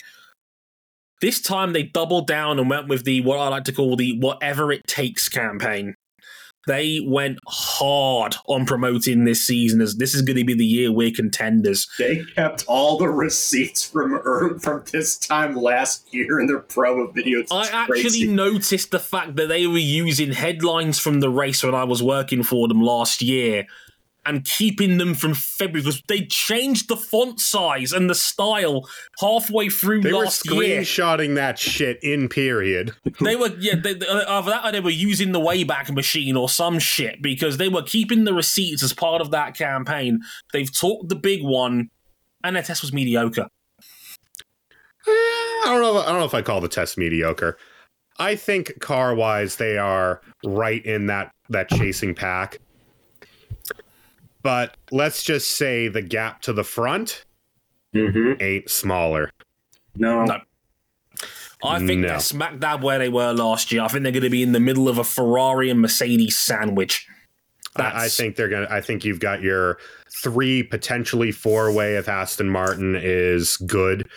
This 1.20 1.40
time 1.40 1.72
they 1.72 1.82
doubled 1.82 2.26
down 2.26 2.58
and 2.58 2.70
went 2.70 2.88
with 2.88 3.04
the 3.04 3.22
what 3.22 3.38
I 3.38 3.48
like 3.48 3.64
to 3.64 3.72
call 3.72 3.96
the 3.96 4.18
whatever 4.18 4.72
it 4.72 4.86
takes 4.86 5.28
campaign. 5.28 5.94
They 6.66 7.00
went 7.04 7.38
hard 7.46 8.36
on 8.46 8.66
promoting 8.66 9.24
this 9.24 9.42
season 9.46 9.80
as 9.80 9.96
this 9.96 10.14
is 10.14 10.22
going 10.22 10.36
to 10.36 10.44
be 10.44 10.54
the 10.54 10.66
year 10.66 10.92
we're 10.92 11.10
contenders. 11.10 11.88
They 11.98 12.24
kept 12.34 12.64
all 12.66 12.98
the 12.98 13.08
receipts 13.08 13.88
from 13.88 14.14
er- 14.14 14.58
from 14.58 14.84
this 14.92 15.16
time 15.16 15.56
last 15.56 16.12
year 16.12 16.40
in 16.40 16.46
their 16.46 16.60
promo 16.60 17.10
videos. 17.14 17.42
It's 17.42 17.52
I 17.52 17.68
actually 17.68 18.02
crazy. 18.02 18.28
noticed 18.28 18.90
the 18.90 18.98
fact 18.98 19.36
that 19.36 19.48
they 19.48 19.66
were 19.66 19.78
using 19.78 20.32
headlines 20.32 20.98
from 20.98 21.20
the 21.20 21.30
race 21.30 21.64
when 21.64 21.74
I 21.74 21.84
was 21.84 22.02
working 22.02 22.42
for 22.42 22.68
them 22.68 22.82
last 22.82 23.22
year 23.22 23.66
and 24.28 24.44
keeping 24.44 24.98
them 24.98 25.14
from 25.14 25.32
February 25.32 25.82
because 25.82 26.02
they 26.06 26.26
changed 26.26 26.88
the 26.88 26.96
font 26.96 27.40
size 27.40 27.92
and 27.92 28.10
the 28.10 28.14
style 28.14 28.86
halfway 29.18 29.70
through 29.70 30.02
They 30.02 30.12
last 30.12 30.44
year. 30.44 30.60
They 30.60 30.76
were 30.76 30.82
screenshotting 30.82 31.34
that 31.36 31.58
shit 31.58 31.98
in 32.02 32.28
period. 32.28 32.92
They 33.20 33.36
were 33.36 33.50
yeah, 33.58 33.74
they, 33.74 33.94
they, 33.94 34.06
uh, 34.06 34.38
either 34.38 34.50
that 34.50 34.64
or 34.64 34.72
they 34.72 34.80
were 34.80 34.90
using 34.90 35.32
the 35.32 35.40
Wayback 35.40 35.92
Machine 35.92 36.36
or 36.36 36.48
some 36.48 36.78
shit 36.78 37.20
because 37.20 37.56
they 37.56 37.68
were 37.68 37.82
keeping 37.82 38.24
the 38.24 38.32
receipts 38.32 38.82
as 38.82 38.92
part 38.92 39.20
of 39.20 39.30
that 39.32 39.56
campaign. 39.56 40.20
They've 40.52 40.72
talked 40.72 41.08
the 41.08 41.16
big 41.16 41.42
one, 41.42 41.90
and 42.44 42.54
their 42.54 42.62
test 42.62 42.82
was 42.82 42.92
mediocre. 42.92 43.48
I 45.06 45.62
don't 45.64 45.82
know. 45.82 46.00
I 46.00 46.06
don't 46.06 46.20
know 46.20 46.26
if 46.26 46.34
I 46.34 46.42
call 46.42 46.60
the 46.60 46.68
test 46.68 46.96
mediocre. 46.96 47.58
I 48.18 48.36
think 48.36 48.78
car 48.80 49.14
wise 49.14 49.56
they 49.56 49.78
are 49.78 50.20
right 50.44 50.84
in 50.84 51.06
that 51.06 51.32
that 51.48 51.68
chasing 51.70 52.14
pack. 52.14 52.58
But 54.42 54.76
let's 54.90 55.22
just 55.22 55.52
say 55.52 55.88
the 55.88 56.02
gap 56.02 56.42
to 56.42 56.52
the 56.52 56.64
front 56.64 57.24
Mhm. 57.94 58.40
ain't 58.40 58.70
smaller. 58.70 59.30
No. 59.96 60.24
No. 60.24 60.40
I 61.64 61.78
think 61.78 62.02
No. 62.02 62.08
they're 62.08 62.20
smack 62.20 62.60
dab 62.60 62.82
where 62.84 62.98
they 63.00 63.08
were 63.08 63.32
last 63.32 63.72
year. 63.72 63.82
I 63.82 63.88
think 63.88 64.04
they're 64.04 64.12
going 64.12 64.22
to 64.22 64.30
be 64.30 64.42
in 64.44 64.52
the 64.52 64.60
middle 64.60 64.88
of 64.88 64.98
a 64.98 65.04
Ferrari 65.04 65.70
and 65.70 65.80
Mercedes 65.80 66.38
sandwich. 66.38 67.06
I, 67.76 68.04
I 68.04 68.08
think 68.08 68.36
they're 68.36 68.48
gonna. 68.48 68.66
I 68.70 68.80
think 68.80 69.04
you've 69.04 69.20
got 69.20 69.40
your 69.42 69.78
three 70.22 70.62
potentially 70.62 71.30
four 71.32 71.72
way 71.72 71.96
if 71.96 72.08
Aston 72.08 72.48
Martin 72.48 72.96
is 72.96 73.56
good. 73.58 74.08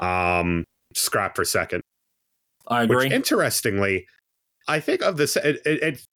Um, 0.00 0.64
scrap 0.94 1.36
for 1.36 1.44
second. 1.44 1.82
I 2.66 2.82
agree. 2.82 2.96
Which, 3.06 3.12
interestingly, 3.12 4.06
I 4.68 4.80
think 4.80 5.02
of 5.02 5.16
this, 5.16 5.36
it, 5.36 5.60
it, 5.64 5.82
it 5.82 6.06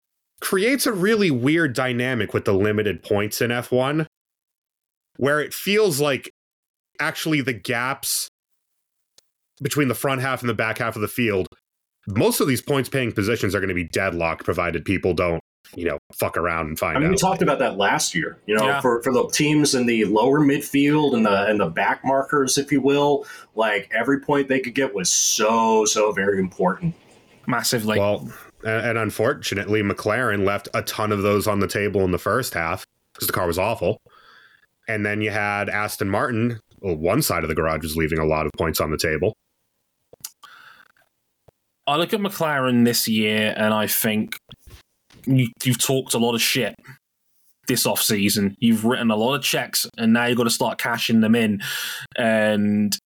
creates 0.41 0.87
a 0.87 0.93
really 0.93 1.31
weird 1.31 1.75
dynamic 1.75 2.33
with 2.35 2.45
the 2.45 2.53
limited 2.55 3.03
points 3.03 3.41
in 3.41 3.51
F1, 3.51 4.07
where 5.17 5.41
it 5.41 5.53
feels 5.53 6.01
like 6.01 6.31
actually 6.99 7.41
the 7.41 7.53
gaps 7.53 8.29
between 9.63 9.89
the 9.89 9.95
front 9.95 10.21
half 10.21 10.41
and 10.41 10.49
the 10.49 10.55
back 10.55 10.79
half 10.79 10.97
of 10.97 11.03
the 11.03 11.09
field, 11.09 11.47
most 12.09 12.41
of 12.41 12.49
these 12.49 12.63
points 12.63 12.89
paying 12.89 13.13
positions 13.13 13.55
are 13.55 13.61
going 13.61 13.69
to 13.69 13.75
be 13.75 13.85
deadlocked, 13.85 14.45
provided 14.45 14.85
people 14.85 15.13
don't, 15.13 15.41
you 15.77 15.85
know, 15.85 15.99
fuck 16.19 16.37
around 16.39 16.67
and 16.67 16.79
find 16.79 16.97
out. 16.97 17.01
I 17.01 17.01
mean, 17.01 17.11
we 17.11 17.17
talked 17.17 17.43
about 17.43 17.59
that 17.59 17.77
last 17.77 18.15
year. 18.15 18.39
You 18.47 18.57
know, 18.57 18.67
Yeah. 18.67 18.81
for, 18.81 19.03
for 19.03 19.13
the 19.13 19.29
teams 19.29 19.75
in 19.75 19.85
the 19.87 20.07
lower 20.07 20.41
midfield 20.41 21.15
and 21.15 21.27
the 21.27 21.47
and 21.47 21.61
the 21.61 21.69
back 21.69 22.01
markers, 22.05 22.57
if 22.57 22.73
you 22.73 22.81
will, 22.81 23.27
like 23.55 23.91
every 23.95 24.21
point 24.21 24.49
they 24.49 24.61
could 24.61 24.75
get 24.75 24.95
was 24.95 25.11
so 25.11 25.85
so 25.85 26.11
very 26.13 26.39
important. 26.39 26.95
Massively. 27.47 27.99
well, 27.99 28.29
and, 28.65 28.87
and 28.87 28.99
unfortunately, 28.99 29.83
McLaren 29.83 30.45
left 30.45 30.69
a 30.75 30.83
ton 30.83 31.13
of 31.13 31.23
those 31.23 31.47
on 31.47 31.61
the 31.61 31.69
table 31.69 32.03
in 32.03 32.11
the 32.11 32.19
first 32.19 32.55
half 32.55 32.85
because 33.15 33.27
the 33.27 33.33
car 33.33 33.47
was 33.47 33.59
awful. 33.59 34.01
And 34.89 35.05
then 35.05 35.21
you 35.21 35.31
had 35.31 35.69
Aston 35.69 36.09
Martin. 36.09 36.61
Well, 36.81 36.97
one 36.97 37.23
side 37.23 37.43
of 37.43 37.49
the 37.49 37.55
garage 37.55 37.83
was 37.83 37.97
leaving 37.97 38.19
a 38.19 38.25
lot 38.25 38.47
of 38.47 38.53
points 38.57 38.81
on 38.81 38.91
the 38.91 38.99
table. 38.99 39.35
I 41.87 41.97
look 41.97 42.13
at 42.13 42.21
McLaren 42.21 42.85
this 42.85 43.09
year 43.09 43.55
and 43.57 43.75
I 43.75 43.87
think 43.87 44.39
you, 45.27 45.49
you've 45.65 45.83
talked 45.83 46.15
a 46.15 46.19
lot 46.19 46.35
of 46.35 46.43
shit 46.43 46.75
this 47.67 47.87
off 47.87 48.01
season. 48.01 48.57
You've 48.59 48.85
written 48.85 49.11
a 49.11 49.17
lot 49.17 49.35
of 49.35 49.43
checks 49.43 49.87
and 49.99 50.13
now 50.13 50.27
you've 50.27 50.39
got 50.39 50.45
to 50.45 50.51
start 50.51 50.79
cashing 50.79 51.21
them 51.21 51.35
in. 51.35 51.61
And 52.17 52.97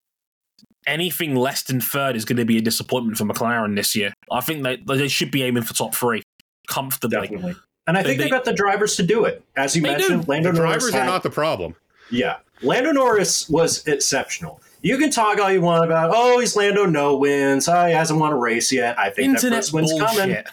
anything 0.87 1.35
less 1.35 1.63
than 1.63 1.81
third 1.81 2.17
is 2.17 2.25
going 2.25 2.37
to 2.37 2.45
be 2.45 2.59
a 2.59 2.61
disappointment 2.61 3.19
for 3.19 3.25
McLaren 3.25 3.77
this 3.77 3.95
year. 3.97 4.13
I 4.31 4.41
think 4.41 4.63
they, 4.63 4.77
they 4.77 5.09
should 5.09 5.31
be 5.31 5.43
aiming 5.43 5.63
for 5.63 5.75
top 5.75 5.95
three 5.95 6.23
comfortably. 6.69 7.19
Definitely. 7.29 7.57
And 7.87 7.99
I 7.99 8.03
think 8.03 8.19
They- 8.19 8.25
they, 8.25 8.31
have 8.31 8.39
got 8.39 8.45
the 8.45 8.55
drivers 8.55 8.97
to 8.97 9.03
do 9.03 9.25
it. 9.25 9.43
As 9.57 9.77
you 9.77 9.83
mentioned, 9.83 10.25
do. 10.25 10.31
Lando 10.31 10.53
The 10.53 10.59
Norris 10.59 10.83
drivers 10.85 10.95
are 10.95 11.07
not 11.07 11.23
the 11.23 11.31
problem. 11.31 11.75
Yeah. 12.11 12.37
Lando 12.63 12.93
Norris 12.93 13.49
was 13.49 13.87
exceptional. 13.87 14.61
You 14.81 14.99
can 14.99 15.11
talk 15.11 15.39
all 15.39 15.51
you 15.51 15.61
want 15.63 15.85
about, 15.85 16.13
oh, 16.15 16.39
he's 16.41 16.57
Lando 16.57 16.85
no 16.87 17.17
wins. 17.17 17.69
Oh, 17.69 17.87
he 17.87 17.93
hasn't 17.93 18.21
won 18.21 18.33
a 18.33 18.37
race 18.37 18.71
yet. 18.71 18.99
I 18.99 19.11
think 19.11 19.33
that 19.33 19.45
Internet 19.45 19.59
first 19.61 19.73
win's 19.73 19.93
coming. 19.93 20.17
bullshit. 20.17 20.49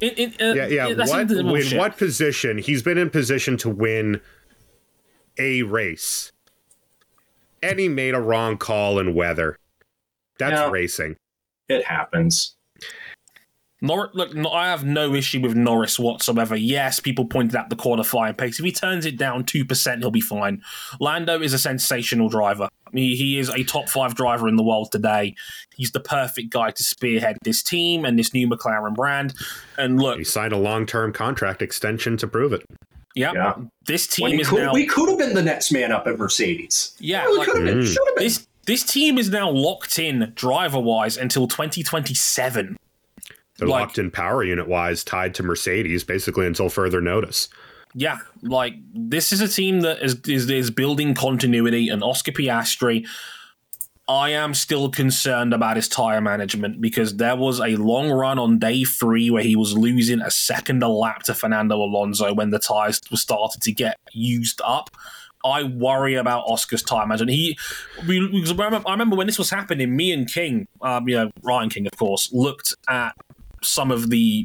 In, 0.00 0.10
in, 0.10 0.34
uh, 0.40 0.54
Yeah, 0.54 0.66
yeah. 0.66 0.94
that's 0.94 1.10
What, 1.10 1.30
in 1.30 1.78
what 1.78 1.96
position? 1.96 2.58
He's 2.58 2.82
been 2.82 2.98
in 2.98 3.10
position 3.10 3.56
to 3.58 3.68
win 3.70 4.20
a 5.38 5.62
race. 5.62 6.32
And 7.62 7.78
he 7.78 7.88
made 7.88 8.14
a 8.14 8.20
wrong 8.20 8.56
call 8.56 8.98
in 8.98 9.14
weather. 9.14 9.56
That's 10.40 10.52
Yeah. 10.60 10.70
racing. 10.70 11.16
It 11.68 11.84
happens. 11.84 12.56
Nor- 13.82 14.10
look, 14.12 14.34
no- 14.34 14.50
I 14.50 14.66
have 14.68 14.84
no 14.84 15.14
issue 15.14 15.40
with 15.40 15.54
Norris 15.56 15.98
whatsoever. 15.98 16.54
Yes, 16.54 17.00
people 17.00 17.24
pointed 17.24 17.56
out 17.56 17.70
the 17.70 17.76
qualifying 17.76 18.34
pace. 18.34 18.58
If 18.58 18.64
he 18.66 18.72
turns 18.72 19.06
it 19.06 19.16
down 19.16 19.44
2%, 19.44 20.00
he'll 20.00 20.10
be 20.10 20.20
fine. 20.20 20.60
Lando 21.00 21.40
is 21.40 21.54
a 21.54 21.58
sensational 21.58 22.28
driver. 22.28 22.68
He, 22.92 23.16
he 23.16 23.38
is 23.38 23.48
a 23.48 23.62
top 23.64 23.88
five 23.88 24.14
driver 24.14 24.48
in 24.48 24.56
the 24.56 24.62
world 24.62 24.92
today. 24.92 25.34
He's 25.76 25.92
the 25.92 26.00
perfect 26.00 26.50
guy 26.50 26.72
to 26.72 26.82
spearhead 26.84 27.38
this 27.42 27.62
team 27.62 28.04
and 28.04 28.18
this 28.18 28.34
new 28.34 28.46
McLaren 28.48 28.94
brand. 28.94 29.32
And 29.78 29.98
look, 29.98 30.18
He 30.18 30.24
signed 30.24 30.52
a 30.52 30.58
long 30.58 30.84
term 30.84 31.12
contract 31.14 31.62
extension 31.62 32.18
to 32.18 32.26
prove 32.26 32.52
it. 32.52 32.62
yeah, 33.14 33.32
Yeah. 33.32 33.54
this 33.86 34.06
team 34.06 34.38
is 34.40 34.48
could, 34.50 34.58
now. 34.62 34.74
we 34.74 34.84
could 34.86 35.08
have 35.08 35.18
been 35.18 35.34
the 35.34 35.42
next 35.42 35.72
man 35.72 35.90
up 35.90 36.06
at 36.06 36.18
Mercedes. 36.18 36.94
Yeah, 37.00 37.26
we 37.28 37.38
like- 37.38 37.46
could 37.48 37.56
have 37.56 37.64
been. 37.64 37.78
Mm. 37.80 37.86
Should 37.86 38.06
have 38.08 38.16
been. 38.16 38.24
this, 38.24 38.46
this 38.70 38.84
team 38.84 39.18
is 39.18 39.30
now 39.30 39.50
locked 39.50 39.98
in 39.98 40.30
driver 40.36 40.78
wise 40.78 41.16
until 41.16 41.48
2027. 41.48 42.76
They're 43.58 43.66
Like- 43.66 43.80
locked 43.80 43.98
in 43.98 44.12
power 44.12 44.44
unit 44.44 44.68
wise, 44.68 45.02
tied 45.02 45.34
to 45.34 45.42
Mercedes, 45.42 46.04
basically 46.04 46.46
until 46.46 46.68
further 46.68 47.00
notice. 47.00 47.48
Yeah, 47.96 48.18
like 48.44 48.74
this 48.94 49.32
is 49.32 49.40
a 49.40 49.48
team 49.48 49.80
that 49.80 50.00
is 50.00 50.20
is, 50.28 50.48
is 50.48 50.70
building 50.70 51.14
continuity, 51.14 51.88
and 51.88 52.04
Oscar 52.04 52.30
Piastri. 52.30 53.04
I 54.08 54.30
am 54.30 54.54
still 54.54 54.88
concerned 54.88 55.52
about 55.52 55.74
his 55.74 55.88
tire 55.88 56.20
management 56.20 56.80
because 56.80 57.16
there 57.16 57.34
was 57.34 57.60
a 57.60 57.74
long 57.74 58.08
run 58.10 58.38
on 58.38 58.60
day 58.60 58.84
three 58.84 59.30
where 59.30 59.42
he 59.42 59.56
was 59.56 59.76
losing 59.76 60.20
a 60.20 60.30
second 60.30 60.84
a 60.84 60.88
lap 60.88 61.24
to 61.24 61.34
Fernando 61.34 61.76
Alonso 61.76 62.32
when 62.32 62.50
the 62.50 62.60
tires 62.60 63.00
were 63.10 63.16
started 63.16 63.62
to 63.62 63.72
get 63.72 63.98
used 64.12 64.60
up. 64.64 64.90
I 65.44 65.64
worry 65.64 66.14
about 66.14 66.44
Oscar's 66.46 66.82
tire 66.82 67.06
management. 67.06 67.30
He, 67.30 67.58
because 68.06 68.52
I 68.58 68.92
remember, 68.92 69.16
when 69.16 69.26
this 69.26 69.38
was 69.38 69.50
happening, 69.50 69.94
me 69.96 70.12
and 70.12 70.30
King, 70.30 70.68
um, 70.82 71.08
you 71.08 71.16
know, 71.16 71.30
Ryan 71.42 71.70
King, 71.70 71.86
of 71.86 71.96
course, 71.96 72.30
looked 72.32 72.74
at 72.88 73.14
some 73.62 73.90
of 73.90 74.10
the 74.10 74.44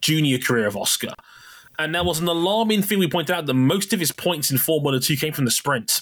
junior 0.00 0.38
career 0.38 0.66
of 0.66 0.76
Oscar. 0.76 1.12
And 1.78 1.94
there 1.94 2.04
was 2.04 2.18
an 2.18 2.26
alarming 2.26 2.82
thing 2.82 2.98
we 2.98 3.08
pointed 3.08 3.34
out 3.34 3.46
that 3.46 3.54
most 3.54 3.92
of 3.92 4.00
his 4.00 4.10
points 4.10 4.50
in 4.50 4.58
Formula 4.58 4.98
2 4.98 5.16
came 5.16 5.32
from 5.32 5.44
the 5.44 5.50
sprint. 5.50 6.00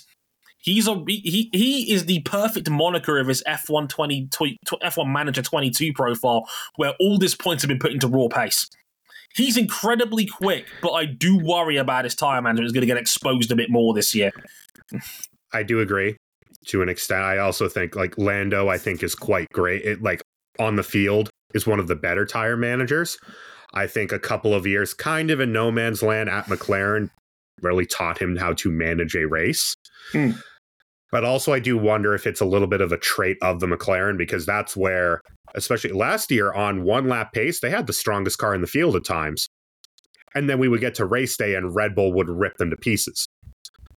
He's 0.59 0.89
a 0.89 1.05
he 1.07 1.49
he 1.53 1.93
is 1.93 2.07
the 2.07 2.21
perfect 2.23 2.69
moniker 2.69 3.21
of 3.21 3.29
his 3.29 3.41
F1 3.47 3.89
20, 3.89 4.27
F1 4.27 5.07
Manager 5.07 5.41
22 5.41 5.93
profile, 5.93 6.49
where 6.75 6.95
all 6.99 7.19
these 7.19 7.37
points 7.37 7.63
have 7.63 7.69
been 7.69 7.79
put 7.79 7.93
into 7.93 8.09
raw 8.09 8.27
pace. 8.27 8.69
He's 9.37 9.57
incredibly 9.57 10.27
quick, 10.27 10.67
but 10.81 10.93
I 10.93 11.05
do 11.05 11.39
worry 11.39 11.77
about 11.77 12.05
his 12.05 12.15
tire 12.15 12.41
management 12.41 12.67
is 12.67 12.73
going 12.73 12.83
to 12.83 12.87
get 12.87 12.97
exposed 12.97 13.53
a 13.53 13.57
bit 13.57 13.71
more 13.71 13.93
this 13.95 14.15
year. 14.15 14.33
I 15.53 15.63
do 15.63 15.81
agree 15.81 16.17
to 16.69 16.83
an 16.83 16.89
extent. 16.89 17.23
I 17.23 17.39
also 17.39 17.69
think 17.69 17.95
like 17.95 18.17
Lando, 18.19 18.69
I 18.69 18.79
think 18.79 19.03
is 19.03 19.15
quite 19.15 19.49
great. 19.53 19.85
It 19.85 20.03
like 20.03 20.23
on 20.59 20.77
the 20.77 20.83
field 20.83 21.31
is 21.55 21.67
one 21.67 21.79
of 21.79 21.87
the 21.87 21.95
better 21.95 22.25
tire 22.25 22.57
managers. 22.57 23.19
I 23.75 23.87
think 23.87 24.11
a 24.11 24.19
couple 24.19 24.55
of 24.55 24.67
years 24.67 24.95
kind 24.95 25.31
of 25.31 25.41
in 25.41 25.53
no 25.53 25.71
man's 25.71 26.03
land 26.03 26.29
at 26.29 26.47
McLaren 26.47 27.11
really 27.61 27.87
taught 27.87 28.19
him 28.19 28.37
how 28.37 28.53
to 28.55 28.71
manage 28.71 29.15
a 29.15 29.27
race. 29.27 29.75
Hmm. 30.13 30.33
But 31.13 31.25
also, 31.25 31.53
I 31.53 31.61
do 31.61 31.79
wonder 31.79 32.15
if 32.15 32.27
it's 32.27 32.41
a 32.41 32.45
little 32.45 32.67
bit 32.67 32.81
of 32.81 32.93
a 32.93 32.99
trait 32.99 33.37
of 33.41 33.61
the 33.61 33.67
McLaren 33.67 34.19
because 34.19 34.45
that's 34.45 34.77
where, 34.77 35.21
especially 35.57 35.93
last 35.93 36.31
year 36.31 36.53
on 36.53 36.85
one 36.85 37.09
lap 37.09 37.33
pace, 37.33 37.61
they 37.61 37.71
had 37.71 37.87
the 37.87 37.93
strongest 37.93 38.39
car 38.39 38.55
in 38.55 38.61
the 38.61 38.67
field 38.67 38.97
at 38.97 39.05
times. 39.05 39.49
And 40.35 40.51
then 40.51 40.59
we 40.59 40.69
would 40.69 40.81
get 40.81 40.95
to 40.97 41.07
race 41.07 41.37
day 41.37 41.55
and 41.55 41.75
Red 41.75 41.95
Bull 41.95 42.13
would 42.13 42.29
rip 42.29 42.57
them 42.59 42.71
to 42.71 42.77
pieces. 42.77 43.27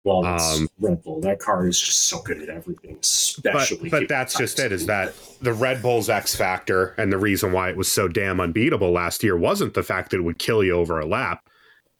Well, 0.03 0.23
um, 0.25 0.69
Red 0.79 1.03
Bull. 1.03 1.19
That 1.19 1.39
car 1.39 1.67
is 1.67 1.79
just 1.79 2.05
so 2.05 2.21
good 2.21 2.41
at 2.41 2.47
everything, 2.47 2.97
especially. 3.01 3.89
But, 3.89 4.01
but 4.01 4.09
that's 4.09 4.37
just 4.37 4.57
it. 4.59 4.71
Is 4.71 4.85
that 4.85 5.13
the 5.41 5.51
Red 5.51 5.81
Bull's 5.81 6.09
X 6.09 6.35
factor 6.35 6.93
and 6.97 7.11
the 7.11 7.17
reason 7.17 7.51
why 7.51 7.69
it 7.69 7.75
was 7.75 7.91
so 7.91 8.07
damn 8.07 8.39
unbeatable 8.39 8.91
last 8.91 9.23
year 9.23 9.35
wasn't 9.35 9.73
the 9.73 9.83
fact 9.83 10.11
that 10.11 10.17
it 10.17 10.23
would 10.23 10.39
kill 10.39 10.63
you 10.63 10.73
over 10.73 10.99
a 10.99 11.05
lap. 11.05 11.41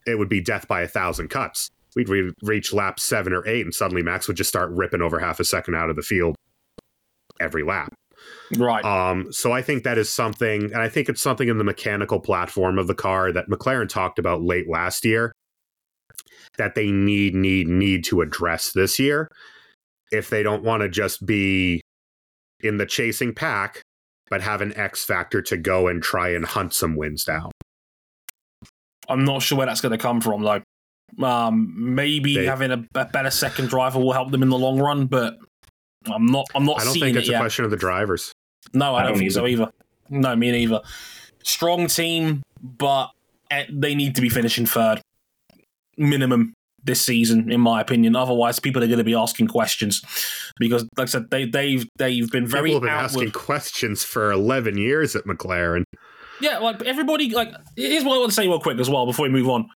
It 0.06 0.18
would 0.18 0.30
be 0.30 0.40
death 0.40 0.68
by 0.68 0.82
a 0.82 0.88
thousand 0.88 1.30
cuts 1.30 1.70
we'd 1.98 2.10
re- 2.10 2.32
reach 2.44 2.72
lap 2.72 3.00
seven 3.00 3.34
or 3.34 3.46
eight, 3.48 3.66
and 3.66 3.74
suddenly 3.74 4.04
Max 4.04 4.28
would 4.28 4.38
just 4.38 4.50
start 4.50 4.70
ripping 4.70 5.02
over 5.02 5.20
half 5.20 5.40
a 5.40 5.44
second 5.44 5.76
out 5.76 5.90
of 5.90 5.96
the 5.98 6.02
field 6.02 6.36
every 7.42 7.64
lap. 7.64 7.94
Right. 8.56 8.84
Um, 8.86 9.32
so 9.32 9.52
I 9.52 9.62
think 9.62 9.84
that 9.84 9.98
is 9.98 10.14
something, 10.14 10.66
and 10.66 10.78
I 10.78 10.90
think 10.90 11.10
it's 11.10 11.22
something 11.22 11.48
in 11.48 11.58
the 11.58 11.64
mechanical 11.64 12.20
platform 12.20 12.80
of 12.80 12.88
the 12.88 12.96
car 12.96 13.32
that 13.32 13.50
McLaren 13.50 13.90
talked 13.90 14.20
about 14.20 14.42
late 14.42 14.70
last 14.70 15.06
year 15.06 15.34
that 16.58 16.76
they 16.76 16.92
need, 16.92 17.36
need, 17.36 17.68
need 17.68 18.04
to 18.06 18.22
address 18.22 18.72
this 18.72 19.00
year 19.00 19.30
if 20.12 20.30
they 20.30 20.44
don't 20.44 20.64
want 20.64 20.82
to 20.82 20.90
just 20.90 21.26
be 21.26 21.82
in 22.62 22.78
the 22.78 22.86
chasing 22.86 23.34
pack, 23.34 23.82
but 24.30 24.42
have 24.42 24.62
an 24.62 24.76
X 24.78 25.04
factor 25.04 25.42
to 25.42 25.58
go 25.58 25.88
and 25.88 26.02
try 26.02 26.30
and 26.30 26.46
hunt 26.46 26.74
some 26.74 26.96
wins 26.96 27.24
down. 27.24 27.52
I'm 29.10 29.24
not 29.24 29.42
sure 29.42 29.58
where 29.58 29.68
that's 29.68 29.82
going 29.82 29.92
to 29.92 29.98
come 29.98 30.22
from, 30.22 30.44
though. 30.44 30.62
Um, 31.24 31.74
maybe 31.96 32.36
they, 32.36 32.46
having 32.46 32.72
a, 32.72 32.86
a, 32.96 33.06
better 33.06 33.32
second 33.32 33.70
driver 33.70 34.00
will 34.00 34.12
help 34.12 34.32
them 34.32 34.44
in 34.44 34.50
the 34.50 34.58
long 34.58 34.80
run, 34.80 35.06
but 35.08 35.38
I'm 36.06 36.26
not. 36.26 36.48
I'm 36.54 36.66
not. 36.66 36.82
Seeing 36.82 36.88
it. 36.88 36.90
I 36.90 36.94
don't 36.94 37.00
think 37.00 37.18
it's 37.18 37.30
a 37.30 37.38
question 37.38 37.66
of 37.66 37.72
the 37.72 37.78
drivers. 37.78 38.34
No, 38.74 38.96
I, 38.96 39.00
I 39.00 39.04
don't, 39.04 39.12
don't, 39.14 39.20
think 39.20 39.32
so 39.32 39.48
either. 39.48 39.70
No, 40.10 40.36
me 40.36 40.52
neither. 40.52 40.82
Strong 41.44 41.88
team, 41.88 42.44
but 42.62 43.12
eh, 43.52 43.66
they 43.70 43.96
need 43.96 44.16
to 44.16 44.22
be 44.22 44.30
finishing 44.30 44.66
third 44.66 45.02
minimum 45.98 46.54
this 46.84 47.02
season, 47.02 47.52
in 47.52 47.60
my 47.60 47.82
opinion. 47.82 48.16
Otherwise, 48.16 48.60
people 48.60 48.84
are 48.84 48.88
going 48.88 48.98
to 48.98 49.04
be 49.04 49.16
asking 49.16 49.48
questions 49.48 50.02
because, 50.60 50.84
like 50.98 51.08
I 51.08 51.12
said, 51.12 51.30
they, 51.30 51.46
they've 51.46 51.88
they've 51.98 52.30
been 52.30 52.48
very 52.48 52.70
people 52.72 52.88
have 52.88 52.96
been 52.98 53.06
asking 53.06 53.32
questions 53.32 54.04
for 54.04 54.32
eleven 54.32 54.78
years 54.78 55.16
at 55.16 55.26
McLaren. 55.26 55.84
Yeah, 56.40 56.60
like 56.60 56.84
everybody. 56.84 57.30
Like 57.30 57.54
here's 57.76 58.04
what 58.04 58.16
I 58.16 58.20
want 58.20 58.32
to 58.32 58.36
say 58.36 58.48
real 58.48 58.60
quick 58.60 58.80
as 58.80 58.90
well 58.90 59.06
before 59.06 59.24
we 59.24 59.32
move 59.32 59.50
on 59.50 59.70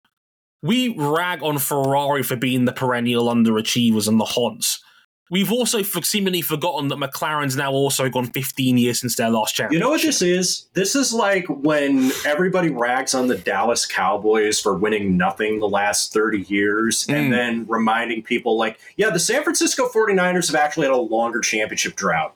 we 0.61 0.89
rag 0.97 1.41
on 1.41 1.57
Ferrari 1.57 2.23
for 2.23 2.35
being 2.35 2.65
the 2.65 2.73
perennial 2.73 3.33
underachievers 3.33 4.07
and 4.07 4.19
the 4.19 4.25
haunts. 4.25 4.83
We've 5.31 5.51
also 5.51 5.83
seemingly 5.83 6.41
forgotten 6.41 6.87
that 6.87 6.97
McLaren's 6.97 7.55
now 7.55 7.71
also 7.71 8.09
gone 8.09 8.27
15 8.27 8.77
years 8.77 8.99
since 8.99 9.15
their 9.15 9.29
last 9.29 9.53
championship. 9.53 9.73
You 9.73 9.79
know 9.79 9.91
what 9.91 10.01
this 10.01 10.21
is? 10.23 10.67
This 10.73 10.95
is 10.95 11.13
like 11.13 11.45
when 11.47 12.11
everybody 12.25 12.69
rags 12.69 13.13
on 13.13 13.27
the 13.27 13.37
Dallas 13.37 13.85
Cowboys 13.85 14.59
for 14.59 14.75
winning 14.75 15.17
nothing 15.17 15.59
the 15.59 15.69
last 15.69 16.13
30 16.13 16.41
years 16.43 17.05
mm. 17.05 17.13
and 17.13 17.31
then 17.31 17.65
reminding 17.67 18.23
people, 18.23 18.57
like, 18.57 18.79
yeah, 18.97 19.11
the 19.11 19.19
San 19.19 19.43
Francisco 19.43 19.87
49ers 19.87 20.47
have 20.47 20.55
actually 20.55 20.87
had 20.87 20.95
a 20.95 20.97
longer 20.97 21.41
championship 21.41 21.95
drought. 21.95 22.33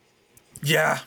Yeah. 0.62 1.00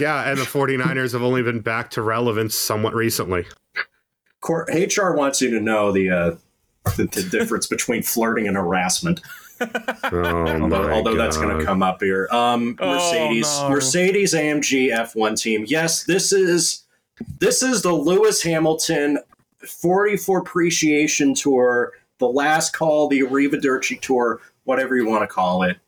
Yeah, 0.00 0.28
and 0.28 0.38
the 0.38 0.44
49ers 0.44 1.12
have 1.12 1.22
only 1.22 1.42
been 1.42 1.60
back 1.60 1.90
to 1.90 2.02
relevance 2.02 2.56
somewhat 2.56 2.94
recently. 2.94 3.46
HR 4.44 5.12
wants 5.12 5.40
you 5.40 5.50
to 5.50 5.60
know 5.60 5.92
the 5.92 6.10
uh, 6.10 6.34
the, 6.96 7.04
the 7.04 7.22
difference 7.22 7.66
between 7.66 8.02
flirting 8.02 8.48
and 8.48 8.56
harassment. 8.56 9.20
Oh 10.14 10.62
although, 10.62 10.92
although 10.92 11.16
that's 11.16 11.38
going 11.38 11.58
to 11.58 11.64
come 11.64 11.82
up 11.82 12.02
here. 12.02 12.28
Um, 12.30 12.76
oh, 12.80 12.94
Mercedes, 12.94 13.46
oh, 13.48 13.68
no. 13.68 13.74
Mercedes 13.74 14.34
AMG 14.34 14.90
F1 14.90 15.40
team. 15.40 15.64
Yes, 15.66 16.04
this 16.04 16.32
is 16.32 16.84
this 17.38 17.62
is 17.62 17.82
the 17.82 17.92
Lewis 17.92 18.42
Hamilton 18.42 19.18
44 19.66 20.40
appreciation 20.40 21.34
tour, 21.34 21.92
the 22.18 22.28
last 22.28 22.74
call, 22.74 23.08
the 23.08 23.20
Arrivederci 23.20 24.00
tour, 24.00 24.40
whatever 24.64 24.96
you 24.96 25.06
want 25.06 25.22
to 25.22 25.26
call 25.26 25.62
it. 25.62 25.78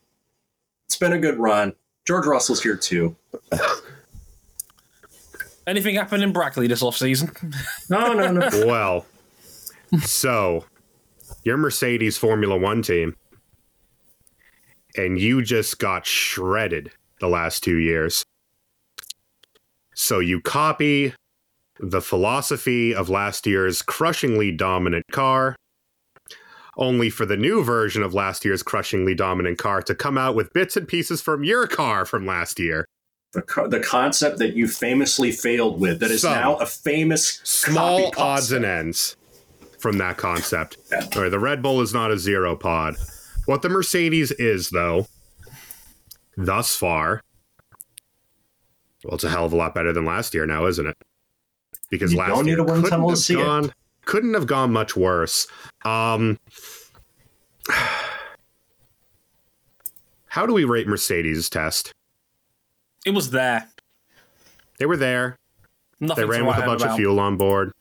It's 0.87 0.97
been 0.97 1.13
a 1.13 1.19
good 1.19 1.39
run. 1.39 1.75
George 2.07 2.27
Russell's 2.27 2.63
here 2.63 2.77
too. 2.77 3.17
Anything 5.67 5.95
happen 5.95 6.23
in 6.23 6.33
Brackley 6.33 6.67
this 6.67 6.83
off 6.83 6.97
season? 6.97 7.33
no, 7.91 8.13
no, 8.13 8.31
no. 8.31 8.49
Well, 8.67 9.07
so 10.03 10.67
your 11.43 11.57
Mercedes 11.57 12.19
Formula 12.19 12.57
One 12.57 12.83
team, 12.83 13.17
and 14.97 15.19
you 15.19 15.43
just 15.43 15.79
got 15.79 16.07
shredded 16.07 16.91
the 17.21 17.29
last 17.29 17.63
two 17.63 17.77
years. 17.77 18.25
So 19.95 20.19
you 20.19 20.41
copy 20.41 21.15
the 21.81 22.01
philosophy 22.01 22.95
of 22.95 23.09
last 23.09 23.47
year's 23.47 23.83
crushingly 23.83 24.53
dominant 24.53 25.05
car, 25.13 25.57
only 26.77 27.11
for 27.11 27.27
the 27.27 27.37
new 27.37 27.63
version 27.63 28.03
of 28.03 28.15
last 28.15 28.45
year's 28.45 28.63
crushingly 28.63 29.15
dominant 29.15 29.59
car 29.59 29.83
to 29.83 29.95
come 29.95 30.19
out 30.19 30.35
with 30.35 30.53
bits 30.53 30.77
and 30.77 30.89
pieces 30.89 31.21
from 31.21 31.45
your 31.45 31.67
car 31.67 32.05
from 32.05 32.27
last 32.27 32.59
year 32.59 32.87
the, 33.35 33.69
the 33.69 33.81
concept 33.81 34.39
that 34.39 34.55
you 34.55 34.67
famously 34.67 35.33
failed 35.33 35.81
with 35.81 36.01
that 36.01 36.11
is 36.11 36.25
now 36.25 36.55
a 36.57 36.67
famous 36.67 37.41
small 37.45 38.13
odds 38.17 38.53
and 38.53 38.65
ends 38.65 39.17
from 39.79 39.99
that 39.99 40.17
concept. 40.17 40.79
Yeah. 40.91 41.01
Right, 41.15 41.31
the 41.31 41.39
Red 41.39 41.61
Bull 41.61 41.81
is 41.83 41.93
not 41.93 42.11
a 42.11 42.19
zero 42.19 42.57
pod. 42.57 42.97
What 43.47 43.63
the 43.63 43.69
Mercedes 43.69 44.31
is, 44.33 44.71
though, 44.71 45.07
thus 46.37 46.77
far, 46.77 47.23
well, 49.05 49.15
it's 49.15 49.25
a 49.25 49.31
hell 49.31 49.45
of 49.45 49.53
a 49.53 49.57
lot 49.57 49.75
better 49.75 49.93
than 49.93 50.05
last 50.05 50.33
year 50.33 50.47
now, 50.47 50.67
isn't 50.67 50.87
it? 50.87 50.97
Because 51.91 52.13
you 52.13 52.19
last 52.19 52.47
year 52.47 52.57
couldn't 52.57 52.91
have, 52.91 53.29
gone, 53.29 53.73
couldn't 54.07 54.35
have 54.35 54.47
gone 54.47 54.73
much 54.73 54.97
worse. 54.97 55.47
Um, 55.85 56.39
how 60.27 60.47
do 60.47 60.55
we 60.55 60.65
rate 60.65 60.89
Mercedes' 60.89 61.51
test? 61.51 61.93
It 63.05 63.11
was 63.11 63.31
there. 63.31 63.69
They 64.79 64.87
were 64.87 64.97
there. 64.97 65.37
Nothing 66.01 66.25
they 66.27 66.31
ran 66.31 66.47
with 66.47 66.57
a 66.57 66.63
bunch 66.63 66.81
about. 66.81 66.93
of 66.93 66.97
fuel 66.97 67.21
on 67.21 67.37
board. 67.37 67.73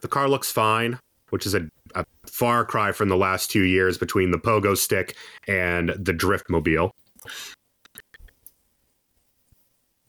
The 0.00 0.08
car 0.08 0.28
looks 0.28 0.50
fine, 0.50 0.98
which 1.30 1.46
is 1.46 1.54
a, 1.54 1.68
a 1.96 2.04
far 2.30 2.64
cry 2.64 2.92
from 2.92 3.08
the 3.08 3.16
last 3.16 3.50
two 3.50 3.62
years 3.62 3.98
between 3.98 4.30
the 4.30 4.38
pogo 4.38 4.76
stick 4.76 5.16
and 5.48 5.90
the 5.98 6.12
drift 6.12 6.48
mobile. 6.48 6.92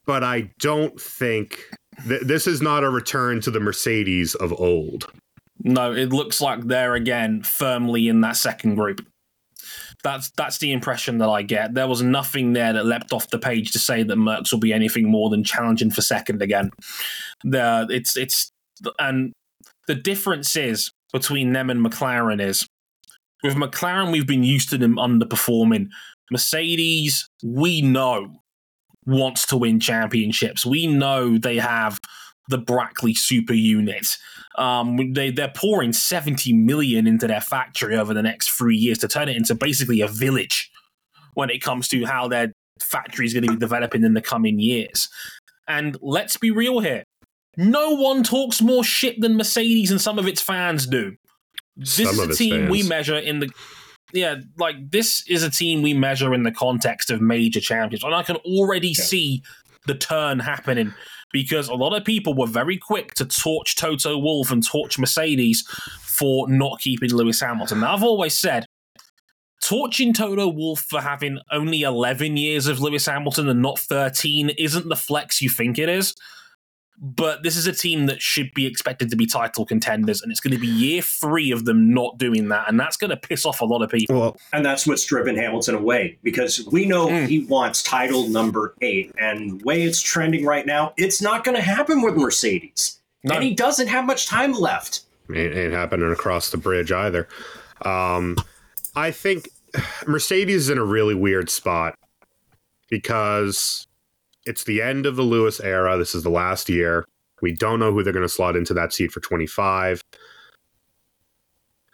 But 0.06 0.24
I 0.24 0.52
don't 0.60 1.00
think 1.00 1.64
th- 2.08 2.22
this 2.22 2.48
is 2.48 2.62
not 2.62 2.84
a 2.84 2.90
return 2.90 3.42
to 3.42 3.52
the 3.52 3.60
Mercedes 3.60 4.36
of 4.36 4.54
old. 4.54 5.12
No, 5.64 5.92
it 5.92 6.10
looks 6.10 6.40
like 6.40 6.62
they're 6.62 6.94
again 6.94 7.42
firmly 7.44 8.08
in 8.08 8.22
that 8.22 8.38
second 8.38 8.76
group. 8.76 9.06
That's 10.04 10.32
that's 10.38 10.60
the 10.60 10.72
impression 10.72 11.18
that 11.18 11.30
I 11.30 11.42
get. 11.42 11.74
There 11.74 11.88
was 11.88 12.04
nothing 12.04 12.54
there 12.54 12.72
that 12.72 12.86
leapt 12.86 13.12
off 13.12 13.30
the 13.30 13.40
page 13.40 13.72
to 13.72 13.80
say 13.80 14.04
that 14.04 14.18
Mercs 14.18 14.52
will 14.52 14.60
be 14.60 14.72
anything 14.72 15.10
more 15.10 15.30
than 15.30 15.44
challenging 15.44 15.92
for 15.92 16.02
second 16.02 16.42
again. 16.42 16.70
The 17.44 17.88
it's 17.90 18.16
it's 18.16 18.52
and 19.00 19.34
the 19.88 19.96
difference 19.96 20.56
is 20.56 20.92
between 21.14 21.54
them 21.54 21.70
and 21.70 21.86
McLaren 21.86 22.42
is 22.42 22.68
with 23.44 23.56
McLaren 23.56 24.12
we've 24.12 24.28
been 24.28 24.44
used 24.44 24.70
to 24.70 24.78
them 24.78 24.96
underperforming 24.96 25.88
Mercedes, 26.32 27.30
we 27.44 27.82
know, 27.82 28.42
wants 29.06 29.46
to 29.48 29.58
win 29.58 29.80
championships. 29.80 30.66
We 30.66 30.88
know 30.88 31.38
they 31.38 31.58
have 31.58 32.00
the 32.50 32.58
Brackley 32.58 33.14
super 33.14 33.54
unit. 33.54 34.06
Um, 34.58 35.14
they 35.14 35.32
they're 35.32 35.52
pouring 35.56 35.94
seventy 35.94 36.54
million 36.54 37.08
into 37.08 37.28
their 37.28 37.42
factory 37.42 37.96
over 37.96 38.14
the 38.14 38.22
next 38.24 38.50
three 38.50 38.76
years 38.76 38.98
to 39.00 39.08
turn 39.08 39.30
it 39.30 39.38
into 39.38 39.56
basically 39.56 40.02
a 40.02 40.08
village 40.08 40.72
when 41.36 41.50
it 41.50 41.62
comes 41.62 41.88
to 41.90 42.06
how 42.06 42.28
their 42.28 42.52
factory 42.82 43.26
is 43.26 43.34
going 43.34 43.46
to 43.46 43.52
be 43.52 43.60
developing 43.60 44.04
in 44.04 44.14
the 44.14 44.22
coming 44.22 44.60
years. 44.60 45.08
And 45.68 45.98
let's 46.02 46.38
be 46.38 46.52
real 46.52 46.80
here. 46.80 47.04
No 47.58 47.92
one 47.92 48.24
talks 48.24 48.62
more 48.62 48.84
shit 48.84 49.20
than 49.20 49.36
Mercedes 49.36 49.90
and 49.92 50.00
some 50.00 50.20
of 50.20 50.28
its 50.28 50.42
fans 50.42 50.86
do. 50.86 51.16
This 51.76 51.96
Some 51.96 52.30
is 52.30 52.36
a 52.36 52.44
team 52.44 52.70
we 52.70 52.84
measure 52.84 53.18
in 53.18 53.40
the 53.40 53.50
yeah, 54.14 54.36
like 54.58 54.90
this 54.90 55.28
is 55.28 55.44
a 55.44 55.50
team 55.50 55.82
we 55.82 55.94
measure 55.94 56.34
in 56.34 56.44
the 56.44 56.52
context 56.52 57.10
of 57.12 57.20
major 57.20 57.60
champions. 57.60 58.04
And 58.04 58.16
I 58.16 58.24
can 58.24 58.38
already 58.38 58.90
Yeah. 58.90 59.04
see 59.04 59.44
the 59.86 59.96
turn 59.96 60.40
happening 60.40 60.94
because 61.34 61.68
a 61.68 61.74
lot 61.74 61.94
of 61.94 62.06
people 62.06 62.34
were 62.34 62.48
very 62.48 62.78
quick 62.78 63.14
to 63.16 63.26
torch 63.26 63.76
Toto 63.76 64.18
Wolff 64.18 64.52
and 64.52 64.66
torch 64.66 64.98
Mercedes 64.98 65.68
for 66.04 66.50
not 66.50 66.80
keeping 66.80 67.14
Lewis 67.14 67.42
Hamilton. 67.42 67.82
Now, 67.82 67.94
I've 67.96 68.04
always 68.04 68.34
said 68.38 68.66
torching 69.62 70.14
Toto 70.14 70.48
Wolff 70.48 70.82
for 70.82 71.02
having 71.02 71.40
only 71.52 71.82
11 71.82 72.38
years 72.38 72.68
of 72.68 72.80
Lewis 72.80 73.06
Hamilton 73.06 73.50
and 73.50 73.62
not 73.62 73.80
13 73.80 74.50
isn't 74.58 74.88
the 74.88 74.96
flex 74.96 75.42
you 75.42 75.50
think 75.50 75.78
it 75.78 75.90
is. 75.90 76.16
But 77.00 77.44
this 77.44 77.56
is 77.56 77.68
a 77.68 77.72
team 77.74 78.08
that 78.08 78.24
should 78.24 78.52
be 78.56 78.66
expected 78.66 79.12
to 79.12 79.16
be 79.16 79.28
title 79.28 79.66
contenders, 79.68 80.22
and 80.24 80.32
it's 80.32 80.40
going 80.40 80.54
to 80.54 80.60
be 80.60 80.66
year 80.66 81.02
three 81.04 81.52
of 81.52 81.66
them 81.66 81.94
not 81.94 82.18
doing 82.18 82.48
that, 82.50 82.68
and 82.68 82.80
that's 82.80 82.98
going 82.98 83.12
to 83.12 83.18
piss 83.18 83.46
off 83.46 83.62
a 83.62 83.66
lot 83.66 83.84
of 83.84 83.92
people. 83.92 84.20
Well, 84.20 84.38
And 84.52 84.66
that's 84.66 84.88
what's 84.88 85.06
driven 85.06 85.36
Hamilton 85.36 85.76
away 85.76 86.18
because 86.24 86.66
we 86.72 86.86
know 86.86 87.08
Mm. 87.08 87.28
he 87.28 87.46
wants 87.46 87.84
title 87.84 88.28
number 88.30 88.74
eight. 88.82 89.12
And 89.20 89.60
the 89.60 89.64
way 89.64 89.84
it's 89.84 90.02
trending 90.02 90.44
right 90.44 90.66
now, 90.66 90.94
it's 90.98 91.22
not 91.22 91.44
going 91.44 91.56
to 91.56 91.62
happen 91.62 92.02
with 92.02 92.16
Mercedes. 92.16 93.00
No. 93.24 93.36
And 93.36 93.44
he 93.44 93.54
doesn't 93.54 93.88
have 93.88 94.06
much 94.06 94.26
time 94.28 94.54
left. 94.54 95.02
It 95.30 95.56
ain't 95.56 95.74
happening 95.74 96.12
across 96.12 96.50
the 96.50 96.58
bridge 96.58 96.92
either. 96.92 97.28
Um, 97.84 98.38
I 98.96 99.12
think 99.12 99.50
Mercedes 100.08 100.64
is 100.64 100.70
in 100.72 100.80
a 100.80 100.84
really 100.86 101.14
weird 101.14 101.52
spot 101.52 101.94
because 102.90 103.86
it's 104.48 104.64
the 104.64 104.82
end 104.82 105.06
of 105.06 105.16
the 105.16 105.24
Lewis 105.24 105.60
era. 105.60 105.98
This 105.98 106.16
is 106.16 106.24
the 106.24 106.30
last 106.30 106.70
year. 106.70 107.06
We 107.42 107.54
don't 107.54 107.80
know 107.80 107.92
who 107.92 108.02
they're 108.02 108.14
going 108.14 108.26
to 108.26 108.30
slot 108.30 108.56
into 108.56 108.74
that 108.74 108.94
seat 108.94 109.12
for 109.12 109.20
25. 109.20 110.02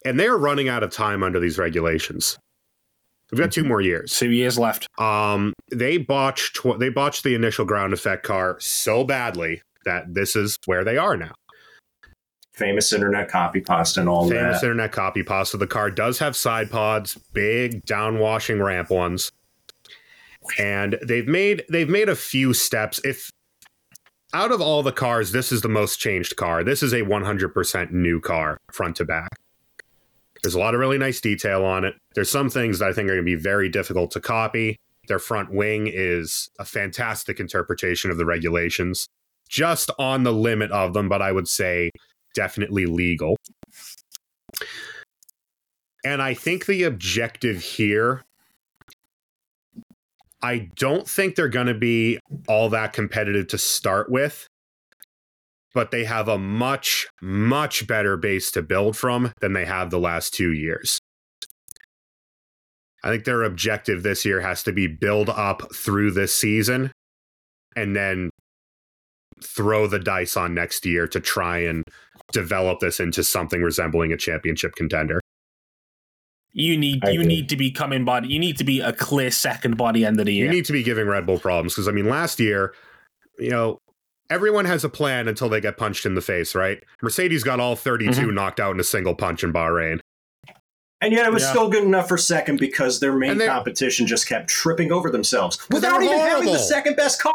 And 0.06 0.20
they're 0.20 0.38
running 0.38 0.70
out 0.70 0.84
of 0.84 0.92
time 0.92 1.24
under 1.24 1.40
these 1.40 1.58
regulations. 1.58 2.38
We've 3.32 3.40
got 3.40 3.52
two 3.52 3.64
more 3.64 3.82
years. 3.82 4.16
Two 4.16 4.30
years 4.30 4.60
left. 4.60 4.88
Um, 5.00 5.54
they 5.72 5.98
botched 5.98 6.56
tw- 6.58 6.78
they 6.78 6.90
botched 6.90 7.24
the 7.24 7.34
initial 7.34 7.66
ground 7.66 7.92
effect 7.94 8.24
car 8.24 8.58
so 8.60 9.04
badly 9.04 9.62
that 9.86 10.14
this 10.14 10.36
is 10.36 10.60
where 10.66 10.84
they 10.84 10.98
are 10.98 11.18
now. 11.18 11.34
Famous 12.54 12.94
internet 12.94 13.30
copy 13.30 13.60
pasta 13.60 14.02
and 14.02 14.08
all 14.08 14.28
Famous 14.28 14.34
that. 14.34 14.44
Famous 14.44 14.64
internet 14.64 14.92
copy 14.92 15.24
pasta. 15.24 15.58
The 15.58 15.66
car 15.66 15.90
does 15.90 16.20
have 16.20 16.36
side 16.36 16.70
pods, 16.70 17.18
big 17.34 17.84
downwashing 17.86 18.64
ramp 18.64 18.92
ones, 18.92 19.32
and 20.60 20.98
they've 21.06 21.28
made 21.28 21.64
they've 21.70 21.90
made 21.90 22.10
a 22.10 22.16
few 22.16 22.54
steps. 22.54 23.00
If 23.04 23.30
out 24.34 24.52
of 24.52 24.62
all 24.62 24.82
the 24.82 24.92
cars, 24.92 25.32
this 25.32 25.52
is 25.52 25.62
the 25.62 25.70
most 25.70 26.00
changed 26.00 26.36
car. 26.36 26.64
This 26.64 26.82
is 26.82 26.92
a 26.92 27.02
100% 27.02 27.92
new 27.92 28.20
car, 28.20 28.58
front 28.72 28.96
to 28.96 29.06
back. 29.06 29.30
There's 30.42 30.56
a 30.56 30.60
lot 30.60 30.74
of 30.74 30.80
really 30.80 30.98
nice 30.98 31.22
detail 31.22 31.64
on 31.64 31.86
it. 31.86 31.94
There's 32.16 32.32
some 32.32 32.50
things 32.50 32.80
that 32.80 32.90
I 32.90 32.94
think 32.94 33.06
are 33.06 33.14
going 33.14 33.20
to 33.20 33.24
be 33.24 33.36
very 33.36 33.70
difficult 33.70 34.12
to 34.12 34.20
copy. 34.20 34.76
Their 35.08 35.20
front 35.20 35.52
wing 35.54 35.90
is 35.92 36.50
a 36.60 36.66
fantastic 36.66 37.40
interpretation 37.40 38.10
of 38.10 38.18
the 38.18 38.26
regulations, 38.26 39.08
just 39.50 39.92
on 40.00 40.24
the 40.24 40.34
limit 40.34 40.72
of 40.72 40.94
them, 40.94 41.10
but 41.10 41.22
I 41.22 41.32
would 41.32 41.48
say 41.48 41.92
definitely 42.34 42.86
legal. 42.86 43.38
And 46.04 46.22
I 46.22 46.34
think 46.34 46.66
the 46.66 46.84
objective 46.84 47.62
here, 47.62 48.24
I 50.44 50.70
don't 50.76 51.08
think 51.08 51.36
they're 51.36 51.48
going 51.48 51.68
to 51.68 51.74
be 51.74 52.20
all 52.50 52.68
that 52.70 52.92
competitive 52.92 53.48
to 53.48 53.58
start 53.58 54.12
with, 54.12 54.46
but 55.74 55.92
they 55.92 56.04
have 56.04 56.28
a 56.28 56.38
much, 56.38 57.08
much 57.22 57.88
better 57.88 58.18
base 58.18 58.52
to 58.52 58.62
build 58.62 58.98
from 58.98 59.32
than 59.40 59.54
they 59.54 59.64
have 59.64 59.90
the 59.90 60.00
last 60.00 60.34
two 60.34 60.52
years. 60.52 61.00
I 63.06 63.10
think 63.10 63.24
their 63.24 63.44
objective 63.44 64.04
this 64.04 64.26
year 64.26 64.42
has 64.42 64.64
to 64.64 64.74
be 64.74 64.88
build 64.88 65.30
up 65.30 65.74
through 65.74 66.12
this 66.12 66.36
season 66.36 66.92
and 67.76 67.96
then 67.96 68.30
throw 69.42 69.88
the 69.88 70.00
dice 70.00 70.38
on 70.38 70.54
next 70.54 70.86
year 70.86 71.08
to 71.08 71.20
try 71.20 71.60
and 71.60 71.84
develop 72.32 72.80
this 72.80 73.00
into 73.00 73.24
something 73.24 73.62
resembling 73.62 74.12
a 74.12 74.18
championship 74.18 74.76
contender. 74.76 75.20
You 76.54 76.78
need 76.78 77.04
I 77.04 77.10
you 77.10 77.22
agree. 77.22 77.26
need 77.36 77.50
to 77.50 77.58
be 77.58 77.72
coming 77.72 78.06
by. 78.06 78.22
You 78.22 78.40
need 78.40 78.58
to 78.58 78.64
be 78.64 78.80
a 78.80 78.94
clear 78.94 79.32
second 79.32 79.76
by 79.76 79.92
the 79.92 80.06
end 80.06 80.20
of 80.20 80.28
the 80.28 80.34
year. 80.34 80.46
You 80.46 80.52
need 80.52 80.66
to 80.66 80.74
be 80.74 80.84
giving 80.84 81.08
Red 81.08 81.26
Bull 81.26 81.40
problems 81.40 81.74
because 81.74 81.88
I 81.88 81.92
mean, 81.92 82.08
last 82.08 82.40
year, 82.40 82.74
you 83.40 83.50
know, 83.50 83.80
everyone 84.30 84.66
has 84.66 84.84
a 84.84 84.90
plan 84.90 85.28
until 85.28 85.50
they 85.50 85.60
get 85.60 85.78
punched 85.78 86.06
in 86.06 86.14
the 86.14 86.22
face, 86.22 86.54
right? 86.54 86.84
Mercedes 87.02 87.44
got 87.44 87.60
all 87.60 87.76
32 87.76 88.12
mm-hmm. 88.12 88.36
knocked 88.36 88.60
out 88.60 88.74
in 88.74 88.80
a 88.80 88.84
single 88.84 89.16
punch 89.16 89.44
in 89.44 89.52
Bahrain. 89.52 90.00
And 91.02 91.12
yet 91.12 91.26
it 91.26 91.34
was 91.34 91.44
Yeah. 91.44 91.50
still 91.50 91.70
good 91.70 91.84
enough 91.84 92.08
for 92.08 92.18
second 92.18 92.60
because 92.60 93.00
their 93.00 93.14
main 93.14 93.38
they- 93.38 93.48
competition 93.48 94.08
just 94.08 94.28
kept 94.28 94.48
tripping 94.48 94.92
over 94.92 95.10
themselves 95.10 95.58
without 95.70 96.00
they're 96.00 96.04
even 96.04 96.20
having 96.20 96.54
the 96.54 96.60
second 96.60 96.96
best 96.96 97.22
car. 97.22 97.34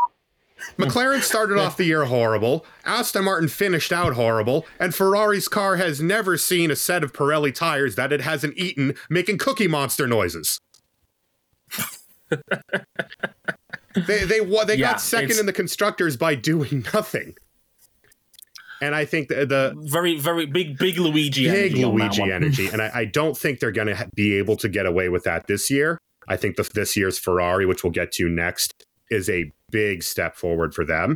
McLaren 0.76 1.22
started 1.22 1.58
off 1.58 1.76
the 1.76 1.84
year 1.84 2.04
horrible. 2.04 2.64
Aston 2.84 3.24
Martin 3.24 3.48
finished 3.48 3.92
out 3.92 4.14
horrible, 4.14 4.66
and 4.78 4.94
Ferrari's 4.94 5.48
car 5.48 5.76
has 5.76 6.00
never 6.00 6.36
seen 6.36 6.70
a 6.70 6.76
set 6.76 7.02
of 7.02 7.12
Pirelli 7.12 7.54
tires 7.54 7.94
that 7.96 8.12
it 8.12 8.20
hasn't 8.20 8.56
eaten, 8.56 8.94
making 9.08 9.38
Cookie 9.38 9.68
Monster 9.68 10.06
noises. 10.06 10.60
they 14.06 14.24
they 14.24 14.40
they 14.40 14.74
Yeah, 14.76 14.92
got 14.92 15.00
second 15.00 15.24
it's- 15.30 15.40
in 15.40 15.46
the 15.46 15.52
constructors 15.52 16.16
by 16.16 16.34
doing 16.34 16.84
nothing. 16.94 17.34
And 18.80 18.94
I 18.94 19.06
think 19.06 19.26
the, 19.28 19.44
the 19.44 19.74
very 19.90 20.16
very 20.18 20.46
big 20.46 20.78
big 20.78 20.98
Luigi 20.98 21.46
big 21.50 21.72
energy 21.72 21.84
Luigi 21.84 22.22
energy, 22.30 22.68
and 22.68 22.80
I, 22.80 22.90
I 22.94 23.04
don't 23.06 23.36
think 23.36 23.58
they're 23.58 23.72
going 23.72 23.88
to 23.88 23.96
ha- 23.96 24.06
be 24.14 24.34
able 24.36 24.56
to 24.58 24.68
get 24.68 24.86
away 24.86 25.08
with 25.08 25.24
that 25.24 25.48
this 25.48 25.68
year. 25.68 25.98
I 26.28 26.36
think 26.36 26.54
the, 26.56 26.68
this 26.74 26.96
year's 26.96 27.18
Ferrari, 27.18 27.66
which 27.66 27.82
we'll 27.82 27.90
get 27.90 28.12
to 28.12 28.28
next, 28.28 28.72
is 29.10 29.28
a 29.28 29.50
big 29.70 30.02
step 30.02 30.36
forward 30.36 30.74
for 30.74 30.84
them. 30.84 31.14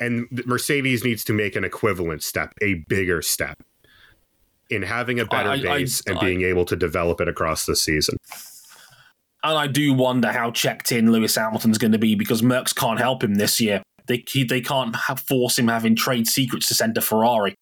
And 0.00 0.26
Mercedes 0.46 1.04
needs 1.04 1.24
to 1.24 1.32
make 1.32 1.56
an 1.56 1.64
equivalent 1.64 2.22
step, 2.22 2.52
a 2.62 2.84
bigger 2.88 3.20
step, 3.20 3.56
in 4.70 4.82
having 4.82 5.18
a 5.18 5.24
better 5.24 5.50
I- 5.50 5.54
I- 5.54 5.62
base 5.62 6.02
and 6.06 6.18
I- 6.18 6.20
being 6.20 6.42
able 6.42 6.64
to 6.66 6.76
develop 6.76 7.20
it 7.20 7.28
across 7.28 7.66
the 7.66 7.74
season. 7.74 8.16
And 9.42 9.56
I 9.56 9.66
do 9.66 9.92
wonder 9.92 10.32
how 10.32 10.50
checked 10.50 10.92
in 10.92 11.12
Lewis 11.12 11.36
Hamilton's 11.36 11.78
going 11.78 11.92
to 11.92 11.98
be 11.98 12.14
because 12.14 12.42
Mercs 12.42 12.74
can't 12.74 12.98
help 12.98 13.22
him 13.22 13.36
this 13.36 13.60
year. 13.60 13.82
They 14.06 14.24
he, 14.26 14.42
they 14.42 14.60
can't 14.60 14.96
ha 14.96 15.14
force 15.14 15.58
him 15.58 15.68
having 15.68 15.94
trade 15.94 16.26
secrets 16.26 16.66
to 16.68 16.74
send 16.74 16.94
to 16.96 17.00
Ferrari. 17.00 17.54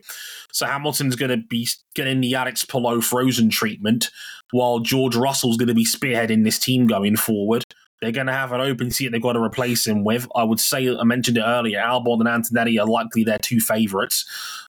So 0.52 0.64
Hamilton's 0.64 1.16
going 1.16 1.30
to 1.30 1.46
be 1.48 1.68
getting 1.94 2.20
the 2.20 2.34
Alex 2.34 2.64
Palou 2.64 3.02
frozen 3.02 3.50
treatment, 3.50 4.10
while 4.52 4.78
George 4.78 5.16
Russell's 5.16 5.56
going 5.56 5.68
to 5.68 5.74
be 5.74 5.84
spearheading 5.84 6.44
this 6.44 6.58
team 6.58 6.86
going 6.86 7.16
forward. 7.16 7.64
They're 8.06 8.12
going 8.12 8.28
to 8.28 8.32
have 8.32 8.52
an 8.52 8.60
open 8.60 8.92
seat 8.92 9.08
they've 9.08 9.20
got 9.20 9.32
to 9.32 9.42
replace 9.42 9.84
him 9.84 10.04
with. 10.04 10.28
I 10.36 10.44
would 10.44 10.60
say 10.60 10.96
I 10.96 11.02
mentioned 11.02 11.38
it 11.38 11.44
earlier. 11.44 11.80
Albon 11.80 12.20
and 12.20 12.28
Antonelli 12.28 12.78
are 12.78 12.86
likely 12.86 13.24
their 13.24 13.38
two 13.40 13.58
favourites 13.58 14.24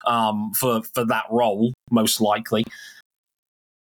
um, 0.07 0.53
for 0.55 0.81
for 0.95 1.05
that 1.05 1.25
role, 1.29 1.71
most 1.91 2.19
likely. 2.19 2.63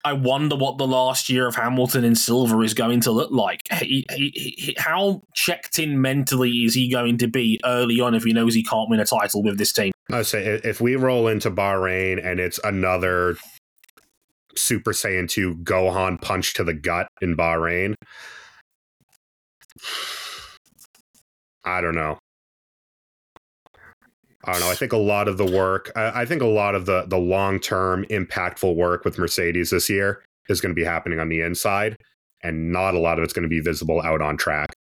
I 0.06 0.14
wonder 0.14 0.56
what 0.56 0.78
the 0.78 0.88
last 0.88 1.30
year 1.30 1.46
of 1.46 1.56
Hamilton 1.56 2.06
in 2.06 2.16
silver 2.16 2.64
is 2.64 2.74
going 2.74 3.02
to 3.02 3.12
look 3.12 3.32
like. 3.32 3.60
He, 3.82 4.06
he, 4.12 4.32
he, 4.34 4.76
how 4.78 5.24
checked 5.34 5.78
in 5.78 6.00
mentally 6.00 6.64
is 6.64 6.74
he 6.74 6.90
going 6.90 7.18
to 7.18 7.28
be 7.28 7.60
early 7.66 8.00
on 8.00 8.16
if 8.16 8.24
he 8.24 8.32
knows 8.32 8.54
he 8.54 8.64
can't 8.64 8.90
win 8.90 9.02
a 9.02 9.06
title 9.06 9.44
with 9.44 9.58
this 9.58 9.74
team? 9.74 9.92
I 10.10 10.22
say 10.22 10.62
if 10.64 10.80
we 10.80 10.96
roll 10.96 11.28
into 11.28 11.52
Bahrain 11.52 12.26
and 12.26 12.40
it's 12.40 12.62
another 12.64 13.36
Super 14.56 14.94
Saiyan 14.94 15.28
2 15.28 15.56
Gohan 15.64 16.22
punch 16.22 16.54
to 16.54 16.64
the 16.64 16.74
gut 16.74 17.10
in 17.22 17.36
Bahrain, 17.36 17.96
I 21.66 21.82
don't 21.82 21.96
know. 21.96 22.20
I 24.46 24.52
don't 24.52 24.62
know. 24.62 24.70
I 24.70 24.76
think 24.76 24.92
a 24.92 24.98
lot 24.98 25.28
of 25.28 25.38
the 25.38 25.46
work, 25.46 25.92
I, 25.96 26.22
I 26.22 26.26
think 26.26 26.42
a 26.42 26.48
lot 26.48 26.76
of 26.76 26.86
the 26.86 27.06
the 27.08 27.18
long 27.18 27.60
term 27.60 28.06
impactful 28.06 28.76
work 28.76 29.06
with 29.06 29.18
Mercedes 29.18 29.70
this 29.70 29.90
year 29.90 30.24
is 30.50 30.60
going 30.60 30.72
to 30.72 30.76
be 30.76 30.84
happening 30.84 31.20
on 31.20 31.30
the 31.30 31.42
inside, 31.42 31.98
and 32.44 32.72
not 32.72 32.94
a 32.94 33.00
lot 33.00 33.18
of 33.18 33.24
it's 33.24 33.34
going 33.34 33.44
to 33.44 33.50
be 33.50 33.62
visible 33.62 34.02
out 34.02 34.22
on 34.22 34.36
track. 34.36 34.74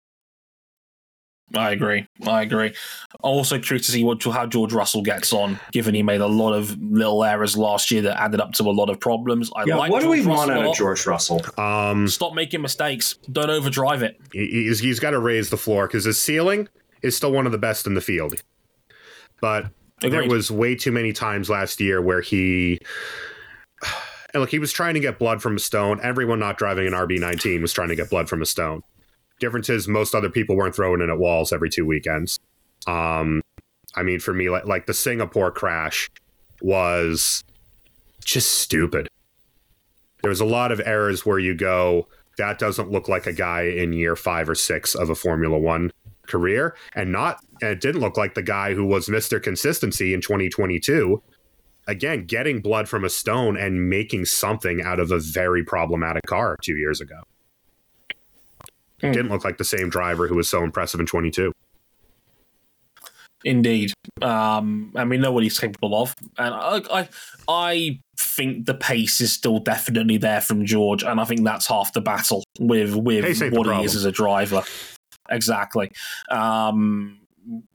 I 1.54 1.70
agree. 1.72 2.06
I 2.26 2.42
agree. 2.42 2.72
Also 3.20 3.58
curious 3.58 3.86
to 3.86 3.92
see 3.92 4.04
what 4.04 4.22
how 4.22 4.46
George 4.46 4.72
Russell 4.72 5.02
gets 5.02 5.32
on, 5.32 5.58
given 5.72 5.94
he 5.94 6.02
made 6.02 6.20
a 6.20 6.26
lot 6.26 6.52
of 6.54 6.76
little 6.80 7.22
errors 7.24 7.56
last 7.56 7.90
year 7.90 8.02
that 8.02 8.20
added 8.20 8.40
up 8.40 8.52
to 8.52 8.62
a 8.64 8.70
lot 8.72 8.88
of 8.90 8.98
problems. 9.00 9.50
I 9.54 9.64
Yeah, 9.64 9.76
like 9.76 9.90
what 9.90 10.02
do 10.02 10.08
we 10.08 10.24
want 10.24 10.48
Russell 10.50 10.54
a 10.62 10.66
out 10.66 10.70
of 10.70 10.76
George 10.76 11.06
Russell? 11.06 11.42
Um, 11.58 12.08
Stop 12.08 12.34
making 12.34 12.62
mistakes. 12.62 13.14
Don't 13.30 13.50
overdrive 13.50 14.02
it. 14.02 14.18
he- 14.32 14.46
he's, 14.64 14.78
he's 14.78 15.00
got 15.00 15.10
to 15.10 15.18
raise 15.18 15.50
the 15.50 15.56
floor 15.56 15.86
because 15.86 16.04
his 16.04 16.20
ceiling 16.20 16.68
is 17.02 17.16
still 17.16 17.32
one 17.32 17.46
of 17.46 17.52
the 17.52 17.58
best 17.58 17.86
in 17.86 17.94
the 17.94 18.00
field. 18.00 18.34
But 19.40 19.66
there 20.00 20.26
was 20.28 20.50
way 20.50 20.74
too 20.74 20.92
many 20.92 21.12
times 21.12 21.50
last 21.50 21.80
year 21.80 22.00
where 22.00 22.20
he. 22.20 22.78
And 24.34 24.40
look, 24.40 24.48
he 24.50 24.58
was 24.58 24.72
trying 24.72 24.94
to 24.94 25.00
get 25.00 25.18
blood 25.18 25.42
from 25.42 25.56
a 25.56 25.58
stone. 25.58 26.00
Everyone 26.02 26.38
not 26.38 26.56
driving 26.56 26.86
an 26.86 26.94
RB19 26.94 27.60
was 27.60 27.70
trying 27.70 27.88
to 27.90 27.94
get 27.94 28.08
blood 28.08 28.30
from 28.30 28.40
a 28.40 28.46
stone. 28.46 28.82
Difference 29.42 29.68
is, 29.68 29.88
most 29.88 30.14
other 30.14 30.30
people 30.30 30.54
weren't 30.54 30.72
throwing 30.72 31.00
in 31.00 31.10
at 31.10 31.18
walls 31.18 31.52
every 31.52 31.68
two 31.68 31.84
weekends. 31.84 32.38
Um, 32.86 33.42
I 33.96 34.04
mean, 34.04 34.20
for 34.20 34.32
me, 34.32 34.48
like, 34.48 34.66
like 34.66 34.86
the 34.86 34.94
Singapore 34.94 35.50
crash 35.50 36.08
was 36.60 37.42
just 38.24 38.58
stupid. 38.58 39.08
There 40.22 40.28
was 40.28 40.40
a 40.40 40.44
lot 40.44 40.70
of 40.70 40.80
errors 40.84 41.26
where 41.26 41.40
you 41.40 41.56
go, 41.56 42.06
that 42.38 42.60
doesn't 42.60 42.92
look 42.92 43.08
like 43.08 43.26
a 43.26 43.32
guy 43.32 43.62
in 43.62 43.92
year 43.92 44.14
five 44.14 44.48
or 44.48 44.54
six 44.54 44.94
of 44.94 45.10
a 45.10 45.16
Formula 45.16 45.58
One 45.58 45.90
career, 46.28 46.76
and 46.94 47.10
not, 47.10 47.40
and 47.60 47.70
it 47.72 47.80
didn't 47.80 48.00
look 48.00 48.16
like 48.16 48.34
the 48.34 48.44
guy 48.44 48.74
who 48.74 48.86
was 48.86 49.08
Mr. 49.08 49.42
Consistency 49.42 50.14
in 50.14 50.20
2022. 50.20 51.20
Again, 51.88 52.26
getting 52.26 52.60
blood 52.60 52.88
from 52.88 53.04
a 53.04 53.10
stone 53.10 53.56
and 53.56 53.90
making 53.90 54.26
something 54.26 54.80
out 54.82 55.00
of 55.00 55.10
a 55.10 55.18
very 55.18 55.64
problematic 55.64 56.26
car 56.26 56.56
two 56.62 56.76
years 56.76 57.00
ago. 57.00 57.22
Hmm. 59.02 59.12
Didn't 59.12 59.30
look 59.30 59.44
like 59.44 59.58
the 59.58 59.64
same 59.64 59.90
driver 59.90 60.28
who 60.28 60.36
was 60.36 60.48
so 60.48 60.62
impressive 60.62 61.00
in 61.00 61.06
22. 61.06 61.52
Indeed, 63.44 63.92
um, 64.20 64.92
and 64.94 65.10
we 65.10 65.18
know 65.18 65.32
what 65.32 65.42
he's 65.42 65.58
capable 65.58 66.00
of. 66.00 66.14
And 66.38 66.54
I, 66.54 66.80
I, 66.92 67.08
I 67.48 67.98
think 68.16 68.66
the 68.66 68.74
pace 68.74 69.20
is 69.20 69.32
still 69.32 69.58
definitely 69.58 70.16
there 70.16 70.40
from 70.40 70.64
George, 70.64 71.02
and 71.02 71.20
I 71.20 71.24
think 71.24 71.42
that's 71.42 71.66
half 71.66 71.92
the 71.92 72.00
battle 72.00 72.44
with 72.60 72.94
with 72.94 73.24
Pace 73.24 73.42
ain't 73.42 73.52
the 73.52 73.58
what 73.58 73.76
he 73.76 73.84
is 73.84 73.96
as 73.96 74.04
a 74.04 74.12
driver. 74.12 74.62
Exactly. 75.28 75.90
Um, 76.30 77.18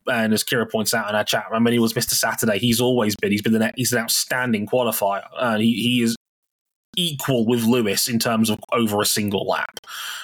and 0.06 0.34
as 0.34 0.44
Kira 0.46 0.72
points 0.72 0.94
out 0.94 1.10
in 1.10 1.16
our 1.16 1.26
chat, 1.26 1.48
I 1.52 1.60
mean, 1.60 1.74
he 1.74 1.80
was 1.80 1.92
Mr. 1.92 2.14
Saturday. 2.14 2.60
He's 2.60 2.80
always 2.80 3.16
been. 3.18 3.32
He's 3.32 3.42
been 3.42 3.62
an 3.62 3.72
he's 3.76 3.92
an 3.92 4.00
outstanding 4.00 4.68
qualifier, 4.68 5.24
and 5.38 5.62
he, 5.62 5.74
he 5.74 6.02
is 6.02 6.16
equal 6.98 7.46
with 7.46 7.64
Lewis 7.64 8.10
in 8.10 8.20
terms 8.20 8.50
of 8.50 8.60
over 8.74 9.02
a 9.02 9.06
single 9.06 9.48
lap, 9.48 9.80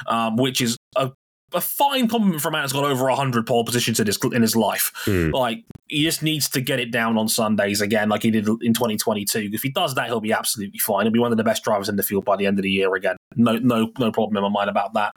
um, 0.07 0.35
which 0.35 0.59
is 0.59 0.75
a, 0.97 1.11
a 1.53 1.61
fine 1.61 2.09
compliment 2.09 2.41
for 2.41 2.49
a 2.49 2.51
man 2.51 2.63
that's 2.63 2.73
got 2.73 2.83
over 2.83 3.07
hundred 3.09 3.47
pole 3.47 3.63
positions 3.63 3.99
in 3.99 4.07
his 4.07 4.17
in 4.33 4.41
his 4.41 4.55
life. 4.55 4.91
Hmm. 5.05 5.29
Like 5.29 5.63
he 5.87 6.03
just 6.03 6.23
needs 6.23 6.49
to 6.49 6.61
get 6.61 6.79
it 6.79 6.91
down 6.91 7.17
on 7.17 7.29
Sundays 7.29 7.79
again, 7.79 8.09
like 8.09 8.23
he 8.23 8.31
did 8.31 8.47
in 8.47 8.73
2022. 8.73 9.51
If 9.53 9.61
he 9.61 9.69
does 9.69 9.95
that, 9.95 10.07
he'll 10.07 10.19
be 10.19 10.33
absolutely 10.33 10.79
fine. 10.79 11.05
He'll 11.05 11.13
be 11.13 11.19
one 11.19 11.31
of 11.31 11.37
the 11.37 11.43
best 11.43 11.63
drivers 11.63 11.87
in 11.87 11.95
the 11.95 12.03
field 12.03 12.25
by 12.25 12.35
the 12.35 12.47
end 12.47 12.59
of 12.59 12.63
the 12.63 12.71
year 12.71 12.93
again. 12.95 13.15
No, 13.35 13.57
no, 13.57 13.91
no 13.99 14.11
problem 14.11 14.35
in 14.37 14.43
my 14.43 14.49
mind 14.49 14.69
about 14.69 14.93
that. 14.95 15.13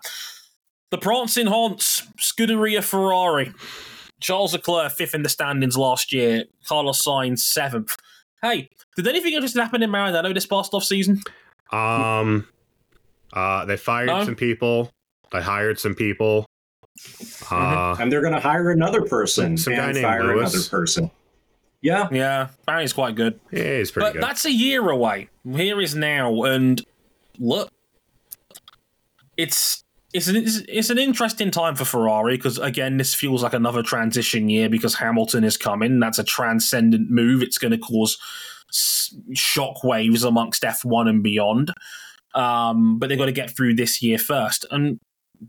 The 0.90 0.98
prancing 0.98 1.46
haunts, 1.46 2.06
Scuderia 2.18 2.82
Ferrari, 2.82 3.52
Charles 4.20 4.52
Leclerc 4.52 4.92
fifth 4.92 5.14
in 5.14 5.22
the 5.22 5.28
standings 5.28 5.76
last 5.76 6.12
year, 6.12 6.44
Carlos 6.66 7.02
Sainz 7.02 7.40
seventh. 7.40 7.96
Hey, 8.42 8.68
did 8.96 9.06
anything 9.06 9.32
interesting 9.32 9.62
happen 9.62 9.82
in 9.82 9.90
Maranello 9.90 10.32
this 10.32 10.46
past 10.46 10.74
off 10.74 10.84
season? 10.84 11.22
Um, 11.72 12.46
uh, 13.32 13.64
they 13.64 13.76
fired 13.76 14.06
No? 14.06 14.24
some 14.24 14.36
people. 14.36 14.90
They 15.32 15.42
hired 15.42 15.78
some 15.78 15.94
people. 15.94 16.46
Uh, 17.50 17.96
And 18.00 18.10
they're 18.10 18.20
going 18.22 18.32
to 18.32 18.40
hire 18.40 18.70
another 18.70 19.02
person 19.02 19.56
Some 19.58 19.74
guy 19.74 19.84
and 19.86 19.94
named 19.94 20.04
fire 20.04 20.22
Lewis. 20.24 20.54
another 20.54 20.68
person. 20.68 21.10
Yeah. 21.82 22.08
Yeah, 22.10 22.48
apparently 22.62 22.84
it's 22.84 22.92
quite 22.94 23.14
good. 23.16 23.38
yeah, 23.52 23.78
he's 23.78 23.90
pretty 23.90 24.06
But 24.06 24.12
good. 24.14 24.22
that's 24.22 24.44
a 24.46 24.50
year 24.50 24.88
away. 24.90 25.28
Here 25.54 25.80
is 25.80 25.94
now, 25.94 26.42
and 26.44 26.82
look, 27.38 27.70
it's 29.36 29.84
it's 30.14 30.28
an, 30.28 30.36
it's, 30.36 30.58
it's 30.68 30.90
an 30.90 30.98
interesting 30.98 31.50
time 31.50 31.74
for 31.74 31.84
Ferrari 31.84 32.36
because 32.36 32.58
again, 32.58 32.96
this 32.96 33.14
feels 33.14 33.42
like 33.42 33.52
another 33.52 33.82
transition 33.82 34.48
year 34.48 34.68
because 34.70 34.94
Hamilton 34.94 35.44
is 35.44 35.56
coming. 35.58 36.00
That's 36.00 36.18
a 36.18 36.24
transcendent 36.24 37.10
move. 37.10 37.42
It's 37.42 37.58
going 37.58 37.72
to 37.72 37.78
cause 37.78 38.16
s- 38.70 39.14
shock 39.34 39.82
waves 39.84 40.24
amongst 40.24 40.62
F1 40.62 41.08
and 41.08 41.22
beyond. 41.22 41.72
Um, 42.34 42.98
but 42.98 43.08
they've 43.08 43.18
got 43.18 43.26
to 43.26 43.32
get 43.32 43.56
through 43.56 43.74
this 43.74 44.02
year 44.02 44.18
first. 44.18 44.66
And 44.70 44.98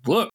look, 0.06 0.30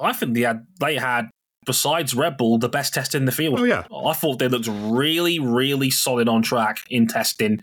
I 0.00 0.12
think 0.12 0.34
they 0.34 0.42
had 0.42 0.66
they 0.80 0.96
had 0.96 1.28
besides 1.66 2.14
Red 2.14 2.36
Bull 2.36 2.58
the 2.58 2.68
best 2.68 2.94
test 2.94 3.14
in 3.14 3.26
the 3.26 3.32
field. 3.32 3.60
oh 3.60 3.64
yeah, 3.64 3.84
I 4.04 4.12
thought 4.14 4.38
they 4.38 4.48
looked 4.48 4.68
really, 4.70 5.38
really 5.38 5.90
solid 5.90 6.28
on 6.28 6.42
track 6.42 6.78
in 6.90 7.06
testing. 7.06 7.60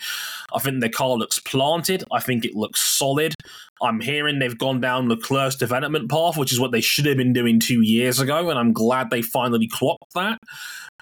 I 0.54 0.60
think 0.60 0.80
their 0.80 0.90
car 0.90 1.16
looks 1.18 1.40
planted. 1.40 2.04
I 2.12 2.20
think 2.22 2.46
it 2.46 2.56
looks 2.56 2.82
solid. 2.82 3.34
I'm 3.82 4.00
hearing 4.00 4.40
they've 4.40 4.58
gone 4.58 4.80
down 4.80 5.10
Leclerc's 5.10 5.56
development 5.56 6.10
path, 6.10 6.38
which 6.38 6.52
is 6.52 6.60
what 6.60 6.72
they 6.72 6.82
should 6.82 7.06
have 7.06 7.18
been 7.18 7.34
doing 7.34 7.60
two 7.60 7.82
years 7.82 8.20
ago, 8.20 8.50
and 8.50 8.58
I'm 8.58 8.74
glad 8.74 9.10
they 9.10 9.22
finally 9.22 9.68
clocked 9.68 10.14
that. 10.14 10.40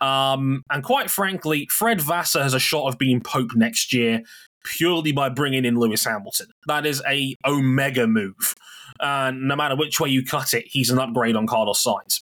Um, 0.01 0.63
and 0.71 0.83
quite 0.83 1.09
frankly, 1.11 1.67
Fred 1.71 2.01
Vasseur 2.01 2.41
has 2.41 2.53
a 2.53 2.59
shot 2.59 2.87
of 2.87 2.97
being 2.97 3.21
Pope 3.21 3.51
next 3.55 3.93
year 3.93 4.23
purely 4.63 5.11
by 5.11 5.29
bringing 5.29 5.65
in 5.65 5.77
Lewis 5.77 6.05
Hamilton. 6.05 6.47
That 6.67 6.85
is 6.85 7.01
a 7.07 7.35
omega 7.45 8.07
move. 8.07 8.55
And 8.99 9.47
no 9.47 9.55
matter 9.55 9.75
which 9.75 9.99
way 9.99 10.09
you 10.09 10.23
cut 10.23 10.53
it, 10.53 10.65
he's 10.67 10.89
an 10.89 10.99
upgrade 10.99 11.35
on 11.35 11.47
Carlos 11.47 11.83
Sainz. 11.83 12.21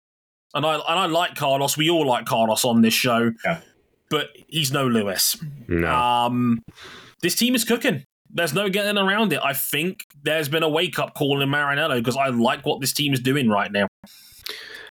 And 0.54 0.64
I 0.64 0.74
and 0.74 0.98
I 0.98 1.06
like 1.06 1.34
Carlos. 1.34 1.76
We 1.76 1.90
all 1.90 2.06
like 2.06 2.26
Carlos 2.26 2.64
on 2.64 2.82
this 2.82 2.94
show. 2.94 3.32
Yeah. 3.44 3.60
But 4.10 4.28
he's 4.48 4.70
no 4.72 4.86
Lewis. 4.86 5.36
no. 5.66 5.88
Um, 5.92 6.62
this 7.22 7.34
team 7.34 7.54
is 7.54 7.64
cooking. 7.64 8.04
There's 8.30 8.52
no 8.54 8.68
getting 8.68 8.98
around 8.98 9.32
it. 9.32 9.40
I 9.42 9.52
think 9.52 10.06
there's 10.22 10.48
been 10.48 10.62
a 10.62 10.68
wake 10.68 10.98
up 10.98 11.14
call 11.14 11.40
in 11.40 11.48
Maranello 11.48 11.96
because 11.96 12.16
I 12.16 12.28
like 12.28 12.66
what 12.66 12.80
this 12.80 12.92
team 12.92 13.12
is 13.12 13.20
doing 13.20 13.48
right 13.48 13.70
now. 13.70 13.86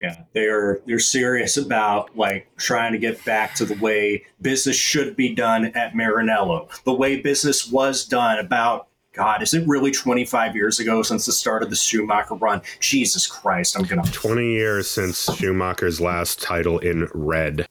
Yeah, 0.00 0.22
they're 0.32 0.80
they're 0.86 0.98
serious 0.98 1.56
about 1.56 2.16
like 2.16 2.48
trying 2.56 2.92
to 2.92 2.98
get 2.98 3.24
back 3.24 3.54
to 3.56 3.64
the 3.64 3.74
way 3.74 4.24
business 4.40 4.76
should 4.76 5.16
be 5.16 5.34
done 5.34 5.66
at 5.66 5.92
Maranello, 5.94 6.68
The 6.84 6.92
way 6.92 7.20
business 7.20 7.70
was 7.70 8.04
done 8.04 8.38
about 8.38 8.88
God, 9.12 9.42
is 9.42 9.52
it 9.54 9.66
really 9.68 9.90
25 9.90 10.56
years 10.56 10.80
ago 10.80 11.02
since 11.02 11.26
the 11.26 11.32
start 11.32 11.62
of 11.62 11.70
the 11.70 11.76
Schumacher 11.76 12.34
run? 12.34 12.62
Jesus 12.80 13.26
Christ, 13.26 13.76
I'm 13.76 13.84
gonna 13.84 14.02
20 14.10 14.44
years 14.52 14.88
since 14.90 15.28
Schumacher's 15.36 16.00
last 16.00 16.40
title 16.42 16.78
in 16.78 17.08
red. 17.12 17.68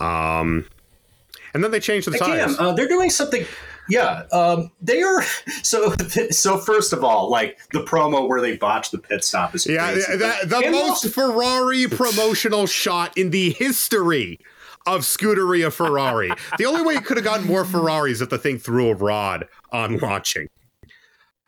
Um, 0.00 0.66
and 1.54 1.64
then 1.64 1.70
they 1.70 1.80
changed 1.80 2.06
the 2.06 2.16
Again, 2.16 2.28
tires. 2.28 2.56
uh, 2.58 2.72
they're 2.74 2.88
doing 2.88 3.10
something. 3.10 3.44
Yeah, 3.88 4.24
um, 4.32 4.70
they 4.80 5.02
are. 5.02 5.22
So, 5.62 5.94
so 6.30 6.58
first 6.58 6.92
of 6.92 7.04
all, 7.04 7.30
like 7.30 7.58
the 7.72 7.80
promo 7.80 8.28
where 8.28 8.40
they 8.40 8.56
botched 8.56 8.92
the 8.92 8.98
pit 8.98 9.24
stop 9.24 9.54
is 9.54 9.66
yeah, 9.66 9.92
crazy. 9.92 10.16
that, 10.16 10.48
the 10.48 10.58
And 10.58 10.72
most 10.72 11.08
Ferrari 11.12 11.86
promotional 11.88 12.66
shot 12.66 13.16
in 13.18 13.30
the 13.30 13.50
history 13.50 14.40
of 14.86 15.02
Scuderia 15.02 15.70
Ferrari. 15.72 16.30
the 16.56 16.64
only 16.64 16.82
way 16.82 16.94
it 16.94 17.04
could 17.04 17.16
have 17.18 17.24
gotten 17.24 17.46
more 17.46 17.64
Ferraris 17.64 18.20
if 18.20 18.30
the 18.30 18.38
thing 18.38 18.58
threw 18.58 18.88
a 18.90 18.94
rod 18.94 19.46
on 19.72 19.98
launching. 19.98 20.48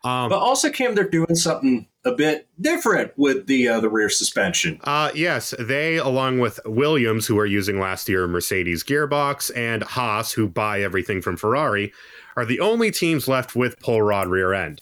Um, 0.03 0.29
But 0.29 0.39
also, 0.39 0.69
Cam, 0.69 0.93
they're 0.95 1.09
doing 1.09 1.35
something 1.35 1.87
a 2.05 2.11
bit 2.11 2.47
different 2.59 3.11
with 3.17 3.45
the 3.47 3.67
uh, 3.67 3.79
the 3.79 3.89
rear 3.89 4.09
suspension. 4.09 4.79
Uh, 4.83 5.11
yes, 5.13 5.53
they, 5.59 5.97
along 5.97 6.39
with 6.39 6.59
Williams, 6.65 7.27
who 7.27 7.37
are 7.39 7.45
using 7.45 7.79
last 7.79 8.09
year 8.09 8.27
Mercedes 8.27 8.83
gearbox, 8.83 9.51
and 9.55 9.83
Haas, 9.83 10.31
who 10.31 10.47
buy 10.47 10.81
everything 10.81 11.21
from 11.21 11.37
Ferrari, 11.37 11.93
are 12.35 12.45
the 12.45 12.59
only 12.59 12.91
teams 12.91 13.27
left 13.27 13.55
with 13.55 13.79
pull 13.79 14.01
rod 14.01 14.27
rear 14.27 14.53
end. 14.53 14.81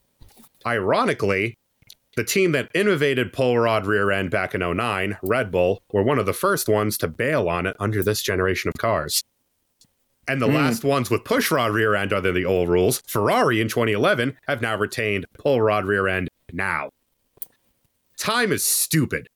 Ironically, 0.65 1.57
the 2.15 2.23
team 2.23 2.51
that 2.51 2.69
innovated 2.73 3.31
pull 3.31 3.57
rod 3.57 3.85
rear 3.85 4.11
end 4.11 4.30
back 4.31 4.53
in 4.53 4.61
09, 4.61 5.17
Red 5.23 5.51
Bull, 5.51 5.81
were 5.91 6.03
one 6.03 6.19
of 6.19 6.26
the 6.26 6.34
first 6.34 6.67
ones 6.67 6.97
to 6.97 7.07
bail 7.07 7.47
on 7.47 7.65
it 7.65 7.76
under 7.80 8.03
this 8.03 8.21
generation 8.21 8.67
of 8.67 8.73
cars. 8.76 9.23
And 10.27 10.41
the 10.41 10.47
Hmm. 10.47 10.55
last 10.55 10.84
ones 10.84 11.09
with 11.09 11.23
push 11.23 11.49
rod 11.49 11.71
rear 11.71 11.95
end 11.95 12.13
under 12.13 12.31
the 12.31 12.45
old 12.45 12.69
rules, 12.69 13.01
Ferrari 13.07 13.59
in 13.61 13.67
2011, 13.69 14.38
have 14.47 14.61
now 14.61 14.76
retained 14.77 15.26
pull 15.34 15.61
rod 15.61 15.85
rear 15.85 16.07
end 16.07 16.30
now. 16.51 16.89
Time 18.17 18.51
is 18.51 18.63
stupid. 18.65 19.27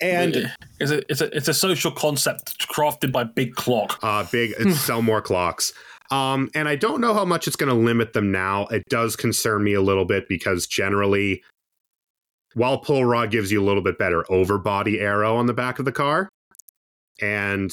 And 0.00 0.52
it's 0.78 0.90
a, 0.92 1.10
it's 1.10 1.20
a 1.20 1.36
it's 1.36 1.48
a 1.48 1.54
social 1.54 1.90
concept 1.90 2.68
crafted 2.68 3.10
by 3.10 3.24
Big 3.24 3.54
Clock. 3.54 3.98
uh, 4.02 4.24
big 4.30 4.52
sell 4.72 5.02
more 5.10 5.20
clocks. 5.20 5.72
Um, 6.10 6.50
and 6.54 6.68
I 6.68 6.76
don't 6.76 7.00
know 7.00 7.12
how 7.12 7.24
much 7.24 7.46
it's 7.46 7.56
going 7.56 7.68
to 7.68 7.78
limit 7.78 8.12
them 8.14 8.32
now. 8.32 8.66
It 8.66 8.82
does 8.88 9.14
concern 9.14 9.62
me 9.62 9.74
a 9.74 9.82
little 9.82 10.06
bit 10.06 10.28
because 10.28 10.66
generally, 10.66 11.42
while 12.54 12.78
pull 12.78 13.04
rod 13.04 13.30
gives 13.30 13.52
you 13.52 13.62
a 13.62 13.66
little 13.66 13.82
bit 13.82 13.98
better 13.98 14.24
over 14.32 14.58
body 14.58 15.00
aero 15.00 15.36
on 15.36 15.46
the 15.46 15.52
back 15.52 15.78
of 15.78 15.84
the 15.84 15.92
car, 15.92 16.28
and 17.20 17.72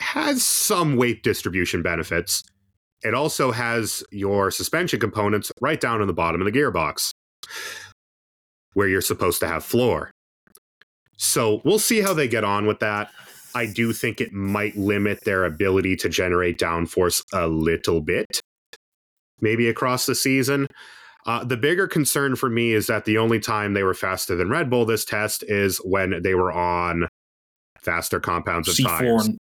has 0.00 0.44
some 0.44 0.96
weight 0.96 1.22
distribution 1.22 1.82
benefits, 1.82 2.42
it 3.02 3.14
also 3.14 3.50
has 3.50 4.04
your 4.10 4.50
suspension 4.50 5.00
components 5.00 5.50
right 5.60 5.80
down 5.80 6.00
in 6.00 6.06
the 6.06 6.12
bottom 6.12 6.40
of 6.40 6.44
the 6.44 6.52
gearbox, 6.52 7.12
where 8.74 8.88
you're 8.88 9.00
supposed 9.00 9.40
to 9.40 9.48
have 9.48 9.64
floor. 9.64 10.10
So 11.16 11.60
we'll 11.64 11.78
see 11.78 12.00
how 12.00 12.14
they 12.14 12.28
get 12.28 12.44
on 12.44 12.66
with 12.66 12.80
that. 12.80 13.10
I 13.54 13.66
do 13.66 13.92
think 13.92 14.20
it 14.20 14.32
might 14.32 14.76
limit 14.76 15.24
their 15.24 15.44
ability 15.44 15.96
to 15.96 16.08
generate 16.08 16.58
downforce 16.58 17.24
a 17.32 17.46
little 17.48 18.00
bit, 18.00 18.40
maybe 19.40 19.68
across 19.68 20.06
the 20.06 20.14
season. 20.14 20.66
Uh, 21.26 21.44
the 21.44 21.56
bigger 21.56 21.86
concern 21.86 22.34
for 22.34 22.48
me 22.48 22.72
is 22.72 22.86
that 22.86 23.04
the 23.04 23.18
only 23.18 23.38
time 23.38 23.74
they 23.74 23.82
were 23.82 23.94
faster 23.94 24.34
than 24.36 24.48
Red 24.48 24.70
Bull 24.70 24.86
this 24.86 25.04
test 25.04 25.44
is 25.46 25.78
when 25.78 26.22
they 26.22 26.34
were 26.34 26.52
on 26.52 27.08
faster 27.78 28.20
compounds 28.20 28.68
of 28.68 28.74
C4 28.74 28.98
tires. 28.98 29.26
and 29.26 29.38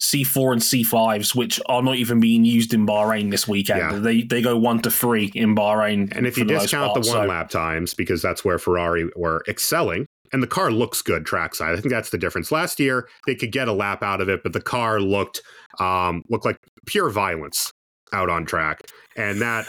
C4 0.00 0.52
and 0.52 0.62
C5s, 0.62 1.34
which 1.34 1.60
are 1.66 1.82
not 1.82 1.96
even 1.96 2.20
being 2.20 2.44
used 2.44 2.72
in 2.72 2.86
Bahrain 2.86 3.30
this 3.30 3.46
weekend. 3.46 3.80
Yeah. 3.80 3.98
They 3.98 4.22
they 4.22 4.40
go 4.40 4.56
one 4.56 4.80
to 4.82 4.90
three 4.90 5.30
in 5.34 5.54
Bahrain. 5.54 6.16
And 6.16 6.26
if 6.26 6.38
you 6.38 6.44
the 6.44 6.54
discount 6.58 6.94
part, 6.94 7.04
the 7.04 7.10
one 7.10 7.26
so- 7.26 7.28
lap 7.28 7.50
times, 7.50 7.94
because 7.94 8.22
that's 8.22 8.44
where 8.44 8.58
Ferrari 8.58 9.10
were 9.14 9.44
excelling, 9.46 10.06
and 10.32 10.42
the 10.42 10.46
car 10.46 10.70
looks 10.70 11.02
good 11.02 11.26
trackside. 11.26 11.76
I 11.76 11.80
think 11.80 11.92
that's 11.92 12.10
the 12.10 12.18
difference. 12.18 12.52
Last 12.52 12.78
year 12.80 13.08
they 13.26 13.34
could 13.34 13.52
get 13.52 13.68
a 13.68 13.72
lap 13.72 14.02
out 14.02 14.20
of 14.20 14.28
it, 14.28 14.42
but 14.42 14.52
the 14.52 14.60
car 14.60 15.00
looked 15.00 15.42
um, 15.78 16.22
looked 16.28 16.44
like 16.44 16.56
pure 16.86 17.10
violence 17.10 17.72
out 18.12 18.28
on 18.28 18.44
track, 18.44 18.82
and 19.16 19.40
that 19.40 19.66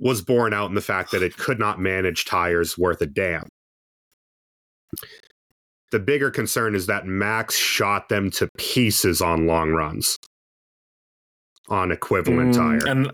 was 0.00 0.22
borne 0.22 0.52
out 0.52 0.68
in 0.68 0.74
the 0.74 0.80
fact 0.80 1.12
that 1.12 1.22
it 1.22 1.36
could 1.36 1.58
not 1.58 1.80
manage 1.80 2.24
tires 2.24 2.76
worth 2.76 3.00
a 3.00 3.06
damn. 3.06 3.48
The 5.90 5.98
bigger 6.00 6.30
concern 6.30 6.74
is 6.74 6.86
that 6.86 7.06
Max 7.06 7.54
shot 7.54 8.08
them 8.08 8.30
to 8.32 8.48
pieces 8.56 9.20
on 9.20 9.46
long 9.46 9.70
runs 9.70 10.16
on 11.68 11.92
equivalent 11.92 12.54
Mm, 12.54 12.56
tire. 12.56 12.90
And 12.90 13.12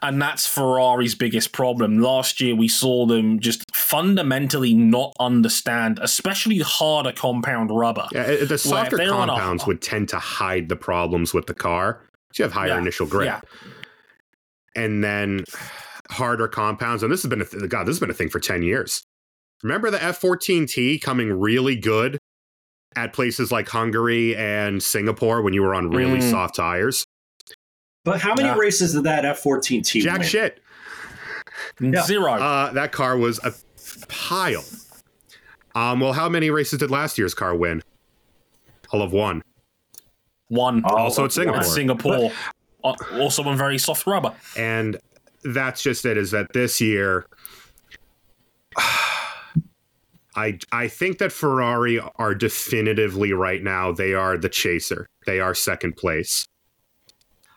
and 0.00 0.22
that's 0.22 0.46
Ferrari's 0.46 1.14
biggest 1.14 1.52
problem. 1.52 2.00
Last 2.00 2.40
year 2.40 2.54
we 2.54 2.68
saw 2.68 3.06
them 3.06 3.40
just 3.40 3.64
fundamentally 3.90 4.74
not 4.74 5.14
understand, 5.20 5.98
especially 6.02 6.58
harder 6.58 7.12
compound 7.12 7.70
rubber. 7.70 8.06
Yeah, 8.12 8.44
the 8.44 8.58
softer 8.58 8.96
they're 8.96 9.08
a- 9.08 9.10
compounds 9.10 9.66
would 9.66 9.80
tend 9.80 10.08
to 10.10 10.18
hide 10.18 10.68
the 10.68 10.76
problems 10.76 11.32
with 11.34 11.46
the 11.46 11.54
car. 11.54 12.02
So 12.32 12.42
you 12.42 12.44
have 12.44 12.52
higher 12.52 12.68
Yeah, 12.68 12.78
initial 12.78 13.06
grip, 13.06 13.26
yeah. 13.26 13.40
and 14.76 15.02
then 15.02 15.44
harder 16.10 16.48
compounds. 16.48 17.02
And 17.02 17.10
this 17.12 17.22
has 17.22 17.30
been 17.30 17.40
a 17.40 17.44
th- 17.44 17.68
God, 17.68 17.84
this 17.84 17.94
has 17.94 18.00
been 18.00 18.10
a 18.10 18.14
thing 18.14 18.28
for 18.28 18.40
ten 18.40 18.62
years. 18.62 19.02
Remember 19.62 19.90
the 19.90 19.98
F14T 19.98 21.00
coming 21.00 21.32
really 21.32 21.74
good 21.76 22.18
at 22.94 23.12
places 23.12 23.50
like 23.50 23.68
Hungary 23.68 24.36
and 24.36 24.82
Singapore 24.82 25.42
when 25.42 25.52
you 25.54 25.62
were 25.62 25.74
on 25.74 25.90
really 25.90 26.18
Mm. 26.20 26.30
soft 26.30 26.54
tires. 26.56 27.04
But 28.04 28.20
how 28.20 28.34
many 28.34 28.48
Yeah. 28.48 28.56
races 28.56 28.92
did 28.94 29.04
that 29.04 29.24
F14T 29.24 30.00
Jack 30.02 30.18
win? 30.20 30.28
shit. 30.28 30.60
Yeah. 31.80 32.02
Zero. 32.04 32.32
Uh, 32.34 32.72
that 32.72 32.92
car 32.92 33.16
was 33.16 33.38
a 33.42 33.52
pile. 34.08 34.64
Um, 35.74 36.00
well, 36.00 36.12
how 36.12 36.28
many 36.28 36.50
races 36.50 36.78
did 36.80 36.90
last 36.90 37.18
year's 37.18 37.34
car 37.34 37.54
win? 37.54 37.82
All 38.90 39.02
of 39.02 39.12
one. 39.12 39.42
one. 40.48 40.82
Oh, 40.84 40.96
Also 40.96 41.24
at 41.24 41.32
Singapore. 41.32 41.60
At 41.60 41.66
Singapore. 41.66 42.32
Uh, 42.82 42.94
also 43.14 43.42
on 43.42 43.56
very 43.56 43.76
soft 43.78 44.06
rubber. 44.06 44.32
and 44.56 44.96
that's 45.44 45.82
just 45.82 46.04
it 46.04 46.16
is 46.16 46.30
that 46.30 46.46
this 46.52 46.80
year 46.80 47.26
I 50.36 50.58
I 50.72 50.88
think 50.88 51.18
that 51.18 51.32
Ferrari 51.32 52.00
are 52.16 52.34
definitively 52.34 53.32
right 53.32 53.62
now 53.62 53.92
they 53.92 54.14
are 54.14 54.38
the 54.38 54.48
chaser. 54.48 55.06
They 55.26 55.40
are 55.40 55.54
second 55.54 55.96
place. 55.96 56.46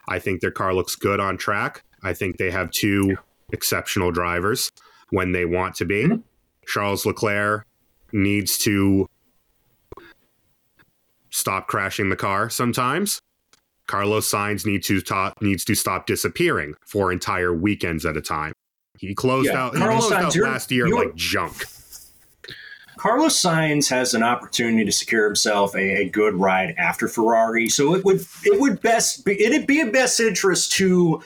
I 0.07 0.19
think 0.19 0.41
their 0.41 0.51
car 0.51 0.73
looks 0.73 0.95
good 0.95 1.19
on 1.19 1.37
track. 1.37 1.83
I 2.03 2.13
think 2.13 2.37
they 2.37 2.49
have 2.51 2.71
two 2.71 3.17
exceptional 3.53 4.11
drivers 4.11 4.71
when 5.11 5.31
they 5.31 5.45
want 5.45 5.75
to 5.75 5.85
be. 5.85 6.03
Mm-hmm. 6.03 6.21
Charles 6.65 7.05
Leclerc 7.05 7.65
needs 8.11 8.57
to 8.59 9.07
stop 11.29 11.67
crashing 11.67 12.09
the 12.09 12.15
car 12.15 12.49
sometimes. 12.49 13.21
Carlos 13.87 14.29
Sainz 14.29 14.65
needs 14.65 14.87
to 14.87 14.99
stop 14.99 15.41
needs 15.41 15.65
to 15.65 15.75
stop 15.75 16.05
disappearing 16.07 16.75
for 16.85 17.11
entire 17.11 17.53
weekends 17.53 18.05
at 18.05 18.15
a 18.17 18.21
time. 18.21 18.53
He 18.97 19.13
closed 19.13 19.47
Yeah, 19.47 19.65
out. 19.65 19.75
He 19.75 19.81
closed 19.81 20.11
Sainz, 20.11 20.21
out 20.23 20.35
last 20.35 20.71
year 20.71 20.87
like 20.87 21.15
junk. 21.15 21.65
Carlos 22.97 23.41
Sainz 23.41 23.89
has 23.89 24.13
an 24.13 24.21
opportunity 24.21 24.85
to 24.85 24.91
secure 24.91 25.25
himself 25.25 25.75
a, 25.75 26.03
a 26.03 26.09
good 26.09 26.35
ride 26.35 26.75
after 26.77 27.07
Ferrari, 27.07 27.67
so 27.67 27.95
it 27.95 28.05
would 28.05 28.23
it 28.45 28.61
would 28.61 28.79
best 28.81 29.25
be 29.25 29.43
it'd 29.43 29.65
be 29.65 29.79
in 29.79 29.91
best 29.91 30.19
interest 30.19 30.71
to 30.73 31.21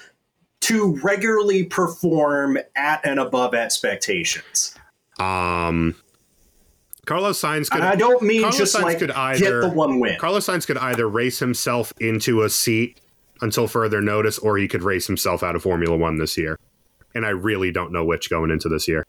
to 0.66 1.00
regularly 1.04 1.64
perform 1.66 2.58
at 2.76 3.06
and 3.06 3.20
above 3.20 3.54
expectations. 3.54 4.74
Um, 5.20 5.96
Carlos 7.06 7.40
Sainz 7.40 7.70
could. 7.70 7.82
And 7.82 7.88
I 7.90 7.96
don't 7.96 8.24
mean 8.24 8.42
Carlos 8.42 8.58
just 8.58 8.76
Sainz 8.76 8.82
like 8.82 9.00
could 9.00 9.10
get 9.10 9.18
either- 9.18 9.62
the 9.62 9.70
one 9.70 10.00
win. 10.00 10.18
Carlos 10.20 10.48
Sainz 10.48 10.66
could 10.66 10.78
either 10.80 11.08
race 11.08 11.38
himself 11.38 11.94
into 12.00 12.42
a 12.42 12.50
seat 12.50 13.00
until 13.42 13.68
further 13.68 14.02
notice, 14.02 14.40
or 14.40 14.58
he 14.58 14.68
could 14.68 14.82
race 14.82 15.06
himself 15.06 15.44
out 15.44 15.56
of 15.56 15.62
Formula 15.62 15.96
One 15.96 16.18
this 16.18 16.38
year. 16.38 16.58
And 17.14 17.26
I 17.26 17.30
really 17.30 17.72
don't 17.72 17.92
know 17.92 18.04
which 18.04 18.30
going 18.30 18.50
into 18.50 18.68
this 18.68 18.88
year. 18.88 19.06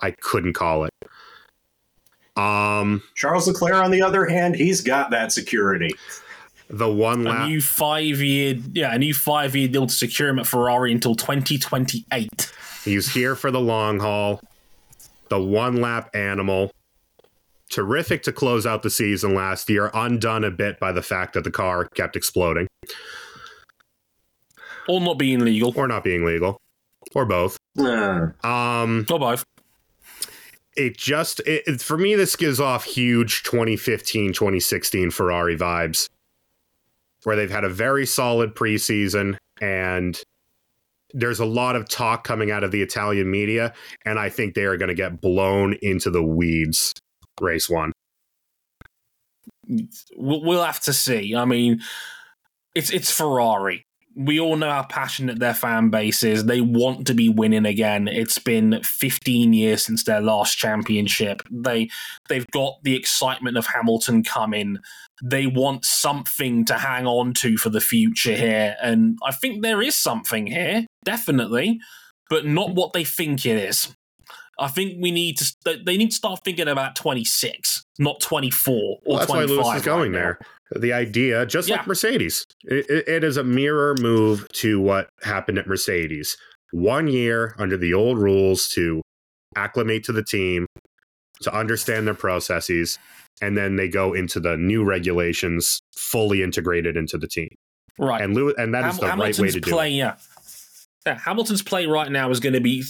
I 0.00 0.12
couldn't 0.12 0.52
call 0.52 0.84
it. 0.84 0.92
Um, 2.36 3.02
Charles 3.16 3.48
Leclerc, 3.48 3.74
on 3.74 3.90
the 3.90 4.02
other 4.02 4.24
hand, 4.26 4.54
he's 4.54 4.80
got 4.82 5.10
that 5.10 5.32
security. 5.32 5.90
The 6.70 6.88
one 6.90 7.26
A 7.26 7.30
lap. 7.30 7.48
new 7.48 7.60
five 7.60 8.20
year 8.20 8.56
yeah, 8.72 8.94
a 8.94 8.98
new 8.98 9.12
five 9.14 9.54
year 9.56 9.68
deal 9.68 9.86
to 9.86 9.92
secure 9.92 10.28
him 10.28 10.38
at 10.38 10.46
Ferrari 10.46 10.92
until 10.92 11.14
twenty 11.14 11.58
twenty 11.58 12.04
eight. 12.12 12.52
He's 12.84 13.12
here 13.12 13.34
for 13.34 13.50
the 13.50 13.60
long 13.60 13.98
haul. 14.00 14.40
The 15.28 15.40
one 15.40 15.76
lap 15.80 16.10
animal. 16.14 16.70
Terrific 17.70 18.24
to 18.24 18.32
close 18.32 18.66
out 18.66 18.82
the 18.82 18.90
season 18.90 19.32
last 19.34 19.70
year, 19.70 19.92
undone 19.94 20.42
a 20.42 20.50
bit 20.50 20.80
by 20.80 20.90
the 20.90 21.02
fact 21.02 21.34
that 21.34 21.44
the 21.44 21.52
car 21.52 21.86
kept 21.94 22.16
exploding 22.16 22.66
Or 24.88 25.00
not 25.00 25.18
being 25.18 25.40
legal. 25.44 25.72
or 25.76 25.86
not 25.86 26.02
being 26.02 26.24
legal 26.24 26.56
or 27.14 27.24
both. 27.26 27.56
Uh, 27.78 28.28
Um, 28.44 29.06
Or 29.10 29.18
both. 29.20 29.44
it 30.76 30.96
just 30.96 31.40
it, 31.40 31.62
it- 31.66 31.80
for 31.80 31.96
me 31.96 32.14
this 32.16 32.34
gives 32.36 32.58
off 32.60 32.84
huge 32.84 33.42
2015 33.44 34.32
2016 34.32 35.10
ferrari 35.12 35.56
vibes 35.56 36.08
where 37.24 37.36
they've 37.36 37.50
had 37.50 37.64
a 37.64 37.68
very 37.68 38.06
solid 38.06 38.54
preseason 38.54 39.36
and 39.60 40.20
there's 41.12 41.40
a 41.40 41.44
lot 41.44 41.74
of 41.74 41.88
talk 41.88 42.24
coming 42.24 42.50
out 42.50 42.64
of 42.64 42.70
the 42.70 42.82
italian 42.82 43.30
media 43.30 43.72
and 44.04 44.18
i 44.18 44.28
think 44.28 44.54
they 44.54 44.64
are 44.64 44.76
going 44.76 44.88
to 44.88 44.94
get 44.94 45.20
blown 45.20 45.74
into 45.82 46.10
the 46.10 46.22
weeds 46.22 46.92
race 47.40 47.68
one 47.68 47.92
We'll, 50.16 50.64
have 50.64 50.80
to 50.80 50.92
see. 50.92 51.34
I 51.36 51.44
mean, 51.44 51.80
it's 52.74 52.90
it's 52.90 53.10
Ferrari. 53.10 53.84
We 54.16 54.40
all 54.40 54.56
know 54.56 54.70
how 54.70 54.82
passionate 54.82 55.38
their 55.38 55.54
fan 55.54 55.90
base 55.90 56.22
is. 56.22 56.44
They 56.44 56.60
want 56.60 57.06
to 57.06 57.14
be 57.14 57.28
winning 57.28 57.64
again. 57.64 58.08
It's 58.08 58.38
been 58.38 58.80
15 58.82 59.52
years 59.52 59.84
since 59.84 60.04
their 60.04 60.20
last 60.20 60.58
championship. 60.58 61.42
They 61.50 61.90
they've 62.28 62.46
got 62.48 62.82
the 62.82 62.96
excitement 62.96 63.56
of 63.56 63.66
Hamilton 63.66 64.22
coming. 64.24 64.78
They 65.22 65.46
want 65.46 65.84
something 65.84 66.64
to 66.66 66.74
hang 66.74 67.06
on 67.06 67.34
to 67.34 67.56
for 67.56 67.70
the 67.70 67.80
future 67.80 68.34
here, 68.34 68.76
and 68.82 69.18
I 69.24 69.32
think 69.32 69.62
there 69.62 69.82
is 69.82 69.94
something 69.94 70.46
here, 70.46 70.86
definitely, 71.04 71.80
but 72.28 72.46
not 72.46 72.74
what 72.74 72.92
they 72.92 73.04
think 73.04 73.46
it 73.46 73.56
is. 73.56 73.94
I 74.58 74.68
think 74.68 74.98
we 75.00 75.10
need 75.10 75.38
to. 75.38 75.78
They 75.84 75.96
need 75.96 76.10
to 76.10 76.16
start 76.16 76.40
thinking 76.44 76.68
about 76.68 76.96
26, 76.96 77.84
not 77.98 78.20
24 78.20 78.74
or 78.74 78.98
well, 79.06 79.18
that's 79.18 79.30
why 79.30 79.46
25. 79.46 79.64
lewis 79.64 79.76
is 79.76 79.82
going 79.84 80.12
right 80.12 80.18
there 80.20 80.38
the 80.76 80.92
idea 80.92 81.44
just 81.46 81.68
Yeah. 81.68 81.76
like 81.76 81.86
mercedes 81.86 82.44
it, 82.64 82.88
it- 83.08 83.24
is 83.24 83.36
a 83.36 83.44
mirror 83.44 83.94
move 84.00 84.46
to 84.52 84.80
what 84.80 85.08
happened 85.22 85.58
at 85.58 85.66
mercedes 85.66 86.36
one 86.72 87.08
year 87.08 87.54
under 87.58 87.76
the 87.76 87.92
old 87.94 88.18
rules 88.18 88.68
to 88.68 89.02
acclimate 89.56 90.04
to 90.04 90.12
the 90.12 90.22
team 90.22 90.66
to 91.42 91.52
understand 91.52 92.06
their 92.06 92.14
processes 92.14 92.98
and 93.42 93.56
then 93.56 93.76
they 93.76 93.88
go 93.88 94.12
into 94.12 94.38
the 94.38 94.56
new 94.56 94.84
regulations 94.84 95.80
fully 95.96 96.42
integrated 96.42 96.96
into 96.96 97.18
the 97.18 97.26
team 97.26 97.48
Right. 97.98 98.20
and 98.22 98.34
Lewis, 98.34 98.54
and 98.56 98.72
that 98.74 98.86
is 98.86 98.96
Ham- 98.96 99.00
the 99.00 99.06
right 99.06 99.18
way 99.18 99.24
Hamilton's 99.32 99.54
to 99.54 99.60
do 99.60 99.70
play, 99.70 99.92
it 99.92 99.96
yeah. 99.96 100.16
yeah. 101.04 101.18
Hamilton's 101.18 101.62
play 101.62 101.86
right 101.86 102.10
now 102.10 102.30
is 102.30 102.40
going 102.40 102.52
to 102.54 102.60
be 102.60 102.84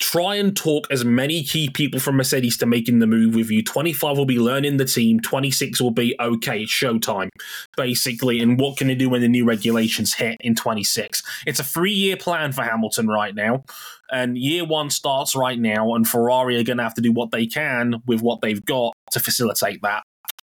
try 0.00 0.34
and 0.34 0.56
talk 0.56 0.86
as 0.90 1.04
many 1.04 1.42
key 1.42 1.70
people 1.70 2.00
from 2.00 2.16
Mercedes 2.16 2.56
to 2.58 2.66
making 2.66 2.98
the 2.98 3.06
move 3.06 3.34
with 3.34 3.50
you. 3.50 3.62
25 3.62 4.18
will 4.18 4.26
be 4.26 4.38
learning 4.38 4.76
the 4.76 4.84
team, 4.84 5.20
26 5.20 5.80
will 5.80 5.90
be 5.90 6.16
okay, 6.20 6.64
showtime, 6.64 7.28
basically. 7.76 8.40
And 8.40 8.58
what 8.58 8.76
can 8.76 8.88
they 8.88 8.94
do 8.94 9.08
when 9.08 9.20
the 9.20 9.28
new 9.28 9.44
regulations 9.44 10.14
hit 10.14 10.36
in 10.40 10.54
26? 10.54 11.22
It's 11.46 11.60
a 11.60 11.64
three 11.64 11.92
year 11.92 12.16
plan 12.16 12.52
for 12.52 12.62
Hamilton 12.62 13.06
right 13.06 13.34
now. 13.34 13.64
And 14.10 14.36
year 14.36 14.64
one 14.64 14.90
starts 14.90 15.34
right 15.34 15.58
now, 15.58 15.94
and 15.94 16.06
Ferrari 16.06 16.58
are 16.58 16.64
going 16.64 16.76
to 16.76 16.82
have 16.82 16.94
to 16.94 17.00
do 17.00 17.12
what 17.12 17.30
they 17.30 17.46
can 17.46 18.02
with 18.06 18.20
what 18.20 18.42
they've 18.42 18.62
got 18.62 18.92
to 19.12 19.20
facilitate 19.20 19.80
that. 19.82 20.02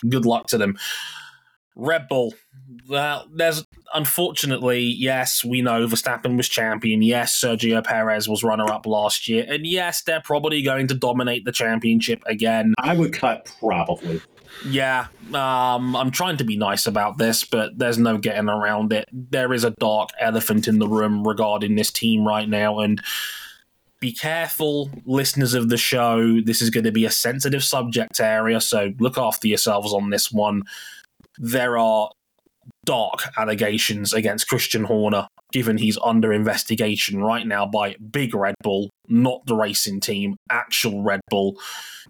Good 0.07 0.26
luck 0.26 0.48
to 0.48 0.57
them. 0.57 0.78
Red 1.76 2.07
Bull. 2.07 2.34
Well, 2.88 3.28
there's 3.34 3.66
unfortunately, 3.94 4.82
yes, 4.82 5.44
we 5.44 5.62
know 5.62 5.86
Verstappen 5.88 6.38
was 6.38 6.48
champion. 6.48 7.02
Yes, 7.02 7.40
Sergio 7.40 7.84
Perez 7.84 8.30
was 8.30 8.44
runner 8.44 8.70
up 8.72 8.86
last 8.86 9.28
year. 9.28 9.46
And 9.48 9.66
yes, 9.66 10.02
they're 10.04 10.22
probably 10.22 10.62
going 10.62 10.88
to 10.88 10.94
dominate 10.94 11.46
the 11.46 11.52
championship 11.52 12.24
again. 12.26 12.74
I 12.80 12.96
would 12.96 13.14
cut 13.14 13.52
probably. 13.60 14.22
Yeah, 14.66 15.08
um, 15.34 15.96
I'm 15.96 16.12
trying 16.12 16.38
to 16.38 16.44
be 16.44 16.58
nice 16.58 16.88
about 16.88 17.18
this, 17.18 17.44
but 17.44 17.78
there's 17.78 17.98
no 17.98 18.18
getting 18.18 18.50
around 18.50 18.94
it. 18.94 19.08
There 19.12 19.54
is 19.54 19.64
a 19.64 19.72
dark 19.72 20.10
elephant 20.20 20.68
in 20.68 20.80
the 20.80 20.88
room 20.88 21.28
regarding 21.28 21.76
this 21.76 21.92
team 21.92 22.26
right 22.26 22.48
now, 22.48 22.80
and 22.80 23.02
be 24.00 24.14
careful, 24.14 24.90
listeners 25.06 25.54
of 25.54 25.70
the 25.70 25.78
show. 25.78 26.40
This 26.42 26.62
is 26.62 26.70
going 26.70 26.86
to 26.86 26.92
be 26.92 27.06
a 27.06 27.12
sensitive 27.12 27.64
subject 27.64 28.20
area, 28.20 28.62
so 28.62 28.94
look 29.00 29.18
after 29.18 29.48
yourselves 29.48 29.94
on 29.94 30.10
this 30.10 30.32
one. 30.32 30.64
There 31.38 31.78
are 31.78 32.10
dark 32.88 33.28
allegations 33.38 34.14
against 34.14 34.48
Christian 34.48 34.86
Horner, 34.86 35.28
given 35.52 35.78
he's 35.78 36.00
under 36.04 36.34
investigation 36.34 37.22
right 37.22 37.46
now 37.46 37.68
by 37.68 37.98
Big 38.12 38.34
Red 38.34 38.56
Bull, 38.64 38.90
not 39.10 39.46
the 39.46 39.56
racing 39.56 40.00
team, 40.00 40.38
actual 40.50 41.04
Red 41.04 41.20
Bull, 41.30 41.60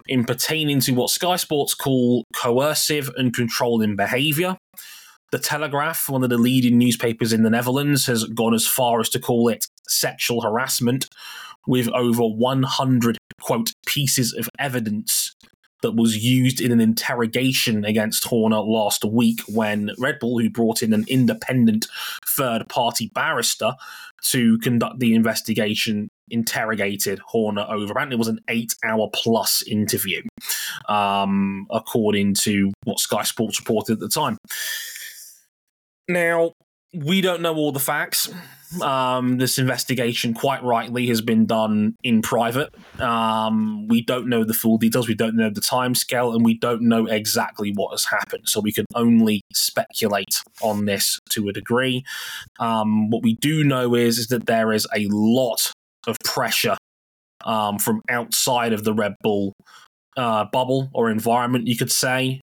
in 0.06 0.24
pertaining 0.24 0.80
to 0.80 0.92
what 0.92 1.10
Sky 1.10 1.36
Sports 1.36 1.74
call 1.74 2.24
coercive 2.34 3.10
and 3.16 3.34
controlling 3.34 3.96
behaviour. 3.96 4.56
The 5.32 5.40
Telegraph, 5.40 6.08
one 6.08 6.22
of 6.22 6.30
the 6.30 6.38
leading 6.38 6.78
newspapers 6.78 7.32
in 7.32 7.42
the 7.42 7.50
Netherlands, 7.50 8.06
has 8.06 8.24
gone 8.24 8.54
as 8.54 8.66
far 8.66 9.00
as 9.00 9.10
to 9.10 9.18
call 9.18 9.48
it 9.48 9.66
sexual 9.88 10.40
harassment, 10.40 11.08
with 11.66 11.88
over 11.88 12.22
100 12.22 13.18
quote 13.40 13.72
pieces 13.86 14.32
of 14.32 14.48
evidence 14.58 15.34
that 15.82 15.92
was 15.92 16.16
used 16.16 16.60
in 16.60 16.72
an 16.72 16.80
interrogation 16.80 17.84
against 17.84 18.24
Horner 18.24 18.60
last 18.60 19.04
week 19.04 19.40
when 19.48 19.90
Red 19.98 20.18
Bull, 20.18 20.38
who 20.38 20.50
brought 20.50 20.82
in 20.82 20.92
an 20.92 21.04
independent 21.08 21.86
third 22.26 22.68
party 22.68 23.10
barrister 23.14 23.74
to 24.30 24.58
conduct 24.58 24.98
the 24.98 25.14
investigation, 25.14 26.08
interrogated 26.30 27.20
Horner 27.20 27.66
over. 27.68 27.98
And 27.98 28.12
it 28.12 28.18
was 28.18 28.28
an 28.28 28.40
eight 28.48 28.74
hour 28.84 29.08
plus 29.14 29.62
interview, 29.62 30.22
um, 30.88 31.66
according 31.70 32.34
to 32.34 32.72
what 32.84 32.98
Sky 32.98 33.22
Sports 33.22 33.60
reported 33.60 33.94
at 33.94 34.00
the 34.00 34.08
time. 34.08 34.36
Now, 36.08 36.52
we 36.94 37.20
don't 37.20 37.42
know 37.42 37.54
all 37.54 37.72
the 37.72 37.80
facts. 37.80 38.30
Um, 38.82 39.38
this 39.38 39.58
investigation, 39.58 40.34
quite 40.34 40.62
rightly, 40.62 41.06
has 41.06 41.20
been 41.20 41.46
done 41.46 41.94
in 42.02 42.22
private. 42.22 42.74
Um, 43.00 43.88
we 43.88 44.02
don't 44.02 44.28
know 44.28 44.44
the 44.44 44.54
full 44.54 44.78
details. 44.78 45.08
We 45.08 45.14
don't 45.14 45.36
know 45.36 45.50
the 45.50 45.60
time 45.60 45.94
scale, 45.94 46.34
and 46.34 46.44
we 46.44 46.54
don't 46.58 46.82
know 46.82 47.06
exactly 47.06 47.72
what 47.74 47.92
has 47.92 48.04
happened. 48.04 48.48
So 48.48 48.60
we 48.60 48.72
can 48.72 48.84
only 48.94 49.40
speculate 49.52 50.42
on 50.62 50.84
this 50.84 51.18
to 51.30 51.48
a 51.48 51.52
degree. 51.52 52.04
Um, 52.58 53.10
what 53.10 53.22
we 53.22 53.34
do 53.40 53.64
know 53.64 53.94
is 53.94 54.18
is 54.18 54.28
that 54.28 54.46
there 54.46 54.72
is 54.72 54.86
a 54.94 55.06
lot 55.10 55.72
of 56.06 56.16
pressure 56.24 56.76
um, 57.44 57.78
from 57.78 58.02
outside 58.08 58.72
of 58.72 58.84
the 58.84 58.92
Red 58.92 59.14
Bull 59.22 59.52
uh, 60.16 60.44
bubble 60.52 60.90
or 60.92 61.10
environment, 61.10 61.66
you 61.66 61.76
could 61.76 61.92
say, 61.92 62.40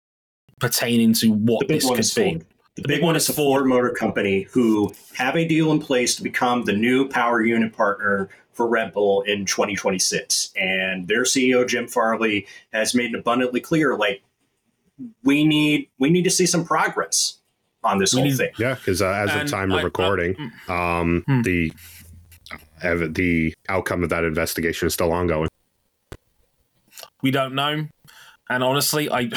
pertaining 0.60 1.14
to 1.14 1.30
what 1.30 1.68
this 1.68 1.86
could 1.86 2.24
be. 2.24 2.42
The 2.82 2.88
big 2.88 3.04
one 3.04 3.16
is 3.16 3.28
the 3.28 3.34
Ford 3.34 3.66
Motor 3.68 3.92
Company, 3.92 4.44
who 4.44 4.94
have 5.16 5.36
a 5.36 5.48
deal 5.48 5.72
in 5.72 5.80
place 5.80 6.16
to 6.16 6.24
become 6.24 6.64
the 6.64 6.74
new 6.74 7.08
power 7.08 7.44
unit 7.44 7.74
partner 7.74 8.30
for 8.54 8.68
Red 8.68 8.92
Bull 8.94 9.22
in 9.22 9.46
2026. 9.46 10.52
And 10.56 11.08
their 11.08 11.24
CEO 11.24 11.68
Jim 11.68 11.88
Farley 11.88 12.48
has 12.74 12.96
made 12.96 13.14
it 13.14 13.20
abundantly 13.20 13.60
clear, 13.62 13.96
like 13.96 14.24
we 15.24 15.46
need 15.46 15.90
we 16.00 16.10
need 16.10 16.24
to 16.24 16.30
see 16.32 16.46
some 16.46 16.66
progress 16.66 17.40
on 17.84 17.98
this 18.00 18.14
whole 18.14 18.30
thing. 18.32 18.50
Yeah, 18.58 18.76
because 18.76 19.02
uh, 19.02 19.10
as 19.10 19.30
And 19.32 19.42
of 19.42 19.50
time 19.52 19.72
of 19.72 19.78
I- 19.78 19.82
I- 19.82 19.84
recording, 19.84 20.36
um, 20.68 21.24
Hmm. 21.28 21.42
the 21.44 21.72
uh, 22.84 23.08
the 23.10 23.54
outcome 23.70 24.04
of 24.04 24.10
that 24.10 24.24
investigation 24.24 24.88
is 24.88 24.94
still 24.94 25.12
ongoing. 25.12 25.48
We 27.22 27.30
don't 27.32 27.54
know. 27.54 27.88
And 28.50 28.64
honestly, 28.64 29.10
I 29.10 29.30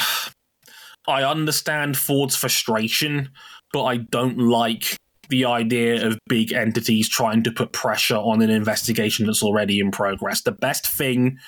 I 1.07 1.23
understand 1.23 1.97
Ford's 1.97 2.37
frustration, 2.37 3.31
but 3.73 3.85
I 3.85 3.99
don't 3.99 4.39
like 4.39 4.97
the 5.29 5.45
idea 5.45 6.07
of 6.07 6.19
big 6.29 6.53
entities 6.53 7.09
trying 7.09 7.43
to 7.43 7.51
put 7.51 7.73
pressure 7.73 8.17
on 8.17 8.43
an 8.43 8.51
investigation 8.51 9.27
that's 9.27 9.43
already 9.43 9.81
in 9.81 9.91
progress. 9.91 10.43
The 10.43 10.53
best 10.53 10.87
thing 10.87 11.39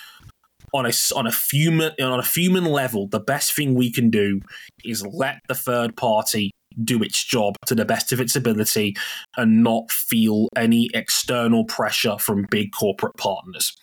on 0.75 0.87
a 0.87 0.93
on 1.15 1.27
a 1.27 1.33
human 1.51 1.93
on 2.01 2.21
a 2.21 2.25
human 2.25 2.65
level, 2.65 3.09
the 3.09 3.21
best 3.21 3.55
thing 3.55 3.75
we 3.75 3.91
can 3.91 4.11
do 4.11 4.41
is 4.85 5.07
let 5.07 5.39
the 5.49 5.55
third 5.55 5.97
party 5.97 6.51
do 6.83 7.03
its 7.03 7.25
job 7.25 7.55
to 7.67 7.75
the 7.75 7.85
best 7.85 8.13
of 8.13 8.21
its 8.21 8.37
ability 8.37 8.95
and 9.37 9.63
not 9.63 9.91
feel 9.91 10.49
any 10.57 10.91
external 10.93 11.65
pressure 11.65 12.19
from 12.19 12.47
big 12.51 12.71
corporate 12.73 13.17
partners 13.17 13.75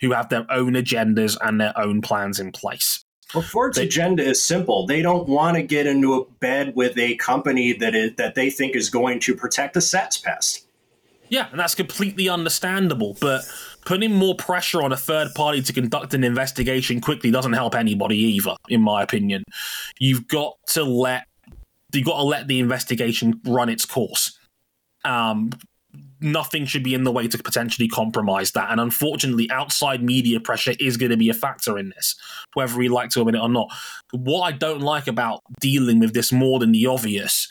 who 0.00 0.12
have 0.12 0.28
their 0.28 0.44
own 0.50 0.72
agendas 0.72 1.36
and 1.40 1.60
their 1.60 1.72
own 1.78 2.02
plans 2.02 2.38
in 2.38 2.52
place. 2.52 3.01
Well, 3.34 3.42
Ford's 3.42 3.76
They- 3.78 3.84
agenda 3.84 4.22
is 4.22 4.42
simple. 4.42 4.86
They 4.86 5.02
don't 5.02 5.28
want 5.28 5.56
to 5.56 5.62
get 5.62 5.86
into 5.86 6.14
a 6.14 6.24
bed 6.40 6.74
with 6.74 6.98
a 6.98 7.16
company 7.16 7.72
that 7.74 7.94
is 7.94 8.12
that 8.16 8.34
they 8.34 8.50
think 8.50 8.76
is 8.76 8.90
going 8.90 9.20
to 9.20 9.34
protect 9.34 9.74
the 9.74 9.80
SATS 9.80 10.22
pest. 10.22 10.66
Yeah, 11.28 11.48
and 11.50 11.58
that's 11.58 11.74
completely 11.74 12.28
understandable, 12.28 13.16
but 13.18 13.42
putting 13.86 14.14
more 14.14 14.34
pressure 14.34 14.82
on 14.82 14.92
a 14.92 14.98
third 14.98 15.34
party 15.34 15.62
to 15.62 15.72
conduct 15.72 16.12
an 16.12 16.24
investigation 16.24 17.00
quickly 17.00 17.30
doesn't 17.30 17.54
help 17.54 17.74
anybody 17.74 18.18
either, 18.18 18.54
in 18.68 18.82
my 18.82 19.02
opinion. 19.02 19.44
You've 19.98 20.28
got 20.28 20.56
to 20.68 20.84
let 20.84 21.26
you've 21.94 22.06
got 22.06 22.16
to 22.18 22.22
let 22.22 22.48
the 22.48 22.58
investigation 22.58 23.40
run 23.46 23.68
its 23.70 23.86
course. 23.86 24.38
Um, 25.04 25.50
nothing 26.22 26.64
should 26.66 26.82
be 26.82 26.94
in 26.94 27.04
the 27.04 27.12
way 27.12 27.28
to 27.28 27.38
potentially 27.38 27.88
compromise 27.88 28.52
that. 28.52 28.70
And 28.70 28.80
unfortunately, 28.80 29.50
outside 29.50 30.02
media 30.02 30.40
pressure 30.40 30.74
is 30.78 30.96
going 30.96 31.10
to 31.10 31.16
be 31.16 31.28
a 31.28 31.34
factor 31.34 31.78
in 31.78 31.90
this, 31.90 32.14
whether 32.54 32.76
we 32.76 32.88
like 32.88 33.10
to 33.10 33.20
admit 33.20 33.36
it 33.36 33.42
or 33.42 33.48
not. 33.48 33.68
What 34.12 34.42
I 34.42 34.52
don't 34.52 34.80
like 34.80 35.06
about 35.06 35.40
dealing 35.60 36.00
with 36.00 36.14
this 36.14 36.32
more 36.32 36.58
than 36.58 36.72
the 36.72 36.86
obvious 36.86 37.48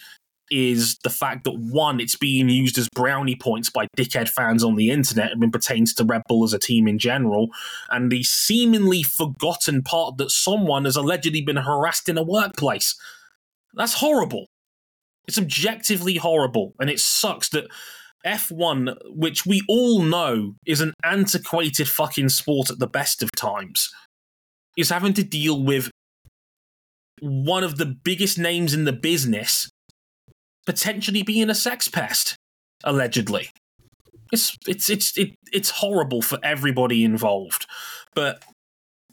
is 0.52 0.98
the 1.04 1.10
fact 1.10 1.46
that 1.46 1.58
one, 1.58 2.02
it's 2.02 2.18
being 2.18 2.50
used 2.50 2.78
as 2.78 2.90
brownie 2.90 3.38
points 3.38 3.70
by 3.70 3.88
dickhead 3.98 4.28
fans 4.28 4.64
on 4.64 4.76
the 4.76 4.90
internet 4.90 5.32
and 5.32 5.54
pertains 5.54 5.94
to 5.94 6.04
Red 6.04 6.24
Bull 6.28 6.44
as 6.44 6.54
a 6.54 6.60
team 6.60 6.90
in 6.90 7.00
general, 7.00 7.48
and 7.90 8.12
the 8.12 8.24
seemingly 8.24 9.02
forgotten 9.02 9.82
part 9.82 10.18
that 10.18 10.30
someone 10.30 10.84
has 10.84 10.98
allegedly 10.98 11.42
been 11.42 11.56
harassed 11.56 12.10
in 12.10 12.18
a 12.18 12.24
workplace. 12.24 12.96
That's 13.74 13.94
horrible. 13.94 14.48
It's 15.26 15.38
objectively 15.38 16.18
horrible, 16.18 16.74
and 16.80 16.90
it 16.90 17.00
sucks 17.00 17.48
that 17.50 17.68
F1, 18.26 18.96
which 19.16 19.46
we 19.46 19.62
all 19.68 20.02
know 20.02 20.56
is 20.66 20.82
an 20.82 20.94
antiquated 21.04 21.88
fucking 21.88 22.30
sport 22.30 22.70
at 22.70 22.80
the 22.80 22.88
best 22.88 23.24
of 23.24 23.32
times, 23.36 23.90
is 24.78 24.90
having 24.90 25.14
to 25.14 25.24
deal 25.24 25.64
with 25.64 25.90
one 27.22 27.64
of 27.64 27.78
the 27.78 27.86
biggest 27.86 28.38
names 28.38 28.74
in 28.74 28.86
the 28.86 28.94
business 28.94 29.70
potentially 30.66 31.24
being 31.24 31.50
a 31.50 31.56
sex 31.56 31.88
pest, 31.88 32.36
allegedly. 32.84 33.50
It's 34.32 34.58
it's 34.68 34.90
it's 34.90 35.18
it, 35.18 35.36
it's 35.52 35.70
horrible 35.70 36.22
for 36.22 36.40
everybody 36.44 37.04
involved, 37.04 37.66
but 38.16 38.44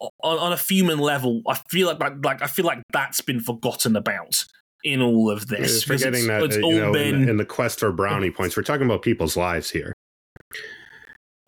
on, 0.01 0.39
on 0.39 0.53
a 0.53 0.57
human 0.57 0.99
level, 0.99 1.43
I 1.49 1.55
feel 1.69 1.89
like 1.89 2.25
like 2.25 2.43
I 2.43 2.47
feel 2.47 2.65
like 2.65 2.83
that's 2.93 3.21
been 3.21 3.41
forgotten 3.41 3.97
about 3.97 4.45
in 4.85 5.03
all 5.03 5.31
of 5.31 5.49
this. 5.49 5.83
Forgetting 5.83 6.21
it's, 6.21 6.27
that 6.27 6.43
it's 6.43 6.57
uh, 6.57 6.61
all 6.61 6.73
know, 6.73 6.87
in 6.89 6.93
been 6.93 7.25
the, 7.25 7.31
in 7.31 7.37
the 7.37 7.45
quest 7.45 7.81
for 7.81 7.93
brownie 7.93 8.31
points, 8.31 8.57
we're 8.57 8.63
talking 8.63 8.87
about 8.87 9.03
people's 9.03 9.37
lives 9.37 9.71
here. 9.71 9.93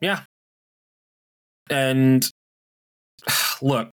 Yeah. 0.00 0.22
And 1.70 2.28
look, 3.62 3.90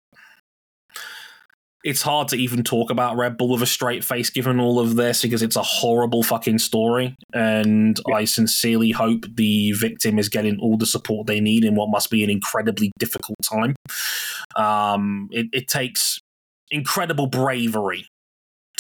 it's 1.84 2.02
hard 2.04 2.28
to 2.28 2.36
even 2.36 2.64
talk 2.64 2.92
about 2.92 3.18
Red 3.18 3.38
Bull 3.38 3.50
with 3.50 3.64
a 3.64 3.68
straight 3.68 4.04
face 4.04 4.30
given 4.30 4.60
all 4.60 4.80
of 4.80 4.96
this 4.96 5.24
because 5.24 5.42
it's 5.42 5.56
a 5.56 5.64
horrible 5.64 6.22
fucking 6.22 6.60
story. 6.60 7.16
And 7.34 8.00
I 8.14 8.26
sincerely 8.26 8.92
hope 8.92 9.26
the 9.34 9.72
victim 9.72 10.20
is 10.20 10.30
getting 10.30 10.60
all 10.60 10.78
the 10.78 10.86
support 10.86 11.26
they 11.26 11.40
need 11.40 11.66
in 11.66 11.76
what 11.76 11.90
must 11.90 12.12
be 12.12 12.24
an 12.24 12.30
incredibly 12.30 12.92
difficult 13.00 13.38
time. 13.44 13.76
Um, 14.56 15.30
it, 15.32 15.48
it 15.54 15.68
takes 15.68 16.20
incredible 16.70 17.28
bravery 17.28 18.08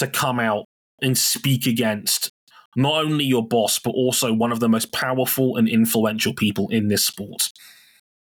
to 0.02 0.07
come 0.07 0.40
out 0.40 0.65
and 1.02 1.18
speak 1.18 1.65
against 1.65 2.32
not 2.76 3.03
only 3.03 3.26
your 3.26 3.45
boss, 3.45 3.80
but 3.80 3.91
also 3.91 4.34
one 4.34 4.52
of 4.52 4.60
the 4.60 4.69
most 4.69 4.91
powerful 4.91 5.57
and 5.57 5.68
influential 5.68 6.34
people 6.34 6.68
in 6.69 6.90
this 6.90 7.06
sport. 7.06 7.49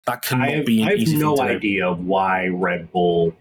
That 0.05 0.21
cannot 0.21 0.49
have, 0.49 0.65
be 0.65 0.81
an 0.81 0.87
I 0.87 0.91
have 0.91 0.99
easy 0.99 1.17
no 1.17 1.35
thing 1.35 1.47
to 1.47 1.51
do. 1.53 1.57
idea 1.57 1.91
why 1.93 2.47
Red 2.47 2.91
Bull, 2.91 3.33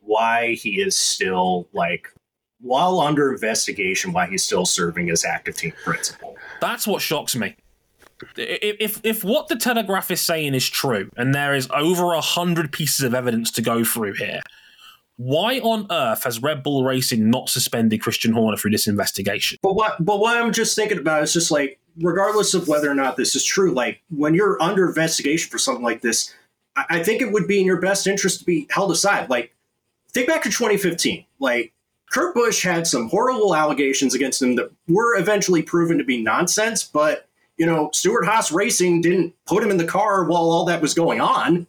why 0.00 0.54
he 0.54 0.80
is 0.80 0.94
still 0.94 1.66
like, 1.72 2.12
while 2.60 3.00
under 3.00 3.32
investigation, 3.32 4.12
why 4.12 4.26
he's 4.26 4.44
still 4.44 4.66
serving 4.66 5.10
as 5.10 5.24
active 5.24 5.56
team 5.56 5.72
principal. 5.84 6.36
That's 6.60 6.86
what 6.86 7.00
shocks 7.00 7.34
me. 7.34 7.56
If, 8.36 8.76
if 8.78 9.00
if 9.04 9.24
what 9.24 9.48
the 9.48 9.56
Telegraph 9.56 10.10
is 10.10 10.20
saying 10.20 10.54
is 10.54 10.68
true, 10.68 11.10
and 11.16 11.34
there 11.34 11.54
is 11.54 11.68
over 11.74 12.12
a 12.12 12.20
hundred 12.20 12.72
pieces 12.72 13.04
of 13.04 13.14
evidence 13.14 13.50
to 13.52 13.62
go 13.62 13.84
through 13.84 14.14
here, 14.14 14.40
Why 15.16 15.60
on 15.60 15.86
earth 15.90 16.24
has 16.24 16.42
Red 16.42 16.62
Bull 16.62 16.84
Racing 16.84 17.30
not 17.30 17.48
suspended 17.48 18.00
Christian 18.00 18.32
Horner 18.32 18.56
through 18.56 18.72
this 18.72 18.86
investigation? 18.86 19.58
But 19.62 19.74
what 19.74 20.04
but 20.04 20.18
what 20.18 20.36
I'm 20.36 20.52
just 20.52 20.74
thinking 20.74 20.98
about 20.98 21.22
is 21.22 21.32
just 21.32 21.50
like 21.50 21.78
regardless 22.00 22.54
of 22.54 22.66
whether 22.66 22.90
or 22.90 22.94
not 22.94 23.16
this 23.16 23.36
is 23.36 23.44
true, 23.44 23.72
like 23.72 24.00
when 24.10 24.34
you're 24.34 24.60
under 24.60 24.86
investigation 24.86 25.50
for 25.50 25.58
something 25.58 25.84
like 25.84 26.00
this, 26.00 26.34
I, 26.76 26.84
I 26.90 27.02
think 27.02 27.22
it 27.22 27.32
would 27.32 27.46
be 27.46 27.60
in 27.60 27.66
your 27.66 27.80
best 27.80 28.06
interest 28.06 28.40
to 28.40 28.44
be 28.44 28.66
held 28.70 28.90
aside. 28.90 29.30
Like 29.30 29.54
think 30.10 30.28
back 30.28 30.42
to 30.42 30.50
2015. 30.50 31.24
Like 31.38 31.72
Kurt 32.10 32.34
Busch 32.34 32.62
had 32.62 32.86
some 32.86 33.08
horrible 33.08 33.54
allegations 33.54 34.14
against 34.14 34.42
him 34.42 34.56
that 34.56 34.70
were 34.88 35.16
eventually 35.18 35.62
proven 35.62 35.98
to 35.98 36.04
be 36.04 36.22
nonsense, 36.22 36.82
but 36.84 37.28
you 37.56 37.66
know, 37.66 37.90
Stewart 37.92 38.24
Haas 38.24 38.50
Racing 38.50 39.00
didn't 39.00 39.32
put 39.46 39.62
him 39.62 39.70
in 39.70 39.76
the 39.76 39.84
car 39.84 40.24
while 40.24 40.50
all 40.50 40.64
that 40.64 40.82
was 40.82 40.92
going 40.92 41.20
on. 41.20 41.66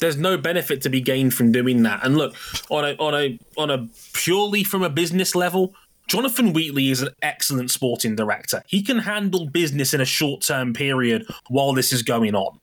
There's 0.00 0.16
no 0.16 0.36
benefit 0.36 0.82
to 0.82 0.88
be 0.88 1.00
gained 1.00 1.34
from 1.34 1.52
doing 1.52 1.82
that. 1.82 2.04
And 2.04 2.16
look, 2.16 2.34
on 2.70 2.84
a 2.84 2.96
on 2.96 3.14
a 3.14 3.38
on 3.56 3.70
a 3.70 3.88
purely 4.12 4.64
from 4.64 4.82
a 4.82 4.90
business 4.90 5.34
level, 5.34 5.74
Jonathan 6.08 6.52
Wheatley 6.52 6.90
is 6.90 7.02
an 7.02 7.10
excellent 7.22 7.70
sporting 7.70 8.16
director. 8.16 8.62
He 8.66 8.82
can 8.82 9.00
handle 9.00 9.48
business 9.48 9.92
in 9.92 10.00
a 10.00 10.06
short 10.06 10.42
term 10.42 10.72
period 10.72 11.26
while 11.48 11.72
this 11.72 11.92
is 11.92 12.02
going 12.02 12.34
on. 12.34 12.60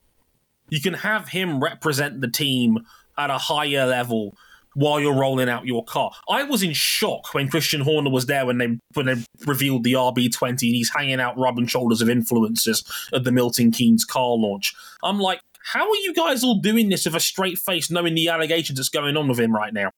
You 0.70 0.82
can 0.82 0.96
have 0.96 1.30
him 1.30 1.64
represent 1.64 2.22
the 2.22 2.28
team 2.28 2.80
at 3.18 3.30
a 3.30 3.38
higher 3.38 3.86
level 3.86 4.36
while 4.76 5.00
you're 5.00 5.16
rolling 5.16 5.48
out 5.48 5.66
your 5.66 5.84
car. 5.86 6.12
I 6.30 6.44
was 6.44 6.62
in 6.62 6.74
shock 6.74 7.34
when 7.34 7.48
Christian 7.48 7.82
Horner 7.82 8.10
was 8.10 8.26
there 8.26 8.46
when 8.46 8.58
they 8.58 8.78
when 8.94 9.06
they 9.06 9.16
revealed 9.46 9.84
the 9.84 9.94
RB20 9.94 10.50
and 10.50 10.60
he's 10.60 10.92
hanging 10.94 11.20
out 11.20 11.38
rubbing 11.38 11.68
shoulders 11.68 12.02
of 12.02 12.08
influencers 12.08 12.84
at 13.14 13.24
the 13.24 13.32
Milton 13.32 13.72
Keynes 13.72 14.06
car 14.06 14.36
launch. 14.36 14.76
I'm 15.04 15.20
like, 15.20 15.40
how 15.66 15.90
are 15.90 15.96
you 15.96 16.14
guys 16.14 16.44
all 16.44 16.60
doing 16.60 16.90
this 16.90 17.06
with 17.06 17.16
a 17.16 17.20
straight 17.20 17.58
face, 17.58 17.90
knowing 17.90 18.14
the 18.14 18.30
allegations 18.30 18.78
that's 18.78 18.90
going 18.90 19.18
on 19.18 19.28
with 19.28 19.40
him 19.40 19.52
right 19.54 19.74
now? 19.74 19.90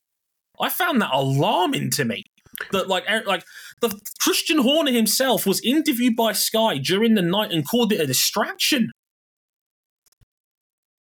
I 0.60 0.70
found 0.70 1.02
that 1.02 1.14
alarming 1.14 1.92
to 1.92 2.06
me. 2.06 2.24
That 2.72 2.88
like 2.88 3.04
er, 3.10 3.22
like 3.26 3.44
the 3.82 4.00
Christian 4.20 4.60
Horner 4.60 4.92
himself 4.92 5.46
was 5.46 5.62
interviewed 5.64 6.16
by 6.16 6.32
Sky 6.32 6.78
during 6.78 7.14
the 7.14 7.22
night 7.22 7.52
and 7.52 7.68
called 7.68 7.92
it 7.92 8.00
a 8.00 8.08
distraction. 8.08 8.90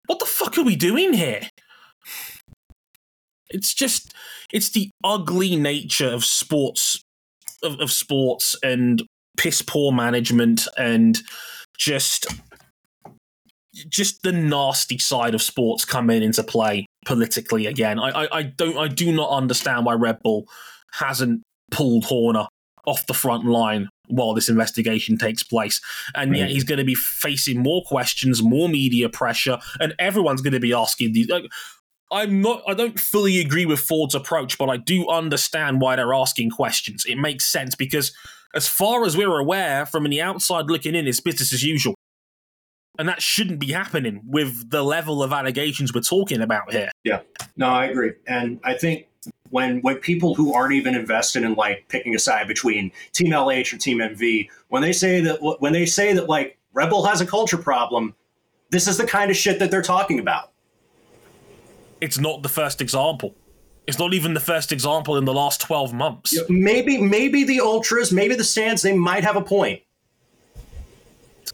What 0.06 0.20
the 0.20 0.24
fuck 0.24 0.56
are 0.56 0.62
we 0.62 0.76
doing 0.76 1.12
here? 1.12 1.42
It's 3.50 3.74
just 3.74 4.14
it's 4.52 4.70
the 4.70 4.90
ugly 5.04 5.56
nature 5.56 6.08
of 6.08 6.24
sports 6.24 7.02
of, 7.62 7.80
of 7.80 7.90
sports 7.90 8.56
and 8.62 9.02
piss 9.36 9.60
poor 9.60 9.92
management 9.92 10.66
and 10.78 11.20
just 11.76 12.26
just 13.88 14.22
the 14.22 14.32
nasty 14.32 14.98
side 14.98 15.34
of 15.34 15.42
sports 15.42 15.84
coming 15.84 16.22
into 16.22 16.42
play 16.42 16.86
politically 17.06 17.66
again. 17.66 17.98
I, 17.98 18.24
I, 18.24 18.38
I 18.38 18.42
don't 18.42 18.76
I 18.76 18.88
do 18.88 19.12
not 19.12 19.30
understand 19.30 19.86
why 19.86 19.94
Red 19.94 20.18
Bull 20.22 20.46
hasn't 20.92 21.42
pulled 21.70 22.04
Horner 22.04 22.46
off 22.86 23.06
the 23.06 23.14
front 23.14 23.46
line 23.46 23.88
while 24.08 24.34
this 24.34 24.48
investigation 24.48 25.16
takes 25.16 25.42
place. 25.42 25.80
And 26.14 26.36
yet 26.36 26.50
he's 26.50 26.64
going 26.64 26.78
to 26.78 26.84
be 26.84 26.94
facing 26.94 27.62
more 27.62 27.82
questions, 27.86 28.42
more 28.42 28.68
media 28.68 29.08
pressure, 29.08 29.58
and 29.80 29.94
everyone's 29.98 30.42
going 30.42 30.52
to 30.52 30.60
be 30.60 30.72
asking 30.72 31.12
these. 31.12 31.28
Like, 31.28 31.44
I'm 32.10 32.42
not. 32.42 32.62
I 32.66 32.74
don't 32.74 33.00
fully 33.00 33.40
agree 33.40 33.64
with 33.64 33.80
Ford's 33.80 34.14
approach, 34.14 34.58
but 34.58 34.68
I 34.68 34.76
do 34.76 35.08
understand 35.08 35.80
why 35.80 35.96
they're 35.96 36.12
asking 36.12 36.50
questions. 36.50 37.06
It 37.06 37.16
makes 37.16 37.46
sense 37.46 37.74
because, 37.74 38.12
as 38.54 38.68
far 38.68 39.06
as 39.06 39.16
we're 39.16 39.38
aware, 39.38 39.86
from 39.86 40.04
the 40.04 40.20
outside 40.20 40.66
looking 40.66 40.94
in, 40.94 41.06
it's 41.06 41.20
business 41.20 41.54
as 41.54 41.62
usual. 41.62 41.94
And 42.98 43.08
that 43.08 43.22
shouldn't 43.22 43.58
be 43.58 43.72
happening 43.72 44.20
with 44.24 44.70
the 44.70 44.82
level 44.82 45.22
of 45.22 45.32
allegations 45.32 45.94
we're 45.94 46.02
talking 46.02 46.42
about 46.42 46.70
here. 46.72 46.90
Yeah, 47.04 47.20
no, 47.56 47.68
I 47.68 47.86
agree, 47.86 48.12
and 48.26 48.60
I 48.64 48.74
think 48.74 49.06
when 49.52 49.80
when 49.80 49.96
people 49.96 50.34
who 50.34 50.54
aren't 50.54 50.74
even 50.74 50.94
invested 50.94 51.44
in 51.44 51.54
like 51.54 51.86
picking 51.88 52.14
a 52.14 52.18
side 52.18 52.48
between 52.48 52.90
Team 53.12 53.32
LH 53.32 53.72
or 53.72 53.78
Team 53.78 53.98
MV, 53.98 54.48
when 54.68 54.82
they 54.82 54.92
say 54.92 55.20
that 55.20 55.38
when 55.60 55.72
they 55.72 55.86
say 55.86 56.12
that 56.14 56.28
like 56.28 56.58
Red 56.72 56.90
Bull 56.90 57.04
has 57.04 57.20
a 57.20 57.26
culture 57.26 57.58
problem, 57.58 58.14
this 58.70 58.88
is 58.88 58.96
the 58.96 59.06
kind 59.06 59.30
of 59.30 59.36
shit 59.36 59.58
that 59.58 59.70
they're 59.70 59.82
talking 59.82 60.18
about. 60.18 60.50
It's 62.00 62.18
not 62.18 62.42
the 62.42 62.48
first 62.48 62.80
example. 62.80 63.34
It's 63.86 63.98
not 63.98 64.14
even 64.14 64.34
the 64.34 64.40
first 64.40 64.72
example 64.72 65.16
in 65.16 65.24
the 65.24 65.34
last 65.34 65.60
twelve 65.60 65.92
months. 65.92 66.38
Maybe 66.48 66.98
maybe 66.98 67.44
the 67.44 67.60
ultras, 67.60 68.12
maybe 68.12 68.34
the 68.34 68.44
stands, 68.44 68.82
they 68.82 68.96
might 68.96 69.22
have 69.22 69.36
a 69.36 69.42
point 69.42 69.82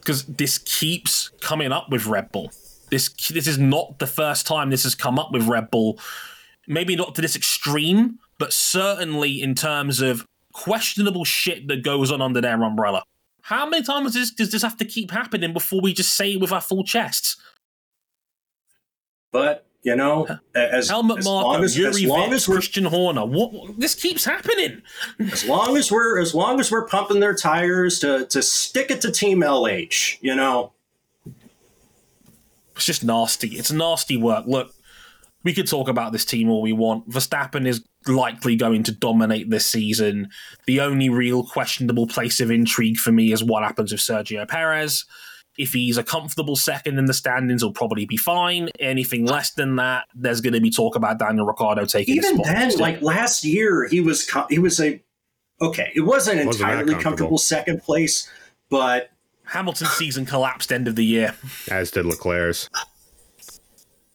because 0.08 0.24
this 0.24 0.56
keeps 0.56 1.28
coming 1.42 1.70
up 1.70 1.90
with 1.90 2.06
Red 2.06 2.32
Bull. 2.32 2.50
This 2.90 3.10
this 3.28 3.46
is 3.46 3.58
not 3.58 3.98
the 3.98 4.06
first 4.06 4.46
time 4.46 4.70
this 4.70 4.84
has 4.84 4.94
come 4.94 5.18
up 5.18 5.32
with 5.32 5.46
Red 5.46 5.70
Bull. 5.70 5.98
Maybe 6.66 6.96
not 6.96 7.14
to 7.16 7.20
this 7.20 7.36
extreme, 7.36 8.18
but 8.38 8.54
certainly 8.54 9.42
in 9.42 9.54
terms 9.54 10.00
of 10.00 10.24
questionable 10.54 11.26
shit 11.26 11.68
that 11.68 11.82
goes 11.82 12.10
on 12.10 12.22
under 12.22 12.40
their 12.40 12.62
umbrella. 12.62 13.02
How 13.42 13.68
many 13.68 13.82
times 13.82 14.14
does, 14.14 14.30
does 14.30 14.50
this 14.50 14.62
have 14.62 14.78
to 14.78 14.86
keep 14.86 15.10
happening 15.10 15.52
before 15.52 15.82
we 15.82 15.92
just 15.92 16.14
say 16.14 16.32
it 16.32 16.40
with 16.40 16.52
our 16.52 16.62
full 16.62 16.84
chests? 16.84 17.36
But 19.30 19.66
you 19.82 19.96
know, 19.96 20.26
as 20.54 20.88
Helmut 20.88 21.20
as 21.20 21.24
Marko, 21.24 21.48
long 21.48 21.64
as, 21.64 21.78
Yuri 21.78 21.90
as 21.90 22.04
long 22.04 22.30
Vick, 22.30 22.36
as 22.36 22.48
we're 22.48 22.54
Christian 22.56 22.84
Horner. 22.84 23.24
What 23.24 23.78
this 23.78 23.94
keeps 23.94 24.24
happening. 24.24 24.82
as 25.32 25.44
long 25.44 25.76
as 25.76 25.90
we're 25.90 26.20
as 26.20 26.34
long 26.34 26.60
as 26.60 26.70
we're 26.70 26.86
pumping 26.86 27.20
their 27.20 27.34
tires 27.34 27.98
to 28.00 28.26
to 28.26 28.42
stick 28.42 28.90
it 28.90 29.00
to 29.02 29.12
Team 29.12 29.40
LH, 29.40 30.18
you 30.20 30.34
know. 30.34 30.72
It's 32.74 32.84
just 32.86 33.04
nasty. 33.04 33.48
It's 33.56 33.72
nasty 33.72 34.16
work. 34.16 34.46
Look, 34.46 34.72
we 35.42 35.52
could 35.52 35.66
talk 35.66 35.88
about 35.88 36.12
this 36.12 36.24
team 36.24 36.48
all 36.48 36.62
we 36.62 36.72
want. 36.72 37.08
Verstappen 37.08 37.66
is 37.66 37.84
likely 38.06 38.56
going 38.56 38.82
to 38.84 38.92
dominate 38.92 39.50
this 39.50 39.66
season. 39.66 40.28
The 40.66 40.80
only 40.80 41.08
real 41.08 41.44
questionable 41.44 42.06
place 42.06 42.40
of 42.40 42.50
intrigue 42.50 42.96
for 42.96 43.10
me 43.12 43.32
is 43.32 43.42
what 43.42 43.64
happens 43.64 43.92
with 43.92 44.00
Sergio 44.00 44.46
Perez. 44.46 45.04
If 45.58 45.72
he's 45.72 45.98
a 45.98 46.04
comfortable 46.04 46.54
second 46.56 46.98
in 46.98 47.06
the 47.06 47.12
standings, 47.12 47.62
he'll 47.62 47.72
probably 47.72 48.06
be 48.06 48.16
fine. 48.16 48.68
Anything 48.78 49.26
less 49.26 49.50
than 49.50 49.74
that, 49.76 50.04
there's 50.14 50.40
going 50.40 50.54
to 50.54 50.60
be 50.60 50.70
talk 50.70 50.94
about 50.94 51.18
Daniel 51.18 51.44
Ricciardo 51.46 51.84
taking 51.84 52.14
his 52.16 52.24
Even 52.26 52.38
spot. 52.44 52.54
then, 52.54 52.70
So- 52.70 52.78
like 52.78 53.02
last 53.02 53.44
year, 53.44 53.88
he 53.88 54.00
was 54.00 54.24
co- 54.24 54.46
he 54.48 54.58
was 54.60 54.78
a 54.80 55.02
okay. 55.60 55.90
It 55.96 56.02
wasn't 56.02 56.46
Wasn't 56.46 56.62
entirely 56.62 56.92
comfortable. 56.92 57.02
comfortable 57.02 57.38
second 57.38 57.82
place, 57.82 58.30
but 58.70 59.10
Hamilton's 59.46 59.90
season 59.90 60.24
collapsed 60.26 60.70
end 60.72 60.86
of 60.86 60.94
the 60.94 61.04
year. 61.04 61.34
as 61.70 61.90
did 61.90 62.06
Leclerc's. 62.06 62.70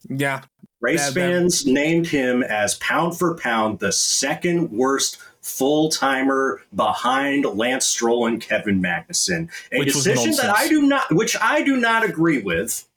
Yeah, 0.10 0.42
race 0.82 1.00
Yeah, 1.00 1.06
that- 1.10 1.14
fans 1.14 1.66
named 1.66 2.08
him 2.08 2.44
as 2.44 2.76
pound 2.76 3.18
for 3.18 3.36
pound 3.36 3.80
the 3.80 3.92
second 3.92 4.72
worst 4.72 5.18
full 5.44 5.90
timer 5.90 6.62
behind 6.74 7.46
Lance 7.46 7.86
Stroll 7.86 8.26
and 8.26 8.42
Kevin 8.42 8.82
Magnussen. 8.82 9.50
A 9.72 9.80
Which 9.80 9.94
decision 9.94 10.32
that. 10.38 10.56
I 10.56 10.68
do 10.68 10.82
not, 10.82 11.14
which 11.14 11.38
I 11.40 11.62
do 11.62 11.78
not 11.78 12.04
agree 12.04 12.42
with. 12.42 12.88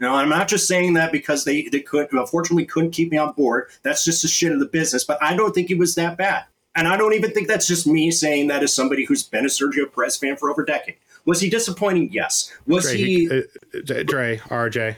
Now, 0.00 0.16
I'm 0.16 0.28
not 0.28 0.48
just 0.48 0.66
saying 0.66 0.94
that 0.94 1.12
because 1.12 1.44
they, 1.44 1.68
they 1.68 1.78
could, 1.78 2.12
unfortunately, 2.12 2.64
couldn't 2.64 2.90
keep 2.90 3.12
me 3.12 3.18
on 3.18 3.34
board. 3.34 3.68
That's 3.84 4.04
just 4.04 4.22
the 4.22 4.28
shit 4.28 4.50
of 4.50 4.58
the 4.58 4.66
business. 4.66 5.04
But 5.04 5.22
I 5.22 5.36
don't 5.36 5.54
think 5.54 5.68
he 5.68 5.74
was 5.74 5.94
that 5.94 6.16
bad. 6.18 6.44
And 6.74 6.88
I 6.88 6.96
don't 6.96 7.12
even 7.12 7.30
think 7.30 7.46
that's 7.46 7.68
just 7.68 7.86
me 7.86 8.10
saying 8.10 8.48
that 8.48 8.62
as 8.64 8.74
somebody 8.74 9.04
who's 9.04 9.22
been 9.22 9.44
a 9.44 9.48
Sergio 9.48 9.92
Perez 9.94 10.16
fan 10.16 10.36
for 10.36 10.50
over 10.50 10.62
a 10.62 10.66
decade. 10.66 10.96
Was 11.26 11.40
he 11.40 11.50
disappointing? 11.50 12.10
Yes. 12.10 12.50
Was 12.66 12.84
Dre, 12.84 12.96
he? 12.96 13.28
he- 13.28 13.42
uh, 13.78 14.02
Dre, 14.04 14.38
RJ, 14.38 14.96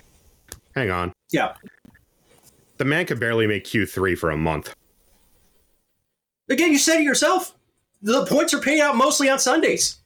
hang 0.75 0.91
on. 0.91 1.13
yeah. 1.33 1.55
The 2.79 2.85
man 2.85 3.07
could 3.07 3.21
barely 3.21 3.47
make 3.47 3.65
Q3 3.65 4.17
for 4.17 4.31
a 4.31 4.37
month. 4.37 4.75
Again, 6.49 6.73
you 6.73 6.79
said 6.79 7.01
it 7.01 7.05
yourself. 7.05 7.55
The 8.03 8.27
points 8.27 8.53
are 8.53 8.61
paid 8.61 8.81
out 8.81 8.97
mostly 8.97 9.31
on 9.31 9.39
Sundays. 9.39 9.99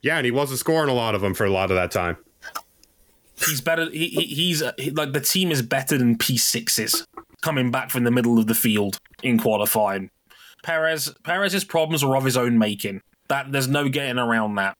Yeah, 0.00 0.16
and 0.16 0.24
he 0.24 0.30
wasn't 0.30 0.58
scoring 0.58 0.90
a 0.90 0.94
lot 0.94 1.14
of 1.14 1.20
them 1.20 1.34
for 1.34 1.44
a 1.44 1.50
lot 1.50 1.70
of 1.70 1.76
that 1.76 1.90
time. 1.90 2.16
he's 3.46 3.60
better. 3.60 3.90
He, 3.90 4.08
he, 4.08 4.22
he's 4.22 4.62
uh, 4.62 4.72
he, 4.78 4.90
like 4.90 5.12
the 5.12 5.20
team 5.20 5.50
is 5.50 5.62
better 5.62 5.96
than 5.98 6.16
P6s 6.16 7.06
coming 7.42 7.70
back 7.70 7.90
from 7.90 8.04
the 8.04 8.10
middle 8.10 8.38
of 8.38 8.46
the 8.46 8.54
field 8.54 8.98
in 9.22 9.38
qualifying. 9.38 10.10
Perez 10.62 11.12
Perez's 11.24 11.64
problems 11.64 12.02
are 12.02 12.16
of 12.16 12.24
his 12.24 12.36
own 12.36 12.58
making. 12.58 13.00
That 13.28 13.52
there's 13.52 13.68
no 13.68 13.88
getting 13.88 14.18
around 14.18 14.56
that. 14.56 14.74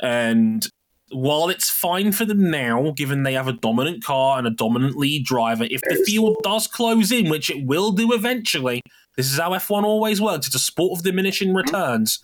And 0.00 0.66
while 1.10 1.48
it's 1.48 1.70
fine 1.70 2.12
for 2.12 2.24
them 2.24 2.50
now, 2.50 2.92
given 2.96 3.22
they 3.22 3.34
have 3.34 3.48
a 3.48 3.52
dominant 3.52 4.02
car 4.02 4.38
and 4.38 4.46
a 4.46 4.50
dominant 4.50 4.96
lead 4.96 5.24
driver, 5.24 5.66
if 5.70 5.80
the 5.82 6.02
field 6.06 6.36
does 6.42 6.66
close 6.66 7.12
in, 7.12 7.28
which 7.28 7.50
it 7.50 7.66
will 7.66 7.92
do 7.92 8.12
eventually, 8.12 8.82
this 9.16 9.30
is 9.32 9.38
how 9.38 9.50
F1 9.50 9.84
always 9.84 10.20
works. 10.20 10.46
It's 10.46 10.56
a 10.56 10.60
sport 10.60 10.98
of 10.98 11.04
diminishing 11.04 11.54
returns. 11.54 12.18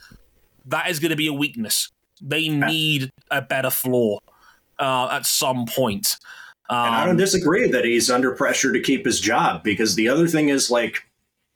That 0.67 0.91
is 0.91 0.99
going 0.99 1.11
to 1.11 1.17
be 1.17 1.27
a 1.27 1.33
weakness. 1.33 1.91
They 2.21 2.49
need 2.49 3.11
a 3.31 3.41
better 3.43 3.71
floor 3.71 4.21
uh, 4.79 5.09
at 5.13 5.25
some 5.27 5.67
point. 5.67 6.17
And 6.69 6.79
I 6.95 7.01
Um, 7.03 7.07
don't 7.09 7.17
disagree 7.17 7.69
that 7.71 7.85
he's 7.85 8.11
under 8.11 8.33
pressure 8.33 8.73
to 8.73 8.81
keep 8.81 9.05
his 9.07 9.21
job 9.21 9.63
because 9.65 9.95
the 9.95 10.09
other 10.09 10.29
thing 10.29 10.49
is 10.51 10.71
like, 10.71 11.03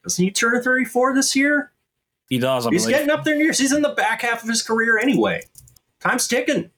doesn't 0.03 0.25
he 0.25 0.31
turn 0.31 0.63
34 0.63 1.15
this 1.15 1.35
year? 1.37 1.71
he 2.31 2.39
does. 2.39 2.67
I 2.67 2.71
He's 2.71 2.83
believe. 2.85 2.97
getting 2.97 3.11
up 3.11 3.23
there 3.25 3.35
in 3.35 3.41
years. 3.41 3.59
He's 3.59 3.73
in 3.73 3.83
the 3.83 3.91
back 3.91 4.23
half 4.23 4.43
of 4.43 4.49
his 4.49 4.63
career 4.63 4.99
anyway. 4.99 5.43
Time's 6.01 6.27
ticking. 6.27 6.71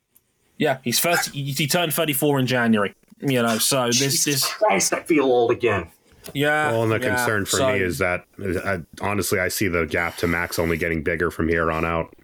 Yeah, 0.58 0.78
he's 0.82 0.98
30, 0.98 1.30
he 1.30 1.52
he 1.52 1.66
turned 1.66 1.94
34 1.94 2.40
in 2.40 2.46
January. 2.46 2.94
You 3.20 3.42
know, 3.42 3.58
so 3.58 3.86
this 3.86 3.98
Jesus 3.98 4.24
this 4.24 4.44
Christ, 4.44 4.92
I 4.92 5.00
feel 5.02 5.24
old 5.26 5.50
again. 5.52 5.88
Yeah. 6.34 6.70
Well, 6.72 6.82
and 6.84 6.92
the 6.92 7.00
yeah. 7.00 7.16
concern 7.16 7.44
for 7.44 7.56
So- 7.58 7.72
me 7.72 7.80
is 7.80 7.98
that 7.98 8.24
uh, 8.64 8.78
honestly, 9.00 9.38
I 9.40 9.48
see 9.48 9.68
the 9.68 9.86
gap 9.86 10.16
to 10.18 10.26
Max 10.26 10.58
only 10.58 10.76
getting 10.76 11.02
bigger 11.02 11.30
from 11.30 11.48
here 11.48 11.70
on 11.70 11.84
out. 11.84 12.14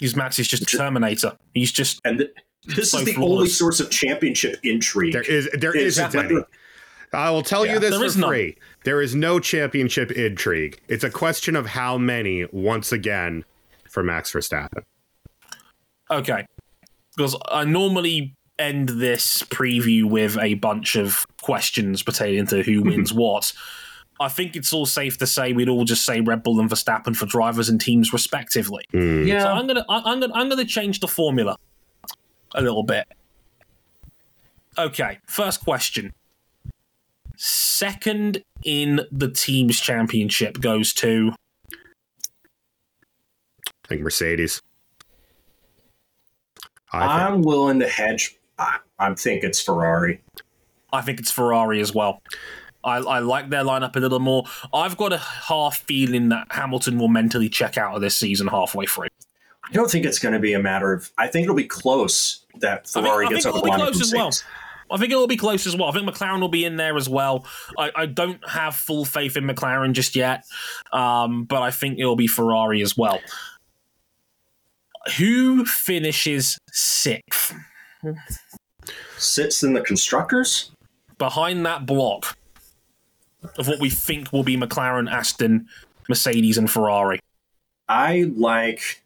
His 0.00 0.16
Max 0.16 0.38
is 0.38 0.48
just 0.48 0.68
Terminator. 0.68 1.36
He's 1.54 1.70
just 1.70 2.00
And 2.04 2.18
th- 2.18 2.30
this 2.64 2.90
So 2.90 2.98
is 2.98 3.04
the 3.04 3.12
flawless. 3.12 3.36
only 3.36 3.48
source 3.48 3.80
of 3.80 3.90
championship 3.90 4.58
intrigue. 4.64 5.12
There 5.12 5.22
is 5.22 5.48
there 5.52 5.76
Is 5.76 5.98
isn't 5.98 6.14
whether- 6.14 6.28
any. 6.36 6.44
I 7.14 7.30
will 7.30 7.42
tell 7.42 7.66
Yeah. 7.66 7.74
you 7.74 7.78
this 7.78 7.90
There 7.90 7.98
for 8.00 8.04
is 8.06 8.16
none. 8.16 8.52
There 8.84 9.02
is 9.02 9.14
no 9.14 9.38
championship 9.38 10.10
intrigue. 10.12 10.80
It's 10.88 11.04
a 11.04 11.10
question 11.10 11.54
of 11.56 11.66
how 11.66 11.98
many 11.98 12.46
once 12.52 12.90
again 12.90 13.44
for 13.88 14.02
Max 14.02 14.32
Verstappen. 14.32 14.82
okay. 16.10 16.46
Because 17.14 17.36
I 17.50 17.64
normally 17.64 18.34
end 18.62 18.88
this 18.90 19.42
preview 19.44 20.04
with 20.04 20.38
a 20.38 20.54
bunch 20.54 20.96
of 20.96 21.26
questions 21.42 22.02
pertaining 22.02 22.46
to 22.46 22.62
who 22.62 22.82
wins 22.82 23.12
what. 23.14 23.52
I 24.20 24.28
think 24.28 24.54
it's 24.54 24.72
all 24.72 24.86
safe 24.86 25.18
to 25.18 25.26
say 25.26 25.52
we'd 25.52 25.68
all 25.68 25.84
just 25.84 26.04
say 26.06 26.20
Red 26.20 26.42
Bull 26.44 26.60
and 26.60 26.70
Verstappen 26.70 27.16
for 27.16 27.26
drivers 27.26 27.68
and 27.68 27.80
teams 27.80 28.12
respectively. 28.12 28.84
Hmm. 28.92 29.26
So 29.28 29.34
I'm 29.48 29.66
gonna 29.66 29.84
I- 29.88 30.02
I'm 30.12 30.20
gonna 30.20 30.34
I'm 30.34 30.48
gonna 30.48 30.64
change 30.64 31.00
the 31.00 31.08
formula 31.08 31.56
a 32.54 32.62
little 32.62 32.84
bit. 32.84 33.06
Okay, 34.78 35.18
first 35.26 35.64
question. 35.64 36.12
Second 37.36 38.44
in 38.64 39.00
the 39.10 39.28
teams 39.28 39.80
championship 39.80 40.60
goes 40.60 40.92
to 40.94 41.32
I 43.66 43.88
think 43.88 44.02
Mercedes. 44.02 44.62
I'm 46.92 47.42
willing 47.42 47.80
to 47.80 47.88
hedge. 47.88 48.36
I, 48.58 48.78
I 48.98 49.14
think 49.14 49.44
it's 49.44 49.60
Ferrari. 49.60 50.22
I 50.92 51.00
think 51.00 51.20
it's 51.20 51.30
Ferrari 51.30 51.80
as 51.80 51.94
well. 51.94 52.22
I, 52.84 52.96
I 52.96 53.18
like 53.20 53.48
their 53.50 53.62
lineup 53.62 53.96
a 53.96 54.00
little 54.00 54.18
more. 54.18 54.44
I've 54.74 54.96
got 54.96 55.12
a 55.12 55.18
half 55.18 55.78
feeling 55.78 56.28
that 56.30 56.48
Hamilton 56.50 56.98
will 56.98 57.08
mentally 57.08 57.48
check 57.48 57.78
out 57.78 57.94
of 57.94 58.00
this 58.00 58.16
season 58.16 58.48
halfway 58.48 58.86
through. 58.86 59.08
I 59.64 59.72
don't 59.72 59.90
think 59.90 60.04
it's 60.04 60.18
going 60.18 60.34
to 60.34 60.40
be 60.40 60.52
a 60.52 60.58
matter 60.58 60.92
of. 60.92 61.10
I 61.16 61.28
think 61.28 61.44
it'll 61.44 61.56
be 61.56 61.64
close 61.64 62.44
that 62.60 62.88
Ferrari 62.88 62.88
I 62.88 62.90
think, 62.90 63.06
Ferrari 63.06 63.26
I 63.26 63.28
gets 63.30 63.44
think 63.44 63.54
over 63.54 63.58
it'll 63.58 63.62
the 63.62 63.64
be 63.64 63.70
line. 63.70 63.92
close 63.92 64.02
as 64.02 64.12
well. 64.12 64.30
I 64.90 64.98
think 64.98 65.12
it'll 65.12 65.26
be 65.26 65.36
close 65.36 65.66
as 65.66 65.74
well. 65.74 65.88
I 65.88 65.92
think 65.92 66.06
McLaren 66.06 66.40
will 66.40 66.48
be 66.48 66.64
in 66.66 66.76
there 66.76 66.96
as 66.96 67.08
well. 67.08 67.46
I, 67.78 67.90
I 67.96 68.06
don't 68.06 68.46
have 68.46 68.76
full 68.76 69.06
faith 69.06 69.36
in 69.38 69.44
McLaren 69.44 69.92
just 69.92 70.14
yet, 70.14 70.44
um, 70.92 71.44
but 71.44 71.62
I 71.62 71.70
think 71.70 71.98
it'll 71.98 72.16
be 72.16 72.26
Ferrari 72.26 72.82
as 72.82 72.96
well. 72.96 73.20
Who 75.16 75.64
finishes 75.64 76.58
sixth 76.70 77.54
Sits 79.16 79.62
in 79.62 79.74
the 79.74 79.80
constructors. 79.80 80.70
behind 81.22 81.64
that 81.64 81.86
block 81.86 82.36
of 83.56 83.68
what 83.68 83.78
we 83.78 83.88
think 83.88 84.32
will 84.32 84.42
be 84.42 84.56
McLaren, 84.56 85.08
Aston, 85.08 85.68
Mercedes, 86.08 86.58
and 86.58 86.68
Ferrari? 86.68 87.20
I 87.88 88.32
like, 88.34 89.04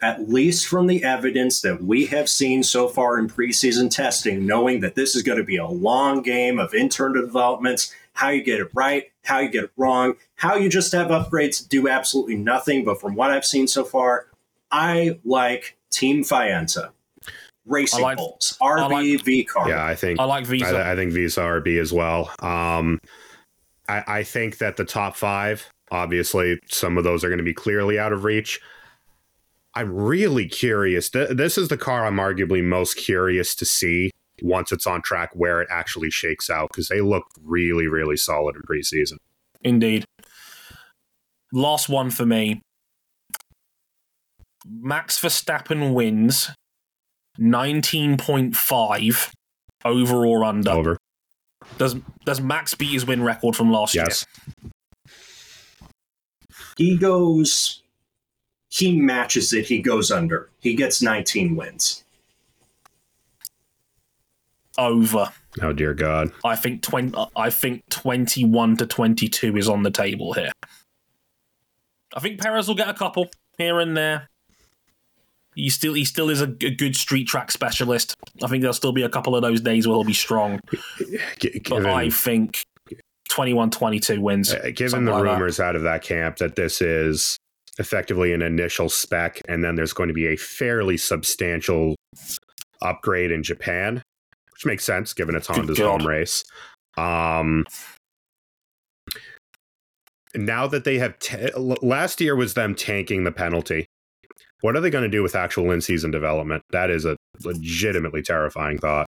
at 0.00 0.28
least 0.28 0.68
from 0.68 0.86
the 0.86 1.02
evidence 1.02 1.60
that 1.62 1.82
we 1.82 2.06
have 2.06 2.28
seen 2.28 2.62
so 2.62 2.86
far 2.86 3.18
in 3.18 3.28
preseason 3.28 3.90
testing, 3.90 4.46
knowing 4.46 4.78
that 4.80 4.94
this 4.94 5.16
is 5.16 5.24
going 5.24 5.38
to 5.38 5.44
be 5.44 5.56
a 5.56 5.66
long 5.66 6.22
game 6.22 6.60
of 6.60 6.72
internal 6.72 7.20
developments, 7.26 7.92
how 8.12 8.28
you 8.28 8.42
get 8.44 8.60
it 8.60 8.70
right, 8.72 9.10
how 9.24 9.40
you 9.40 9.48
get 9.48 9.64
it 9.64 9.72
wrong, 9.76 10.14
how 10.36 10.54
you 10.54 10.68
just 10.68 10.92
have 10.92 11.08
upgrades 11.08 11.68
do 11.68 11.88
absolutely 11.88 12.36
nothing. 12.36 12.84
But 12.84 13.00
from 13.00 13.16
what 13.16 13.32
I've 13.32 13.44
seen 13.44 13.66
so 13.66 13.82
far, 13.82 14.26
I 14.70 15.18
like 15.24 15.76
Team 15.90 16.22
Faenza, 16.22 16.90
Racing 17.68 18.00
I 18.00 18.02
like- 18.02 18.18
Bulls, 18.18 18.56
RB 18.60 18.90
like- 18.90 19.24
V 19.24 19.44
car. 19.44 19.68
yeah, 19.68 19.84
I 19.84 19.94
think 19.94 20.18
I 20.18 20.24
like 20.24 20.46
Visa. 20.46 20.66
I, 20.76 20.92
I 20.92 20.96
think 20.96 21.12
Visa 21.12 21.40
RB 21.40 21.78
as 21.80 21.92
well. 21.92 22.30
Um, 22.40 22.98
I, 23.88 24.04
I 24.06 24.22
think 24.22 24.58
that 24.58 24.76
the 24.76 24.84
top 24.84 25.16
five, 25.16 25.68
obviously, 25.90 26.58
some 26.70 26.98
of 26.98 27.04
those 27.04 27.24
are 27.24 27.28
going 27.28 27.38
to 27.38 27.44
be 27.44 27.54
clearly 27.54 27.98
out 27.98 28.12
of 28.12 28.24
reach. 28.24 28.60
I'm 29.74 29.94
really 29.94 30.48
curious. 30.48 31.10
Th- 31.10 31.30
this 31.30 31.56
is 31.58 31.68
the 31.68 31.76
car 31.76 32.06
I'm 32.06 32.16
arguably 32.16 32.64
most 32.64 32.96
curious 32.96 33.54
to 33.56 33.64
see 33.64 34.10
once 34.42 34.72
it's 34.72 34.86
on 34.86 35.02
track 35.02 35.30
where 35.34 35.60
it 35.60 35.68
actually 35.70 36.10
shakes 36.10 36.48
out 36.48 36.68
because 36.70 36.88
they 36.88 37.00
look 37.00 37.24
really, 37.42 37.86
really 37.86 38.16
solid 38.16 38.56
in 38.56 38.62
preseason. 38.62 39.18
Indeed. 39.62 40.04
Last 41.52 41.88
one 41.88 42.10
for 42.10 42.26
me. 42.26 42.62
Max 44.66 45.20
Verstappen 45.20 45.94
wins 45.94 46.50
19.5 47.38 49.32
over 49.84 50.26
or 50.26 50.44
under. 50.44 50.70
Over. 50.70 50.98
Does 51.76 51.96
does 52.24 52.40
Max 52.40 52.74
beat 52.74 52.92
his 52.92 53.06
win 53.06 53.22
record 53.22 53.54
from 53.56 53.70
last 53.70 53.94
year? 53.94 54.04
Yes. 54.08 54.26
He 56.76 56.96
goes, 56.96 57.82
he 58.68 58.98
matches 58.98 59.52
it, 59.52 59.66
he 59.66 59.80
goes 59.80 60.10
under. 60.10 60.48
He 60.60 60.74
gets 60.74 61.02
19 61.02 61.56
wins. 61.56 62.04
Over. 64.78 65.32
Oh 65.60 65.72
dear 65.72 65.92
God. 65.92 66.30
I 66.44 66.54
think 66.54 66.82
20 66.82 67.14
uh, 67.14 67.26
I 67.36 67.50
think 67.50 67.82
21 67.90 68.76
to 68.76 68.86
22 68.86 69.56
is 69.56 69.68
on 69.68 69.82
the 69.82 69.90
table 69.90 70.32
here. 70.32 70.52
I 72.14 72.20
think 72.20 72.40
Perez 72.40 72.68
will 72.68 72.76
get 72.76 72.88
a 72.88 72.94
couple 72.94 73.28
here 73.58 73.80
and 73.80 73.96
there. 73.96 74.28
He 75.58 75.70
still 75.70 75.94
he 75.94 76.04
still 76.04 76.30
is 76.30 76.40
a, 76.40 76.46
g- 76.46 76.70
good 76.70 76.94
street 76.94 77.26
track 77.26 77.50
specialist. 77.50 78.14
I 78.44 78.46
think 78.46 78.60
there'll 78.62 78.72
still 78.72 78.92
be 78.92 79.02
a 79.02 79.08
couple 79.08 79.34
of 79.34 79.42
those 79.42 79.60
days 79.60 79.88
where 79.88 79.96
he'll 79.96 80.04
be 80.04 80.12
strong. 80.12 80.60
G- 81.40 81.60
But 81.68 81.84
I 81.84 82.10
think 82.10 82.62
21 83.30 83.70
22 83.70 84.20
wins. 84.20 84.52
uh, 84.52 84.70
given 84.74 85.04
the 85.04 85.10
like 85.12 85.24
that. 85.24 85.32
rumors 85.32 85.58
out 85.58 85.74
of 85.74 85.82
that 85.82 86.02
camp 86.02 86.36
that 86.36 86.54
this 86.54 86.80
is 86.80 87.36
effectively 87.80 88.32
an 88.32 88.40
initial 88.42 88.88
spec, 88.88 89.40
and 89.48 89.64
then 89.64 89.74
there's 89.74 89.92
going 89.92 90.06
to 90.08 90.14
be 90.14 90.26
a 90.28 90.36
fairly 90.36 90.96
substantial 90.96 91.96
upgrade 92.80 93.32
in 93.32 93.42
Japan, 93.42 94.00
which 94.52 94.64
makes 94.64 94.84
sense 94.84 95.12
given 95.12 95.34
it's 95.34 95.48
Honda's 95.48 95.78
home 95.78 96.06
race. 96.06 96.44
Um, 96.96 97.66
now 100.36 100.68
that 100.68 100.84
they 100.84 100.98
have 100.98 101.14
l- 101.56 101.76
last 101.82 102.20
year 102.20 102.36
was 102.36 102.54
them 102.54 102.76
tanking 102.76 103.24
the 103.24 103.32
penalty. 103.32 103.86
What 104.60 104.76
are 104.76 104.80
they 104.80 104.90
going 104.90 105.04
to 105.04 105.08
do 105.08 105.22
with 105.22 105.36
actual 105.36 105.70
in-season 105.70 106.10
development? 106.10 106.62
That 106.70 106.90
is 106.90 107.04
a 107.04 107.16
legitimately 107.44 108.22
terrifying 108.22 108.78
thought. 108.78 109.06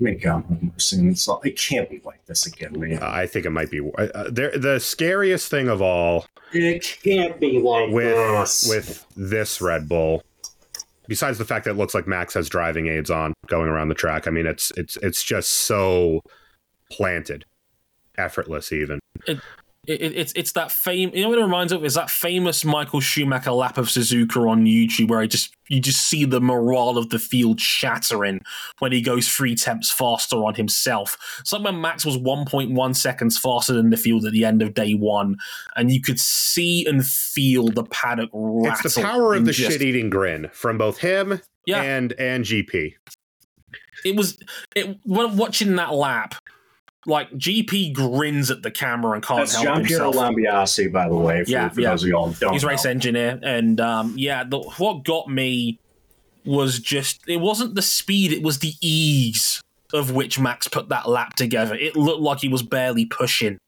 My 0.00 0.14
God, 0.14 0.44
I'm 0.50 0.72
seeing 0.78 1.14
all- 1.28 1.42
it 1.44 1.58
can't 1.58 1.88
be 1.88 2.00
like 2.04 2.24
this 2.26 2.46
again, 2.46 2.78
man. 2.80 3.02
I 3.02 3.26
think 3.26 3.44
it 3.46 3.50
might 3.50 3.70
be 3.70 3.80
uh, 3.80 4.02
uh, 4.14 4.30
there- 4.30 4.56
the 4.58 4.80
scariest 4.80 5.48
thing 5.50 5.68
of 5.68 5.80
all 5.82 6.26
It 6.52 6.98
can't 7.04 7.38
be 7.38 7.58
like 7.60 7.90
with 7.90 8.16
this. 8.16 8.68
with 8.68 9.06
this 9.16 9.60
Red 9.60 9.88
Bull. 9.88 10.24
Besides 11.08 11.36
the 11.38 11.44
fact 11.44 11.66
that 11.66 11.72
it 11.72 11.76
looks 11.76 11.94
like 11.94 12.06
Max 12.06 12.34
has 12.34 12.48
driving 12.48 12.86
aids 12.86 13.10
on 13.10 13.34
going 13.46 13.68
around 13.68 13.88
the 13.90 13.94
track, 13.94 14.26
I 14.26 14.30
mean 14.30 14.46
it's 14.46 14.72
it's 14.76 14.96
it's 15.02 15.22
just 15.22 15.52
so 15.52 16.22
planted, 16.90 17.44
effortless 18.16 18.72
even. 18.72 18.98
It, 19.26 19.38
it, 19.88 20.00
it's 20.14 20.32
it's 20.36 20.52
that 20.52 20.70
fame. 20.70 21.10
You 21.12 21.22
know 21.24 21.30
what 21.30 21.38
it 21.38 21.42
reminds 21.42 21.72
of 21.72 21.84
is 21.84 21.94
that 21.94 22.08
famous 22.08 22.64
Michael 22.64 23.00
Schumacher 23.00 23.50
lap 23.50 23.78
of 23.78 23.86
Suzuka 23.88 24.48
on 24.48 24.64
YouTube, 24.64 25.08
where 25.08 25.18
I 25.18 25.26
just 25.26 25.52
you 25.68 25.80
just 25.80 26.08
see 26.08 26.24
the 26.24 26.40
morale 26.40 26.96
of 26.98 27.08
the 27.08 27.18
field 27.18 27.60
shattering 27.60 28.40
when 28.78 28.92
he 28.92 29.00
goes 29.00 29.28
three 29.28 29.56
tenths 29.56 29.90
faster 29.90 30.36
on 30.36 30.54
himself. 30.54 31.16
Somewhere 31.44 31.72
Max 31.72 32.04
was 32.04 32.16
1.1 32.16 32.94
seconds 32.96 33.36
faster 33.38 33.72
than 33.72 33.90
the 33.90 33.96
field 33.96 34.24
at 34.24 34.32
the 34.32 34.44
end 34.44 34.62
of 34.62 34.74
day 34.74 34.92
one, 34.94 35.36
and 35.74 35.90
you 35.90 36.00
could 36.00 36.20
see 36.20 36.86
and 36.86 37.04
feel 37.04 37.66
the 37.68 37.84
paddock. 37.84 38.30
It's 38.32 38.94
the 38.94 39.02
power 39.02 39.34
of 39.34 39.46
the 39.46 39.52
just- 39.52 39.72
shit-eating 39.72 40.10
grin 40.10 40.48
from 40.52 40.78
both 40.78 40.98
him 40.98 41.40
Yeah. 41.66 41.82
and 41.82 42.12
and 42.20 42.44
GP. 42.44 42.94
It 44.04 44.14
was 44.14 44.38
it 44.76 44.96
when 45.04 45.36
watching 45.36 45.74
that 45.76 45.92
lap. 45.92 46.36
Like 47.04 47.30
GP 47.32 47.94
grins 47.94 48.50
at 48.50 48.62
the 48.62 48.70
camera 48.70 49.12
and 49.12 49.22
can't 49.24 49.40
That's 49.40 49.54
help 49.54 49.64
Gian 49.78 49.84
Piero 49.84 50.12
himself. 50.12 50.34
Lambiase, 50.36 50.92
by 50.92 51.08
the 51.08 51.16
way, 51.16 51.42
for, 51.44 51.50
Yeah, 51.50 51.68
for 51.68 51.80
yeah. 51.80 51.90
those 51.90 52.04
of 52.04 52.08
y'all 52.08 52.30
don't 52.30 52.52
He's 52.52 52.62
know. 52.62 52.68
race 52.68 52.84
engineer, 52.84 53.40
and 53.42 53.80
um, 53.80 54.14
yeah, 54.16 54.44
the, 54.44 54.58
what 54.78 55.04
got 55.04 55.28
me 55.28 55.80
was 56.44 56.78
just 56.78 57.20
it 57.26 57.38
wasn't 57.38 57.74
the 57.74 57.82
speed; 57.82 58.32
it 58.32 58.42
was 58.44 58.60
the 58.60 58.74
ease 58.80 59.60
of 59.92 60.12
which 60.12 60.38
Max 60.38 60.68
put 60.68 60.90
that 60.90 61.08
lap 61.08 61.34
together. 61.34 61.74
It 61.74 61.96
looked 61.96 62.20
like 62.20 62.38
he 62.38 62.48
was 62.48 62.62
barely 62.62 63.04
pushing. 63.06 63.58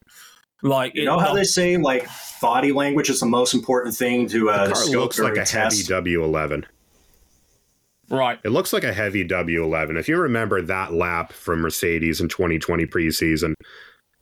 Like 0.62 0.94
You 0.94 1.02
it- 1.02 1.06
know 1.06 1.18
how 1.18 1.34
they 1.34 1.44
say, 1.44 1.76
like, 1.76 2.06
body 2.40 2.72
language 2.72 3.10
is 3.10 3.18
the 3.20 3.26
most 3.26 3.52
important 3.52 3.94
thing 3.96 4.26
to 4.28 4.48
uh, 4.48 4.68
The 4.68 4.72
car 4.74 4.82
scope 4.82 4.94
looks 5.02 5.18
like 5.18 5.34
during 5.34 5.46
a 5.46 5.50
heavy 5.50 5.76
test? 5.82 5.90
W11. 5.90 6.64
Right? 8.10 8.38
It 8.44 8.50
looks 8.50 8.72
like 8.72 8.84
a 8.84 8.92
heavy 8.92 9.26
W11. 9.26 9.98
If 9.98 10.08
you 10.08 10.18
remember 10.18 10.62
that 10.62 10.92
lap 10.92 11.32
from 11.32 11.60
Mercedes 11.60 12.20
in 12.20 12.28
2020 12.28 12.86
preseason, 12.86 13.54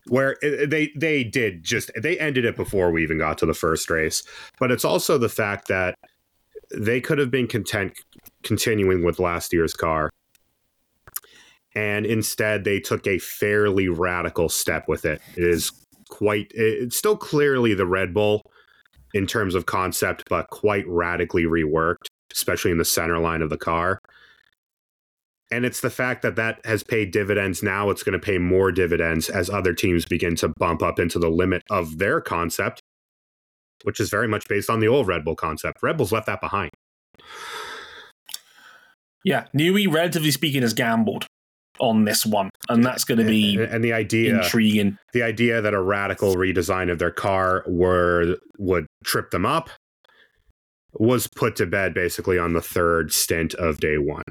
where 0.09 0.37
they 0.43 0.91
they 0.97 1.23
did 1.25 1.63
just 1.63 1.91
they 2.01 2.19
ended 2.19 2.45
it 2.45 2.57
before 2.57 2.91
we 2.91 3.03
even 3.03 3.19
got 3.19 3.39
to 3.39 3.47
the 3.47 3.55
first 3.55 3.89
race. 3.91 4.23
But 4.59 4.71
it's 4.73 4.85
also 4.85 5.19
the 5.19 5.29
fact 5.29 5.69
that 5.69 5.95
they 6.75 7.01
could 7.01 7.19
have 7.19 7.31
been 7.31 7.47
content 7.47 7.93
continuing 8.43 9.05
with 9.05 9.19
last 9.21 9.53
year's 9.53 9.75
car. 9.75 10.11
and 11.75 12.07
instead 12.07 12.65
they 12.65 12.81
took 12.81 13.07
a 13.07 13.19
fairly 13.19 13.89
radical 13.89 14.49
step 14.49 14.89
with 14.89 15.05
it. 15.05 15.21
It 15.37 15.45
is 15.45 15.73
quite, 16.11 16.51
it's 16.55 16.97
still 16.97 17.17
clearly 17.17 17.75
the 17.75 17.87
Red 17.87 18.13
Bull 18.13 18.43
in 19.15 19.27
terms 19.27 19.55
of 19.55 19.67
concept, 19.67 20.25
but 20.29 20.49
quite 20.51 20.87
radically 20.87 21.45
reworked, 21.45 22.07
especially 22.35 22.71
in 22.71 22.79
the 22.79 22.85
center 22.85 23.19
line 23.19 23.43
of 23.43 23.51
the 23.51 23.59
car. 23.59 23.99
And 25.51 25.67
it's 25.67 25.81
the 25.81 25.91
fact 25.91 26.23
that 26.23 26.37
that 26.37 26.65
has 26.65 26.83
paid 26.83 27.11
dividends. 27.11 27.63
Now 27.63 27.91
it's 27.91 28.03
going 28.03 28.19
to 28.19 28.25
pay 28.25 28.39
more 28.39 28.73
dividends 28.73 29.29
as 29.29 29.51
other 29.51 29.75
teams 29.75 30.07
begin 30.07 30.35
to 30.37 30.49
bump 30.49 30.83
up 30.83 30.99
into 30.99 31.19
the 31.19 31.29
limit 31.29 31.63
of 31.71 31.99
their 31.99 32.23
concept, 32.23 32.81
which 33.85 34.01
is 34.01 34.09
very 34.09 34.27
much 34.27 34.49
based 34.49 34.71
on 34.71 34.81
the 34.81 34.89
old 34.89 35.07
Red 35.07 35.25
Bull 35.25 35.37
concept. 35.37 35.83
Red 35.83 35.99
Bull's 35.99 36.11
left 36.11 36.27
that 36.27 36.41
behind. 36.41 36.71
Yeah, 39.25 39.45
Newey, 39.55 39.93
relatively 39.93 40.31
speaking, 40.31 40.63
has 40.63 40.73
gambled 40.73 41.27
on 41.79 42.05
this 42.05 42.25
one, 42.25 42.51
and 42.69 42.85
that's 42.85 43.05
going 43.05 43.19
to 43.19 43.25
be 43.25 43.57
and, 43.57 43.65
and 43.65 43.85
the 43.85 43.93
idea 43.93 44.37
intriguing. 44.37 44.97
The 45.13 45.23
idea 45.23 45.61
that 45.61 45.75
a 45.75 45.81
radical 45.81 46.35
redesign 46.35 46.91
of 46.91 46.99
their 46.99 47.11
car 47.11 47.63
were 47.67 48.39
would 48.59 48.87
trip 49.05 49.31
them 49.31 49.45
up 49.45 49.69
was 50.95 51.27
put 51.27 51.57
to 51.57 51.67
bed 51.67 51.95
basically 51.95 52.39
on 52.39 52.53
the 52.53 52.63
third 52.63 53.13
stint 53.13 53.55
of 53.55 53.79
day 53.79 53.99
one. 53.99 54.23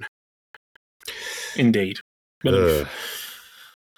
Indeed. 1.56 1.98
Ugh. 2.46 2.88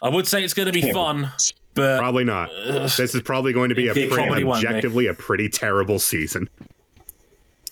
I 0.01 0.09
would 0.09 0.27
say 0.27 0.43
it's 0.43 0.53
going 0.53 0.65
to 0.65 0.73
be 0.73 0.91
fun, 0.91 1.31
but 1.73 1.99
Probably 1.99 2.23
not. 2.23 2.49
Ugh. 2.65 2.89
This 2.89 3.15
is 3.15 3.21
probably 3.21 3.53
going 3.53 3.69
to 3.69 3.75
be 3.75 3.87
a 3.87 3.93
pretty, 3.93 4.43
be. 4.43 4.49
objectively 4.49 5.07
a 5.07 5.13
pretty 5.13 5.49
terrible 5.49 5.99
season. 5.99 6.49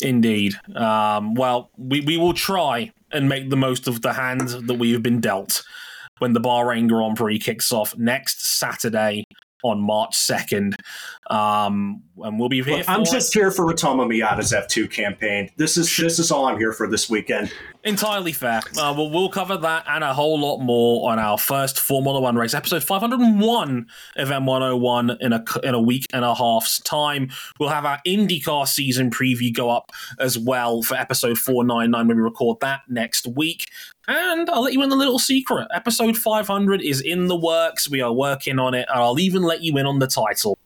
Indeed. 0.02 0.56
Um, 0.76 1.36
well, 1.36 1.70
we, 1.78 2.02
we 2.02 2.18
will 2.18 2.34
try 2.34 2.92
and 3.12 3.30
make 3.30 3.50
the 3.50 3.58
most 3.58 3.88
of 3.88 4.02
the 4.02 4.14
hand 4.14 4.50
that 4.50 4.76
we 4.76 4.94
have 4.94 5.04
been 5.04 5.20
dealt 5.20 5.64
when 6.20 6.34
the 6.34 6.40
Bahrain 6.40 6.88
Grand 6.88 7.18
Prix 7.18 7.40
kicks 7.40 7.72
off 7.72 7.98
next 7.98 8.46
Saturday 8.60 9.26
on 9.64 9.82
March 9.82 10.16
2nd. 10.16 10.74
Um, 11.30 12.04
and 12.18 12.40
we'll 12.40 12.50
be 12.50 12.62
here 12.62 12.78
Look, 12.78 12.90
I'm 12.90 13.02
it. 13.02 13.12
just 13.12 13.34
here 13.34 13.52
for 13.52 13.66
Ritomo 13.66 14.06
Miyata's 14.06 14.52
F2 14.52 14.92
campaign. 14.92 15.50
This 15.58 15.78
is 15.78 15.96
this 15.96 16.20
is 16.20 16.32
all 16.32 16.46
I'm 16.48 16.58
here 16.58 16.74
for 16.74 16.88
this 16.88 17.10
weekend. 17.10 17.54
entirely 17.84 18.32
fair. 18.34 18.62
Uh, 18.78 18.94
we'll, 18.96 19.10
we'll 19.10 19.30
cover 19.30 19.58
that 19.58 19.86
and 19.88 20.04
a 20.04 20.14
whole 20.14 20.40
lot 20.40 20.60
more 20.60 21.10
on 21.12 21.20
our 21.20 21.38
first 21.38 21.80
Formula 21.80 22.20
One 22.20 22.36
race, 22.36 22.54
episode 22.54 22.84
501 22.84 23.88
of 24.18 24.30
M101 24.30 25.18
in 25.22 25.34
a, 25.34 25.44
in 25.64 25.74
a 25.74 25.82
week 25.82 26.06
and 26.14 26.26
a 26.26 26.36
half's 26.36 26.80
time. 26.82 27.30
We'll 27.60 27.70
have 27.70 27.86
our 27.86 28.00
IndyCar 28.06 28.68
season 28.68 29.10
preview 29.10 29.54
go 29.54 29.70
up 29.70 29.92
as 30.20 30.38
well 30.38 30.82
for 30.82 30.96
episode 30.96 31.38
499 31.38 32.08
when 32.08 32.18
we 32.18 32.24
record 32.24 32.60
that 32.62 32.82
next 32.90 33.26
week. 33.28 33.68
And 34.12 34.50
I'll 34.50 34.64
let 34.64 34.74
you 34.74 34.84
in 34.84 34.92
a 34.92 34.96
little 34.96 35.20
secret. 35.20 35.70
Episode 35.74 36.18
500 36.18 36.82
is 36.82 37.00
in 37.00 37.28
the 37.28 37.36
works. 37.36 37.90
We 37.90 38.02
are 38.02 38.12
working 38.12 38.60
on 38.60 38.74
it. 38.74 38.86
And 38.90 39.00
I'll 39.00 39.22
even 39.22 39.42
let 39.42 39.64
you 39.64 39.78
in 39.78 39.86
on 39.86 40.00
the 40.00 40.08
title 40.08 40.58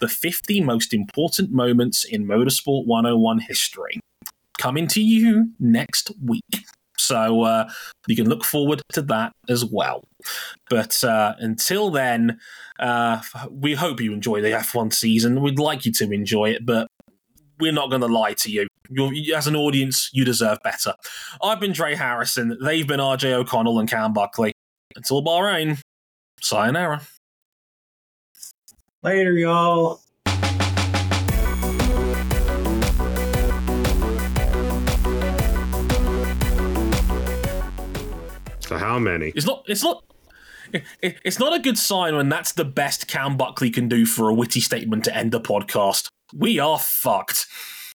The 0.00 0.08
50 0.08 0.60
Most 0.60 0.92
Important 0.92 1.50
Moments 1.50 2.04
in 2.04 2.26
Motorsport 2.26 2.86
101 2.86 3.38
History. 3.38 4.00
Coming 4.58 4.86
to 4.88 5.00
you 5.00 5.48
next 5.58 6.10
week. 6.22 6.66
So 6.98 7.42
uh, 7.44 7.70
you 8.06 8.16
can 8.16 8.28
look 8.28 8.44
forward 8.44 8.82
to 8.92 9.00
that 9.02 9.32
as 9.48 9.64
well. 9.64 10.04
But 10.68 11.02
uh, 11.02 11.36
until 11.38 11.88
then, 11.90 12.38
uh, 12.78 13.22
we 13.50 13.76
hope 13.76 14.02
you 14.02 14.12
enjoy 14.12 14.42
the 14.42 14.50
F1 14.50 14.92
season. 14.92 15.40
We'd 15.40 15.58
like 15.58 15.86
you 15.86 15.92
to 15.92 16.10
enjoy 16.12 16.50
it, 16.50 16.66
but 16.66 16.88
we're 17.60 17.72
not 17.72 17.90
going 17.90 18.00
to 18.02 18.08
lie 18.08 18.34
to 18.34 18.50
you. 18.50 18.66
You're, 18.88 19.36
as 19.36 19.46
an 19.46 19.54
audience, 19.56 20.10
you 20.12 20.24
deserve 20.24 20.58
better. 20.64 20.94
I've 21.42 21.60
been 21.60 21.72
Dre 21.72 21.94
Harrison. 21.94 22.58
They've 22.62 22.86
been 22.86 23.00
RJ 23.00 23.32
O'Connell 23.32 23.78
and 23.78 23.88
Cam 23.88 24.12
Buckley. 24.12 24.52
Until 24.96 25.22
Bahrain, 25.22 25.80
sayonara. 26.40 27.02
Later, 29.02 29.32
y'all. 29.32 30.00
So 38.60 38.76
how 38.78 38.98
many? 38.98 39.32
It's 39.34 39.46
not. 39.46 39.64
It's 39.66 39.82
not. 39.82 40.04
it- 40.72 40.84
it- 41.02 41.16
It's 41.24 41.38
not 41.40 41.52
a 41.54 41.58
good 41.58 41.76
sign 41.78 42.14
when 42.14 42.28
that's 42.28 42.52
the 42.52 42.64
best 42.64 43.08
Cam 43.08 43.36
Buckley 43.36 43.70
can 43.70 43.88
do 43.88 44.06
for 44.06 44.28
a 44.28 44.34
witty 44.34 44.60
statement 44.60 45.04
to 45.04 45.16
end 45.16 45.32
the 45.32 45.40
podcast. 45.40 46.06
We 46.32 46.58
are 46.58 46.78
fucked. 46.78 47.46